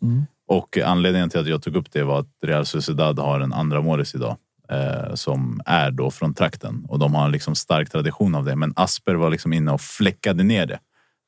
Och 0.47 0.77
anledningen 0.77 1.29
till 1.29 1.39
att 1.39 1.47
jag 1.47 1.63
tog 1.63 1.75
upp 1.75 1.91
det 1.91 2.03
var 2.03 2.19
att 2.19 2.27
Real 2.45 2.65
Sociedad 2.65 3.19
har 3.19 3.39
en 3.39 3.53
andra 3.53 3.81
målis 3.81 4.15
idag. 4.15 4.37
Eh, 4.69 5.13
som 5.13 5.61
är 5.65 5.91
då 5.91 6.11
från 6.11 6.33
trakten. 6.33 6.85
Och 6.87 6.99
de 6.99 7.15
har 7.15 7.25
en 7.25 7.31
liksom 7.31 7.55
stark 7.55 7.89
tradition 7.89 8.35
av 8.35 8.45
det. 8.45 8.55
Men 8.55 8.73
Asper 8.75 9.15
var 9.15 9.29
liksom 9.29 9.53
inne 9.53 9.71
och 9.71 9.81
fläckade 9.81 10.43
ner 10.43 10.65
det 10.65 10.79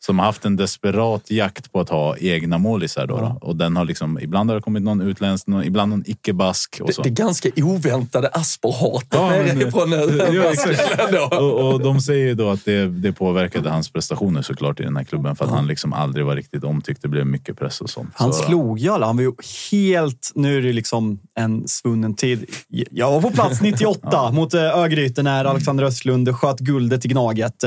som 0.06 0.19
har 0.19 0.26
haft 0.26 0.45
en 0.45 0.56
desperat 0.56 1.32
jakt 1.32 1.72
på 1.72 1.80
att 1.80 1.90
ha 1.90 2.18
egna 2.18 2.57
målisar. 2.57 3.07
Då, 3.07 3.18
då. 3.18 3.38
Och 3.41 3.56
den 3.56 3.77
har 3.77 3.86
liksom, 3.86 4.19
ibland 4.19 4.49
har 4.49 4.56
det 4.56 4.61
kommit 4.61 4.84
någon 4.84 5.02
utländsk, 5.02 5.48
någon, 5.48 5.64
ibland 5.64 5.90
någon 5.90 6.03
icke-bask. 6.06 6.77
Och 6.82 6.88
det, 6.88 6.94
så. 6.94 7.02
det 7.02 7.10
är 7.10 7.11
ganska 7.11 7.49
oväntade 7.57 8.27
Asper-hatet 8.27 9.07
Ja, 9.11 9.30
nerifrån 9.30 9.91
Ja, 10.36 10.44
exakt. 10.44 10.99
ändå. 10.99 11.38
och, 11.38 11.73
och 11.73 11.80
de 11.80 12.02
säger 12.02 12.36
då 12.36 12.49
att 12.49 12.65
det, 12.65 12.86
det 12.88 13.11
påverkade 13.11 13.69
hans 13.69 13.90
prestationer 13.90 14.41
såklart 14.41 14.80
i 14.80 14.84
den 14.84 14.98
här 14.98 15.03
klubben 15.03 15.36
för 15.36 15.45
att 15.45 15.52
han 15.52 15.68
liksom 15.68 15.94
aldrig 15.94 16.26
var 16.26 16.36
riktigt 16.36 16.64
omtyckt. 16.64 17.02
Det 17.02 17.07
blev 17.07 17.26
mycket 17.26 17.60
press 17.60 17.82
och 17.82 17.90
sånt. 17.90 18.10
Han 18.14 18.34
så, 18.34 18.44
slog 18.44 18.80
ju 18.80 18.90
alla. 18.90 19.06
Han 19.06 19.15
var 19.18 19.23
ju 19.23 19.32
helt... 19.72 20.32
Nu 20.36 20.57
är 20.57 20.61
det 20.61 20.73
liksom 20.73 21.19
en 21.36 21.68
svunnen 21.68 22.15
tid. 22.15 22.45
Jag 22.91 23.11
var 23.11 23.22
på 23.22 23.32
plats 23.32 23.61
98 23.61 24.32
mot 24.32 24.53
eh, 24.53 24.61
Örgryte 24.61 25.23
när 25.23 25.45
Alexander 25.45 25.84
Östlund 25.84 26.36
sköt 26.36 26.60
guldet 26.60 27.06
i 27.06 27.07
Gnaget. 27.07 27.64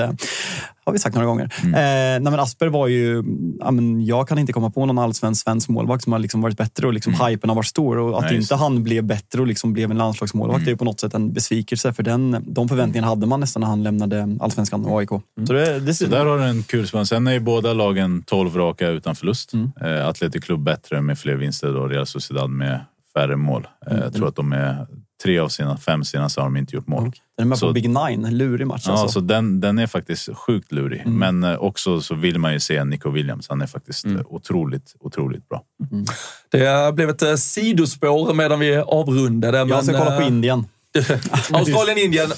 Har 0.88 0.92
vi 0.92 0.98
sagt 0.98 1.14
några 1.14 1.26
gånger. 1.26 1.54
Mm. 1.62 1.74
Eh, 1.74 1.80
nej, 2.22 2.30
men 2.30 2.40
Asper 2.40 2.66
var 2.66 2.86
ju... 2.86 3.22
Ja, 3.60 3.70
men 3.70 4.04
jag 4.06 4.28
kan 4.28 4.38
inte 4.38 4.52
komma 4.52 4.70
på 4.70 4.86
någon 4.86 4.98
allsvensk 4.98 5.44
svensk 5.44 5.68
målvakt 5.68 6.04
som 6.04 6.12
har 6.12 6.20
liksom 6.20 6.40
varit 6.40 6.56
bättre 6.56 6.86
och 6.86 6.92
liksom 6.92 7.14
hypen 7.14 7.50
har 7.50 7.54
varit 7.54 7.66
stor. 7.66 7.98
Och 7.98 8.08
att 8.18 8.18
Mm. 8.24 8.32
Nej, 8.34 8.40
inte 8.42 8.54
han 8.54 8.82
blev 8.82 9.04
bättre 9.04 9.40
och 9.40 9.46
liksom 9.46 9.72
blev 9.72 9.90
en 9.90 9.98
landslagsmålvakt 9.98 10.56
Mm. 10.58 10.66
är 10.68 10.70
ju 10.70 10.76
på 10.76 10.84
något 10.84 11.00
sätt 11.00 11.14
en 11.14 11.32
besvikelse. 11.32 11.92
För 11.92 12.02
den, 12.02 12.44
de 12.46 12.68
förväntningarna 12.68 13.06
hade 13.08 13.26
man 13.26 13.40
nästan 13.40 13.60
när 13.60 13.68
han 13.68 13.82
lämnade 13.82 14.36
allsvenskan 14.40 14.84
och 14.84 14.98
AIK. 15.00 15.08
Så 15.46 15.52
det, 15.52 15.80
det, 15.80 15.94
Så 15.94 16.06
där 16.06 16.26
har 16.26 16.38
du 16.38 16.44
en 16.44 16.62
kul 16.62 16.86
spann. 16.88 17.06
Sen 17.06 17.26
är 17.26 17.32
ju 17.32 17.40
båda 17.40 17.72
lagen 17.72 18.22
12 18.26 18.56
raka 18.56 18.88
utan 18.88 19.14
förlust. 19.16 19.52
Mm. 19.52 19.70
Eh, 19.80 20.06
Athletic 20.08 20.44
Club 20.44 20.60
bättre 20.62 21.00
med 21.02 21.18
fler 21.18 21.34
vinster 21.36 21.76
och 21.76 21.90
Real 21.90 22.06
Sociedad 22.06 22.50
med 22.50 22.80
färre 23.14 23.36
mål. 23.36 23.66
Eh, 23.86 23.92
Mm. 23.92 24.04
Jag 24.04 24.14
tror 24.14 24.28
att 24.28 24.36
de 24.36 24.52
är 24.52 24.86
tre 25.22 25.38
av 25.38 25.48
sina 25.48 25.76
fem 25.76 26.04
senaste 26.04 26.40
har 26.40 26.46
de 26.46 26.56
inte 26.56 26.76
gjort 26.76 26.86
mål. 26.86 27.02
den 27.36 27.44
är 27.44 27.48
med 27.48 27.58
Så- 27.58 27.66
på 27.66 27.72
Big 27.72 27.88
Nine. 27.90 28.30
Lurig 28.30 28.66
match 28.66 28.84
Ja, 28.86 28.92
alltså. 28.92 29.08
så 29.08 29.20
den, 29.20 29.60
den 29.60 29.78
är 29.78 29.86
faktiskt 29.86 30.28
sjukt 30.36 30.72
lurig. 30.72 31.00
Mm. 31.00 31.18
Men 31.18 31.52
eh, 31.52 31.58
också 31.58 32.00
så 32.00 32.14
vill 32.14 32.38
man 32.38 32.52
ju 32.52 32.60
se 32.60 32.84
Nico 32.84 33.10
Williams. 33.10 33.46
Han 33.48 33.60
är 33.60 33.66
faktiskt 33.66 34.04
Mm. 34.04 34.16
eh, 34.18 34.22
otroligt, 34.28 34.94
otroligt 35.00 35.48
bra. 35.48 35.62
Det 36.50 36.94
blev 36.94 37.10
ett 37.10 37.22
eh, 37.22 37.34
sidospår 37.34 38.34
medan 38.34 38.58
vi 38.60 38.76
avrundade. 38.76 39.58
Jag 39.58 39.82
ska 39.84 39.92
men, 39.92 40.00
kolla 40.04 40.16
på 40.16 40.22
Indien. 40.22 40.64
Australien-Indien 41.52 42.28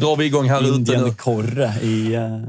drar 0.00 0.16
vi 0.16 0.24
igång 0.24 0.48
här 0.48 0.60
ute 0.60 0.68
nu. 0.70 0.76
Indien-korre 0.76 1.72
i 1.82 2.16
uh, 2.16 2.42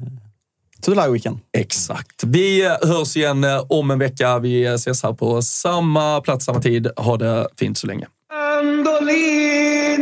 July 0.88 1.12
Weekend. 1.12 1.40
Exakt. 1.58 2.24
Vi 2.24 2.70
hörs 2.82 3.18
igen 3.18 3.46
om 3.70 3.92
en 3.92 4.00
vecka. 4.00 4.40
Vi 4.40 4.66
ses 4.66 5.04
här 5.04 5.14
på 5.14 5.42
samma 5.42 6.22
plats, 6.22 6.46
samma 6.46 6.62
tid. 6.62 6.88
Ha 6.98 7.18
det 7.18 7.48
fint 7.58 7.78
så 7.78 7.88
länge. 7.88 8.08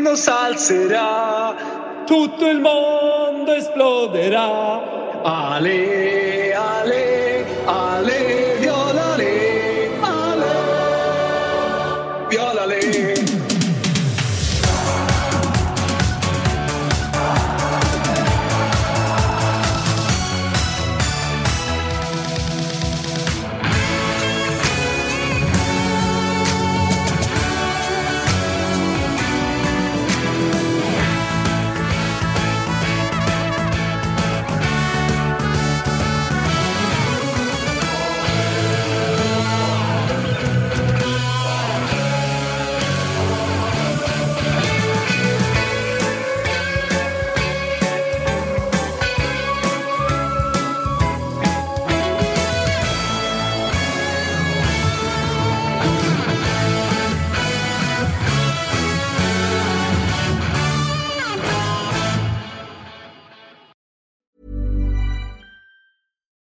Mandolino 0.10 0.16
salzerà, 0.16 1.56
tutto 2.06 2.48
il 2.48 2.60
mondo 2.60 3.54
esploderà. 3.54 5.22
Ale, 5.22 6.54
ale, 6.54 7.19